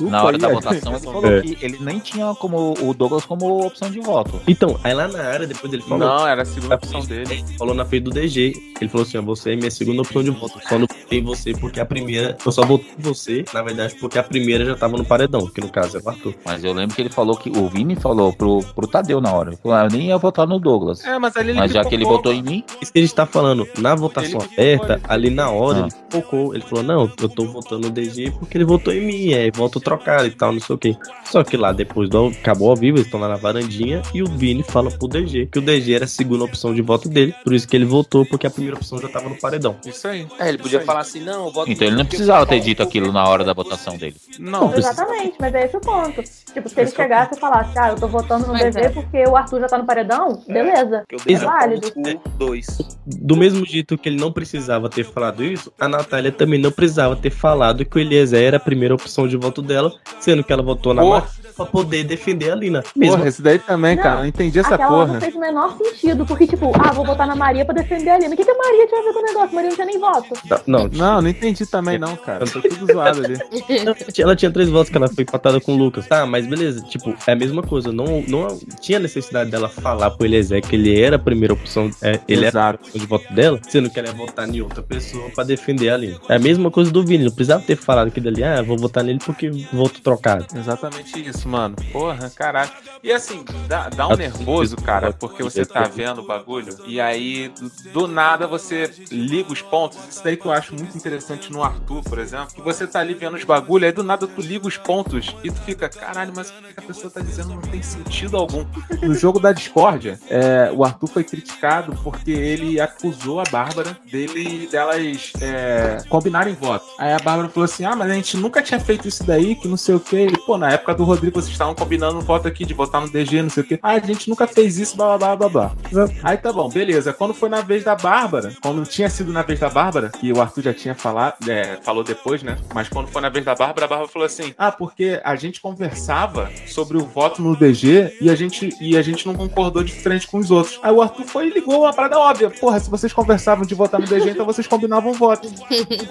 Na 0.00 0.24
hora 0.24 0.36
aí, 0.36 0.40
da 0.40 0.48
votação, 0.48 0.94
ele 0.94 1.04
falou 1.04 1.26
É. 1.26 1.40
que 1.42 1.58
ele 1.64 1.78
nem 1.80 1.98
tinha 1.98 2.34
como 2.34 2.74
o 2.80 2.94
Douglas 2.94 3.24
como 3.24 3.66
opção 3.66 3.90
de 3.90 4.00
voto. 4.00 4.40
Então, 4.46 4.78
aí 4.82 4.94
lá 4.94 5.08
na 5.08 5.22
área, 5.22 5.46
depois 5.46 5.71
ele 5.72 5.82
falou. 5.82 5.98
Não, 5.98 6.26
era 6.26 6.42
a 6.42 6.44
segunda 6.44 6.74
opção 6.74 7.00
dele. 7.00 7.32
Ele 7.32 7.44
falou 7.58 7.74
na 7.74 7.84
frente 7.84 8.04
do 8.04 8.10
DG. 8.10 8.52
Ele 8.80 8.88
falou 8.90 9.06
assim: 9.06 9.18
ó, 9.18 9.22
você 9.22 9.52
é 9.52 9.56
minha 9.56 9.70
segunda 9.70 10.02
opção 10.02 10.22
de 10.22 10.30
voto. 10.30 10.58
Só 10.68 10.78
não 10.78 10.86
votei 10.86 11.18
em 11.18 11.22
você 11.22 11.52
porque 11.52 11.80
a 11.80 11.86
primeira. 11.86 12.36
Eu 12.44 12.52
só 12.52 12.64
votei 12.64 12.90
em 12.98 13.02
você, 13.02 13.44
na 13.52 13.62
verdade, 13.62 13.94
porque 14.00 14.18
a 14.18 14.22
primeira 14.22 14.64
já 14.64 14.74
tava 14.74 14.96
no 14.96 15.04
paredão, 15.04 15.46
que 15.46 15.60
no 15.60 15.68
caso 15.68 15.98
é 15.98 16.00
o 16.02 16.08
Arthur. 16.08 16.34
Mas 16.44 16.64
eu 16.64 16.72
lembro 16.72 16.94
que 16.96 17.02
ele 17.02 17.10
falou 17.10 17.36
que. 17.36 17.50
O 17.50 17.68
Vini 17.68 17.94
falou 17.96 18.32
pro, 18.32 18.60
pro 18.74 18.86
Tadeu 18.86 19.20
na 19.20 19.32
hora. 19.32 19.50
Ele 19.50 19.58
falou, 19.62 19.76
ah, 19.78 19.84
eu 19.84 19.90
nem 19.90 20.08
ia 20.08 20.18
votar 20.18 20.46
no 20.46 20.58
Douglas. 20.58 21.04
É, 21.04 21.18
mas 21.18 21.36
ali 21.36 21.50
ele 21.50 21.58
Mas 21.58 21.72
já 21.72 21.84
que 21.84 21.94
ele 21.94 22.04
votou 22.04 22.32
em 22.32 22.42
mim, 22.42 22.64
Isso 22.80 22.92
que 22.92 22.98
a 22.98 23.02
gente 23.02 23.14
tá 23.14 23.26
falando, 23.26 23.66
na 23.78 23.94
votação 23.94 24.40
aberta, 24.40 24.94
ele- 24.94 25.02
ali 25.08 25.30
na 25.30 25.50
hora, 25.50 25.84
Ah. 25.84 25.88
ele 25.88 25.94
focou. 26.10 26.54
Ele 26.54 26.64
falou: 26.64 26.84
não, 26.84 27.10
eu 27.20 27.28
tô 27.28 27.44
votando 27.46 27.88
no 27.88 27.90
DG 27.90 28.30
porque 28.38 28.56
ele 28.58 28.64
votou 28.64 28.92
em 28.92 29.00
mim, 29.06 29.32
é 29.32 29.50
voto 29.50 29.78
trocado 29.80 30.26
e 30.26 30.30
tal, 30.30 30.52
não 30.52 30.60
sei 30.60 30.74
o 30.74 30.78
quê. 30.78 30.96
Só 31.24 31.44
que 31.44 31.56
lá 31.56 31.72
depois 31.72 32.08
do 32.08 32.26
acabou 32.28 32.70
ao 32.70 32.76
vivo, 32.76 32.96
eles 32.98 33.06
estão 33.06 33.20
lá 33.20 33.28
na 33.28 33.36
varandinha 33.36 34.02
e 34.14 34.22
o 34.22 34.26
Vini 34.26 34.62
fala 34.62 34.90
pro 34.90 35.08
DG 35.08 35.46
que 35.50 35.58
o 35.58 35.61
DG 35.62 35.94
era 35.94 36.04
a 36.04 36.08
segunda 36.08 36.44
opção 36.44 36.74
de 36.74 36.82
voto 36.82 37.08
dele, 37.08 37.34
por 37.44 37.52
isso 37.52 37.66
que 37.66 37.76
ele 37.76 37.84
votou, 37.84 38.26
porque 38.26 38.46
a 38.46 38.50
primeira 38.50 38.76
opção 38.76 38.98
já 38.98 39.08
tava 39.08 39.28
no 39.28 39.38
paredão. 39.38 39.76
Isso 39.86 40.06
aí. 40.06 40.26
É, 40.38 40.48
ele 40.48 40.58
podia 40.58 40.80
falar 40.80 41.00
assim, 41.00 41.20
não, 41.20 41.46
eu 41.46 41.52
voto 41.52 41.70
então 41.70 41.86
ele 41.86 41.96
não 41.96 42.04
precisava 42.04 42.46
ter 42.46 42.56
voto 42.56 42.64
dito 42.64 42.82
aquilo 42.82 43.12
na 43.12 43.26
hora 43.28 43.44
da 43.44 43.52
votação 43.52 43.96
dele. 43.96 44.16
Não, 44.38 44.74
Exatamente, 44.74 45.34
mas 45.38 45.54
é 45.54 45.64
esse 45.64 45.76
o 45.76 45.80
ponto. 45.80 46.22
Tipo, 46.52 46.68
se 46.68 46.80
ele 46.80 46.90
chegasse 46.90 47.34
e 47.34 47.40
falasse, 47.40 47.78
ah, 47.78 47.90
eu 47.90 47.96
tô 47.96 48.08
votando 48.08 48.46
no 48.46 48.54
DG 48.54 48.78
é. 48.78 48.88
porque 48.88 49.24
o 49.26 49.36
Arthur 49.36 49.60
já 49.60 49.68
tá 49.68 49.78
no 49.78 49.86
paredão, 49.86 50.42
beleza. 50.46 51.04
Eu 51.10 51.18
dei 51.24 51.36
É 51.36 51.38
válido. 51.38 51.92
o 51.96 52.28
dois. 52.38 52.66
Do 53.06 53.36
mesmo 53.36 53.64
jeito 53.66 53.96
que 53.96 54.08
ele 54.08 54.16
não 54.16 54.32
precisava 54.32 54.88
ter 54.88 55.04
falado 55.04 55.44
isso, 55.44 55.72
a 55.78 55.88
Natália 55.88 56.32
também 56.32 56.60
não 56.60 56.70
precisava 56.70 57.16
ter 57.16 57.30
falado 57.30 57.84
que 57.84 57.96
o 57.96 58.00
Eliezer 58.00 58.42
era 58.42 58.56
a 58.56 58.60
primeira 58.60 58.94
opção 58.94 59.26
de 59.26 59.36
voto 59.36 59.62
dela, 59.62 59.92
sendo 60.20 60.44
que 60.44 60.52
ela 60.52 60.62
votou 60.62 60.94
na 60.94 61.04
Mar... 61.04 61.28
pra 61.52 61.66
poder 61.66 62.04
defender 62.04 62.50
a 62.50 62.54
Lina. 62.54 62.82
Mesmo 62.96 63.16
Porra, 63.16 63.28
esse 63.28 63.42
daí 63.42 63.58
também, 63.58 63.96
Não, 63.96 64.02
cara. 64.02 64.16
Não 64.20 64.26
entendi 64.26 64.58
essa 64.58 64.74
Aquela 64.74 64.90
porra. 64.90 65.12
não 65.14 65.20
fez 65.20 65.34
o 65.34 65.40
menor 65.40 65.76
sentido, 65.76 66.26
porque, 66.26 66.46
tipo, 66.46 66.72
ah, 66.78 66.92
vou 66.92 67.04
votar 67.04 67.26
na 67.26 67.34
Maria 67.36 67.64
pra 67.64 67.74
defender 67.74 68.10
a 68.10 68.18
Lina. 68.18 68.34
O 68.34 68.36
que, 68.36 68.44
que 68.44 68.50
a 68.50 68.56
Maria 68.56 68.86
tinha 68.86 69.00
a 69.00 69.04
ver 69.04 69.12
com 69.12 69.18
o 69.18 69.22
negócio? 69.22 69.48
A 69.50 69.52
Maria 69.54 69.68
não 69.70 69.74
tinha 69.76 69.86
nem 69.86 69.98
voto. 69.98 70.34
Não, 70.66 70.88
Não, 70.88 71.22
não 71.22 71.28
entendi 71.28 71.66
também, 71.66 71.98
não, 71.98 72.16
cara. 72.16 72.44
Tô 72.46 72.60
tudo 72.60 72.92
zoado 72.92 73.24
ali. 73.24 73.38
Ela 74.18 74.36
tinha 74.36 74.50
três 74.50 74.68
votos 74.68 74.90
que 74.90 74.96
ela 74.96 75.08
foi 75.08 75.22
empatada 75.22 75.60
com 75.60 75.74
o 75.74 75.76
Lucas. 75.76 76.06
Tá, 76.06 76.24
mas 76.26 76.46
beleza. 76.46 76.80
Tipo, 76.82 77.14
é 77.26 77.32
a 77.32 77.36
mesma 77.36 77.62
coisa. 77.62 77.92
Não, 77.92 78.22
não 78.28 78.58
tinha 78.80 78.98
necessidade 78.98 79.50
dela 79.50 79.68
falar 79.68 80.10
pro 80.10 80.26
Eliezer 80.26 80.62
que 80.62 80.76
ele 80.76 81.00
era 81.00 81.16
a 81.16 81.18
primeira 81.18 81.52
opção. 81.54 81.90
é, 82.02 82.20
ele 82.28 82.44
era 82.44 82.48
Exato. 82.48 82.78
a 82.82 82.86
opção 82.86 83.00
de 83.00 83.06
voto 83.06 83.32
dela, 83.32 83.60
sendo 83.68 83.90
que 83.90 83.98
ela 83.98 84.08
ia 84.08 84.14
votar 84.14 84.48
em 84.48 84.60
outra 84.60 84.82
pessoa 84.82 85.28
pra 85.34 85.44
defender 85.44 85.90
ali. 85.90 86.16
É 86.28 86.36
a 86.36 86.38
mesma 86.38 86.70
coisa 86.70 86.90
do 86.90 87.04
Vini. 87.04 87.24
Não 87.24 87.30
precisava 87.32 87.62
ter 87.62 87.76
falado 87.76 88.08
aquilo 88.08 88.28
ali. 88.28 88.42
Ah, 88.44 88.62
vou 88.62 88.76
votar 88.78 89.02
nele 89.04 89.18
porque 89.24 89.50
voto 89.72 90.00
trocado. 90.00 90.46
Exatamente 90.56 91.28
isso, 91.28 91.41
mano. 91.48 91.76
Porra, 91.92 92.30
caralho. 92.30 92.70
E 93.02 93.12
assim, 93.12 93.44
dá, 93.66 93.88
dá 93.88 94.08
um 94.08 94.16
nervoso, 94.16 94.76
cara, 94.76 95.12
porque 95.12 95.42
você 95.42 95.64
tá 95.64 95.82
vendo 95.82 96.20
o 96.20 96.26
bagulho 96.26 96.76
e 96.86 97.00
aí 97.00 97.52
do, 97.92 98.06
nada 98.06 98.46
você 98.46 98.90
liga 99.10 99.52
os 99.52 99.62
pontos. 99.62 99.98
Isso 100.08 100.22
daí 100.22 100.36
que 100.36 100.46
eu 100.46 100.52
acho 100.52 100.74
muito 100.74 100.96
interessante 100.96 101.52
no 101.52 101.62
Arthur, 101.62 102.02
por 102.02 102.18
exemplo. 102.18 102.54
Que 102.54 102.62
você 102.62 102.86
tá 102.86 103.00
ali 103.00 103.14
vendo 103.14 103.34
os 103.34 103.44
bagulho, 103.44 103.84
aí 103.84 103.92
do 103.92 104.02
nada 104.02 104.26
tu 104.26 104.40
liga 104.40 104.66
os 104.66 104.76
pontos 104.76 105.34
e 105.42 105.50
tu 105.50 105.60
fica, 105.62 105.88
caralho, 105.88 106.32
mas 106.34 106.50
o 106.50 106.52
que 106.52 106.78
a 106.78 106.82
pessoa 106.82 107.10
tá 107.10 107.20
dizendo 107.20 107.50
não 107.50 107.62
tem 107.62 107.82
sentido 107.82 108.36
algum. 108.36 108.64
No 109.02 109.14
jogo 109.14 109.40
da 109.40 109.52
discórdia, 109.52 110.18
é, 110.28 110.70
o 110.74 110.84
Arthur 110.84 111.08
foi 111.08 111.24
criticado 111.24 111.96
porque 112.02 112.30
ele 112.30 112.80
acusou 112.80 113.40
a 113.40 113.44
Bárbara 113.44 113.96
dele 114.10 114.68
delas 114.70 115.32
é, 115.40 115.98
combinarem 116.08 116.54
voto. 116.54 116.84
Aí 116.98 117.12
a 117.12 117.18
Bárbara 117.18 117.48
falou 117.48 117.64
assim: 117.64 117.84
Ah, 117.84 117.96
mas 117.96 118.10
a 118.10 118.14
gente 118.14 118.36
nunca 118.36 118.62
tinha 118.62 118.80
feito 118.80 119.08
isso 119.08 119.24
daí, 119.24 119.54
que 119.54 119.68
não 119.68 119.76
sei 119.76 119.94
o 119.94 120.00
que. 120.00 120.26
Pô, 120.46 120.56
na 120.56 120.70
época 120.70 120.94
do 120.94 121.04
Rodrigo 121.04 121.31
vocês 121.32 121.52
estavam 121.52 121.74
combinando 121.74 122.18
um 122.18 122.22
voto 122.22 122.48
aqui 122.48 122.64
de 122.64 122.74
votar 122.74 123.00
no 123.00 123.08
DG, 123.08 123.42
não 123.42 123.50
sei 123.50 123.62
o 123.62 123.66
que. 123.66 123.78
Ah, 123.82 123.92
a 123.92 123.98
gente 123.98 124.28
nunca 124.28 124.46
fez 124.46 124.78
isso, 124.78 124.96
blá 124.96 125.18
blá 125.18 125.36
blá 125.36 125.48
blá 125.48 125.72
blá. 125.92 126.08
Aí 126.22 126.36
tá 126.36 126.52
bom, 126.52 126.68
beleza. 126.68 127.12
Quando 127.12 127.34
foi 127.34 127.48
na 127.48 127.60
vez 127.60 127.84
da 127.84 127.94
Bárbara, 127.94 128.52
quando 128.62 128.84
tinha 128.86 129.08
sido 129.08 129.32
na 129.32 129.42
vez 129.42 129.58
da 129.60 129.68
Bárbara, 129.68 130.10
que 130.10 130.32
o 130.32 130.40
Arthur 130.40 130.62
já 130.62 130.74
tinha 130.74 130.94
falado, 130.94 131.36
é, 131.48 131.78
falou 131.82 132.04
depois, 132.04 132.42
né? 132.42 132.58
Mas 132.74 132.88
quando 132.88 133.08
foi 133.08 133.22
na 133.22 133.28
vez 133.28 133.44
da 133.44 133.54
Bárbara, 133.54 133.86
a 133.86 133.88
Bárbara 133.88 134.08
falou 134.10 134.26
assim: 134.26 134.54
Ah, 134.56 134.72
porque 134.72 135.20
a 135.24 135.36
gente 135.36 135.60
conversava 135.60 136.50
sobre 136.66 136.96
o 136.96 137.04
voto 137.04 137.42
no 137.42 137.56
DG 137.56 138.16
e 138.20 138.30
a 138.30 138.34
gente, 138.34 138.70
e 138.80 138.96
a 138.96 139.02
gente 139.02 139.26
não 139.26 139.34
concordou 139.34 139.82
de 139.82 139.92
frente 139.92 140.26
com 140.26 140.38
os 140.38 140.50
outros. 140.50 140.78
Aí 140.82 140.92
o 140.92 141.02
Arthur 141.02 141.24
foi 141.24 141.48
e 141.48 141.50
ligou 141.50 141.82
uma 141.82 141.92
parada 141.92 142.18
óbvia. 142.18 142.50
Porra, 142.50 142.78
se 142.80 142.90
vocês 142.90 143.12
conversavam 143.12 143.64
de 143.64 143.74
votar 143.74 144.00
no 144.00 144.06
DG, 144.06 144.30
então 144.30 144.46
vocês 144.46 144.66
combinavam 144.66 145.12
o 145.12 145.14
voto. 145.14 145.48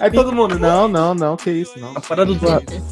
Aí 0.00 0.10
todo 0.10 0.32
mundo, 0.32 0.58
não, 0.58 0.88
não, 0.88 1.14
não, 1.14 1.36
que 1.36 1.50
isso, 1.50 1.78
não. 1.78 1.96
A 1.96 2.00
parada 2.00 2.34
do. 2.34 2.48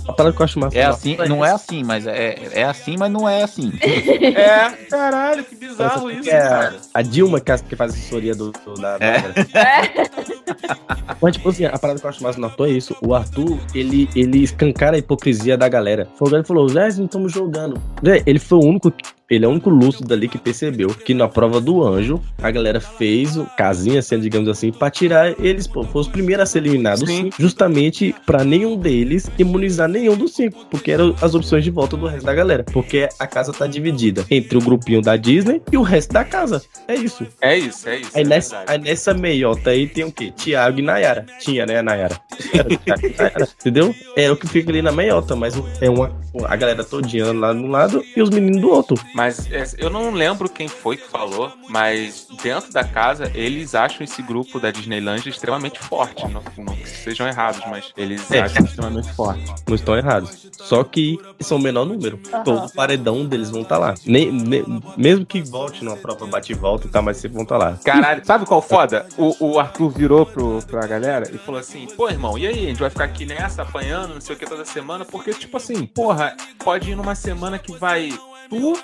A 0.09 0.13
parada 0.13 0.35
que 0.35 0.41
eu 0.41 0.45
acho 0.45 0.59
massa. 0.59 0.79
É 0.79 0.85
assim, 0.85 1.17
não 1.29 1.45
é 1.45 1.51
assim, 1.53 1.83
mas 1.83 2.07
é, 2.07 2.20
é 2.53 2.65
assim, 2.65 2.97
mas 2.99 3.11
não 3.11 3.29
é 3.29 3.43
assim. 3.43 3.73
É, 3.81 4.71
caralho, 4.89 5.45
que 5.45 5.55
bizarro 5.55 6.11
isso, 6.11 6.23
que 6.23 6.31
é 6.31 6.39
cara. 6.41 6.77
a 6.93 7.03
Dilma 7.03 7.41
que, 7.41 7.57
que 7.59 7.77
faz 7.77 7.93
assessoria 7.93 8.35
do, 8.35 8.53
do- 8.53 8.75
da. 8.75 8.97
É. 9.01 9.21
da- 9.21 11.17
Mas, 11.21 11.37
tipo 11.37 11.49
assim, 11.49 11.65
a 11.65 11.79
parada 11.79 11.99
que 12.01 12.07
eu 12.07 12.11
acho 12.11 12.23
mais 12.23 12.37
no 12.37 12.47
Arthur 12.47 12.67
é 12.67 12.71
isso. 12.71 12.97
O 13.03 13.15
Arthur, 13.15 13.59
ele, 13.75 14.09
ele 14.15 14.43
escancara 14.43 14.97
a 14.97 14.99
hipocrisia 14.99 15.57
da 15.57 15.69
galera. 15.69 16.09
Foi 16.17 16.33
ele 16.33 16.45
falou, 16.45 16.69
Zé, 16.69 16.89
não 16.97 17.05
estamos 17.07 17.33
jogando. 17.33 17.81
Zé, 18.05 18.23
ele 18.27 18.39
foi 18.39 18.59
o 18.59 18.63
único. 18.65 18.93
Ele 19.31 19.45
é 19.45 19.49
o 19.49 19.51
único 19.53 19.71
lúcido 19.71 20.13
ali 20.13 20.29
que 20.29 20.39
percebeu 20.39 20.89
que 20.89 21.15
na 21.15 21.29
prova 21.29 21.61
do 21.61 21.87
anjo, 21.87 22.21
a 22.43 22.51
galera 22.51 22.81
fez 22.81 23.37
o 23.37 23.45
casinha, 23.57 24.01
assim, 24.01 24.19
digamos 24.19 24.49
assim, 24.49 24.73
pra 24.73 24.91
tirar 24.91 25.35
eles, 25.39 25.67
pô, 25.67 25.85
foi 25.85 26.01
os 26.01 26.09
primeiros 26.09 26.43
a 26.43 26.47
ser 26.47 26.59
eliminados, 26.59 27.09
Sim. 27.09 27.31
justamente 27.39 28.15
pra 28.27 28.45
nenhum 28.45 28.77
deles 28.77 29.31
imunizar 29.39 29.89
nenhum 29.89 30.17
dos 30.17 30.35
cinco, 30.35 30.67
porque 30.71 30.91
eram 30.91 31.15
as 31.21 31.35
opções 31.35 31.63
de 31.65 31.71
volta 31.71 31.97
do 31.97 32.07
resto 32.07 32.27
da 32.27 32.35
galera. 32.35 32.65
Porque 32.65 33.09
a 33.19 33.27
casa 33.27 33.53
tá 33.53 33.67
dividida 33.67 34.25
entre 34.31 34.59
o 34.59 34.61
grupinho 34.61 35.01
da 35.01 35.17
Disney 35.17 35.63
e 35.71 35.77
o 35.77 35.83
resto 35.83 36.13
da 36.13 36.25
casa. 36.25 36.63
É 36.89 36.95
isso. 36.95 37.27
É 37.41 37.57
isso, 37.57 37.89
é 37.89 38.01
isso. 38.01 38.11
Aí 38.15 38.23
é 38.23 38.27
nessa, 38.27 38.65
aí 38.67 38.79
nessa 38.79 39.15
meiota 39.15 39.71
aí 39.71 39.87
tem 39.87 40.05
o 40.05 40.13
quê? 40.13 40.33
Tiago 40.37 40.79
e 40.79 40.83
Nayara. 40.83 41.27
Tinha, 41.39 41.67
né, 41.67 41.79
a 41.79 41.83
Nayara? 41.83 42.21
Nayara, 42.53 43.49
entendeu? 43.61 43.95
É 44.17 44.31
o 44.31 44.37
que 44.37 44.49
fica 44.49 44.71
ali 44.71 44.83
na 44.83 44.93
meiota, 44.93 45.37
mas 45.37 45.55
é 45.81 45.89
uma. 45.89 46.19
A 46.45 46.57
galera 46.57 46.85
todinha 46.85 47.33
lá 47.33 47.53
de 47.53 47.59
um 47.59 47.69
lado 47.69 48.05
e 48.17 48.23
os 48.23 48.31
meninos 48.31 48.61
do 48.61 48.71
outro. 48.71 48.97
Mas 49.21 49.51
é, 49.53 49.65
eu 49.77 49.91
não 49.91 50.11
lembro 50.13 50.49
quem 50.49 50.67
foi 50.67 50.97
que 50.97 51.07
falou, 51.07 51.53
mas 51.69 52.27
dentro 52.43 52.73
da 52.73 52.83
casa 52.83 53.31
eles 53.35 53.75
acham 53.75 54.03
esse 54.03 54.23
grupo 54.23 54.59
da 54.59 54.71
Disneylandia 54.71 55.29
extremamente 55.31 55.79
forte. 55.79 56.27
Não, 56.29 56.43
não 56.57 56.75
que 56.75 56.89
sejam 56.89 57.29
errados, 57.29 57.61
mas 57.69 57.93
eles 57.99 58.31
É. 58.31 58.41
acham 58.41 58.65
extremamente 58.65 59.13
forte. 59.13 59.45
Não 59.69 59.75
estão 59.75 59.95
errados. 59.95 60.49
Só 60.57 60.83
que 60.83 61.19
são 61.41 61.59
o 61.59 61.61
menor 61.61 61.85
número. 61.85 62.19
Todo 62.45 62.73
paredão 62.73 63.27
deles 63.27 63.51
vão 63.51 63.61
estar 63.61 63.77
lá. 63.77 63.95
Nem, 64.07 64.33
nem- 64.33 64.65
mesmo 64.97 65.27
que 65.27 65.43
volte 65.43 65.85
numa 65.85 65.99
própria 65.99 66.27
bate-volta 66.27 66.87
e 66.87 66.91
tal, 66.91 67.03
mas 67.03 67.19
sempre 67.19 67.35
vão 67.35 67.43
estar 67.43 67.59
lá. 67.59 67.79
Caralho, 67.85 68.25
sabe 68.25 68.47
qual 68.47 68.63
foda? 68.63 69.07
O, 69.19 69.37
o 69.53 69.59
Arthur 69.61 69.91
virou 69.91 70.25
pro, 70.25 70.63
pra 70.67 70.87
galera 70.87 71.31
e 71.31 71.37
falou 71.37 71.61
assim: 71.61 71.87
pô, 71.95 72.09
irmão, 72.09 72.39
e 72.39 72.47
aí? 72.47 72.65
A 72.65 72.69
gente 72.71 72.81
vai 72.81 72.89
ficar 72.89 73.05
aqui 73.05 73.27
nessa, 73.27 73.63
apanhando, 73.63 74.15
não 74.15 74.21
sei 74.21 74.35
o 74.35 74.39
que, 74.39 74.47
toda 74.47 74.65
semana, 74.65 75.05
porque, 75.05 75.35
tipo 75.35 75.57
assim, 75.59 75.85
porra, 75.85 76.35
pode 76.65 76.91
ir 76.91 76.95
numa 76.97 77.15
semana 77.15 77.59
que 77.59 77.73
vai 77.77 78.11
tu, 78.51 78.77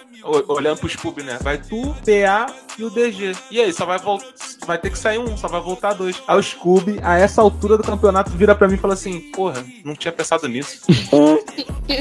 olhando 0.48 0.78
pro 0.78 0.88
Scooby, 0.88 1.22
né? 1.22 1.38
Vai 1.42 1.58
tu, 1.58 1.94
PA 2.04 2.46
e 2.78 2.84
o 2.84 2.90
DG. 2.90 3.32
E 3.50 3.60
aí, 3.60 3.72
só 3.72 3.84
vai 3.86 3.98
voltar. 3.98 4.26
Vai 4.66 4.78
ter 4.78 4.90
que 4.90 4.98
sair 4.98 5.18
um, 5.18 5.36
só 5.36 5.46
vai 5.48 5.60
voltar 5.60 5.92
dois. 5.92 6.20
Aí 6.26 6.36
o 6.38 6.42
Scooby, 6.42 6.98
a 7.02 7.16
essa 7.18 7.40
altura 7.40 7.76
do 7.76 7.82
campeonato, 7.84 8.30
vira 8.32 8.54
pra 8.54 8.66
mim 8.68 8.74
e 8.74 8.78
fala 8.78 8.94
assim: 8.94 9.20
porra, 9.32 9.64
não 9.84 9.94
tinha 9.94 10.12
pensado 10.12 10.48
nisso. 10.48 10.80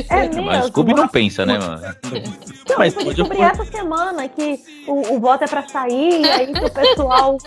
É 0.09 0.27
mesmo. 0.27 0.43
Mas 0.43 0.65
o 0.65 0.67
Scooby 0.69 0.93
não 0.95 1.07
pensa, 1.07 1.45
né, 1.45 1.59
mano? 1.59 1.79
Não, 1.79 2.77
Mas 2.77 2.95
eu 2.95 3.03
descobrir 3.03 3.21
ocorrer. 3.21 3.51
essa 3.51 3.65
semana 3.65 4.27
que 4.27 4.59
o, 4.87 5.13
o 5.15 5.19
voto 5.19 5.43
é 5.43 5.47
pra 5.47 5.67
sair, 5.67 6.21
e 6.21 6.25
aí 6.27 6.51
o 6.51 6.71
pessoal 6.71 7.37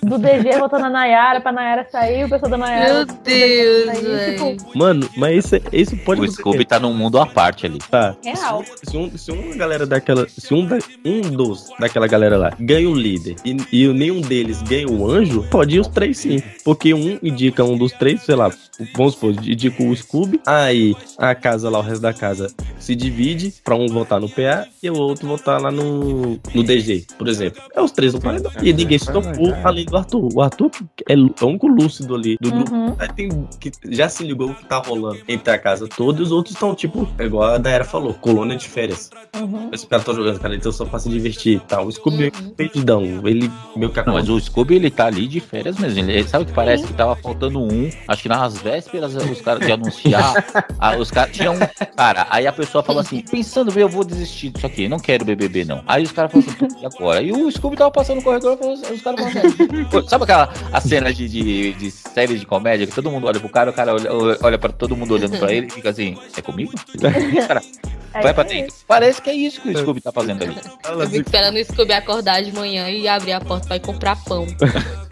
do 0.00 0.16
DG 0.16 0.56
votou 0.58 0.78
na 0.78 0.88
Nayara 0.88 1.40
pra 1.40 1.50
Nayara 1.50 1.88
sair, 1.90 2.24
o 2.24 2.28
pessoal 2.28 2.50
da 2.52 2.56
Nayara. 2.58 2.94
Meu 2.94 3.06
Deus, 3.06 3.86
sair, 3.86 4.04
velho. 4.04 4.56
tipo, 4.56 4.78
Mano, 4.78 5.10
mas 5.16 5.44
isso, 5.46 5.56
isso 5.72 5.96
pode 6.04 6.20
O 6.20 6.30
Scooby 6.30 6.64
tá 6.64 6.78
num 6.78 6.94
mundo 6.94 7.18
à 7.18 7.26
parte 7.26 7.66
ali. 7.66 7.78
Tá. 7.90 8.14
Real. 8.24 8.64
Se, 8.84 8.96
um, 8.96 9.18
se 9.18 9.32
uma 9.32 9.56
galera 9.56 9.84
daquela. 9.84 10.28
Se 10.28 10.54
um, 10.54 10.64
da- 10.66 10.78
um 11.04 11.20
dos 11.22 11.70
daquela 11.80 12.06
galera 12.06 12.36
lá 12.38 12.52
ganha 12.70 12.88
o 12.88 12.94
líder 12.94 13.36
e, 13.44 13.56
e 13.72 13.88
nenhum 13.88 14.20
deles 14.20 14.62
ganha 14.62 14.88
o 14.88 15.08
anjo, 15.10 15.44
pode 15.50 15.76
ir 15.76 15.80
os 15.80 15.88
três 15.88 16.18
sim. 16.18 16.40
Porque 16.64 16.94
um 16.94 17.18
indica 17.22 17.64
um 17.64 17.76
dos 17.76 17.92
três, 17.92 18.22
sei 18.22 18.36
lá, 18.36 18.50
vamos 18.94 19.14
supor, 19.14 19.32
indica 19.32 19.82
o 19.82 19.94
Scooby, 19.94 20.40
aí 20.46 20.94
a 21.18 21.34
casa 21.34 21.68
lá, 21.68 21.78
o 21.78 21.82
resto 21.82 22.02
da 22.02 22.12
casa 22.12 22.52
se 22.78 22.94
divide 22.94 23.52
pra 23.64 23.74
um 23.74 23.86
votar 23.88 24.20
no 24.20 24.28
PA 24.28 24.66
e 24.82 24.88
o 24.88 24.96
outro 24.96 25.26
votar 25.26 25.60
lá 25.60 25.70
no, 25.70 26.38
no 26.54 26.62
DG, 26.62 27.06
por 27.18 27.28
exemplo. 27.28 27.60
É 27.74 27.80
os 27.80 27.90
três 27.90 28.14
no 28.14 28.20
paredão. 28.20 28.52
E 28.62 28.72
ninguém 28.72 28.98
se 28.98 29.12
tocou 29.12 29.52
além 29.64 29.84
do 29.84 29.96
Arthur. 29.96 30.28
O 30.32 30.40
Arthur 30.40 30.70
é 31.08 31.14
é 31.14 31.44
o 31.44 31.48
único 31.48 31.66
lúcido 31.66 32.14
ali 32.14 32.36
do. 32.40 32.50
Uhum. 32.50 32.96
Tem 33.16 33.28
que 33.58 33.70
já 33.88 34.08
se 34.08 34.24
ligou 34.24 34.50
o 34.50 34.54
que 34.54 34.64
tá 34.64 34.78
rolando 34.78 35.20
entre 35.28 35.52
a 35.52 35.58
casa 35.58 35.88
toda 35.88 36.20
e 36.20 36.22
os 36.22 36.32
outros 36.32 36.54
estão, 36.54 36.74
tipo, 36.74 37.08
é 37.18 37.24
igual 37.24 37.54
a 37.54 37.58
Daera 37.58 37.84
falou, 37.84 38.14
colônia 38.14 38.56
de 38.56 38.68
férias. 38.68 39.10
Uhum. 39.36 39.70
Esse 39.72 39.86
cara 39.86 40.02
tá 40.02 40.12
jogando, 40.12 40.38
cara, 40.38 40.54
então 40.54 40.70
só 40.72 40.84
pra 40.84 40.98
se 40.98 41.08
divertir 41.08 41.56
e 41.56 41.60
tal. 41.60 41.86
O 41.86 41.92
Scooby 41.92 42.24
é 42.24 42.30
Uhum. 42.40 42.54
Perdidão, 42.68 43.02
ele 43.24 43.50
meio 43.76 43.90
que 43.90 44.02
Não, 44.06 44.14
mas 44.14 44.28
o 44.28 44.38
Scooby, 44.40 44.74
ele 44.76 44.90
tá 44.90 45.06
ali 45.06 45.26
de 45.26 45.40
férias 45.40 45.78
mesmo. 45.78 45.98
Ele, 46.00 46.26
sabe 46.28 46.44
que 46.44 46.52
parece 46.52 46.86
que 46.86 46.92
tava 46.92 47.16
faltando 47.16 47.60
um. 47.62 47.90
Acho 48.06 48.22
que 48.22 48.28
nas 48.28 48.58
vésperas 48.58 49.14
os 49.14 49.40
caras 49.40 49.64
de 49.66 49.72
anunciar. 49.72 50.34
a- 50.78 50.96
os 50.96 51.10
caras 51.10 51.32
tinham 51.34 51.54
um. 51.54 51.58
Cara, 51.96 52.26
aí 52.30 52.46
a 52.46 52.52
pessoa 52.52 52.82
falou 52.82 53.00
assim: 53.00 53.22
pensando 53.22 53.72
bem, 53.72 53.82
eu 53.82 53.88
vou 53.88 54.04
desistir 54.04 54.50
disso 54.50 54.66
aqui. 54.66 54.88
Não 54.88 54.98
quero 54.98 55.24
BBB, 55.24 55.64
não. 55.64 55.82
Aí 55.86 56.02
os 56.02 56.12
caras 56.12 56.32
falaram 56.32 56.50
assim: 56.50 56.66
"Pô, 56.66 56.80
e 56.80 56.86
agora? 56.86 57.22
E 57.22 57.32
o 57.32 57.50
Scooby 57.50 57.76
tava 57.76 57.90
passando 57.90 58.16
no 58.16 58.22
corredor 58.22 58.58
assim- 58.60 58.92
os 58.94 59.02
caras 59.02 59.20
falaram 59.20 59.48
assim: 59.48 59.84
"Pô, 59.90 60.02
Sabe 60.02 60.24
aquela 60.24 60.52
a 60.72 60.80
cena 60.80 61.12
de, 61.12 61.28
de, 61.28 61.72
de 61.74 61.90
série 61.90 62.38
de 62.38 62.46
comédia 62.46 62.86
que 62.86 62.94
todo 62.94 63.10
mundo 63.10 63.26
olha 63.26 63.38
pro 63.40 63.48
cara, 63.48 63.70
o 63.70 63.72
cara 63.72 63.94
olha, 63.94 64.10
olha 64.42 64.58
pra 64.58 64.70
todo 64.72 64.96
mundo 64.96 65.14
olhando 65.14 65.38
pra 65.38 65.52
ele 65.52 65.66
e 65.66 65.70
fica 65.70 65.90
assim: 65.90 66.16
é 66.36 66.42
comigo? 66.42 66.72
Cara, 67.46 67.62
É 68.12 68.22
vai 68.22 68.34
pra 68.34 68.42
dentro. 68.42 68.74
Parece 68.86 69.22
que 69.22 69.30
é 69.30 69.34
isso 69.34 69.60
que 69.60 69.70
o 69.70 69.78
Scooby 69.78 70.00
tá 70.00 70.10
fazendo 70.10 70.42
ali. 70.42 70.56
Eu 70.84 71.10
fico 71.10 71.28
esperando 71.28 71.56
o 71.56 71.64
Scooby 71.64 71.92
acordar 71.92 72.42
de 72.42 72.52
manhã 72.52 72.88
e 72.88 73.06
abrir 73.06 73.32
a 73.32 73.40
porta 73.40 73.66
pra 73.66 73.76
ir 73.76 73.80
comprar 73.80 74.16
pão. 74.24 74.46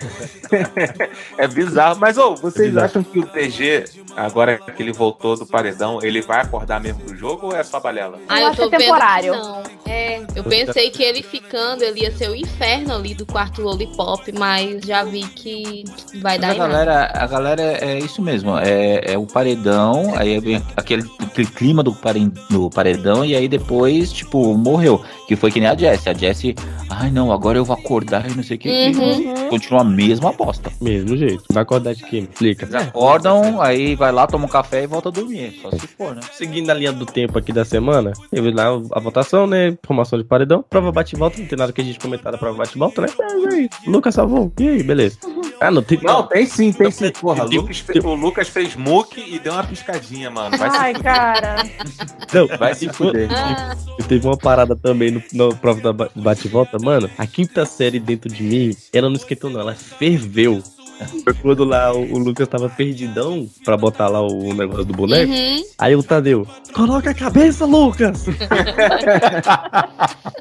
É 1.36 1.46
bizarro. 1.46 1.98
Mas, 2.00 2.16
ô, 2.18 2.34
vocês 2.34 2.76
É 2.76 2.80
acham 2.80 3.02
que 3.02 3.18
o 3.18 3.26
DG, 3.26 3.84
agora 4.16 4.58
que 4.58 4.82
ele 4.82 4.92
voltou 4.92 5.36
do 5.36 5.46
paredão, 5.46 5.98
ele 6.02 6.20
vai 6.22 6.40
acordar 6.40 6.80
mesmo 6.80 7.00
pro 7.00 7.16
jogo 7.16 7.46
ou 7.48 7.56
é 7.56 7.62
só 7.62 7.80
balela? 7.80 8.18
Ah, 8.28 8.38
Eu 8.38 8.42
eu 8.42 8.48
acho 8.48 8.68
tô 8.68 8.74
é 8.74 8.78
temporário. 8.78 9.32
que 9.32 9.38
não. 9.38 9.62
É, 9.86 10.22
eu 10.34 10.44
pensei 10.44 10.90
que 10.90 11.02
ele 11.02 11.22
ficando, 11.22 11.82
ele 11.82 12.00
ia 12.00 12.12
ser 12.12 12.28
o 12.28 12.34
inferno 12.36 12.94
ali 12.94 13.14
do 13.14 13.24
quarto 13.24 13.62
Lollipop, 13.62 14.30
mas 14.38 14.84
já 14.84 15.02
vi 15.04 15.22
que 15.28 15.84
vai 16.20 16.38
dar 16.38 16.48
Mas 16.48 16.56
em 16.56 16.60
a 16.60 16.68
nada. 16.68 16.84
galera, 16.84 17.12
a 17.14 17.26
galera 17.26 17.62
é 17.62 17.98
isso 17.98 18.20
mesmo, 18.20 18.56
é, 18.58 19.12
é 19.12 19.18
o 19.18 19.26
paredão, 19.26 20.14
aí 20.16 20.38
vem 20.40 20.62
aquele, 20.76 21.10
aquele 21.20 21.48
clima 21.48 21.82
do, 21.82 21.94
pare, 21.94 22.26
do 22.50 22.68
paredão, 22.70 23.24
e 23.24 23.34
aí 23.34 23.48
depois, 23.48 24.12
tipo, 24.12 24.54
morreu. 24.56 25.02
Que 25.26 25.36
foi 25.36 25.50
que 25.50 25.60
nem 25.60 25.68
a 25.68 25.74
Jessie. 25.76 26.08
A 26.08 26.14
Jessie, 26.14 26.54
Ai, 26.90 27.10
não, 27.10 27.30
agora 27.30 27.58
eu 27.58 27.64
vou 27.66 27.76
acordar 27.76 28.30
e 28.30 28.34
não 28.34 28.42
sei 28.42 28.56
o 28.56 28.60
que. 28.60 28.68
Uhum. 28.70 29.48
Continua 29.50 29.82
a 29.82 29.84
mesma 30.06 30.30
aposta. 30.30 30.70
Mesmo 30.80 31.16
jeito. 31.16 31.42
Vai 31.52 31.62
acordar 31.62 31.94
de 31.94 32.02
quê? 32.04 32.20
Me 32.20 32.28
Explica. 32.28 32.64
Eles 32.64 32.74
acordam, 32.74 33.60
aí 33.60 33.94
vai 33.94 34.12
lá, 34.12 34.26
toma 34.26 34.44
um 34.44 34.48
café 34.48 34.84
e 34.84 34.86
volta 34.86 35.08
a 35.08 35.12
dormir. 35.12 35.58
Só 35.62 35.70
se 35.70 35.86
for, 35.88 36.14
né? 36.14 36.20
Seguindo 36.32 36.70
a 36.70 36.74
linha 36.74 36.92
do 36.92 37.04
tempo 37.06 37.38
aqui 37.38 37.52
da 37.52 37.64
semana, 37.64 38.12
teve 38.30 38.50
lá 38.50 38.66
a 38.92 39.00
votação, 39.00 39.46
né? 39.46 39.76
Formação 39.84 40.18
de 40.18 40.24
paredão. 40.24 40.64
Prova 40.68 40.92
bate-volta, 40.92 41.38
não 41.40 41.46
tem 41.46 41.58
nada 41.58 41.72
que 41.72 41.80
a 41.80 41.84
gente 41.84 41.98
comentar 41.98 42.30
da 42.32 42.38
prova 42.38 42.58
bate-volta, 42.58 43.02
né? 43.02 43.08
Mas 43.18 43.54
aí, 43.54 43.68
Lucas 43.86 44.14
salvou. 44.14 44.52
E 44.58 44.68
aí, 44.68 44.82
beleza. 44.82 45.18
Ah, 45.60 45.70
não 45.70 45.82
tem. 45.82 45.98
Não, 46.02 46.22
tem 46.22 46.46
sim, 46.46 46.72
tem 46.72 46.90
sim. 46.90 47.10
Porra, 47.10 47.48
tem- 47.48 47.58
Lucas 47.58 47.78
fe- 47.78 47.98
o 47.98 48.14
Lucas 48.14 48.48
fez 48.48 48.76
muque 48.76 49.20
e 49.20 49.38
deu 49.40 49.52
uma 49.52 49.64
piscadinha, 49.64 50.30
mano. 50.30 50.56
Vai 50.56 50.68
Ai, 50.68 50.94
se 50.94 51.02
cara. 51.02 51.56
Não, 52.32 52.46
Vai 52.58 52.74
se 52.74 52.88
fuder. 52.90 53.28
Ah, 53.32 53.74
teve 54.06 54.26
uma 54.26 54.36
parada 54.36 54.76
também 54.76 55.10
no, 55.10 55.22
na 55.32 55.54
prova 55.56 55.80
da 55.80 55.92
ba- 55.92 56.10
bate-volta, 56.14 56.78
mano. 56.78 57.10
A 57.18 57.26
quinta 57.26 57.64
série 57.64 57.98
dentro 57.98 58.28
de 58.32 58.42
mim, 58.42 58.76
ela 58.92 59.08
não 59.08 59.16
esquentou, 59.16 59.48
não, 59.50 59.60
ela 59.60 59.74
ferveu. 59.78 60.62
Foi 61.24 61.34
quando 61.34 61.64
lá 61.64 61.92
o, 61.94 62.00
o 62.14 62.18
Lucas 62.18 62.48
tava 62.48 62.68
perdidão 62.68 63.48
pra 63.64 63.76
botar 63.76 64.08
lá 64.08 64.20
o 64.20 64.52
negócio 64.54 64.84
do 64.84 64.92
boneco. 64.94 65.30
uhum. 65.32 65.62
Aí 65.78 65.94
o 65.94 66.02
Tadeu, 66.02 66.46
coloca 66.72 67.10
a 67.10 67.14
cabeça, 67.14 67.64
Lucas! 67.64 68.26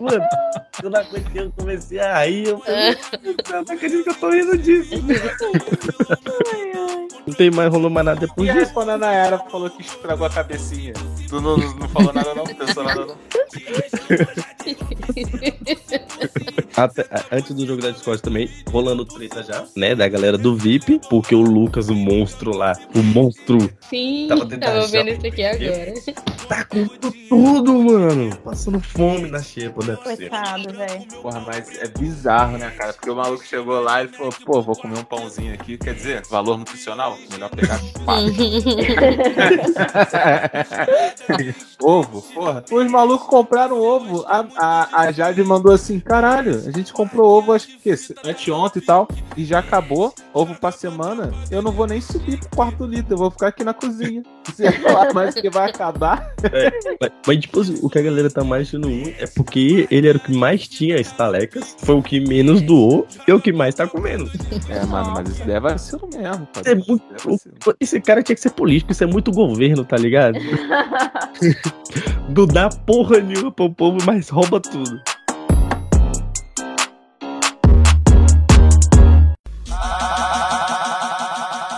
Mano, 0.02 0.24
eu 0.84 0.90
não 0.90 1.00
aguentei, 1.00 1.42
eu 1.44 1.52
comecei 1.58 2.00
a 2.00 2.24
rir. 2.26 2.48
Eu 2.48 2.60
falei, 2.60 2.98
eu 3.50 3.64
não 3.66 3.74
acredito 3.76 4.04
que 4.04 4.10
eu 4.10 4.16
tô 4.16 4.30
rindo 4.32 4.58
disso. 4.58 4.94
Não 7.28 7.34
tem 7.34 7.52
mais, 7.52 7.70
rolou 7.70 7.90
mais 7.90 8.06
nada 8.06 8.24
E 8.24 8.28
depois 8.28 8.50
aí, 8.50 8.60
disso. 8.60 8.74
quando 8.74 8.92
a 8.92 8.98
Nayara 8.98 9.38
falou 9.52 9.70
que 9.70 9.82
estragou 9.82 10.26
a 10.28 10.30
cabecinha? 10.30 10.94
Tu 11.28 11.42
não, 11.42 11.58
não 11.58 11.90
falou 11.90 12.14
nada, 12.14 12.34
não? 12.34 12.46
Pensou 12.46 12.84
nada, 12.86 13.06
não? 13.06 13.18
Até- 16.76 17.06
antes 17.32 17.54
do 17.54 17.66
jogo 17.66 17.82
da 17.82 17.92
Discord 17.92 18.22
também, 18.22 18.50
rolando 18.72 19.04
treta 19.04 19.44
já, 19.44 19.66
né? 19.76 19.94
Da 19.94 20.08
galera 20.08 20.38
do 20.38 20.47
VIP, 20.56 21.02
porque 21.10 21.36
o 21.36 21.42
Lucas, 21.42 21.90
o 21.90 21.96
monstro 21.96 22.56
lá, 22.56 22.74
o 22.96 23.00
monstro, 23.00 23.70
Sim, 23.90 24.28
Tava 24.28 24.46
tava, 24.46 24.86
vendo 24.88 25.12
isso 25.12 25.26
aqui 25.26 25.46
agora. 25.46 25.94
tá 26.50 26.66
com 26.66 26.86
tudo, 27.30 27.84
mano. 27.84 28.36
Passando 28.44 28.82
fome 28.82 29.30
na 29.30 29.42
xepa, 29.42 29.86
né? 29.86 29.96
Coitado, 29.96 30.74
velho. 30.74 31.06
Porra, 31.22 31.40
mas 31.48 31.78
é 31.80 31.88
bizarro, 31.88 32.58
né, 32.58 32.70
cara? 32.72 32.92
Porque 32.94 33.10
o 33.10 33.16
maluco 33.16 33.46
chegou 33.46 33.80
lá 33.80 34.04
e 34.04 34.10
falou, 34.10 34.34
pô, 34.46 34.62
vou 34.62 34.76
comer 34.76 34.98
um 34.98 35.04
pãozinho 35.04 35.54
aqui. 35.54 35.78
Quer 35.78 35.94
dizer, 35.94 36.24
valor 36.30 36.58
nutricional? 36.58 37.18
Melhor 37.32 37.50
pegar 37.50 37.80
ovo, 41.82 42.22
porra. 42.34 42.64
Os 42.70 42.92
malucos 42.92 43.28
compraram 43.28 43.80
ovo. 43.80 44.26
A, 44.28 44.46
a, 44.58 45.02
a 45.02 45.12
Jade 45.12 45.44
mandou 45.44 45.74
assim: 45.74 46.00
caralho, 46.00 46.64
a 46.68 46.72
gente 46.72 46.92
comprou 46.92 47.38
ovo, 47.38 47.54
acho 47.54 47.68
que 47.80 47.92
anteontem 48.26 48.82
e 48.82 48.86
tal, 48.86 49.08
e 49.36 49.46
já 49.46 49.60
acabou. 49.60 50.14
Ovo 50.38 50.54
pra 50.54 50.72
semana. 50.72 51.34
Eu 51.50 51.64
não 51.64 51.72
vou 51.72 51.88
nem 51.88 52.00
subir 52.00 52.38
pro 52.40 52.50
quarto 52.50 52.86
litro, 52.86 53.16
eu 53.16 53.18
vou 53.18 53.32
ficar 53.32 53.48
aqui 53.48 53.64
na 53.64 53.74
cozinha. 53.74 54.22
Se 54.54 54.68
é 54.68 54.72
falar 54.72 55.12
mais 55.12 55.34
que 55.34 55.50
vai 55.50 55.72
acabar. 55.72 56.32
Mas, 57.02 57.12
mas, 57.26 57.40
tipo 57.40 57.60
assim, 57.60 57.80
o 57.82 57.90
que 57.90 57.98
a 57.98 58.02
galera 58.04 58.30
tá 58.30 58.44
mais 58.44 58.68
achando 58.68 58.88
ruim 58.88 59.16
é 59.18 59.26
porque 59.26 59.88
ele 59.90 60.08
era 60.08 60.18
o 60.20 60.22
que 60.22 60.32
mais 60.32 60.68
tinha 60.68 60.98
estalecas, 60.98 61.76
foi 61.80 61.96
o 61.96 62.04
que 62.04 62.20
menos 62.20 62.62
doou 62.62 63.08
e 63.28 63.32
é 63.32 63.34
o 63.34 63.42
que 63.42 63.52
mais 63.52 63.74
tá 63.74 63.88
comendo. 63.88 64.30
É, 64.70 64.86
mano, 64.86 65.12
mas 65.12 65.30
isso 65.30 65.44
deve 65.44 65.78
ser 65.80 65.96
o 65.96 66.08
mesmo, 66.08 66.48
cara. 66.54 66.72
É 66.72 66.76
muito-. 66.76 67.76
Esse 67.80 68.00
cara 68.00 68.22
tinha 68.22 68.36
que 68.36 68.42
ser 68.42 68.52
político, 68.52 68.92
isso 68.92 69.04
é 69.04 69.08
muito 69.08 69.32
governo, 69.32 69.84
tá 69.84 69.98
ligado? 69.98 70.38
Não 72.30 72.46
dá 72.46 72.70
porra 72.70 73.20
nenhuma 73.20 73.52
pro 73.52 73.74
povo, 73.74 73.98
mas 74.06 74.30
rouba 74.30 74.60
tudo. 74.60 75.02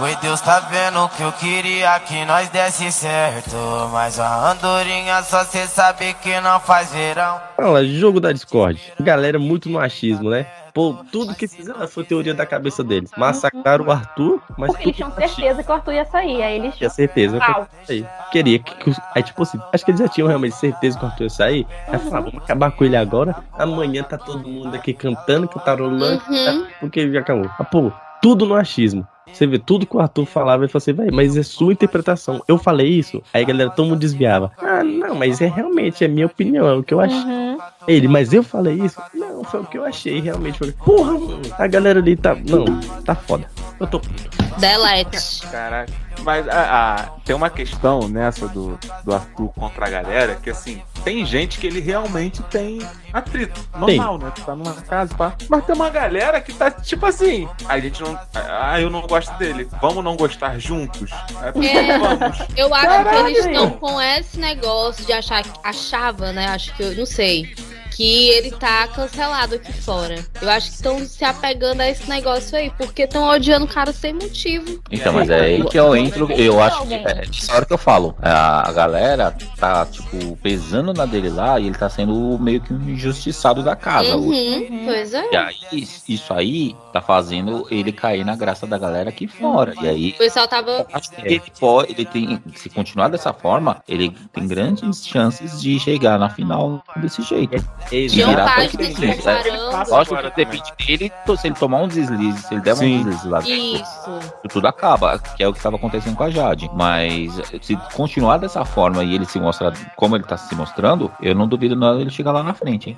Oi, 0.02 0.16
Deus 0.22 0.40
tá 0.40 0.62
vendo 0.62 1.10
que 1.10 1.22
eu 1.22 1.32
queria 1.34 2.00
que 2.00 2.24
nós 2.24 2.48
desse 2.50 2.90
certo. 2.90 3.56
Mas 3.92 4.18
a 4.18 4.52
andorinha 4.52 5.22
só 5.24 5.44
cê 5.44 5.68
sabe 5.68 6.14
que 6.22 6.40
não 6.40 6.58
faz 6.60 6.90
verão. 6.94 7.40
Fala, 7.58 7.84
jogo 7.86 8.22
da 8.22 8.32
Discord. 8.32 8.82
Galera 9.02 9.38
muito 9.38 9.68
no 9.70 9.78
achismo, 9.78 10.30
né? 10.30 10.46
Pô, 10.74 10.96
tudo 11.12 11.36
que 11.36 11.48
fizeram 11.50 11.86
foi 11.86 12.06
teoria 12.06 12.34
da 12.34 12.46
cabeça 12.46 12.82
deles. 12.82 13.12
Massacraram 13.18 13.86
o 13.88 13.92
Arthur, 13.92 14.42
mas 14.58 14.68
Porque 14.72 14.84
eles 14.86 14.96
tinham 14.96 15.12
certeza 15.12 15.64
que 15.64 15.70
o 15.70 15.74
Arthur 15.74 15.94
ia 15.94 16.06
sair. 16.06 16.42
Aí 16.44 16.56
eles. 16.56 16.76
Tinha 16.78 16.90
certeza. 16.90 17.36
eu 17.36 17.40
Pau. 17.42 17.68
falei, 17.86 18.06
Queria 18.32 18.60
que, 18.60 18.76
que 18.76 18.90
os- 18.92 19.00
Aí, 19.14 19.22
tipo 19.22 19.44
assim, 19.44 19.60
acho 19.74 19.84
que 19.84 19.92
eles 19.92 20.00
já 20.00 20.08
tinham 20.08 20.28
realmente 20.30 20.56
certeza 20.56 20.98
que 20.98 21.04
o 21.04 21.08
Arthur 21.10 21.24
ia 21.24 21.30
sair. 21.30 21.68
Aí 21.90 22.00
falaram, 22.00 22.26
vamos 22.32 22.44
acabar 22.44 22.72
com 22.72 22.86
ele 22.86 22.96
agora. 22.96 23.36
Amanhã 23.58 24.02
tá 24.04 24.18
todo 24.18 24.48
mundo 24.48 24.74
aqui 24.76 24.94
cantando, 24.94 25.50
cantarolando, 25.50 26.22
Uhum. 26.30 26.68
porque 26.80 27.02
ele 27.02 27.12
já 27.14 27.20
acabou. 27.20 27.50
Ah, 27.60 27.64
pô, 27.66 27.92
tudo 28.22 28.46
no 28.46 28.56
achismo. 28.56 29.06
Você 29.34 29.48
vê 29.48 29.58
tudo 29.60 29.86
que 29.86 29.96
o 29.96 30.00
Arthur 30.00 30.26
falava 30.26 30.66
e 30.66 30.68
falou 30.68 30.82
assim, 30.82 30.94
velho, 30.94 31.14
mas 31.14 31.38
é 31.38 31.44
sua 31.44 31.72
interpretação. 31.74 32.44
Eu 32.48 32.58
falei 32.58 32.88
isso. 32.88 33.22
Aí 33.34 33.44
a 33.44 33.48
galera 33.48 33.70
todo 33.70 33.88
mundo 33.88 34.00
desviava. 34.00 34.52
Ah, 34.58 34.84
não, 34.84 35.16
mas 35.16 35.42
é 35.42 35.48
realmente, 35.48 36.04
é 36.04 36.08
minha 36.08 36.26
opinião, 36.26 36.68
é 36.68 36.74
o 36.76 36.84
que 36.84 36.94
eu 36.94 37.00
achei. 37.00 37.18
Uhum. 37.20 37.58
Ele, 37.88 38.08
mas 38.08 38.34
eu 38.34 38.44
falei 38.44 38.76
isso? 38.76 39.02
Não, 39.14 39.44
foi 39.44 39.62
o 39.62 39.66
que 39.66 39.78
eu 39.78 39.86
achei, 39.86 40.20
realmente. 40.20 40.58
Foi... 40.60 40.72
Porra, 40.74 41.14
mano, 41.14 41.42
a 41.58 41.68
galera 41.68 42.00
ali 42.00 42.16
tá. 42.16 42.36
Não, 42.36 42.66
tá 43.04 43.16
foda. 43.16 43.50
Eu 43.80 43.88
tô 43.88 44.00
puto. 44.00 44.30
Delete. 44.60 45.42
Caraca. 45.50 45.92
Mas 46.24 46.48
a, 46.50 46.96
a- 46.96 47.04
tem 47.24 47.34
uma 47.34 47.50
questão 47.50 48.10
nessa 48.10 48.46
do, 48.48 48.78
do 49.06 49.14
Arthur 49.14 49.48
contra 49.54 49.88
a 49.88 49.90
galera 49.90 50.36
que 50.36 50.50
assim, 50.50 50.82
tem 51.04 51.26
gente 51.26 51.58
que 51.60 51.66
ele 51.66 51.80
realmente 51.80 52.44
tem 52.44 52.80
atrito. 53.14 53.58
Normal, 53.78 54.18
né? 54.18 54.32
Tu 54.36 54.42
tá 54.42 54.54
numa 54.54 54.74
casa, 54.74 55.16
pá. 55.16 55.34
Mas 55.48 55.66
tem 55.66 55.74
uma 55.74 55.90
galera 55.90 56.42
que 56.42 56.52
tá 56.54 56.70
tipo 56.70 57.06
assim. 57.06 57.48
A 57.70 57.80
gente 57.80 58.04
não. 58.04 58.20
Ah, 58.36 58.82
eu 58.82 58.90
não 58.90 59.02
gosto 59.08 59.19
dele. 59.38 59.68
Vamos 59.82 60.04
não 60.04 60.16
gostar 60.16 60.60
juntos? 60.60 61.12
É, 61.44 61.50
É. 61.68 61.98
Vamos. 61.98 62.38
Eu 62.56 62.74
acho 62.74 62.86
Caralho, 62.88 63.26
que 63.26 63.32
eles 63.32 63.46
estão 63.46 63.70
com 63.72 64.02
esse 64.02 64.40
negócio 64.40 65.06
de 65.06 65.14
achar 65.14 65.44
que 65.44 65.52
achava, 65.64 66.32
né? 66.32 66.48
Acho 66.48 66.74
que 66.76 66.84
eu 66.84 66.96
não 66.96 67.06
sei. 67.06 67.54
Que 67.96 68.30
ele 68.30 68.52
tá 68.52 68.88
cancelado 68.88 69.56
aqui 69.56 69.74
fora. 69.74 70.16
Eu 70.42 70.50
acho 70.50 70.68
que 70.70 70.76
estão 70.76 71.00
se 71.06 71.24
apegando 71.26 71.82
a 71.82 71.90
esse 71.90 72.10
negócio 72.10 72.58
aí, 72.58 72.72
porque 72.78 73.04
estão 73.04 73.28
odiando 73.28 73.66
o 73.66 73.68
cara 73.68 73.92
sem 73.92 74.14
motivo. 74.14 74.82
Então, 74.90 75.14
mas 75.14 75.30
é 75.30 75.40
aí 75.42 75.66
que 75.66 75.78
eu 75.78 75.96
entro, 75.96 76.32
eu 76.32 76.62
acho 76.62 76.86
que 76.88 76.94
é 76.94 77.04
nessa 77.04 77.54
hora 77.54 77.66
que 77.66 77.74
eu 77.74 77.78
falo. 77.78 78.16
A, 78.22 78.72
galera 78.72 79.36
tá, 79.58 79.86
tipo, 79.86 80.38
pesando 80.38 80.94
na 80.94 81.06
dele 81.06 81.30
lá 81.30 81.60
e 81.60 81.68
ele 81.68 81.76
tá 81.78 81.90
sendo 81.90 82.38
meio 82.40 82.62
que 82.62 82.74
um 82.74 82.90
injustiçado 82.90 83.62
da 83.64 83.76
casa. 83.76 84.16
hoje. 84.16 84.68
Uhum, 84.70 84.86
pois 84.86 85.14
é. 85.14 85.32
E 85.32 85.36
aí, 85.36 85.88
isso 86.08 86.34
aí 86.34 86.76
tá 86.94 87.02
fazendo 87.02 87.68
ele 87.70 87.92
cair 87.92 88.24
na 88.26 88.36
graça 88.36 88.66
da 88.66 88.78
galera 88.78 89.10
aqui 89.10 89.28
fora. 89.28 89.74
E 89.82 89.88
aí, 89.88 90.10
O 90.12 90.18
pessoal 90.18 90.48
tava. 90.48 90.88
acho 90.94 91.12
que 91.12 91.22
ele 91.22 91.42
pode, 91.60 91.92
ele 91.92 92.06
tem, 92.06 92.42
se 92.56 92.70
continuar 92.70 93.10
dessa 93.10 93.34
forma, 93.34 93.84
ele 93.88 94.16
tem 94.34 94.48
grandes 94.48 95.06
chances 95.06 95.62
de 95.62 95.80
chegar 95.80 96.18
na 96.20 96.30
final 96.30 96.84
desse 96.98 97.22
jeito. 97.24 97.56
Páginas 97.90 98.76
presidente. 98.76 99.18
comparando. 99.18 99.90
Lógico 99.90 100.18
que 100.18 100.36
depende 100.36 100.74
dele, 100.86 101.12
to- 101.26 101.38
se 101.38 101.48
ele 101.48 101.56
tomar 101.56 101.78
um 101.80 101.88
deslize, 101.88 102.38
se 102.44 102.54
ele 102.54 102.62
der 102.62 102.76
Sim. 102.76 103.00
um 103.00 103.04
deslize 103.04 103.28
lá 103.28 103.40
dentro, 103.40 103.82
Isso. 103.82 104.20
tudo 104.50 104.68
acaba, 104.68 105.18
que 105.20 105.42
é 105.44 105.48
o 105.48 105.52
que 105.52 105.58
estava 105.60 105.76
acontecendo 105.78 106.16
com 106.16 106.24
a 106.24 106.30
Jade. 106.30 106.70
Mas 106.74 107.34
se 107.62 107.76
continuar 107.94 108.38
dessa 108.38 108.64
forma 108.66 109.04
e 109.04 109.16
ele 109.16 109.26
se 109.26 109.40
mostrar 109.40 109.74
como 109.96 110.16
ele 110.16 110.24
tá 110.24 110.38
se 110.38 110.54
mostrando, 110.56 111.12
eu 111.22 111.34
não 111.34 111.48
duvido 111.48 111.76
nada 111.76 112.00
ele 112.00 112.10
chegar 112.10 112.32
lá 112.32 112.44
na 112.44 112.54
frente, 112.54 112.90
hein? 112.92 112.98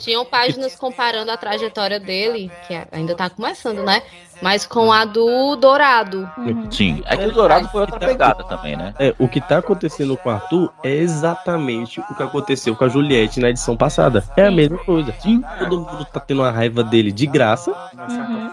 Tinham 0.00 0.24
páginas 0.24 0.74
comparando 0.76 1.30
a 1.30 1.36
trajetória 1.36 1.98
dele, 2.00 2.50
que 2.66 2.78
ainda 2.92 3.14
tá 3.14 3.30
começando, 3.30 3.82
né? 3.82 4.02
Mas 4.42 4.66
com 4.66 4.92
a 4.92 5.04
do 5.04 5.56
Dourado. 5.56 6.28
Sim, 6.70 7.02
é 7.06 7.16
que 7.16 7.26
o 7.26 7.32
Dourado 7.32 7.68
foi 7.68 7.82
outra 7.82 7.98
pegada 7.98 8.44
também, 8.44 8.76
né? 8.76 8.94
É, 8.98 9.14
o 9.18 9.28
que 9.28 9.40
tá 9.40 9.58
acontecendo 9.58 10.16
com 10.16 10.28
o 10.28 10.32
Arthur 10.32 10.72
é 10.82 10.94
exatamente 10.94 12.00
o 12.00 12.14
que 12.14 12.22
aconteceu 12.22 12.76
com 12.76 12.84
a 12.84 12.88
Juliette 12.88 13.40
na 13.40 13.50
edição 13.50 13.76
passada. 13.76 14.24
É 14.36 14.46
a 14.46 14.50
mesma 14.50 14.78
coisa. 14.78 15.14
Sim, 15.20 15.42
todo 15.58 15.80
mundo 15.80 16.04
tá 16.04 16.20
tendo 16.20 16.42
uma 16.42 16.50
raiva 16.50 16.84
dele 16.84 17.10
de 17.10 17.26
graça, 17.26 17.72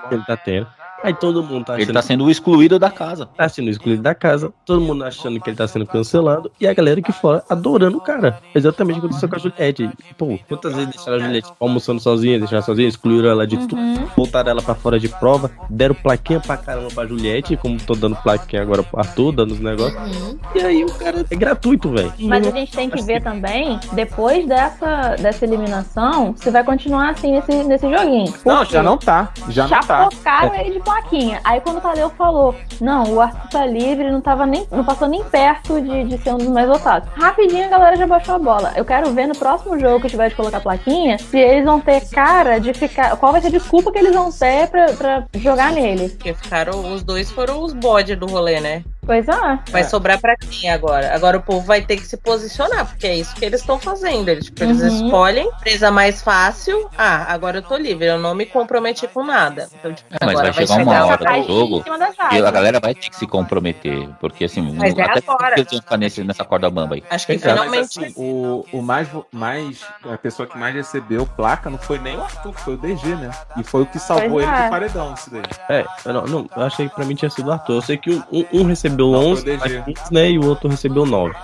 que 0.08 0.16
ele 0.16 0.24
tá 0.24 0.38
tendo. 0.38 0.68
Aí 1.04 1.14
todo 1.14 1.44
mundo 1.44 1.66
tá 1.66 1.74
achando 1.74 1.84
Ele 1.84 1.94
tá 1.94 2.02
sendo 2.02 2.32
excluído 2.32 2.80
da 2.80 2.90
casa. 2.90 3.26
tá 3.26 3.50
sendo 3.50 3.70
excluído 3.70 4.02
da 4.02 4.16
casa, 4.16 4.54
todo 4.66 4.80
mundo 4.80 5.04
achando 5.04 5.40
que 5.40 5.50
ele 5.50 5.58
tá 5.58 5.68
sendo 5.68 5.86
cancelado, 5.86 6.50
e 6.60 6.66
a 6.66 6.74
galera 6.74 7.00
aqui 7.00 7.12
fora 7.12 7.44
adorando 7.50 7.98
o 7.98 8.02
cara. 8.02 8.40
Exatamente 8.56 8.98
o 8.98 9.02
que 9.02 9.08
aconteceu 9.08 9.28
com 9.30 9.36
a 9.36 9.40
Juliette. 9.40 9.90
Pô, 10.18 10.40
quantas 10.48 10.74
vezes 10.74 10.90
deixaram 10.92 11.18
a 11.18 11.20
Juliette 11.20 11.52
almoçando 11.60 12.00
sozinha, 12.00 12.38
deixaram 12.40 12.58
ela 12.58 12.66
sozinha, 12.66 12.88
excluíram 12.88 13.30
ela 13.30 13.46
de 13.46 13.58
tudo, 13.68 13.76
voltaram 14.16 14.52
ela 14.52 14.62
pra 14.62 14.76
fora 14.76 15.00
de 15.00 15.10
prova, 15.10 15.52
deram 15.70 15.94
plaquinha 15.96 16.40
pra 16.40 16.56
caramba 16.56 16.88
pra 16.94 17.06
Juliette, 17.06 17.58
como 17.58 17.78
tô 17.78 17.96
dando 17.96 18.16
plaquinha 18.16 18.62
agora 18.62 18.82
pro 18.82 19.00
Arthur, 19.00 19.32
dando 19.34 19.52
os 19.52 19.60
negócios. 19.60 20.22
Uhum. 20.22 20.40
E 20.56 20.60
aí 20.62 20.84
o 20.84 20.94
cara 20.94 21.26
é 21.30 21.36
gratuito, 21.36 21.90
velho. 21.90 22.14
Mas 22.20 22.48
a 22.48 22.52
gente 22.52 22.72
tem 22.72 22.90
que 22.90 23.02
ver 23.02 23.22
também, 23.22 23.80
depois 23.92 24.48
dessa, 24.48 25.16
dessa 25.20 25.44
eliminação, 25.46 26.34
se 26.38 26.50
vai 26.50 26.64
continuar 26.64 27.10
assim 27.10 27.32
nesse, 27.32 27.64
nesse 27.64 27.90
joguinho. 27.90 28.34
Não, 28.46 28.58
Porque 28.60 28.74
já 28.74 28.84
não 28.84 28.98
tá. 28.98 29.32
Já 29.50 29.68
não 29.68 29.80
tá. 29.82 30.10
Chapocaram 30.10 30.56
ele 30.56 30.72
de 30.72 30.80
plaquinha. 30.94 31.42
Aí 31.44 31.60
quando 31.62 31.78
o 31.78 31.82
Tadeu 31.82 32.10
falou, 32.12 32.56
não, 32.80 33.14
o 33.14 33.22
Arthur 33.22 33.50
tá 33.50 33.66
livre, 33.66 34.12
não 34.12 34.22
tava 34.22 34.46
nem. 34.46 34.68
não 34.72 34.84
passou 34.84 35.08
nem 35.08 35.24
perto 35.24 35.82
de, 35.82 36.04
de 36.04 36.18
ser 36.20 36.34
um 36.34 36.38
dos 36.38 36.48
mais 36.48 36.68
votados. 36.68 37.10
Rapidinho 37.16 37.66
a 37.66 37.70
galera 37.70 37.96
já 37.96 38.06
baixou 38.06 38.36
a 38.36 38.40
bola. 38.40 38.74
Eu 38.76 38.86
quero 38.86 39.12
ver 39.12 39.28
no 39.28 39.36
próximo 39.36 39.80
jogo 39.80 40.02
que 40.02 40.10
tiver 40.10 40.30
de 40.30 40.36
colocar 40.36 40.60
plaquinha 40.62 41.18
se 41.18 41.38
eles 41.38 41.66
vão 41.66 41.80
ter 41.80 42.08
cara 42.10 42.60
de 42.60 42.74
ficar. 42.74 43.18
Qual 43.18 43.32
vai 43.32 43.42
ser 43.42 43.48
a 43.48 43.52
desculpa 43.52 43.92
que 43.92 43.98
eles 43.98 44.14
vão 44.14 44.32
ter 44.32 44.68
pra, 44.68 44.94
pra 44.94 45.26
jogar 45.36 45.72
nele. 45.72 46.10
Porque 46.10 46.34
ficaram, 46.34 46.94
os 46.94 47.04
dois 47.04 47.32
foram 47.32 47.62
os 47.62 47.74
bode 47.74 48.16
do 48.16 48.28
rolê, 48.28 48.60
né? 48.60 48.84
Pois 49.06 49.28
é. 49.28 49.60
Vai 49.70 49.84
sobrar 49.84 50.20
pra 50.20 50.36
quem 50.38 50.70
agora? 50.70 51.14
Agora 51.14 51.38
o 51.38 51.42
povo 51.42 51.66
vai 51.66 51.82
ter 51.82 51.98
que 51.98 52.06
se 52.06 52.16
posicionar, 52.18 52.86
porque 52.86 53.08
é 53.08 53.16
isso 53.16 53.36
que 53.36 53.44
eles 53.44 53.60
estão 53.62 53.78
fazendo. 53.80 54.30
Eles, 54.30 54.46
tipo, 54.46 54.64
eles 54.64 54.82
Uhum. 54.82 55.06
escolhem 55.06 55.50
presa 55.60 55.92
mais 55.92 56.22
fácil. 56.22 56.90
Ah, 56.98 57.26
agora 57.34 57.58
eu 57.58 57.62
tô 57.62 57.76
livre, 57.76 58.06
eu 58.06 58.18
não 58.20 58.34
me 58.34 58.46
comprometi 58.46 59.08
com 59.08 59.24
nada. 59.24 59.68
Então, 59.80 59.94
tipo, 59.94 60.08
É, 60.14 60.26
mas 60.26 60.30
agora 60.36 60.52
vai 60.52 60.68
chegar 60.68 60.84
uma 60.84 61.06
hora 61.06 61.30
a- 61.30 61.38
do 61.40 61.48
jogo 61.48 61.84
que 61.84 62.38
a 62.38 62.52
galera 62.52 62.80
vai 62.80 62.96
ter 62.96 63.10
que 63.10 63.16
se 63.16 63.28
comprometer. 63.28 64.08
Porque 64.20 64.46
assim, 64.46 64.62
Mas 64.74 64.98
é 64.98 65.02
até 65.02 65.20
agora. 65.20 65.48
porque 65.48 65.60
eles 65.62 65.72
vão 65.72 65.82
ficar 65.82 65.98
nesse, 65.98 66.24
nessa 66.24 66.46
corda 66.46 66.70
bamba 66.70 66.96
aí. 66.96 67.04
Acho 67.10 67.26
que 67.28 67.34
mas, 67.34 67.42
finalmente. 67.42 68.00
assim, 68.06 68.14
o, 68.16 68.66
o 68.72 68.82
mais, 68.82 69.08
mais. 69.32 69.82
A 70.12 70.18
pessoa 70.18 70.48
que 70.48 70.58
mais 70.58 70.74
recebeu 70.76 71.26
placa 71.26 71.70
não 71.70 71.78
foi 71.78 72.00
nem 72.00 72.18
o 72.18 72.24
Arthur, 72.24 72.54
foi 72.54 72.76
o 72.76 72.78
DG, 72.78 73.16
né? 73.16 73.32
E 73.58 73.64
foi 73.64 73.82
o 73.82 73.86
que 73.86 74.00
salvou 74.00 74.30
Pois 74.30 74.48
ele 74.48 74.56
é. 74.56 74.64
do 74.64 74.70
paredão, 74.70 75.14
isso 75.14 75.30
daí. 75.30 75.42
É, 75.70 75.86
eu 76.06 76.14
não, 76.14 76.24
não, 76.26 76.50
eu 76.56 76.64
achei 76.64 76.88
que 76.88 76.96
pra 76.96 77.06
mim 77.06 77.16
tinha 77.16 77.30
sido 77.30 77.48
o 77.50 77.52
Arthur. 77.52 77.74
Eu 77.76 77.82
sei 77.82 77.98
que 77.98 78.12
um, 78.12 78.24
um- 78.32 78.46
um 78.62 78.64
recebeu 78.94 79.10
o 79.10 79.16
11, 79.16 79.44
DG. 79.44 79.58
plaquinhas, 79.58 80.12
né? 80.12 80.30
E 80.30 80.40
o 80.40 80.46
outro 80.46 80.70
recebeu 80.70 81.06
9. 81.06 81.36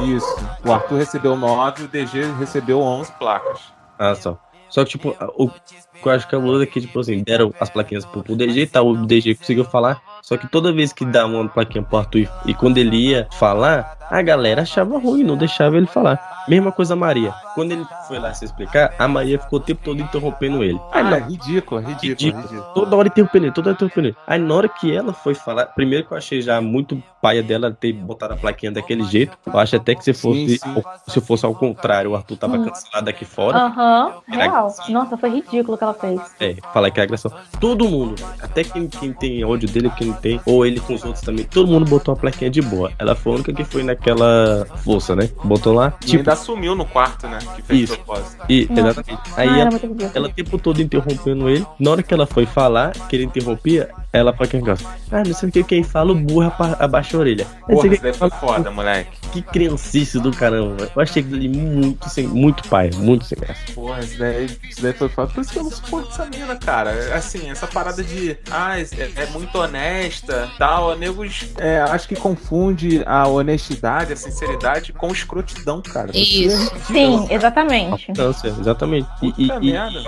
Isso. 0.00 0.36
O 0.64 0.72
Arthur 0.72 0.96
recebeu 0.96 1.36
9 1.36 1.84
o 1.84 1.88
DG 1.88 2.32
recebeu 2.38 2.80
11 2.80 3.12
placas. 3.12 3.60
Ah, 3.98 4.14
só. 4.14 4.38
Só 4.68 4.82
que, 4.84 4.90
tipo, 4.90 5.14
o 5.36 5.48
que 5.48 6.08
eu 6.08 6.12
acho 6.12 6.26
que 6.26 6.34
é 6.34 6.38
o 6.38 6.62
é 6.62 6.66
que, 6.66 6.80
tipo 6.80 6.98
assim, 6.98 7.22
deram 7.22 7.54
as 7.60 7.70
plaquinhas 7.70 8.04
pro, 8.04 8.24
pro 8.24 8.34
DG, 8.34 8.66
tá? 8.66 8.82
O 8.82 9.06
DG 9.06 9.36
conseguiu 9.36 9.64
falar. 9.64 10.02
Só 10.20 10.36
que 10.36 10.48
toda 10.48 10.72
vez 10.72 10.92
que 10.92 11.04
dá 11.04 11.26
uma 11.26 11.48
plaquinha 11.48 11.84
pro 11.84 11.98
Arthur 11.98 12.18
e, 12.18 12.28
e 12.46 12.54
quando 12.54 12.78
ele 12.78 12.96
ia 12.96 13.28
falar, 13.32 13.96
a 14.10 14.22
galera 14.22 14.62
achava 14.62 14.98
ruim, 14.98 15.22
não 15.24 15.36
deixava 15.36 15.76
ele 15.76 15.86
falar. 15.86 16.32
Mesma 16.46 16.70
coisa 16.70 16.92
a 16.92 16.96
Maria. 16.96 17.32
Quando 17.54 17.72
ele 17.72 17.86
foi 18.06 18.18
lá 18.18 18.34
se 18.34 18.44
explicar, 18.44 18.92
a 18.98 19.08
Maria 19.08 19.38
ficou 19.38 19.58
o 19.58 19.62
tempo 19.62 19.80
todo 19.82 20.00
interrompendo 20.02 20.62
ele. 20.62 20.78
Ah, 20.92 20.98
Aí, 20.98 21.04
não, 21.04 21.10
não, 21.20 21.26
ridículo, 21.28 21.80
ridículo, 21.80 22.08
ridículo. 22.10 22.42
ridículo. 22.42 22.74
Toda 22.74 22.96
hora 22.96 23.08
interrompendo 23.08 23.46
ele, 23.46 23.52
toda 23.54 23.68
hora 23.70 23.74
interrompendo 23.76 24.08
ele. 24.08 24.16
Aí 24.26 24.38
na 24.38 24.54
hora 24.54 24.68
que 24.68 24.94
ela 24.94 25.14
foi 25.14 25.34
falar, 25.34 25.66
primeiro 25.66 26.04
que 26.06 26.12
eu 26.12 26.18
achei 26.18 26.42
já 26.42 26.60
muito 26.60 27.02
paia 27.22 27.42
dela 27.42 27.70
ter 27.72 27.94
botado 27.94 28.34
a 28.34 28.36
plaquinha 28.36 28.70
daquele 28.70 29.04
jeito. 29.04 29.38
Eu 29.46 29.58
acho 29.58 29.76
até 29.76 29.94
que 29.94 30.04
se 30.04 30.12
fosse, 30.12 30.58
Sim, 30.58 30.74
sim. 30.74 30.82
se 31.08 31.20
fosse 31.22 31.46
ao 31.46 31.54
contrário, 31.54 32.10
o 32.10 32.14
Arthur 32.16 32.36
tava 32.36 32.58
Hum. 32.58 32.64
cancelado 32.66 33.08
aqui 33.08 33.24
fora. 33.24 33.56
Aham, 33.56 34.12
Era 34.30 34.42
real. 34.42 34.74
Nossa, 34.90 35.16
foi 35.16 35.30
ridículo 35.30 35.74
o 35.74 35.78
que 35.78 35.84
ela 35.84 35.94
fez. 35.94 36.20
É, 36.40 36.56
falar 36.74 36.90
que 36.90 37.00
é 37.00 37.02
agressão. 37.04 37.32
Todo 37.58 37.88
mundo, 37.88 38.16
até 38.42 38.62
quem, 38.64 38.86
quem 38.86 39.14
tem 39.14 39.42
ódio 39.44 39.66
dele, 39.70 39.90
quem 39.96 40.08
não 40.08 40.14
tem, 40.16 40.38
ou 40.44 40.66
ele 40.66 40.78
com 40.80 40.92
os 40.92 41.02
outros 41.04 41.24
também, 41.24 41.46
todo 41.46 41.68
mundo 41.68 41.88
botou 41.88 42.12
a 42.12 42.16
plaquinha 42.16 42.50
de 42.50 42.60
boa. 42.60 42.92
Ela 42.98 43.14
foi 43.14 43.32
a 43.32 43.34
única 43.36 43.52
que 43.54 43.64
foi 43.64 43.82
naquela 43.94 44.66
força, 44.84 45.14
né? 45.16 45.28
Botou 45.42 45.72
lá, 45.72 45.94
E 46.02 46.06
tipo, 46.06 46.18
ainda 46.18 46.36
sumiu 46.36 46.74
no 46.74 46.84
quarto, 46.84 47.26
né? 47.28 47.38
Que 47.56 47.62
fez 47.62 47.80
Isso. 47.82 47.96
propósito. 47.96 48.44
e, 48.48 48.66
Nossa. 48.68 48.80
exatamente. 48.80 49.22
Aí 49.36 49.48
Ah, 49.48 49.58
ela, 49.60 49.70
ela 50.14 50.28
o 50.28 50.32
tempo 50.32 50.58
todo 50.58 50.80
interrompendo 50.82 51.48
ele. 51.48 51.66
Na 51.78 51.90
hora 51.92 52.02
que 52.02 52.12
ela 52.12 52.26
foi 52.26 52.44
falar, 52.46 52.92
que 53.08 53.16
ele 53.16 53.24
interrompia, 53.24 53.88
ela 54.14 54.32
foi 54.32 54.46
aquele 54.46 54.62
negócio. 54.62 54.86
Ah, 55.10 55.22
não 55.26 55.34
sei 55.34 55.48
o 55.48 55.52
que, 55.52 55.64
quem 55.64 55.82
fala, 55.82 56.12
o 56.12 56.14
burro 56.14 56.42
apa- 56.46 56.76
abaixa 56.78 57.16
a 57.16 57.20
orelha. 57.20 57.46
Não 57.68 57.76
Porra, 57.76 57.88
daí 58.00 58.12
foi 58.14 58.30
foda, 58.30 58.70
moleque. 58.70 59.10
Que 59.32 59.42
criancice 59.42 60.20
do 60.20 60.30
caramba. 60.30 60.90
Eu 60.94 61.02
achei 61.02 61.22
ali 61.22 61.48
muito, 61.48 62.08
sem, 62.08 62.26
muito 62.26 62.68
pai, 62.68 62.90
muito 62.96 63.24
sem 63.24 63.36
graça. 63.38 63.60
Porra, 63.74 64.00
isso 64.00 64.18
daí, 64.18 64.46
isso 64.70 64.80
daí 64.82 64.92
foi 64.92 65.08
foda. 65.08 65.32
Por 65.32 65.40
isso 65.40 65.52
que 65.52 65.58
eu 65.58 65.64
não 65.64 65.70
suporto 65.70 66.08
essa 66.10 66.24
mina, 66.26 66.56
cara. 66.56 67.14
Assim, 67.14 67.50
essa 67.50 67.66
parada 67.66 68.02
de. 68.02 68.36
Ah, 68.50 68.78
é, 68.78 68.86
é 69.16 69.26
muito 69.32 69.58
honesta 69.58 70.48
tal. 70.58 70.92
A 70.92 70.96
negos. 70.96 71.46
É, 71.58 71.80
acho 71.80 72.06
que 72.08 72.14
confunde 72.14 73.02
a 73.06 73.26
honestidade, 73.26 74.12
a 74.12 74.16
sinceridade 74.16 74.92
com 74.92 75.08
escrotidão, 75.08 75.82
cara. 75.82 76.10
Isso. 76.14 76.72
Sim, 76.86 77.26
exatamente. 77.30 78.06
Sério, 78.14 78.56
exatamente. 78.60 79.08
E, 79.22 79.26
e, 79.28 79.32
Puta 79.48 79.58
e- 79.60 79.72
merda. 79.72 80.00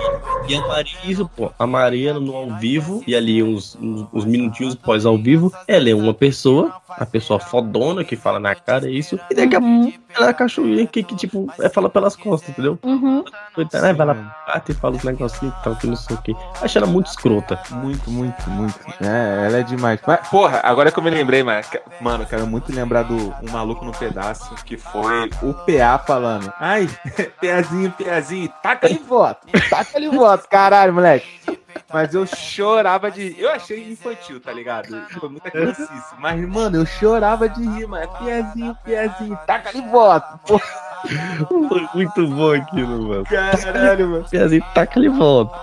E 0.47 0.55
a 0.55 0.61
Maria, 0.67 0.97
isso, 1.03 1.29
pô, 1.35 1.51
a 1.59 1.67
Maria 1.67 2.13
no 2.13 2.35
ao 2.35 2.55
vivo, 2.57 3.03
e 3.05 3.15
ali 3.15 3.43
uns, 3.43 3.75
uns 4.13 4.25
minutinhos 4.25 4.75
pós 4.75 5.05
ao 5.05 5.17
vivo, 5.17 5.51
ela 5.67 5.89
é 5.89 5.95
uma 5.95 6.13
pessoa, 6.13 6.73
a 6.89 7.05
pessoa 7.05 7.39
fodona 7.39 8.03
que 8.03 8.15
fala 8.15 8.39
na 8.39 8.53
cara, 8.55 8.87
é 8.87 8.91
isso, 8.91 9.19
e 9.29 9.35
daqui 9.35 9.55
a 9.55 9.61
pouco 9.61 9.93
ela 10.15 10.27
é 10.27 10.29
a 10.29 10.33
cachorrinha 10.33 10.85
que, 10.87 11.03
que, 11.03 11.15
tipo, 11.15 11.47
é 11.59 11.69
fala 11.69 11.89
pelas 11.89 12.15
costas, 12.15 12.49
entendeu? 12.49 12.77
uhum. 12.83 13.23
Coitada, 13.53 13.87
aí 13.87 13.93
vai 13.93 14.05
lá, 14.07 14.13
bate 14.47 14.71
e 14.71 14.75
fala 14.75 14.95
os 14.95 15.03
negocinhos 15.03 15.53
e 15.59 15.63
tal, 15.63 15.75
que 15.75 15.87
não 15.87 15.95
sei 15.95 16.15
o 16.15 16.21
que. 16.21 16.35
Acho 16.61 16.77
ela 16.77 16.87
muito 16.87 17.07
escrota. 17.07 17.59
Muito, 17.71 18.09
muito, 18.11 18.49
muito. 18.49 18.79
É, 19.01 19.45
ela 19.47 19.57
é 19.57 19.63
demais. 19.63 19.99
Mas, 20.05 20.27
porra, 20.29 20.59
agora 20.63 20.91
que 20.91 20.99
eu 20.99 21.03
me 21.03 21.09
lembrei, 21.09 21.41
mano, 21.43 21.63
ca- 21.71 21.81
mano, 21.99 22.23
eu 22.23 22.27
quero 22.27 22.45
muito 22.45 22.71
lembrar 22.73 23.03
do 23.03 23.15
Um 23.15 23.51
Maluco 23.51 23.83
no 23.83 23.91
Pedaço, 23.91 24.53
que 24.63 24.77
foi 24.77 25.29
o 25.41 25.53
PA 25.53 25.97
falando. 26.05 26.51
Ai, 26.59 26.87
PAzinho, 27.41 27.91
PAzinho, 27.91 28.49
taca 28.61 28.85
ali 28.87 28.99
voto. 28.99 29.47
Taca 29.69 29.97
ali 29.97 30.07
voto, 30.09 30.47
caralho, 30.49 30.93
moleque. 30.93 31.25
Mas 31.91 32.13
eu 32.13 32.25
chorava 32.25 33.09
de. 33.11 33.35
Eu 33.39 33.49
achei 33.51 33.91
infantil, 33.91 34.39
tá 34.39 34.51
ligado? 34.51 34.87
Foi 35.19 35.29
muita 35.29 35.49
criancice. 35.51 36.15
Mas, 36.19 36.39
mano, 36.47 36.77
eu 36.77 36.85
chorava 36.85 37.47
de 37.47 37.61
rir, 37.61 37.87
mano. 37.87 38.07
Piazinho, 38.19 38.77
piazinho, 38.83 39.39
taca 39.45 39.69
ali 39.69 39.81
voto. 39.81 40.39
Porra, 40.45 40.65
Foi 41.69 41.87
muito 41.93 42.27
bom 42.27 42.51
aquilo, 42.53 43.07
mano. 43.07 43.23
caralho, 43.25 44.09
mano. 44.09 44.25
Piazinho, 44.29 44.63
taca 44.73 44.99
ali 44.99 45.09
volta. 45.09 45.57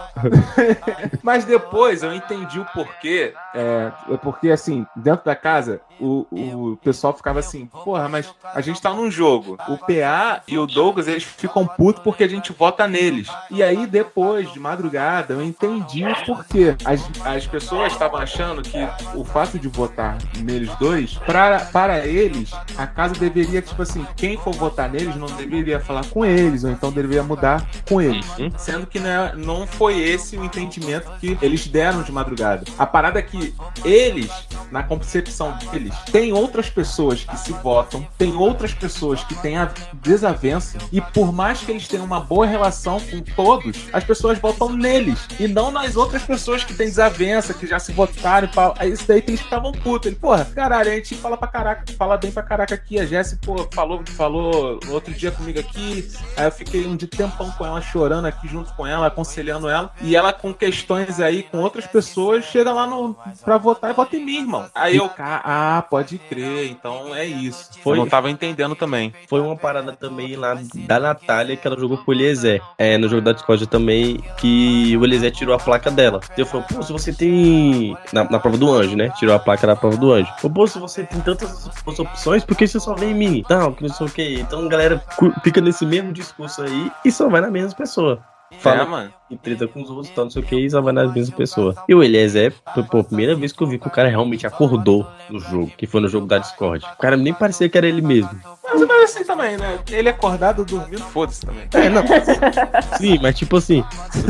Mas 1.22 1.44
depois 1.44 2.02
eu 2.02 2.14
entendi 2.14 2.60
o 2.60 2.64
porquê. 2.66 3.34
É, 3.54 3.92
é 4.10 4.16
porque, 4.16 4.50
assim, 4.50 4.86
dentro 4.96 5.24
da 5.24 5.34
casa, 5.34 5.80
o, 6.00 6.26
o 6.30 6.76
pessoal 6.82 7.12
ficava 7.12 7.38
assim, 7.38 7.66
porra, 7.66 8.08
mas 8.08 8.32
a 8.54 8.60
gente 8.60 8.80
tá 8.80 8.92
num 8.92 9.10
jogo. 9.10 9.56
O 9.68 9.78
PA 9.78 10.42
e 10.46 10.58
o 10.58 10.66
Douglas, 10.66 11.08
eles 11.08 11.22
ficam 11.22 11.66
putos 11.66 12.02
porque 12.02 12.24
a 12.24 12.28
gente 12.28 12.52
vota 12.52 12.86
neles. 12.86 13.28
E 13.50 13.62
aí, 13.62 13.86
depois, 13.86 14.52
de 14.52 14.58
madrugada, 14.60 15.34
eu 15.34 15.42
entendi 15.42 16.04
o 16.04 16.24
porquê. 16.26 16.76
As, 16.84 17.02
as 17.24 17.46
pessoas 17.46 17.92
estavam 17.92 18.18
achando 18.18 18.62
que 18.62 18.78
o 19.14 19.24
fato 19.24 19.58
de 19.58 19.68
votar 19.68 20.18
neles 20.38 20.74
dois, 20.76 21.14
pra, 21.18 21.60
para 21.66 22.06
eles, 22.06 22.50
a 22.76 22.86
casa 22.86 23.14
deveria, 23.14 23.62
tipo 23.62 23.80
assim, 23.82 24.06
quem 24.16 24.36
for 24.36 24.54
votar 24.54 24.90
neles 24.90 25.16
não 25.16 25.23
deveria 25.26 25.80
falar 25.80 26.04
com 26.06 26.24
eles, 26.24 26.64
ou 26.64 26.70
então 26.70 26.92
deveria 26.92 27.22
mudar 27.22 27.66
com 27.88 28.00
eles. 28.00 28.26
Uhum. 28.38 28.50
Sendo 28.56 28.86
que 28.86 28.98
né, 28.98 29.32
não 29.36 29.66
foi 29.66 29.98
esse 29.98 30.36
o 30.36 30.44
entendimento 30.44 31.10
que 31.20 31.38
eles 31.40 31.66
deram 31.66 32.02
de 32.02 32.12
madrugada. 32.12 32.64
A 32.78 32.86
parada 32.86 33.18
é 33.18 33.22
que 33.22 33.54
eles, 33.84 34.30
na 34.70 34.82
concepção 34.82 35.56
deles, 35.58 35.94
tem 36.10 36.32
outras 36.32 36.68
pessoas 36.68 37.24
que 37.24 37.36
se 37.38 37.52
votam, 37.52 38.06
tem 38.18 38.34
outras 38.34 38.72
pessoas 38.72 39.22
que 39.24 39.34
têm 39.36 39.56
a 39.56 39.70
desavença, 39.94 40.78
e 40.92 41.00
por 41.00 41.32
mais 41.32 41.60
que 41.60 41.70
eles 41.70 41.88
tenham 41.88 42.04
uma 42.04 42.20
boa 42.20 42.46
relação 42.46 43.00
com 43.00 43.20
todos, 43.20 43.86
as 43.92 44.04
pessoas 44.04 44.38
votam 44.38 44.70
neles, 44.70 45.18
e 45.38 45.48
não 45.48 45.70
nas 45.70 45.96
outras 45.96 46.22
pessoas 46.22 46.64
que 46.64 46.74
têm 46.74 46.86
desavença, 46.86 47.54
que 47.54 47.66
já 47.66 47.78
se 47.78 47.92
votaram. 47.92 48.48
É 48.78 48.88
isso 48.88 49.06
daí 49.06 49.22
que 49.22 49.30
eles 49.30 49.40
ficavam 49.40 49.72
putos. 49.72 50.06
Ele, 50.06 50.16
porra, 50.16 50.44
caralho, 50.44 50.90
a 50.90 50.94
gente 50.94 51.14
fala 51.14 51.36
pra 51.36 51.48
caraca, 51.48 51.84
fala 51.96 52.16
bem 52.16 52.30
pra 52.30 52.42
caraca 52.42 52.74
aqui. 52.74 52.98
A 52.98 53.06
Jessie, 53.06 53.36
pô, 53.36 53.68
falou, 53.72 54.02
falou 54.06 54.78
no 54.84 54.92
outro 54.92 55.13
dia 55.14 55.30
comigo 55.30 55.58
aqui, 55.60 56.08
Aí 56.36 56.46
eu 56.46 56.50
fiquei 56.52 56.86
um 56.86 56.96
de 56.96 57.06
tempão 57.06 57.50
com 57.52 57.64
ela, 57.64 57.80
chorando 57.80 58.26
aqui 58.26 58.48
junto 58.48 58.72
com 58.74 58.86
ela, 58.86 59.06
aconselhando 59.06 59.68
ela. 59.68 59.90
E 60.02 60.14
ela 60.16 60.32
com 60.32 60.52
questões 60.52 61.20
aí 61.20 61.42
com 61.44 61.58
outras 61.58 61.86
pessoas, 61.86 62.44
chega 62.44 62.72
lá 62.72 62.86
no, 62.86 63.16
pra 63.44 63.56
votar 63.58 63.90
e 63.90 63.94
vota 63.94 64.16
em 64.16 64.24
mim, 64.24 64.38
irmão. 64.40 64.66
Aí 64.74 64.96
eu, 64.96 65.08
"Ca- 65.08 65.42
ah, 65.44 65.82
pode 65.88 66.18
crer, 66.18 66.70
então 66.70 67.14
é 67.14 67.24
isso. 67.24 67.70
Foi- 67.82 67.94
Eu 67.96 68.02
não 68.02 68.08
tava 68.08 68.30
entendendo 68.30 68.74
também. 68.74 69.12
Foi 69.28 69.40
uma 69.40 69.56
parada 69.56 69.92
também 69.92 70.36
lá 70.36 70.56
da 70.74 70.98
Natália 70.98 71.56
que 71.56 71.66
ela 71.66 71.78
jogou 71.78 71.98
com 71.98 72.10
o 72.10 72.14
Eliezer. 72.14 72.60
É, 72.78 72.98
no 72.98 73.08
jogo 73.08 73.22
da 73.22 73.32
Discord 73.32 73.66
também, 73.66 74.22
que 74.38 74.96
o 74.96 75.04
Eliezer 75.04 75.30
tirou 75.32 75.54
a 75.54 75.58
placa 75.58 75.90
dela. 75.90 76.20
Eu 76.36 76.46
falei, 76.46 76.66
pô, 76.72 76.82
se 76.82 76.92
você 76.92 77.12
tem. 77.12 77.96
Na, 78.12 78.24
na 78.24 78.38
prova 78.38 78.56
do 78.56 78.70
anjo, 78.72 78.96
né? 78.96 79.10
Tirou 79.18 79.34
a 79.34 79.38
placa 79.38 79.66
da 79.66 79.76
prova 79.76 79.96
do 79.96 80.12
anjo. 80.12 80.30
Pô, 80.54 80.66
se 80.66 80.78
você 80.78 81.02
tem 81.04 81.20
tantas 81.20 81.68
opções, 81.98 82.44
por 82.44 82.56
que 82.56 82.66
você 82.66 82.80
só 82.80 82.94
vem 82.94 83.10
em 83.10 83.14
mim? 83.14 83.44
Tal, 83.48 83.72
que 83.72 83.82
não 83.86 83.94
sei 83.94 84.06
o 84.06 84.10
que. 84.10 84.40
Então 84.40 84.68
galera 84.68 85.02
fica 85.42 85.60
nesse 85.60 85.84
mesmo 85.86 86.12
discurso 86.12 86.62
aí 86.62 86.90
e 87.04 87.10
só 87.12 87.28
vai 87.28 87.40
na 87.40 87.50
mesma 87.50 87.74
pessoa. 87.74 88.22
Fala 88.58 88.82
É, 88.82 88.86
mano. 88.86 89.12
e 89.30 89.36
treta 89.36 89.66
com 89.66 89.82
os 89.82 89.90
outros, 89.90 90.10
tal, 90.10 90.24
não 90.26 90.30
sei 90.30 90.42
o 90.42 90.46
que, 90.46 90.54
e 90.54 90.70
só 90.70 90.80
vai 90.80 90.92
na 90.92 91.06
mesma 91.08 91.36
pessoa. 91.36 91.74
E 91.88 91.94
o 91.94 92.02
Eliezer, 92.04 92.54
foi 92.72 92.84
pô, 92.84 93.00
a 93.00 93.04
primeira 93.04 93.34
vez 93.34 93.52
que 93.52 93.60
eu 93.60 93.66
vi 93.66 93.78
que 93.80 93.88
o 93.88 93.90
cara 93.90 94.08
realmente 94.08 94.46
acordou 94.46 95.04
no 95.28 95.40
jogo, 95.40 95.72
que 95.76 95.86
foi 95.88 96.00
no 96.00 96.08
jogo 96.08 96.26
da 96.26 96.38
Discord. 96.38 96.84
O 96.94 96.98
cara 96.98 97.16
nem 97.16 97.34
parecia 97.34 97.68
que 97.68 97.76
era 97.76 97.88
ele 97.88 98.00
mesmo. 98.02 98.30
Mas, 98.78 98.88
mas 98.88 99.10
assim 99.10 99.24
também, 99.24 99.56
né? 99.56 99.78
Ele 99.90 100.08
acordado, 100.08 100.64
dormindo, 100.64 101.02
foda-se 101.04 101.46
também. 101.46 101.68
É, 101.72 101.88
não. 101.88 102.02
Sim, 102.98 103.18
mas 103.22 103.36
tipo 103.36 103.56
assim, 103.56 103.84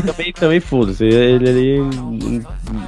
também, 0.04 0.32
também 0.32 0.60
foda-se. 0.60 1.04
Ele, 1.04 1.48
ele 1.48 2.44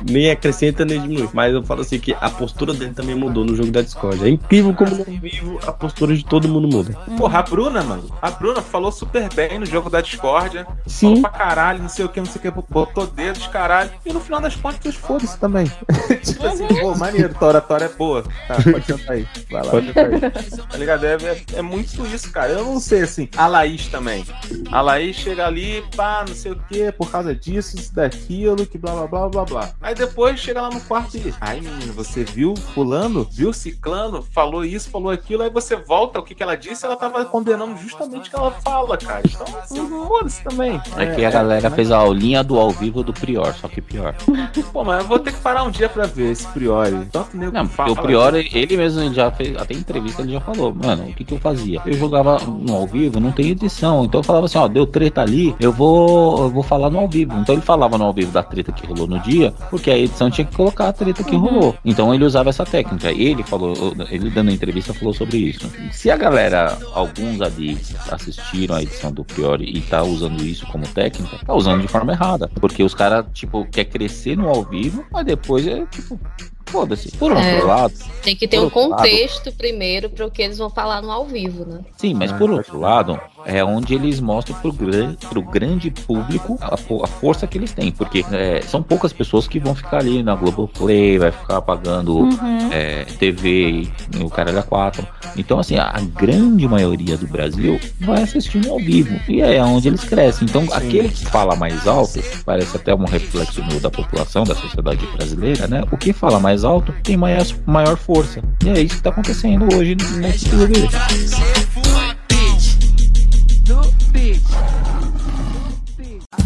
nem 0.08 0.30
acrescenta 0.30 0.84
nem 0.84 1.00
diminui. 1.00 1.28
Mas 1.32 1.54
eu 1.54 1.62
falo 1.62 1.80
assim 1.80 1.98
que 1.98 2.14
a 2.20 2.30
postura 2.30 2.72
dele 2.72 2.92
também 2.92 3.14
mudou 3.14 3.44
no 3.44 3.54
jogo 3.56 3.70
da 3.70 3.82
Discord. 3.82 4.24
É 4.24 4.28
incrível 4.28 4.74
como 4.74 4.94
no 4.94 5.04
vivo 5.04 5.58
a 5.66 5.72
postura 5.72 6.14
de 6.14 6.24
todo 6.24 6.48
mundo 6.48 6.68
muda. 6.68 6.92
Porra, 7.16 7.40
a 7.40 7.42
Bruna, 7.42 7.82
mano. 7.82 8.04
A 8.20 8.30
Bruna 8.30 8.60
falou 8.62 8.92
super 8.92 9.32
bem 9.34 9.58
no 9.58 9.66
jogo 9.66 9.88
da 9.90 10.00
Discord. 10.00 10.66
Sim. 10.86 11.06
Falou 11.06 11.22
pra 11.22 11.30
caralho, 11.30 11.82
não 11.82 11.88
sei 11.88 12.04
o 12.04 12.08
que, 12.08 12.20
não 12.20 12.26
sei 12.26 12.38
o 12.38 12.42
que. 12.42 12.62
Botou 12.70 13.06
dedos, 13.06 13.46
caralho. 13.46 13.90
E 14.04 14.12
no 14.12 14.20
final 14.20 14.40
das 14.40 14.56
contas, 14.56 14.94
foda-se 14.94 15.38
também. 15.38 15.66
tipo 16.24 16.46
assim, 16.46 16.66
pô, 16.66 16.94
maneiro, 16.96 17.34
tua 17.34 17.48
oratória 17.48 17.86
é 17.86 17.88
boa. 17.88 18.22
Tá, 18.48 18.54
pode 18.54 18.86
cantar 18.86 19.12
aí. 19.12 19.26
Vai 19.50 19.62
lá. 19.62 19.70
Pode 19.70 19.92
cantar 19.92 20.40
aí. 20.40 20.50
Tá 20.70 20.78
ligado? 20.78 21.04
É, 21.04 21.16
é, 21.52 21.58
é 21.58 21.62
muito 21.62 22.04
isso, 22.06 22.30
cara. 22.30 22.52
Eu 22.52 22.64
não 22.64 22.80
sei, 22.80 23.02
assim. 23.02 23.28
A 23.36 23.46
Laís 23.46 23.86
também. 23.88 24.24
A 24.70 24.80
Laís 24.80 25.16
chega 25.16 25.46
ali, 25.46 25.84
pá, 25.94 26.24
não 26.26 26.34
sei 26.34 26.52
o 26.52 26.56
que, 26.56 26.90
por 26.92 27.10
causa 27.10 27.34
disso, 27.34 27.76
isso, 27.76 27.94
daquilo, 27.94 28.66
que 28.66 28.78
blá 28.78 28.94
blá 28.94 29.06
blá 29.06 29.28
blá 29.28 29.44
blá. 29.44 29.70
Aí 29.80 29.94
depois 29.94 30.38
chega 30.40 30.62
lá 30.62 30.70
no 30.70 30.80
quarto 30.80 31.16
e 31.16 31.20
diz: 31.20 31.34
Ai, 31.40 31.60
menino, 31.60 31.92
você 31.92 32.24
viu 32.24 32.54
Fulano? 32.56 33.28
Viu 33.30 33.52
Ciclano? 33.52 34.22
Falou 34.22 34.64
isso, 34.64 34.90
falou 34.90 35.10
aquilo. 35.10 35.42
Aí 35.42 35.50
você 35.50 35.76
volta, 35.76 36.18
o 36.18 36.22
que, 36.22 36.34
que 36.34 36.42
ela 36.42 36.56
disse, 36.56 36.84
ela 36.84 36.96
tava 36.96 37.24
condenando 37.24 37.76
justamente 37.76 38.28
o 38.28 38.30
que 38.30 38.36
ela 38.36 38.50
fala, 38.50 38.96
cara. 38.96 39.22
Então, 39.24 39.58
assim, 39.58 39.88
foda-se 39.88 40.42
também. 40.42 40.80
Aqui 40.96 41.24
a 41.24 41.30
galera 41.30 41.70
fez 41.70 41.90
a 41.90 41.98
aulinha 41.98 42.42
do 42.42 42.58
ao 42.58 42.70
vivo 42.70 43.02
do 43.02 43.12
Prior, 43.12 43.54
só 43.54 43.68
que 43.68 43.80
pior. 43.80 44.14
Pô, 44.72 44.84
mas 44.84 45.02
eu 45.02 45.08
vou 45.08 45.18
ter 45.18 45.32
que 45.32 45.40
parar 45.40 45.62
um 45.64 45.70
dia 45.70 45.88
pra 45.88 46.06
ver 46.06 46.32
esse 46.32 46.46
Priori. 46.48 47.06
Tanto 47.12 47.36
Não, 47.36 47.50
porque 47.66 47.76
fala. 47.76 47.92
o 47.92 47.96
Prior, 47.96 48.34
ele 48.34 48.76
mesmo 48.76 49.12
já 49.12 49.30
fez, 49.30 49.56
até 49.56 49.74
em 49.74 49.78
entrevista 49.78 50.22
ele 50.22 50.32
já 50.32 50.40
falou, 50.40 50.74
mano, 50.74 51.04
o 51.08 51.14
que 51.14 51.24
que 51.26 51.34
eu 51.34 51.38
fazia? 51.38 51.80
Eu 51.84 51.94
jogava 51.94 52.38
no 52.46 52.74
ao 52.74 52.86
vivo, 52.86 53.20
não 53.20 53.32
tem 53.32 53.50
edição, 53.50 54.04
então 54.04 54.20
eu 54.20 54.24
falava 54.24 54.46
assim, 54.46 54.58
ó, 54.58 54.68
deu 54.68 54.86
treta 54.86 55.22
ali, 55.22 55.54
eu 55.60 55.72
vou, 55.72 56.44
eu 56.44 56.50
vou 56.50 56.62
falar 56.62 56.90
no 56.90 56.98
ao 56.98 57.08
vivo. 57.08 57.32
Então 57.38 57.54
ele 57.54 57.62
falava 57.62 57.98
no 57.98 58.04
ao 58.04 58.12
vivo 58.12 58.32
da 58.32 58.42
treta 58.42 58.72
que 58.72 58.86
rolou 58.86 59.06
no 59.06 59.18
dia, 59.20 59.52
porque 59.70 59.90
a 59.90 59.98
edição 59.98 60.30
tinha 60.30 60.46
que 60.46 60.56
colocar 60.56 60.88
a 60.88 60.92
treta 60.92 61.22
que 61.22 61.36
rolou. 61.36 61.74
Então 61.84 62.14
ele 62.14 62.24
usava 62.24 62.50
essa 62.50 62.64
técnica. 62.64 63.10
Ele 63.10 63.42
falou, 63.42 63.74
ele 64.10 64.30
dando 64.30 64.50
a 64.50 64.52
entrevista 64.52 64.94
falou 64.94 65.12
sobre 65.12 65.38
isso. 65.38 65.70
Se 65.92 66.10
a 66.10 66.16
galera, 66.16 66.78
alguns 66.94 67.40
ali 67.40 67.78
assistiram 68.10 68.76
a 68.76 68.82
edição 68.82 69.12
do 69.12 69.24
Priori 69.24 69.64
e 69.76 69.80
tá 69.80 70.02
usando 70.02 70.42
isso 70.42 70.66
como 70.66 70.86
técnica, 70.88 71.38
tá 71.44 71.54
usando 71.54 71.82
de 71.82 71.88
forma 71.88 72.12
errada. 72.12 72.48
Porque 72.60 72.82
os 72.82 72.94
caras, 72.94 73.26
tipo, 73.32 73.66
quer 73.66 73.84
crescer 73.84 74.36
no 74.36 74.48
ao 74.48 74.62
vivo, 74.62 75.04
mas 75.10 75.24
depois 75.24 75.66
é 75.66 75.84
tipo, 75.86 76.18
foda-se. 76.66 77.10
Por 77.16 77.30
outro 77.32 77.44
É. 77.46 77.62
lado, 77.62 77.94
Tem 78.22 78.34
que 78.36 78.46
ter 78.48 78.58
um 78.58 78.64
outro 78.64 78.80
lado- 78.88 78.90
contexto 79.02 79.52
primeiro 79.52 80.10
para 80.10 80.26
o 80.26 80.30
que 80.30 80.42
eles 80.42 80.58
vão 80.58 80.68
falar 80.68 81.00
no 81.00 81.10
ao 81.10 81.24
vivo, 81.26 81.64
né? 81.64 81.80
Sim, 81.96 82.14
mas 82.14 82.32
por 82.32 82.50
outro 82.50 82.78
lado, 82.80 83.18
é 83.44 83.64
onde 83.64 83.94
eles 83.94 84.18
mostram 84.20 84.56
pro, 84.60 84.72
gran, 84.72 85.14
pro 85.28 85.40
grande 85.42 85.90
público 85.90 86.58
a, 86.60 86.74
a 86.74 87.06
força 87.06 87.46
que 87.46 87.56
eles 87.56 87.72
têm. 87.72 87.90
Porque 87.92 88.24
é, 88.32 88.60
são 88.62 88.82
poucas 88.82 89.12
pessoas 89.12 89.46
que 89.46 89.58
vão 89.60 89.74
ficar 89.74 89.98
ali 89.98 90.22
na 90.22 90.34
Globoplay, 90.34 91.18
vai 91.18 91.30
ficar 91.30 91.62
pagando 91.62 92.16
Uhum. 92.16 92.72
é, 92.72 93.04
TV 93.04 93.88
e 94.18 94.22
o 94.22 94.28
cara 94.28 94.52
da 94.52 94.62
4. 94.62 95.06
Então, 95.36 95.58
assim, 95.60 95.76
a, 95.76 95.84
a 95.90 96.00
grande 96.00 96.66
maioria 96.66 97.16
do 97.16 97.26
Brasil 97.26 97.78
vai 98.00 98.22
assistindo 98.22 98.70
ao 98.70 98.78
vivo. 98.78 99.14
E 99.28 99.40
é 99.40 99.62
onde 99.62 99.88
eles 99.88 100.02
crescem. 100.04 100.46
Então, 100.48 100.66
aquele 100.72 101.08
que 101.08 101.24
fala 101.26 101.54
mais 101.54 101.86
alto, 101.86 102.20
parece 102.44 102.76
até 102.76 102.94
um 102.94 103.04
reflexo 103.04 103.62
da 103.80 103.90
população, 103.90 104.44
da 104.44 104.54
sociedade 104.54 105.06
brasileira, 105.16 105.66
né? 105.68 105.82
O 105.92 105.96
que 105.96 106.12
fala 106.12 106.40
mais 106.40 106.55
alto 106.64 106.92
tem 107.02 107.16
maior, 107.16 107.44
maior 107.66 107.96
força. 107.96 108.40
E 108.64 108.68
é 108.68 108.80
isso 108.80 108.96
que 108.96 109.02
tá 109.02 109.10
acontecendo 109.10 109.66
hoje 109.74 109.96
nesse 110.18 110.48
BBB. 110.48 110.88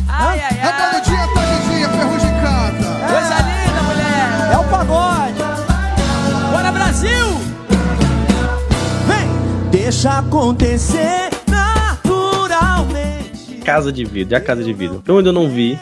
Ai, 0.09 0.41
ai, 0.41 0.41
ai. 0.41 0.59
É 0.61 0.73
todo 0.73 1.01
dia, 1.05 1.27
todo 1.29 1.71
dia, 1.71 1.89
ferrugicata. 1.89 2.85
Coisa 3.09 3.37
linda, 3.41 3.83
mulher. 3.83 4.51
É 4.53 4.57
o 4.59 4.65
pagode. 4.65 5.39
Bora, 6.53 6.73
Brasil. 6.73 7.41
Vem. 9.07 9.29
Deixa 9.71 10.19
acontecer 10.19 11.31
naturalmente. 11.49 13.55
Casa 13.65 13.91
de 13.93 14.05
vidro, 14.05 14.35
e 14.35 14.37
a 14.37 14.41
casa 14.41 14.63
de 14.63 14.73
vidro. 14.73 15.03
Eu 15.07 15.19
ainda 15.19 15.33
não 15.33 15.49
vi. 15.49 15.79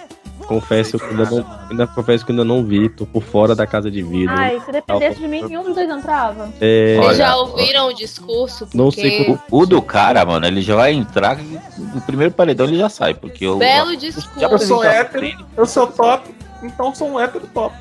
Confesso 0.49 0.99
que 0.99 1.05
ainda 1.05 1.31
não, 1.31 1.47
ainda 1.71 1.87
confesso 1.87 2.25
que 2.25 2.33
ainda 2.33 2.43
não 2.45 2.65
vi, 2.65 2.89
tô 2.89 3.05
por 3.05 3.23
fora 3.23 3.55
da 3.55 3.67
casa 3.67 3.91
de 3.91 4.03
vidro. 4.03 4.35
Ai, 4.35 4.59
se 4.65 4.73
dependesse 4.73 5.21
de 5.21 5.29
mim, 5.29 5.43
nenhum 5.45 5.63
dos 5.63 5.75
dois 5.75 5.89
entrava. 5.91 6.49
É, 6.59 6.97
Vocês 6.99 7.19
já 7.19 7.37
ouviram 7.37 7.89
o 7.89 7.93
discurso? 7.93 8.67
Não 8.73 8.87
Porque 8.87 9.01
sei 9.03 9.25
como- 9.27 9.43
O 9.51 9.67
do 9.67 9.83
cara, 9.83 10.25
mano, 10.25 10.47
ele 10.47 10.63
já 10.63 10.75
vai 10.75 10.93
entrar. 10.95 11.37
No 11.77 12.01
primeiro 12.01 12.33
paredão 12.33 12.67
ele 12.67 12.79
já 12.79 12.89
sai, 12.89 13.13
porque 13.13 13.45
eu. 13.45 13.59
Belo 13.59 13.91
já 13.93 13.97
discurso. 13.99 14.41
Eu 14.41 14.59
sou 14.59 14.83
hétero, 14.83 15.47
eu 15.55 15.67
sou 15.67 15.87
top, 15.87 16.31
então 16.63 16.95
sou 16.95 17.11
um 17.11 17.21
hétero 17.21 17.47
top. 17.53 17.75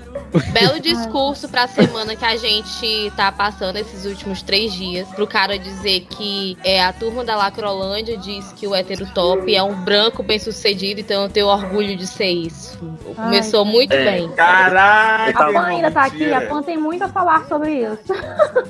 Belo 0.51 0.79
discurso 0.79 1.47
pra 1.49 1.67
semana 1.67 2.15
que 2.15 2.25
a 2.25 2.35
gente 2.35 3.11
tá 3.15 3.31
passando 3.31 3.77
esses 3.77 4.05
últimos 4.05 4.41
três 4.41 4.73
dias. 4.73 5.07
Pro 5.09 5.25
cara 5.27 5.57
dizer 5.57 6.01
que 6.09 6.57
é, 6.63 6.83
a 6.83 6.91
turma 6.93 7.23
da 7.23 7.35
Lacrolândia 7.35 8.17
diz 8.17 8.51
que 8.53 8.67
o 8.67 8.75
hétero 8.75 9.05
top 9.13 9.53
é 9.55 9.61
um 9.63 9.73
branco 9.75 10.21
bem 10.23 10.39
sucedido, 10.39 10.99
então 11.01 11.23
eu 11.23 11.29
tenho 11.29 11.47
orgulho 11.47 11.95
de 11.95 12.05
ser 12.07 12.29
isso. 12.29 12.77
Começou 13.15 13.63
muito 13.65 13.93
É. 13.93 14.03
bem. 14.03 14.29
Caralho! 14.31 15.37
A 15.37 15.51
Pan 15.51 15.61
ainda 15.65 15.91
tá 15.91 16.03
aqui, 16.05 16.31
a 16.33 16.41
Pan 16.41 16.61
tem 16.61 16.77
muito 16.77 17.03
a 17.03 17.07
falar 17.09 17.45
sobre 17.47 17.83
isso. 17.83 18.13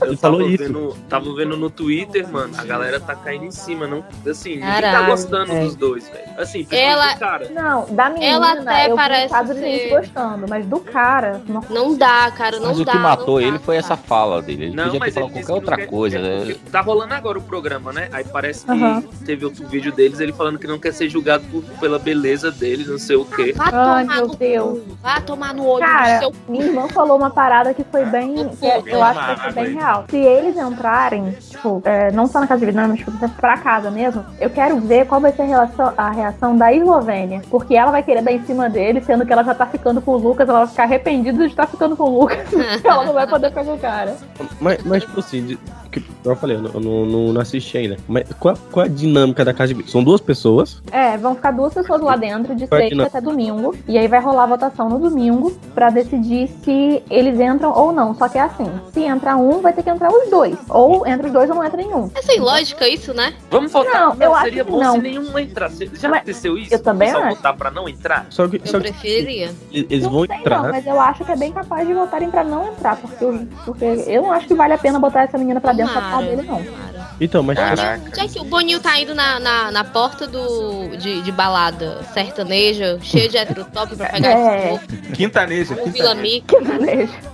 Eu 0.01 0.17
tava 0.17 0.43
isso. 0.43 0.63
Vendo, 0.63 0.97
tava 1.09 1.33
vendo 1.35 1.57
no 1.57 1.69
Twitter, 1.69 2.27
mano, 2.27 2.53
a 2.57 2.63
galera 2.63 2.99
tá 2.99 3.15
caindo 3.15 3.45
em 3.45 3.51
cima, 3.51 3.87
não? 3.87 4.03
Assim, 4.29 4.55
ninguém 4.57 4.81
tá 4.81 5.01
gostando 5.03 5.53
é. 5.53 5.59
dos 5.61 5.75
dois, 5.75 6.07
velho. 6.09 6.27
Assim, 6.37 6.67
Ela- 6.71 7.15
cara. 7.15 7.49
Não, 7.49 7.85
da 7.93 8.09
menina, 8.09 8.31
Ela 8.31 8.51
até 8.53 8.93
parece 8.95 9.33
ser- 9.53 9.96
gostando, 9.99 10.45
mas 10.49 10.65
do 10.65 10.79
cara, 10.79 11.41
não. 11.47 11.61
Não 11.69 11.97
dá, 11.97 12.31
cara, 12.31 12.59
não 12.59 12.67
Mas 12.69 12.79
o 12.79 12.85
dá. 12.85 12.91
que 12.91 12.97
matou 12.97 13.35
não 13.35 13.41
dá, 13.41 13.47
ele 13.47 13.59
foi 13.59 13.75
essa 13.77 13.95
fala 13.97 14.41
dele. 14.41 14.65
Ele 14.65 14.75
Não, 14.75 14.83
podia 14.85 14.99
ter 14.99 15.05
mas 15.05 15.13
falado 15.13 15.29
qualquer 15.31 15.45
que 15.45 15.51
outra 15.51 15.75
quer- 15.77 15.85
coisa. 15.87 16.19
né? 16.19 16.55
Tá 16.71 16.81
rolando 16.81 17.13
agora 17.13 17.37
o 17.37 17.41
programa, 17.41 17.91
né? 17.93 18.09
Aí 18.11 18.23
parece 18.23 18.65
que 18.65 18.71
Aham. 18.71 19.03
teve 19.25 19.45
outro 19.45 19.67
vídeo 19.67 19.91
deles, 19.91 20.19
ele 20.19 20.33
falando 20.33 20.57
que 20.59 20.67
não 20.67 20.79
quer 20.79 20.93
ser 20.93 21.09
julgado 21.09 21.43
por- 21.45 21.63
pela 21.79 21.97
beleza 21.99 22.51
dele, 22.51 22.85
não 22.87 22.97
sei 22.97 23.15
o 23.15 23.25
quê. 23.25 23.53
Vá 23.55 23.65
Ai, 23.65 23.71
tomar 23.71 24.15
meu 24.15 24.27
no 24.27 24.35
Deus. 24.35 24.79
cu, 24.79 24.97
vá 25.01 25.21
tomar 25.21 25.53
no 25.53 25.65
olho 25.65 25.85
Cara, 25.85 26.15
do 26.15 26.19
seu 26.19 26.33
minha 26.47 26.65
irmã 26.65 26.87
falou 26.89 27.17
uma 27.17 27.29
parada 27.29 27.73
que 27.73 27.83
foi 27.83 28.05
bem. 28.05 28.49
que 28.49 28.65
é- 28.65 28.81
eu 28.85 29.01
acho 29.03 29.19
que 29.19 29.25
vai 29.25 29.37
ser 29.37 29.53
bem 29.53 29.73
real. 29.75 30.05
Se 30.09 30.17
eles 30.17 30.57
entrarem, 30.57 31.31
tipo, 31.31 31.81
é, 31.85 32.11
não 32.11 32.27
só 32.27 32.39
na 32.39 32.47
casa 32.47 32.59
de 32.59 32.65
vidro, 32.65 32.87
mas 32.87 32.99
tipo, 32.99 33.11
pra 33.31 33.57
casa 33.57 33.89
mesmo, 33.91 34.23
eu 34.39 34.49
quero 34.49 34.79
ver 34.79 35.05
qual 35.07 35.19
vai 35.21 35.31
ser 35.31 35.43
a, 35.43 35.45
relação- 35.45 35.93
a 35.97 36.09
reação 36.11 36.55
da 36.55 36.71
Eslovênia. 36.73 37.41
Porque 37.49 37.75
ela 37.75 37.91
vai 37.91 38.03
querer 38.03 38.21
dar 38.21 38.31
em 38.31 38.43
cima 38.45 38.69
dele, 38.69 39.01
sendo 39.01 39.25
que 39.25 39.31
ela 39.33 39.43
já 39.43 39.53
tá 39.55 39.65
ficando 39.65 39.86
com 40.01 40.11
o 40.11 40.17
Lucas, 40.17 40.47
ela 40.47 40.59
vai 40.59 40.67
ficar 40.67 40.83
arrependida 40.83 41.37
de 41.37 41.51
estar 41.51 41.67
ficando 41.67 41.95
com 41.95 42.03
o 42.03 42.21
Lucas. 42.21 42.47
ela 42.83 43.05
não 43.05 43.13
vai 43.13 43.27
poder 43.27 43.49
ficar 43.49 43.63
com 43.63 43.73
o 43.73 43.79
cara. 43.79 44.17
Mas, 44.59 44.83
mas 44.83 45.03
tipo 45.03 45.19
assim, 45.19 45.57
de- 45.87 46.01
que, 46.01 46.03
eu 46.25 46.35
falei, 46.35 46.57
eu 46.57 46.61
não, 46.61 46.71
eu 46.73 46.79
não, 46.79 47.05
não- 47.05 47.33
não 47.33 47.41
assisti 47.41 47.77
ainda. 47.77 47.97
Mas 48.07 48.25
qual, 48.39 48.55
qual 48.71 48.85
a 48.85 48.89
dinâmica 48.89 49.43
da 49.45 49.53
casa 49.53 49.73
de? 49.73 49.89
São 49.89 50.03
duas 50.03 50.21
pessoas. 50.21 50.81
É, 50.91 51.17
vão 51.17 51.35
ficar 51.35 51.51
duas 51.51 51.73
pessoas 51.73 52.01
lá 52.01 52.15
dentro 52.15 52.55
de 52.55 52.65
Vai 52.65 52.81
que 52.83 52.85
sexta 52.89 52.95
não. 52.95 53.05
até 53.05 53.21
domingo. 53.21 53.75
E 53.87 53.97
aí 53.97 54.07
vai 54.07 54.19
rolar 54.21 54.43
a 54.43 54.47
votação 54.47 54.89
no 54.89 54.99
domingo 54.99 55.51
pra 55.73 55.89
decidir 55.89 56.49
se 56.63 57.01
eles 57.09 57.39
entram 57.39 57.71
ou 57.73 57.91
não. 57.91 58.13
Só 58.15 58.27
que 58.27 58.37
é 58.37 58.41
assim: 58.41 58.69
se 58.93 59.01
entrar 59.03 59.37
um, 59.37 59.61
vai 59.61 59.73
ter 59.73 59.83
que 59.83 59.89
entrar 59.89 60.09
os 60.11 60.29
dois. 60.29 60.57
Ou 60.69 61.05
entra 61.07 61.27
os 61.27 61.33
dois 61.33 61.49
ou 61.49 61.55
não 61.55 61.63
entra 61.63 61.77
nenhum. 61.77 62.09
É 62.15 62.21
sem 62.21 62.39
lógica 62.39 62.87
isso, 62.87 63.13
né? 63.13 63.33
Vamos 63.49 63.71
votar. 63.71 63.93
Não, 64.15 64.15
eu 64.21 64.33
acho 64.33 64.43
seria 64.45 64.63
que 64.65 64.71
bom 64.71 64.79
não. 64.79 64.93
se 64.95 65.01
nenhum 65.01 65.39
entrasse. 65.39 65.89
Já 65.93 66.09
Mas 66.09 66.17
aconteceu 66.19 66.57
isso? 66.57 66.73
eu 66.73 66.79
também 66.83 67.11
Só 67.11 67.19
acho. 67.23 67.35
votar 67.35 67.55
pra 67.55 67.71
não 67.71 67.87
entrar? 67.87 68.25
Só 68.29 68.47
que, 68.47 68.57
Eu 68.57 68.65
só 68.65 68.77
que 68.79 68.83
preferiria. 68.91 69.51
eles 69.71 70.03
não 70.03 70.11
vão 70.11 70.25
sei 70.25 70.35
entrar. 70.37 70.63
não, 70.63 70.69
mas 70.71 70.85
eu 70.85 70.99
acho 70.99 71.23
que 71.25 71.31
é 71.31 71.35
bem 71.35 71.51
capaz 71.51 71.87
de 71.87 71.93
votarem 71.93 72.29
pra 72.29 72.43
não 72.43 72.67
entrar. 72.67 72.95
Porque 72.97 73.23
eu, 73.23 73.47
porque 73.65 73.85
eu 73.85 74.21
não 74.23 74.31
acho 74.31 74.47
que 74.47 74.53
vale 74.53 74.73
a 74.73 74.77
pena 74.77 74.99
botar 74.99 75.23
essa 75.23 75.37
menina 75.37 75.59
pra 75.61 75.73
dentro 75.73 75.86
da 75.93 76.01
Tomara, 76.01 76.11
casa 76.11 76.27
dele, 76.27 76.43
não. 76.43 76.63
tomara. 76.63 76.96
Então, 77.19 77.41
mas 77.41 77.57
Caraca. 77.57 78.01
Já 78.15 78.27
que 78.27 78.39
o 78.39 78.43
Boninho 78.43 78.79
tá 78.79 78.99
indo 78.99 79.15
na, 79.15 79.39
na, 79.39 79.71
na 79.71 79.83
porta 79.83 80.27
do, 80.27 80.95
de, 80.97 81.21
de 81.21 81.31
balada 81.31 81.99
sertaneja, 82.13 82.99
cheio 83.01 83.29
de 83.29 83.37
hétero 83.37 83.65
top 83.73 83.95
pra 83.95 84.09
pegar 84.09 84.29
É. 84.29 84.73
esse 84.75 84.85
povo, 84.95 85.13
Quintaneja, 85.13 85.73
o 85.73 85.77
quintaneja. 85.91 86.43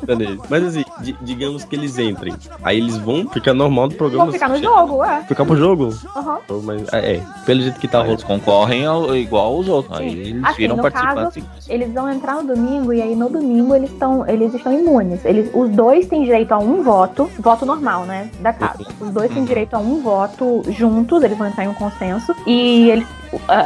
Beleza. 0.04 0.42
Mas 0.50 0.64
assim, 0.64 0.86
di- 1.02 1.16
digamos 1.22 1.64
que 1.66 1.76
eles 1.76 1.98
entrem. 1.98 2.34
Aí 2.64 2.78
eles 2.78 2.98
vão 2.98 3.28
ficar 3.30 3.54
normal 3.54 3.90
do 3.90 3.96
programa. 3.96 4.26
Vou 4.26 4.34
ficar 4.34 4.50
no 4.50 4.58
jogo, 4.62 5.04
é. 5.04 5.22
Ficar 5.24 5.46
pro 5.46 5.56
jogo? 5.58 5.90
Aham. 6.16 6.40
Mas, 6.64 6.94
é, 6.94 7.16
é, 7.16 7.22
pelo 7.46 7.62
jeito 7.62 7.80
que 7.80 7.88
tá 7.88 7.98
rolando. 8.00 8.14
Eles 8.14 8.24
concorrem 8.24 8.86
ao- 8.86 9.16
igual 9.16 9.58
os 9.58 9.68
outros. 9.68 10.00
Aí 10.00 10.08
eles 10.08 10.44
Assim, 10.44 10.58
viram 10.58 10.78
participantes. 10.78 11.44
Eles 11.68 11.92
vão 11.94 12.10
entrar 12.10 12.36
no 12.42 12.56
domingo 12.56 12.94
e 12.94 13.02
aí 13.02 13.16
no 13.16 13.30
domingo 13.30 13.76
eles 13.76 13.92
estão 13.92 14.28
eles 14.28 14.54
estão 14.54 14.72
imunes. 14.72 15.24
Eles, 15.26 15.50
os 15.54 15.70
dois 15.72 16.06
têm 16.08 16.24
direito 16.24 16.52
a 16.54 16.58
um 16.60 16.84
voto, 16.84 17.30
voto 17.40 17.66
normal, 17.66 18.06
né, 18.06 18.30
da 18.40 18.54
casa. 18.54 18.86
Os 19.00 19.10
dois 19.12 19.32
têm 19.34 19.44
direito 19.44 19.73
a 19.76 19.80
um 19.80 20.02
voto 20.02 20.64
juntos, 20.70 21.24
eles 21.24 21.38
vão 21.38 21.48
entrar 21.48 21.66
em 21.66 21.68
um 21.68 21.74
consenso 21.74 22.36
e 22.46 22.90
eles 22.90 23.08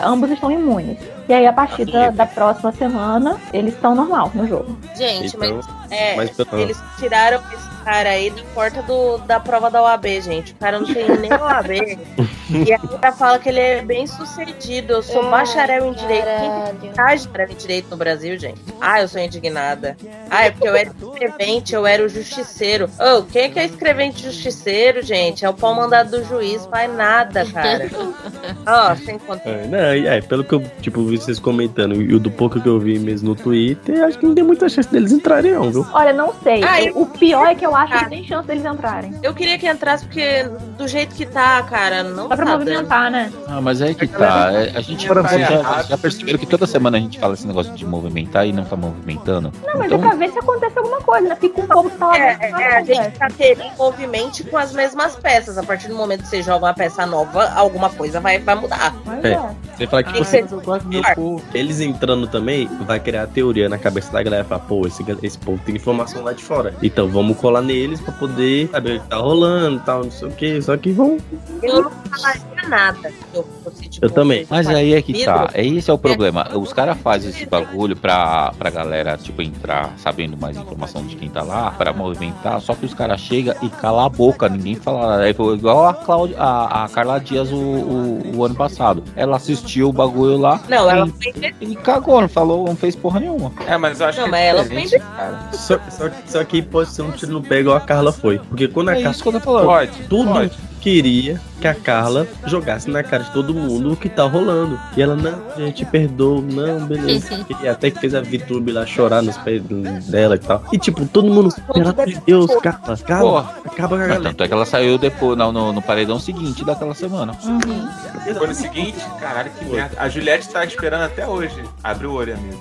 ambos 0.04 0.32
estão 0.32 0.52
imunes. 0.52 0.98
E 1.28 1.34
aí, 1.34 1.46
a 1.46 1.52
partir 1.52 1.86
da, 1.86 2.10
da 2.10 2.26
próxima 2.26 2.72
semana, 2.72 3.38
eles 3.52 3.74
estão 3.74 3.94
normal 3.94 4.32
no 4.34 4.48
jogo. 4.48 4.78
Gente, 4.96 5.36
Então, 5.36 5.40
mas, 5.40 5.87
é, 5.90 6.16
mas 6.16 6.30
pelo- 6.32 6.60
eles 6.60 6.78
tiraram 7.00 7.42
esse 7.54 7.78
cara 7.84 8.10
aí 8.10 8.30
da 8.30 8.44
porta 8.54 8.82
do, 8.82 9.18
da 9.20 9.40
prova 9.40 9.70
da 9.72 9.82
OAB, 9.82 10.06
gente. 10.22 10.52
O 10.52 10.56
cara 10.56 10.80
não 10.80 10.86
tem 10.94 11.08
nem 11.18 11.32
OAB. 11.32 11.72
e 12.68 12.74
ainda 12.74 13.12
fala 13.14 13.40
que 13.40 13.48
ele 13.48 13.60
é 13.60 13.82
bem 13.82 14.06
sucedido. 14.06 14.94
Eu 14.94 15.02
sou 15.04 15.24
Ai, 15.24 15.32
bacharel 15.32 15.86
em 15.86 15.94
direito. 15.94 16.26
Quem 16.26 16.50
caralho. 16.50 16.78
tem 16.82 16.92
bacharel 16.92 17.50
em 17.50 17.56
direito 17.56 17.90
no 17.90 17.96
Brasil, 17.98 18.38
gente? 18.38 18.60
Ah, 18.82 19.02
eu 19.02 19.08
sou 19.08 19.22
indignada. 19.22 19.96
Ah, 20.30 20.46
é 20.46 20.52
porque 20.52 20.68
eu 20.68 20.76
era 20.76 20.90
escrevente, 20.90 21.74
eu 21.74 21.88
era 21.88 22.04
o 22.04 22.10
justiceiro. 22.10 22.90
Ô, 23.00 23.24
quem 23.24 23.44
é 23.44 23.50
que 23.50 23.60
é 23.60 23.66
escrevente 23.66 24.22
justiceiro, 24.24 25.02
gente? 25.02 25.46
É 25.46 25.50
o 25.50 25.54
pau 25.54 25.74
mandado 25.74 26.12
do 26.12 26.24
juiz, 26.26 26.66
faz 26.66 26.94
nada, 26.94 27.46
cara. 27.46 27.90
Ó, 28.68 28.96
sem 28.98 29.18
conta. 29.18 29.48
É, 29.50 29.66
não, 29.66 29.96
e 29.96 30.08
é, 30.08 30.22
pelo 30.22 30.44
que 30.44 30.54
eu, 30.54 30.64
tipo, 30.82 31.04
vi 31.06 31.18
vocês 31.18 31.40
comentando 31.40 32.02
e 32.02 32.14
o 32.14 32.20
do 32.20 32.30
pouco 32.30 32.60
que 32.60 32.68
eu 32.68 32.80
vi 32.80 33.00
mesmo 33.00 33.30
no 33.30 33.36
Twitter, 33.36 34.04
acho 34.04 34.20
que 34.20 34.26
não 34.26 34.36
tem 34.36 34.44
muita 34.44 34.68
chance 34.68 34.90
deles 34.92 35.12
entrarem, 35.12 35.54
não, 35.54 35.72
viu? 35.84 35.88
Olha, 35.94 36.14
não 36.14 36.34
sei. 36.44 36.64
Ah, 36.64 36.78
O- 36.96 37.04
o 37.04 37.06
pior 37.06 37.48
é 37.48 37.56
que 37.56 37.66
eu 37.66 37.76
acho 37.76 37.98
que 38.00 38.10
tem 38.10 38.24
chance 38.24 38.48
deles 38.48 38.66
entrarem. 38.66 39.14
Eu 39.24 39.34
queria 39.34 39.58
que 39.58 39.68
entrasse 39.68 40.06
porque 40.06 40.44
do 40.78 40.88
jeito 40.88 41.16
que 41.16 41.26
tá, 41.26 41.62
cara, 41.64 42.04
não 42.04 42.28
Dá 42.28 42.36
pra 42.36 42.46
tá 42.46 42.52
dando. 42.56 42.60
movimentar, 42.70 43.12
né? 43.12 43.32
Ah, 43.48 43.62
mas 43.62 43.82
aí 43.82 43.94
que 43.96 44.08
tá. 44.08 44.52
é, 44.54 44.78
A 44.78 44.82
gente 44.82 45.06
já, 45.08 45.84
já 45.84 45.98
perceberam 45.98 46.38
que 46.40 46.46
toda 46.46 46.66
semana 46.68 46.98
a 46.98 47.00
gente 47.00 47.20
fala 47.20 47.34
esse 47.34 47.46
negócio 47.48 47.74
de 47.74 47.86
movimentar 47.86 48.46
e 48.48 48.54
não 48.54 48.64
tá 48.66 48.76
movimentando? 48.76 49.52
Não, 49.66 49.78
mas 49.78 49.86
Então- 49.92 49.98
é 49.98 50.08
pra 50.10 50.16
ver 50.18 50.32
se 50.32 50.40
acontece 50.40 50.78
alguma 50.78 51.02
coisa, 51.02 51.28
né? 51.30 51.36
Fica 51.36 51.62
um 51.62 51.90
tá 51.90 52.08
lá 52.08 52.18
É, 52.18 52.38
é, 52.42 52.50
é, 52.52 52.78
a 52.78 52.84
gente 52.84 53.18
tá 53.18 53.28
querendo 53.30 53.76
movimente 53.78 54.44
com 54.44 54.58
as 54.58 54.74
mesmas 54.74 55.16
peças. 55.16 55.58
A 55.58 55.64
partir 55.64 55.88
do 55.88 55.96
momento 55.96 56.22
que 56.24 56.28
você 56.28 56.42
joga 56.42 56.66
uma 56.66 56.74
peça 56.74 57.06
nova, 57.06 57.52
alguma 57.56 57.90
coisa 57.90 58.20
vai, 58.20 58.40
vai 58.40 58.56
mudar. 58.56 58.94
Mas 59.06 59.24
É. 59.26 59.40
Você 59.78 59.86
fala 59.86 60.04
que, 60.04 60.10
Ah, 60.10 60.14
mas 60.20 60.52
eu 60.52 60.62
gosto 60.62 60.84
do 60.86 60.90
meu 60.90 61.04
povo. 61.16 61.44
eles 61.54 61.80
entrando 61.80 62.28
também, 62.28 62.68
vai 62.86 63.00
criar 63.00 63.24
a 63.24 63.28
teoria 63.28 63.70
na 63.70 63.78
cabeça 63.78 64.12
da 64.12 64.24
galera. 64.24 64.44
Falar, 64.44 64.62
pô, 64.62 64.88
esse, 64.88 65.06
esse 65.22 65.38
povo 65.38 65.62
tem 65.66 65.76
informação 65.76 66.24
lá 66.24 66.34
de 66.34 66.44
fora. 66.44 66.74
Então 66.82 67.08
vamos 67.08 67.38
colar 67.38 67.62
neles 67.62 68.02
pra 68.02 68.12
poder 68.14 68.70
saber 68.72 68.98
o 68.98 69.02
que 69.02 69.08
tá 69.08 69.18
rolando 69.18 69.78
e 69.78 69.80
tal, 69.82 70.04
não 70.04 70.12
sei 70.12 70.28
o 70.28 70.32
que. 70.32 70.62
Só 70.62 70.76
que 70.78 70.92
vão. 70.92 71.18
Eu 71.62 71.84
não 71.84 71.92
falaria 71.92 72.68
nada 72.70 73.10
se 73.10 73.16
eu 73.36 73.48
fosse, 73.64 73.77
tipo, 73.88 74.06
Eu 74.06 74.10
também. 74.10 74.46
Mas 74.50 74.68
aí 74.68 74.94
é 74.94 75.02
que 75.02 75.14
vidro. 75.14 75.26
tá. 75.34 75.50
É 75.54 75.66
esse 75.66 75.90
é 75.90 75.94
o 75.94 75.98
problema. 75.98 76.48
Os 76.58 76.72
caras 76.74 76.98
fazem 76.98 77.30
esse 77.30 77.46
bagulho 77.46 77.96
pra, 77.96 78.52
pra 78.58 78.70
galera, 78.70 79.18
tipo, 79.18 79.42
entrar 79.42 79.94
sabendo 79.98 80.38
mais 80.38 80.58
informação 80.58 81.06
de 81.06 81.16
quem 81.16 81.30
tá 81.30 81.42
lá, 81.44 81.72
pra 81.72 81.94
movimentar, 81.94 82.60
só 82.62 82.74
que 82.76 82.86
os 82.86 82.94
caras 82.94 83.20
chegam 83.22 83.56
e 83.62 83.70
cala 83.70 84.06
a 84.06 84.10
boca, 84.10 84.48
ninguém 84.50 84.76
fala. 84.76 85.26
É 85.26 85.30
igual 85.32 85.88
a, 85.88 85.94
Cláudia, 85.94 86.36
a, 86.40 86.86
a 86.86 86.90
Carla 86.90 87.20
Dias 87.20 87.52
o, 87.52 87.56
o, 87.56 88.36
o 88.38 88.46
ano 88.46 88.56
passado. 88.56 89.04
Ela 89.16 89.38
assistiu 89.38 89.90
o 89.90 89.94
bagulho 89.94 90.38
lá 90.38 90.60
Não, 90.70 90.90
ela 90.90 91.08
e, 91.08 91.12
foi 91.34 91.54
e 91.62 91.76
cagou, 91.76 92.22
não 92.22 92.30
falou, 92.30 92.66
não 92.66 92.76
fez 92.76 92.96
porra 92.96 93.20
nenhuma. 93.20 93.52
É, 93.68 93.78
mas 93.78 94.00
eu 94.00 94.08
acho 94.08 94.18
Não, 94.20 94.26
que 94.26 94.32
mas 94.32 94.42
é 94.42 94.48
ela. 94.48 95.50
Só, 95.54 95.80
só, 95.90 96.10
só 96.26 96.44
que 96.44 96.62
pode 96.62 96.90
ser 96.90 97.02
um 97.02 97.12
tiro 97.12 97.34
no 97.34 97.42
pé 97.42 97.60
igual 97.60 97.78
a 97.78 97.82
Carla 97.82 98.12
foi. 98.12 98.40
Porque 98.40 98.68
quando 98.68 98.90
a 98.90 98.94
É 98.94 98.96
Carla. 98.98 99.12
isso 99.12 99.24
que 99.24 99.30
eu 99.30 99.34
tô 99.34 99.40
falando. 99.40 99.66
Pode, 99.66 99.92
Tudo 100.10 100.32
pode. 100.32 100.52
Queria 100.82 101.40
que 101.60 101.68
a 101.68 101.74
Carla 101.74 102.28
jogasse 102.46 102.90
na 102.90 103.04
cara 103.04 103.24
de 103.24 103.32
todo 103.32 103.54
mundo 103.54 103.94
o 103.94 103.96
que 103.98 104.10
tá 104.10 104.24
rolando. 104.24 104.80
E 104.96 105.02
ela, 105.02 105.16
não, 105.16 105.42
gente, 105.58 105.86
perdoa, 105.86 106.42
não, 106.42 106.86
beleza. 106.86 107.46
E 107.62 107.68
até 107.68 107.90
que 107.90 108.00
fez 108.00 108.14
a 108.14 108.22
VTube 108.22 108.72
lá 108.72 108.86
chorar 108.86 109.22
nos 109.24 109.38
pés 109.38 109.62
dela 110.08 110.36
e 110.36 110.40
tal. 110.40 110.64
E 110.72 110.78
tipo, 110.78 111.06
todo 111.08 111.28
mundo, 111.28 111.54
pelo 111.74 111.90
amor 111.90 112.06
de 112.06 112.22
Deus, 112.26 112.56
Carla, 112.62 112.98
Carla, 112.98 113.56
acaba 113.66 113.90
com 113.90 113.96
a 113.96 113.98
Mas 113.98 114.08
galera. 114.08 114.24
tanto 114.24 114.44
é 114.44 114.48
que 114.48 114.54
ela 114.54 114.66
saiu 114.66 114.98
depois 114.98 115.38
no, 115.38 115.52
no, 115.52 115.74
no 115.74 115.82
paredão 115.82 116.20
seguinte 116.20 116.64
daquela 116.64 116.94
semana. 116.94 117.34
Foi 117.34 118.48
no 118.48 118.54
seguinte, 118.54 118.98
caralho, 119.20 119.50
que 119.58 119.66
merda. 119.66 119.98
A 120.00 120.10
Juliette 120.10 120.50
tá 120.50 120.64
esperando 120.66 121.04
até 121.04 121.26
hoje. 121.26 121.64
Abre 121.84 122.06
o 122.06 122.14
olho, 122.14 122.36
amigo. 122.36 122.58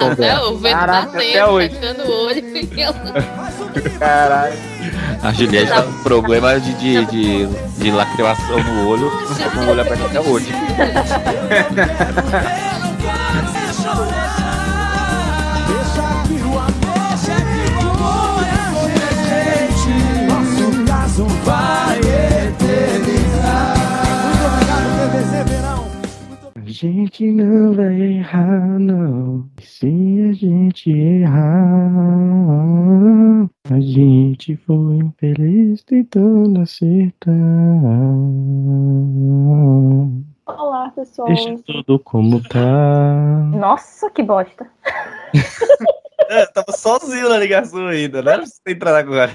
Até 0.00 0.40
o 0.40 0.56
vento 0.56 0.74
Caraca, 0.74 1.18
até 1.18 1.46
hoje. 1.46 1.76
olho. 2.08 2.42
e 3.76 3.90
Caralho. 3.98 4.54
A 5.22 5.32
Juliette 5.32 5.70
tá 5.70 5.82
com 5.82 5.92
problema 6.02 6.58
de, 6.58 6.71
de, 6.74 7.04
de, 7.06 7.46
de 7.78 7.90
lacrimação 7.90 8.62
no 8.62 8.88
olho, 8.88 9.10
com 9.52 9.60
o 9.60 9.70
olho 9.70 9.80
aberto 9.80 10.04
até 10.06 10.20
hoje. 10.20 10.52
Deixa 15.68 16.02
que 16.26 16.34
o 16.42 16.58
amor, 16.58 17.08
deixa 17.08 17.36
que 17.44 17.64
o 17.84 17.90
amor 17.90 18.42
é 18.44 19.68
gente. 19.68 19.94
Nosso 20.28 20.66
caso 20.84 21.24
vai 21.44 21.98
eternizar. 21.98 23.74
Muito 24.26 24.44
obrigado, 24.46 24.88
PVC 25.10 25.44
Verão. 25.44 25.82
A 26.54 26.58
gente 26.66 27.30
não 27.32 27.72
vai 27.74 28.00
errar, 28.00 28.78
não. 28.78 29.44
Se 29.60 29.86
a 30.28 30.32
gente 30.32 30.90
errar, 30.90 31.90
a 33.70 33.80
gente 33.80 34.56
foi 34.56 34.96
infeliz 34.96 35.82
tentando 35.84 36.60
acertar. 36.60 37.32
Olá, 40.46 40.90
pessoal. 40.94 41.28
Deixa 41.28 41.56
tudo 41.66 41.98
como 41.98 42.42
tá. 42.48 43.50
Nossa, 43.54 44.10
que 44.10 44.22
bosta. 44.22 44.68
É, 46.28 46.46
tava 46.46 46.72
sozinho 46.72 47.28
na 47.28 47.36
ligação 47.36 47.88
ainda, 47.88 48.22
não 48.22 48.32
era 48.32 48.42
pra 48.42 48.46
você 48.46 48.60
entrar 48.72 48.96
agora. 48.96 49.32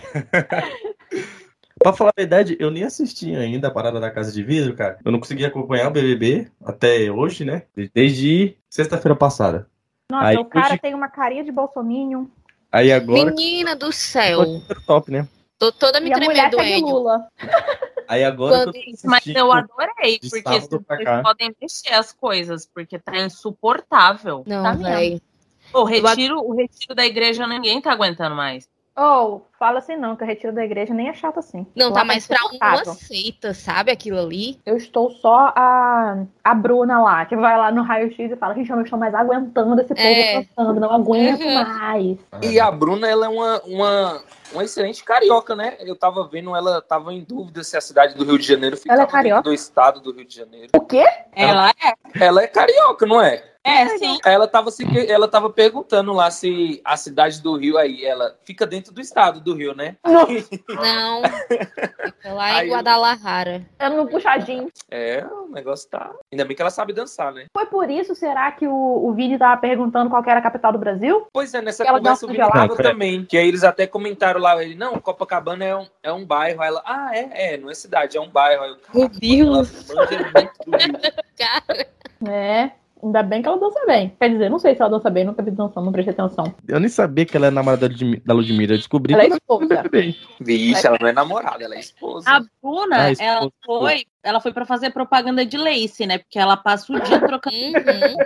pra 1.77 1.93
falar 1.93 2.09
a 2.09 2.21
verdade, 2.21 2.57
eu 2.59 2.71
nem 2.71 2.83
assisti 2.85 3.35
ainda 3.35 3.67
a 3.67 3.71
parada 3.71 3.99
da 3.99 4.09
Casa 4.09 4.31
de 4.31 4.41
Vidro, 4.41 4.73
cara. 4.75 4.97
Eu 5.05 5.11
não 5.11 5.19
consegui 5.19 5.45
acompanhar 5.45 5.89
o 5.89 5.91
BBB 5.91 6.47
até 6.65 7.11
hoje, 7.11 7.45
né? 7.45 7.63
Desde 7.93 8.57
sexta-feira 8.67 9.15
passada. 9.15 9.67
Nossa, 10.09 10.25
Aí 10.27 10.37
o 10.37 10.45
cara 10.45 10.69
hoje- 10.69 10.79
tem 10.79 10.95
uma 10.95 11.09
carinha 11.09 11.43
de 11.43 11.51
bolsominion. 11.51 12.25
Aí 12.77 12.91
agora. 12.91 13.31
Menina 13.31 13.75
do 13.75 13.91
céu. 13.91 14.61
Top, 14.85 15.11
né? 15.11 15.27
Tô 15.57 15.71
toda 15.71 15.99
me 15.99 16.11
E 16.11 16.13
tremendo, 16.13 16.61
Ed. 16.61 16.81
Lula. 16.81 17.27
Aí 18.07 18.23
agora. 18.23 18.65
Quando- 18.65 18.73
que 18.73 18.91
eu 18.91 18.95
tô 19.01 19.07
Mas 19.09 19.25
eu 19.25 19.51
adorei, 19.51 20.19
porque 20.19 20.43
vocês 20.43 21.23
podem 21.23 21.55
mexer 21.59 21.93
as 21.93 22.13
coisas, 22.13 22.67
porque 22.71 22.99
tá 22.99 23.17
insuportável. 23.17 24.43
Não, 24.45 24.61
tá 24.61 24.73
velho. 24.73 25.19
O 25.73 25.83
retiro, 25.83 26.39
o 26.39 26.55
retiro 26.55 26.93
da 26.93 27.03
igreja 27.03 27.47
ninguém 27.47 27.81
tá 27.81 27.91
aguentando 27.91 28.35
mais. 28.35 28.69
Oh, 28.99 29.41
fala 29.59 29.77
assim 29.77 29.95
não, 29.95 30.15
que 30.15 30.23
o 30.23 30.27
retiro 30.27 30.51
da 30.51 30.65
igreja 30.65 30.91
nem 30.91 31.07
é 31.09 31.13
chato 31.13 31.37
assim. 31.37 31.67
Não, 31.75 31.89
Lá 31.89 31.93
tá 31.99 32.03
mais 32.03 32.25
pra 32.25 32.37
uma 32.51 32.83
seita, 32.95 33.53
sabe? 33.53 33.91
Aquilo 33.91 34.19
ali. 34.19 34.59
Eu 34.65 34.75
estou 34.75 35.11
só 35.11 35.53
a, 35.55 36.23
a 36.43 36.53
Bruna 36.55 36.99
lá, 36.99 37.23
que 37.25 37.35
vai 37.35 37.55
lá 37.55 37.71
no 37.71 37.83
raio-x 37.83 38.31
e 38.31 38.35
fala, 38.35 38.55
gente, 38.55 38.69
eu 38.71 38.75
não 38.75 38.83
estou 38.83 38.97
mais 38.97 39.13
aguentando 39.13 39.79
esse 39.79 39.93
povo 39.93 39.99
É. 40.07 40.43
passando, 40.43 40.79
não 40.79 40.91
aguento 40.91 41.41
Uhum. 41.41 41.53
mais. 41.53 42.17
E 42.41 42.59
a 42.59 42.71
Bruna, 42.71 43.07
ela 43.07 43.27
é 43.27 43.29
uma, 43.29 43.61
uma, 43.65 44.21
uma 44.51 44.63
excelente 44.63 45.03
carioca, 45.03 45.55
né? 45.55 45.77
Eu 45.81 45.95
tava 45.95 46.27
vendo, 46.27 46.55
ela 46.55 46.81
tava 46.81 47.13
em 47.13 47.23
dúvida 47.23 47.63
se 47.63 47.77
a 47.77 47.81
cidade 47.81 48.15
do 48.15 48.23
Rio 48.25 48.39
de 48.39 48.47
Janeiro 48.47 48.77
ficava 48.77 48.95
Ela 48.95 49.03
é 49.03 49.05
dentro 49.05 49.17
carioca? 49.17 49.41
do 49.43 49.53
estado 49.53 49.99
do 50.01 50.11
Rio 50.11 50.25
de 50.25 50.35
Janeiro. 50.35 50.69
O 50.75 50.81
quê? 50.81 51.05
Ela 51.35 51.69
é. 51.69 52.23
Ela 52.25 52.41
é 52.41 52.47
carioca, 52.47 53.05
não 53.05 53.21
é? 53.21 53.43
É, 53.67 53.97
sim. 53.97 54.17
Ela 54.25 54.47
tava, 54.47 54.71
se, 54.71 54.85
ela 55.09 55.27
tava 55.27 55.49
perguntando 55.49 56.13
lá 56.13 56.31
se 56.31 56.81
a 56.85 56.95
cidade 56.95 57.41
do 57.41 57.57
Rio 57.57 57.77
aí, 57.77 58.05
ela 58.05 58.35
fica 58.45 58.65
dentro 58.65 58.93
do 58.93 59.01
estado 59.01 59.41
do 59.41 59.53
Rio, 59.53 59.75
né? 59.75 59.97
Não. 60.05 60.27
Fica 60.27 62.33
lá 62.33 62.45
Aí 62.45 62.67
em 62.67 62.69
eu- 62.69 62.75
Guadalajara. 62.75 63.65
É 63.77 63.89
no 63.89 64.07
puxadinho. 64.07 64.71
É, 64.89 65.25
o 65.25 65.49
negócio 65.49 65.89
tá. 65.89 66.11
Ainda 66.31 66.45
bem 66.45 66.55
que 66.55 66.61
ela 66.61 66.71
sabe 66.71 66.93
dançar, 66.93 67.33
né? 67.33 67.45
Foi 67.53 67.65
por 67.65 67.89
isso, 67.89 68.15
será 68.15 68.51
que 68.51 68.67
o, 68.67 68.73
o 68.73 69.13
Vini 69.13 69.37
tava 69.37 69.59
perguntando 69.59 70.09
qual 70.09 70.23
que 70.23 70.29
era 70.29 70.39
a 70.39 70.43
capital 70.43 70.71
do 70.71 70.79
Brasil? 70.79 71.27
Pois 71.33 71.53
é, 71.53 71.61
nessa 71.61 71.83
Ela 71.83 71.97
conversa 71.97 72.25
o 72.25 72.29
Vini 72.29 72.39
tava 72.39 72.75
também. 72.75 73.25
Que 73.25 73.37
aí 73.37 73.47
eles 73.47 73.63
até 73.63 73.85
comentaram 73.85 74.39
lá, 74.39 74.61
ele, 74.63 74.75
não, 74.75 74.99
Copacabana 74.99 75.65
é 75.65 75.75
um, 75.75 75.87
é 76.03 76.13
um 76.13 76.25
bairro. 76.25 76.61
Aí 76.61 76.67
ela, 76.69 76.81
ah, 76.85 77.09
é, 77.13 77.53
é, 77.53 77.57
não 77.57 77.69
é 77.69 77.73
cidade, 77.73 78.17
é 78.17 78.21
um 78.21 78.29
bairro. 78.29 78.63
Aí 78.63 78.69
eu, 78.71 78.77
Meu 78.93 79.09
Deus. 79.09 79.89
ela. 79.89 80.07
Cara. 81.37 81.87
É, 82.27 82.71
ainda 83.03 83.23
bem 83.23 83.41
que 83.41 83.47
ela 83.47 83.59
dança 83.59 83.79
bem. 83.85 84.15
Quer 84.19 84.29
dizer, 84.29 84.49
não 84.49 84.59
sei 84.59 84.75
se 84.75 84.81
ela 84.81 84.89
dança 84.91 85.09
bem, 85.09 85.23
nunca 85.23 85.41
vi 85.43 85.51
dançando, 85.51 85.85
não 85.85 85.91
prestei 85.91 86.13
atenção. 86.13 86.53
Eu 86.67 86.79
nem 86.79 86.89
sabia 86.89 87.25
que 87.25 87.35
ela 87.37 87.47
é 87.47 87.51
namorada 87.51 87.87
de- 87.87 88.21
da 88.25 88.33
Ludmilla. 88.33 88.73
Eu 88.73 88.77
descobri 88.77 89.13
Ela 89.13 89.23
é 89.23 89.27
esposa. 89.27 89.83
Vixe, 90.39 90.87
ela 90.87 90.97
não 90.99 91.07
é 91.07 91.13
namorada, 91.13 91.63
ela 91.63 91.75
é 91.75 91.79
esposa. 91.79 92.29
A 92.29 92.39
Bruna, 92.61 92.95
Ah, 93.05 93.11
esposa, 93.11 93.23
ela 93.29 93.51
foi, 93.65 94.05
ela 94.23 94.41
foi 94.41 94.53
para 94.53 94.65
fazer 94.65 94.89
propaganda 94.91 95.45
de 95.45 95.57
Lace, 95.57 96.05
né? 96.05 96.17
Porque 96.17 96.39
ela 96.39 96.57
passa 96.57 96.91
o 96.93 96.99
dia 96.99 97.19
trocando. 97.19 97.55
Uhum. 97.55 98.17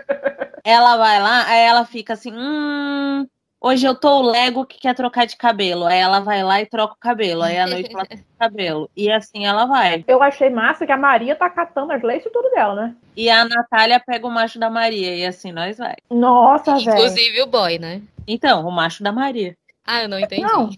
ela 0.64 0.98
vai 0.98 1.20
lá, 1.22 1.46
aí 1.48 1.62
ela 1.66 1.86
fica 1.86 2.14
assim, 2.14 2.32
hum, 2.36 3.26
hoje 3.62 3.86
eu 3.86 3.94
tô 3.94 4.20
o 4.20 4.32
Lego 4.32 4.66
que 4.66 4.80
quer 4.80 4.96
trocar 4.96 5.26
de 5.26 5.38
cabelo. 5.38 5.86
Aí 5.86 6.00
ela 6.00 6.20
vai 6.20 6.44
lá 6.44 6.60
e 6.60 6.66
troca 6.66 6.96
o 6.96 7.00
cabelo. 7.00 7.44
Aí 7.44 7.58
à 7.58 7.68
noite 7.68 7.94
ela 7.94 8.06
troca 8.06 8.24
o 8.24 8.40
cabelo. 8.40 8.90
E 8.98 9.12
assim 9.12 9.46
ela 9.46 9.66
vai. 9.66 10.04
Eu 10.08 10.22
achei 10.24 10.50
massa 10.50 10.86
que 10.86 10.92
a 10.92 10.98
Maria 10.98 11.36
tá 11.36 11.50
catando 11.50 11.94
as 11.94 12.02
leis 12.02 12.26
e 12.26 12.30
tudo 12.30 12.50
dela, 12.50 12.76
né? 12.76 12.96
E 13.16 13.30
a 13.30 13.46
Natália 13.46 14.00
pega 14.00 14.26
o 14.26 14.32
macho 14.32 14.60
da 14.60 14.70
Maria. 14.70 15.16
E 15.16 15.26
assim 15.26 15.52
nós 15.52 15.78
vai. 15.78 15.96
Nossa, 16.10 16.76
velho. 16.76 16.90
Inclusive 16.90 17.42
o 17.44 17.48
boy, 17.48 17.78
né? 17.78 18.02
Então, 18.28 18.68
o 18.68 18.72
macho 18.72 19.04
da 19.04 19.12
Maria. 19.12 19.56
Ah, 19.86 20.04
eu 20.04 20.10
não 20.10 20.20
entendi. 20.20 20.42
Não. 20.42 20.70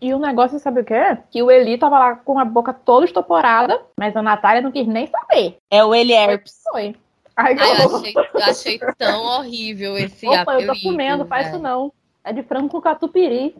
E 0.00 0.14
o 0.14 0.18
negócio, 0.18 0.58
sabe 0.58 0.80
o 0.80 0.84
que 0.84 0.94
é? 0.94 1.18
Que 1.30 1.42
o 1.42 1.50
Eli 1.50 1.76
tava 1.76 1.98
lá 1.98 2.16
com 2.16 2.38
a 2.38 2.44
boca 2.44 2.72
toda 2.72 3.04
estoporada, 3.04 3.80
mas 3.96 4.16
a 4.16 4.22
Natália 4.22 4.62
não 4.62 4.72
quis 4.72 4.86
nem 4.86 5.06
saber. 5.06 5.58
É 5.70 5.84
o 5.84 5.94
Eliherpes. 5.94 6.62
Foi. 6.70 6.96
Ai, 7.36 7.54
que 7.54 7.62
Ai, 7.62 7.70
eu, 7.70 7.96
achei, 7.96 8.14
eu 8.16 8.42
achei 8.42 8.78
tão 8.98 9.22
horrível 9.22 9.96
esse 9.96 10.26
Opa, 10.26 10.38
eu 10.38 10.44
tô 10.44 10.50
apelido, 10.50 10.80
comendo, 10.82 11.26
faz 11.26 11.46
velho. 11.46 11.56
isso 11.56 11.62
não. 11.62 11.92
É 12.28 12.32
de 12.32 12.42
frango 12.42 12.68
com 12.68 12.78
catupiry. 12.78 13.56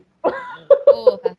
Porra, 0.84 1.38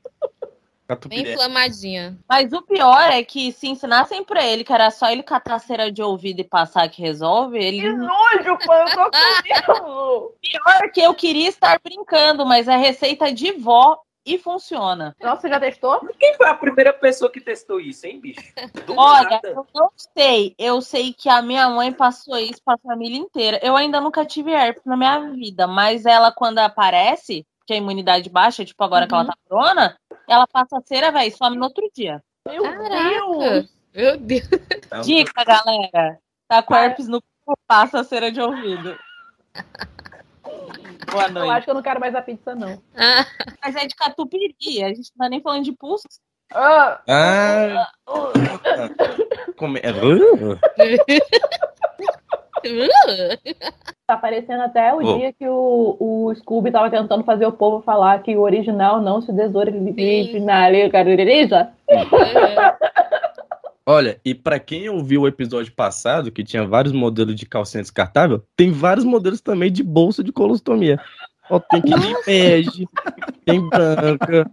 bem 1.07 1.31
inflamadinha. 1.31 2.17
Mas 2.27 2.51
o 2.51 2.63
pior 2.63 3.11
é 3.11 3.23
que 3.23 3.51
se 3.51 3.67
ensinassem 3.67 4.23
pra 4.23 4.43
ele 4.43 4.63
que 4.63 4.73
era 4.73 4.89
só 4.89 5.11
ele 5.11 5.21
catar 5.21 5.59
cera 5.59 5.91
de 5.91 6.01
ouvido 6.01 6.39
e 6.39 6.43
passar 6.43 6.89
que 6.89 7.03
resolve, 7.03 7.59
ele. 7.59 7.81
Que 7.81 7.89
nojo, 7.93 8.57
pô, 8.65 8.73
eu 8.73 8.85
tô 8.87 9.11
comendo. 9.11 10.33
Pior 10.41 10.83
é 10.83 10.87
que 10.87 11.01
eu 11.01 11.13
queria 11.13 11.47
estar 11.47 11.79
brincando, 11.83 12.47
mas 12.47 12.67
é 12.67 12.75
receita 12.75 13.31
de 13.31 13.51
vó 13.51 13.99
e 14.25 14.37
funciona. 14.37 15.15
Nossa, 15.21 15.41
você 15.41 15.49
já 15.49 15.59
testou? 15.59 15.99
Quem 16.19 16.35
foi 16.35 16.47
a 16.47 16.53
primeira 16.53 16.93
pessoa 16.93 17.31
que 17.31 17.41
testou 17.41 17.79
isso, 17.79 18.05
hein, 18.05 18.19
bicho? 18.19 18.41
Do 18.85 18.95
Olha, 18.97 19.29
nada. 19.29 19.49
eu 19.49 19.67
não 19.73 19.89
sei. 19.95 20.53
Eu 20.57 20.81
sei 20.81 21.13
que 21.13 21.29
a 21.29 21.41
minha 21.41 21.69
mãe 21.69 21.91
passou 21.91 22.37
isso 22.37 22.61
pra 22.63 22.77
família 22.77 23.17
inteira. 23.17 23.59
Eu 23.63 23.75
ainda 23.75 23.99
nunca 23.99 24.25
tive 24.25 24.51
herpes 24.51 24.83
na 24.85 24.97
minha 24.97 25.31
vida, 25.31 25.67
mas 25.67 26.05
ela, 26.05 26.31
quando 26.31 26.59
aparece, 26.59 27.45
que 27.65 27.73
a 27.73 27.77
imunidade 27.77 28.29
baixa, 28.29 28.65
tipo 28.65 28.83
agora 28.83 29.07
que 29.07 29.13
ela 29.13 29.25
tá 29.25 29.33
corona, 29.47 29.97
ela 30.27 30.47
passa 30.47 30.77
a 30.77 30.81
cera, 30.81 31.11
velho, 31.11 31.35
some 31.35 31.55
no 31.55 31.65
outro 31.65 31.89
dia. 31.93 32.21
Meu 32.47 32.63
Caraca! 32.63 33.09
Deus. 33.09 33.69
Meu 33.93 34.17
Deus. 34.17 34.49
Dica, 35.05 35.43
galera. 35.43 36.19
Tá 36.47 36.63
com 36.63 36.75
herpes 36.75 37.07
no 37.07 37.21
cu, 37.21 37.53
passa 37.67 37.99
a 37.99 38.03
cera 38.03 38.31
de 38.31 38.41
ouvido. 38.41 38.97
Boa 41.11 41.25
Eu 41.27 41.31
noite. 41.31 41.51
acho 41.51 41.63
que 41.65 41.69
eu 41.69 41.73
não 41.75 41.81
quero 41.81 41.99
mais 41.99 42.13
a 42.15 42.21
pizza, 42.21 42.55
não. 42.55 42.81
Ah, 42.97 43.25
Mas 43.63 43.75
é 43.75 43.87
de 43.87 43.95
catupiry, 43.95 44.83
a 44.83 44.89
gente 44.89 45.11
não 45.17 45.25
tá 45.25 45.29
nem 45.29 45.41
falando 45.41 45.63
de 45.63 45.71
pulso. 45.71 46.07
Ah, 46.53 46.99
Ah, 47.07 47.87
come... 49.55 49.79
tá 54.07 54.17
parecendo 54.17 54.63
até 54.63 54.93
o 54.93 54.97
Ô. 54.97 55.17
dia 55.17 55.31
que 55.33 55.47
o, 55.47 55.95
o 55.99 56.33
Scooby 56.35 56.71
tava 56.71 56.89
tentando 56.89 57.23
fazer 57.23 57.45
o 57.45 57.51
povo 57.53 57.81
falar 57.83 58.21
que 58.23 58.35
o 58.35 58.41
original 58.41 58.99
não 59.01 59.21
se 59.21 59.31
desoriginaliza. 59.31 61.71
Olha, 63.89 64.21
e 64.23 64.35
pra 64.35 64.59
quem 64.59 64.87
ouviu 64.87 65.21
o 65.21 65.27
episódio 65.27 65.73
passado, 65.73 66.31
que 66.31 66.43
tinha 66.43 66.63
vários 66.63 66.93
modelos 66.93 67.35
de 67.35 67.43
calcinha 67.47 67.81
descartável, 67.81 68.45
tem 68.55 68.71
vários 68.71 69.03
modelos 69.03 69.41
também 69.41 69.71
de 69.71 69.81
bolsa 69.81 70.23
de 70.23 70.31
colostomia. 70.31 71.01
Ó, 71.49 71.59
tem 71.59 71.81
que 71.81 71.95
de 71.97 72.15
bege, 72.23 72.87
tem 73.43 73.67
branca. 73.67 74.47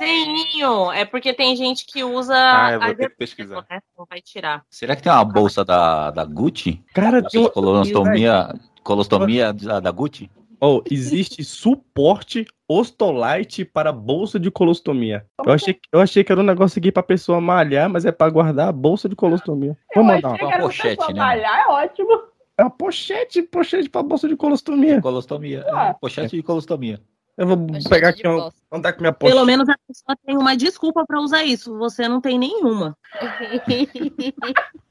Desenho. 0.00 0.90
É 0.92 1.04
porque 1.04 1.34
tem 1.34 1.54
gente 1.54 1.84
que 1.84 2.02
usa. 2.02 2.34
Ah, 2.34 2.72
eu 2.72 2.80
vou 2.80 2.88
a 2.88 2.94
ter 2.94 3.10
que 3.10 3.16
pesquisar. 3.16 3.66
né? 3.70 3.80
Não 3.98 4.06
vai 4.08 4.22
tirar. 4.22 4.64
Será 4.70 4.96
que 4.96 5.02
tem 5.02 5.12
uma 5.12 5.26
bolsa 5.26 5.62
da, 5.62 6.10
da 6.10 6.24
Gucci? 6.24 6.82
Cara, 6.94 7.22
tem 7.22 7.42
uma... 7.42 7.50
Colostomia, 7.50 8.54
colostomia 8.82 9.52
da, 9.52 9.78
da 9.80 9.90
Gucci? 9.90 10.30
Oh, 10.60 10.82
existe 10.90 11.42
suporte 11.42 12.44
ostolite 12.68 13.64
para 13.64 13.90
bolsa 13.92 14.38
de 14.38 14.50
colostomia. 14.50 15.24
Eu 15.44 15.52
achei, 15.52 15.74
que- 15.74 15.80
eu 15.92 16.00
achei 16.00 16.22
que 16.22 16.30
era 16.30 16.40
um 16.40 16.44
negócio 16.44 16.78
aqui 16.78 16.92
pra 16.92 17.02
pessoa 17.02 17.40
malhar, 17.40 17.88
mas 17.88 18.04
é 18.04 18.12
pra 18.12 18.28
guardar 18.30 18.68
a 18.68 18.72
bolsa 18.72 19.08
de 19.08 19.16
colostomia. 19.16 19.76
Vou 19.94 20.02
Eu 20.04 20.06
mandar 20.06 20.32
achei 20.32 20.44
uma. 20.44 20.48
que 20.50 20.54
era 20.54 20.62
pochete, 20.62 21.12
né? 21.14 21.18
malhar, 21.20 21.58
é 21.60 21.66
ótimo. 21.72 22.22
É 22.58 22.62
uma 22.62 22.70
pochete, 22.70 23.42
pochete 23.42 23.88
pra 23.88 24.02
bolsa 24.02 24.28
de 24.28 24.36
colostomia. 24.36 25.00
Colostomia. 25.00 25.64
Ah. 25.72 25.88
É, 25.88 25.92
pochete 25.94 26.36
de 26.36 26.42
colostomia. 26.42 27.00
Eu 27.38 27.46
vou 27.46 27.56
Pochete 27.56 27.88
pegar 27.88 28.10
de 28.10 28.20
aqui, 28.20 28.28
bosta. 28.28 28.60
andar 28.70 28.92
com 28.92 29.00
minha 29.00 29.12
pochete. 29.14 29.34
Pelo 29.34 29.46
menos 29.46 29.66
a 29.66 29.74
pessoa 29.88 30.14
tem 30.26 30.36
uma 30.36 30.54
desculpa 30.54 31.06
pra 31.06 31.20
usar 31.20 31.42
isso. 31.42 31.74
Você 31.78 32.06
não 32.06 32.20
tem 32.20 32.38
nenhuma. 32.38 32.94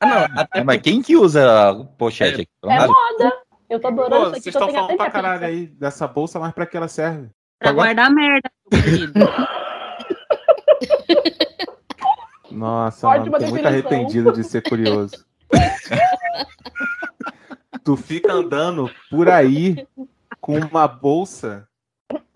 Ah, 0.01 0.07
não, 0.29 0.41
até 0.41 0.59
É, 0.59 0.63
mas 0.63 0.81
quem 0.81 1.01
que 1.01 1.15
usa 1.15 1.75
pochete 1.97 2.47
É 2.65 2.77
de 2.79 2.87
moda. 2.87 3.33
Eu 3.69 3.79
tô 3.79 3.87
adorando 3.87 4.15
Pô, 4.15 4.21
isso 4.21 4.29
aqui. 4.31 4.41
vocês 4.41 4.55
estão 4.55 4.71
falando 4.71 4.97
pra 4.97 5.11
caralho 5.11 5.45
aí 5.45 5.67
dessa 5.67 6.07
bolsa, 6.07 6.39
mas 6.39 6.51
pra 6.53 6.65
que 6.65 6.75
ela 6.75 6.87
serve? 6.87 7.29
Pra 7.59 7.69
Agora- 7.69 7.93
guardar 7.93 8.09
merda, 8.11 8.49
meu 8.71 8.81
querido. 8.83 9.13
Nossa, 12.51 13.07
Ótima 13.07 13.31
mano, 13.33 13.45
tô 13.45 13.51
muito 13.51 13.67
arrependido 13.67 14.31
de 14.33 14.43
ser 14.43 14.61
curioso. 14.67 15.23
tu 17.83 17.95
fica 17.95 18.33
andando 18.33 18.89
por 19.09 19.29
aí 19.29 19.87
com 20.41 20.57
uma 20.59 20.87
bolsa 20.87 21.67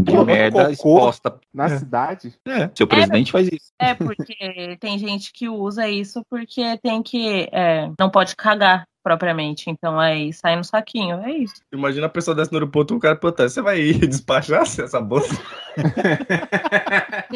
De 0.02 0.16
merda 0.24 0.72
exposta. 0.72 1.40
na 1.54 1.68
cidade. 1.78 2.36
Seu 2.76 2.88
presidente 2.88 3.32
faz 3.32 3.48
isso. 3.48 3.72
É 3.80 3.94
porque 3.96 4.78
tem 4.80 4.98
gente 5.00 5.34
que 5.34 5.50
usa 5.50 5.88
isso 5.90 6.24
porque 6.30 6.78
tem 6.78 7.02
que. 7.02 7.50
é, 7.52 7.90
não 8.00 8.10
pode 8.10 8.36
cagar 8.36 8.86
propriamente. 9.04 9.70
Então 9.70 10.00
aí 10.00 10.32
sai 10.34 10.56
no 10.56 10.64
saquinho. 10.64 11.22
É 11.24 11.32
isso. 11.32 11.56
Imagina 11.72 12.06
a 12.08 12.10
pessoa 12.10 12.34
desce 12.36 12.52
no 12.52 12.58
aeroporto 12.58 12.94
e 12.94 12.98
o 12.98 13.00
cara 13.00 13.16
perguntar: 13.16 13.50
você 13.50 13.62
vai 13.62 13.80
ir 13.80 14.00
despachar 14.08 14.62
essa 14.64 15.02
bolsa? 15.02 15.38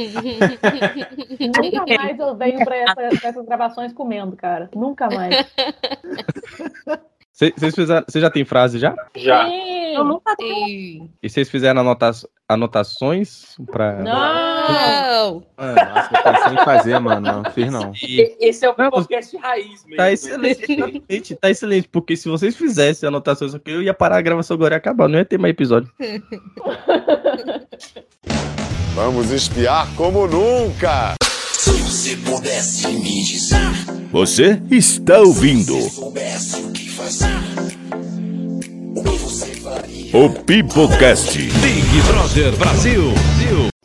Nunca 1.62 1.86
mais 1.98 2.20
eu 2.20 2.36
venho 2.36 2.64
pra, 2.64 2.76
essa- 2.76 3.28
essas 3.28 3.46
gravações 3.46 3.94
comendo, 3.94 4.36
cara. 4.36 4.70
Nunca 4.76 5.08
mais. 5.10 5.36
Vocês. 7.32 7.54
Você 8.08 8.20
já 8.20 8.32
tem 8.32 8.44
frase 8.44 8.80
já? 8.80 8.96
Já. 9.16 9.46
Sim. 9.46 9.87
Eu 9.98 10.06
nunca 10.06 10.36
tenho. 10.36 10.66
Sim. 10.68 11.10
E 11.22 11.30
vocês 11.30 11.50
fizeram 11.50 11.82
anota 11.82 12.12
anotações 12.48 13.56
pra. 13.72 13.98
Não. 14.04 14.58
Não! 14.68 15.44
Ah, 15.58 15.74
Nossa, 15.74 16.10
eu 16.14 16.24
pensei 16.34 16.54
em 16.54 16.66
fazer, 16.66 17.00
mano. 17.00 17.22
Não 17.22 17.52
fiz 17.52 17.72
não. 17.72 17.92
Esse 18.40 18.66
é 18.66 18.70
o 18.70 18.76
Não, 18.78 18.90
podcast 18.92 19.36
raiz 19.38 19.84
mesmo. 19.86 19.96
Tá 19.96 20.12
excelente, 20.12 20.64
excelente, 20.64 21.36
tá 21.36 21.50
excelente, 21.50 21.88
porque 21.90 22.16
se 22.18 22.28
vocês 22.28 22.56
fizessem 22.56 23.08
anotações 23.08 23.56
aqui, 23.56 23.72
eu 23.72 23.82
ia 23.82 23.94
parar 23.94 24.18
a 24.18 24.22
gravação 24.22 24.56
agora 24.56 24.76
e 24.76 24.78
acabar, 24.78 25.08
não 25.08 25.18
ia 25.20 25.26
ter 25.26 25.38
mais 25.38 25.52
episódio. 25.52 25.90
Vamos 28.94 29.32
espiar 29.32 29.88
como 29.96 30.28
nunca. 30.28 31.16
Se 31.54 31.72
você 31.72 32.16
pudesse 32.18 32.88
me 32.88 33.24
dizer, 33.24 33.58
Você 34.12 34.62
está 34.72 35.20
ouvindo 35.20 35.74
se 35.82 35.90
soubesse 35.92 36.62
o 36.62 36.72
que 36.72 36.90
fazer, 36.90 37.28
o 38.98 40.24
o 40.26 40.30
Pipocast. 40.44 41.38
Big 41.38 42.02
Brother 42.08 42.56
Brasil. 42.58 43.14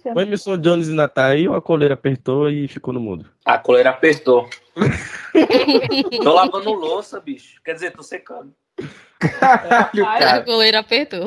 O 0.05 0.20
Emerson 0.20 0.56
Jones 0.56 0.89
ainda 0.89 1.06
tá 1.09 1.26
aí, 1.26 1.47
ou 1.47 1.55
a 1.55 1.60
coleira 1.62 1.94
apertou 1.94 2.48
e 2.51 2.66
ficou 2.66 2.94
no 2.94 3.01
mudo? 3.01 3.26
A 3.44 3.59
coleira 3.59 3.90
apertou. 3.90 4.48
tô 6.22 6.32
lavando 6.32 6.72
louça, 6.72 7.20
bicho. 7.20 7.60
Quer 7.64 7.74
dizer, 7.74 7.93
tô 7.93 8.02
secando. 8.02 8.55
Caralho, 9.18 10.06
A 10.06 10.18
cara. 10.18 10.40
goleira 10.40 10.78
apertou. 10.80 11.26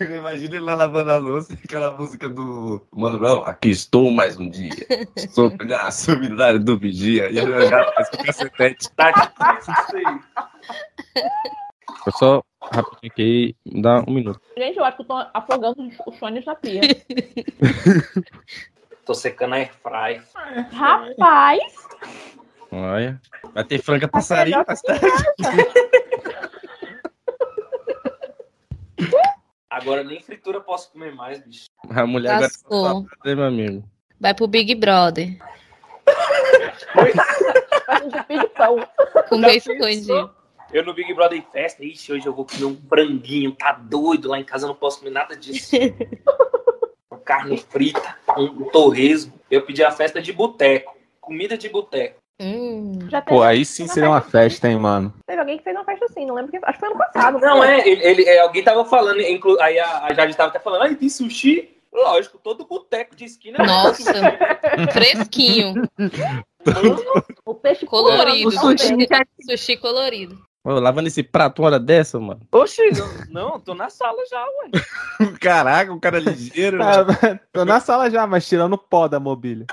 Imagina 0.00 0.56
ele 0.56 0.64
lá 0.64 0.74
lavando 0.74 1.10
a 1.12 1.16
louça 1.16 1.52
e 1.52 1.58
aquela 1.64 1.92
música 1.92 2.28
do 2.28 2.84
Mano 2.92 3.18
Brown, 3.18 3.42
aqui 3.44 3.70
estou 3.70 4.10
mais 4.10 4.36
um 4.36 4.50
dia. 4.50 4.70
Sou 5.30 5.52
a 5.80 5.90
sumidade 5.90 6.58
do 6.58 6.76
vigia. 6.78 7.30
E 7.30 7.38
ele 7.38 7.66
já 7.68 7.92
faz 7.92 8.10
com 8.10 8.24
cacetete. 8.24 8.90
Tá 8.96 9.10
difícil 9.12 9.74
isso 9.74 9.96
aí. 9.96 10.20
Eu 12.06 12.12
só 12.12 12.42
rapidinho 12.62 13.12
aqui, 13.12 13.56
dá 13.66 14.00
um 14.06 14.12
minuto. 14.12 14.40
Gente, 14.56 14.78
eu 14.78 14.84
acho 14.84 14.96
que 14.96 15.02
eu 15.02 15.06
tô 15.06 15.14
afogando 15.34 15.90
os 16.06 16.16
chones 16.16 16.44
na 16.44 16.54
pia. 16.54 16.80
Tô 19.04 19.14
secando 19.14 19.54
a 19.54 19.56
airfry. 19.56 20.22
Rapaz, 20.70 21.60
Olha. 22.70 23.20
Vai 23.52 23.64
ter 23.64 23.82
franga 23.82 24.06
passarinho 24.06 24.62
mais 24.64 24.80
tarde. 24.82 25.04
Agora 29.68 30.04
nem 30.04 30.20
fritura 30.20 30.58
eu 30.58 30.62
posso 30.62 30.92
comer 30.92 31.12
mais, 31.14 31.44
bicho. 31.44 31.64
A 31.88 32.06
mulher 32.06 32.30
agora 32.30 32.46
Lascou. 32.46 33.06
tá 33.24 33.34
meu 33.34 33.44
amigo. 33.44 33.82
Vai 34.20 34.34
pro 34.34 34.46
Big 34.46 34.74
Brother. 34.74 35.38
um 38.04 38.38
de 38.40 38.48
pão. 38.48 38.76
Comer 39.28 39.60
Já 39.60 39.72
pensou? 39.72 39.88
escondido. 39.88 40.39
Eu 40.72 40.84
no 40.84 40.94
Big 40.94 41.12
Brother 41.14 41.38
em 41.38 41.44
festa, 41.52 41.84
ixi, 41.84 42.12
hoje 42.12 42.26
eu 42.26 42.32
vou 42.32 42.44
comer 42.44 42.64
um 42.64 42.76
franguinho, 42.88 43.52
tá 43.52 43.72
doido? 43.72 44.28
Lá 44.28 44.38
em 44.38 44.44
casa 44.44 44.64
eu 44.64 44.68
não 44.68 44.74
posso 44.74 44.98
comer 45.00 45.10
nada 45.10 45.36
disso. 45.36 45.74
Uma 47.10 47.20
carne 47.20 47.58
frita, 47.58 48.16
um 48.38 48.64
torresmo. 48.70 49.32
Eu 49.50 49.62
pedi 49.62 49.82
a 49.82 49.90
festa 49.90 50.22
de 50.22 50.32
boteco, 50.32 50.96
comida 51.20 51.58
de 51.58 51.68
boteco. 51.68 52.20
Hum. 52.40 52.98
Pô, 53.26 53.42
aí 53.42 53.64
sim 53.64 53.86
seria 53.88 54.08
uma 54.08 54.20
festa, 54.20 54.68
hein, 54.68 54.78
mano. 54.78 55.12
teve 55.26 55.40
alguém 55.40 55.58
que 55.58 55.64
fez 55.64 55.76
uma 55.76 55.84
festa 55.84 56.06
assim, 56.06 56.24
não 56.24 56.34
lembro 56.36 56.50
que. 56.52 56.56
Acho 56.62 56.72
que 56.72 56.78
foi 56.78 56.88
ano 56.88 56.98
passado. 56.98 57.38
Não, 57.38 57.62
é, 57.62 57.86
ele, 57.86 58.02
ele- 58.02 58.24
é, 58.24 58.40
alguém 58.40 58.62
tava 58.62 58.84
falando, 58.84 59.20
inclu- 59.20 59.60
aí 59.60 59.78
a, 59.78 60.04
a 60.06 60.14
Jade 60.14 60.34
tava 60.36 60.48
até 60.50 60.58
falando, 60.60 60.82
ah, 60.90 60.94
tem 60.94 61.08
sushi? 61.08 61.76
Lógico, 61.92 62.38
todo 62.38 62.64
boteco 62.64 63.14
de 63.16 63.24
esquina. 63.24 63.58
é 63.60 63.66
Nossa. 63.66 64.12
Fresquinho. 64.92 65.74
O 67.44 67.54
peixe 67.54 67.84
Colorido. 67.84 68.50
pulando, 68.50 68.78
Sushi, 68.78 69.06
sushi 69.50 69.76
colorido. 69.76 70.38
Ô, 70.62 70.78
lavando 70.78 71.08
esse 71.08 71.22
prato 71.22 71.62
uma 71.62 71.68
hora 71.68 71.80
dessa, 71.80 72.20
mano. 72.20 72.40
Oxi, 72.52 72.82
não, 72.90 73.50
não, 73.50 73.60
tô 73.60 73.74
na 73.74 73.88
sala 73.88 74.18
já, 74.30 74.44
ué. 74.44 75.30
Caraca, 75.40 75.92
o 75.92 76.00
cara 76.00 76.18
é 76.18 76.20
ligeiro. 76.20 76.82
Ah, 76.82 77.04
tô 77.50 77.64
na 77.64 77.80
sala 77.80 78.10
já, 78.10 78.26
mas 78.26 78.46
tirando 78.46 78.74
o 78.74 78.78
pó 78.78 79.08
da 79.08 79.18
mobília. 79.18 79.66